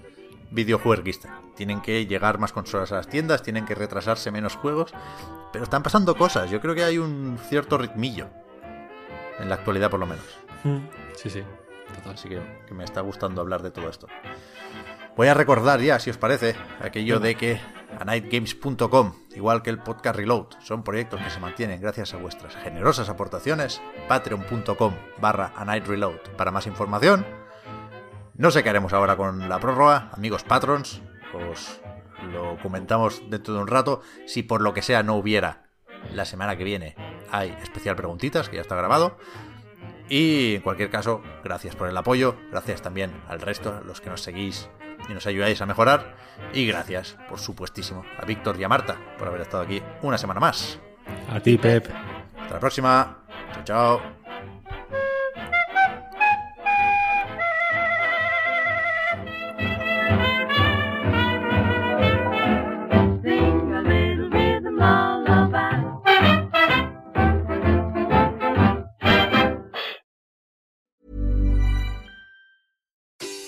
[0.52, 1.42] videojueguista.
[1.58, 4.94] Tienen que llegar más consolas a las tiendas, tienen que retrasarse menos juegos,
[5.52, 6.50] pero están pasando cosas.
[6.50, 8.30] Yo creo que hay un cierto ritmillo.
[9.38, 10.26] En la actualidad, por lo menos.
[11.18, 11.44] Sí, sí.
[11.94, 12.14] Total.
[12.14, 14.08] Así que, que me está gustando hablar de todo esto.
[15.18, 17.60] Voy a recordar ya, si os parece, aquello de que
[17.98, 22.56] a nightgames.com, igual que el podcast Reload, son proyectos que se mantienen gracias a vuestras
[22.56, 23.82] generosas aportaciones.
[24.08, 26.20] Patreon.com barra a night reload.
[26.38, 27.26] Para más información,
[28.36, 31.02] no sé qué haremos ahora con la prórroga, amigos patrons.
[31.34, 31.82] Os
[32.32, 34.02] lo comentamos dentro de un rato.
[34.26, 35.70] Si por lo que sea no hubiera
[36.14, 36.96] la semana que viene,
[37.32, 39.18] hay especial preguntitas que ya está grabado.
[40.08, 44.22] Y en cualquier caso, gracias por el apoyo, gracias también al resto, los que nos
[44.22, 44.70] seguís
[45.08, 46.16] y nos ayudáis a mejorar.
[46.54, 50.40] Y gracias, por supuestísimo, a Víctor y a Marta por haber estado aquí una semana
[50.40, 50.80] más.
[51.30, 51.88] A ti, Pep.
[52.42, 53.18] Hasta la próxima.
[53.54, 54.19] Chao, chao.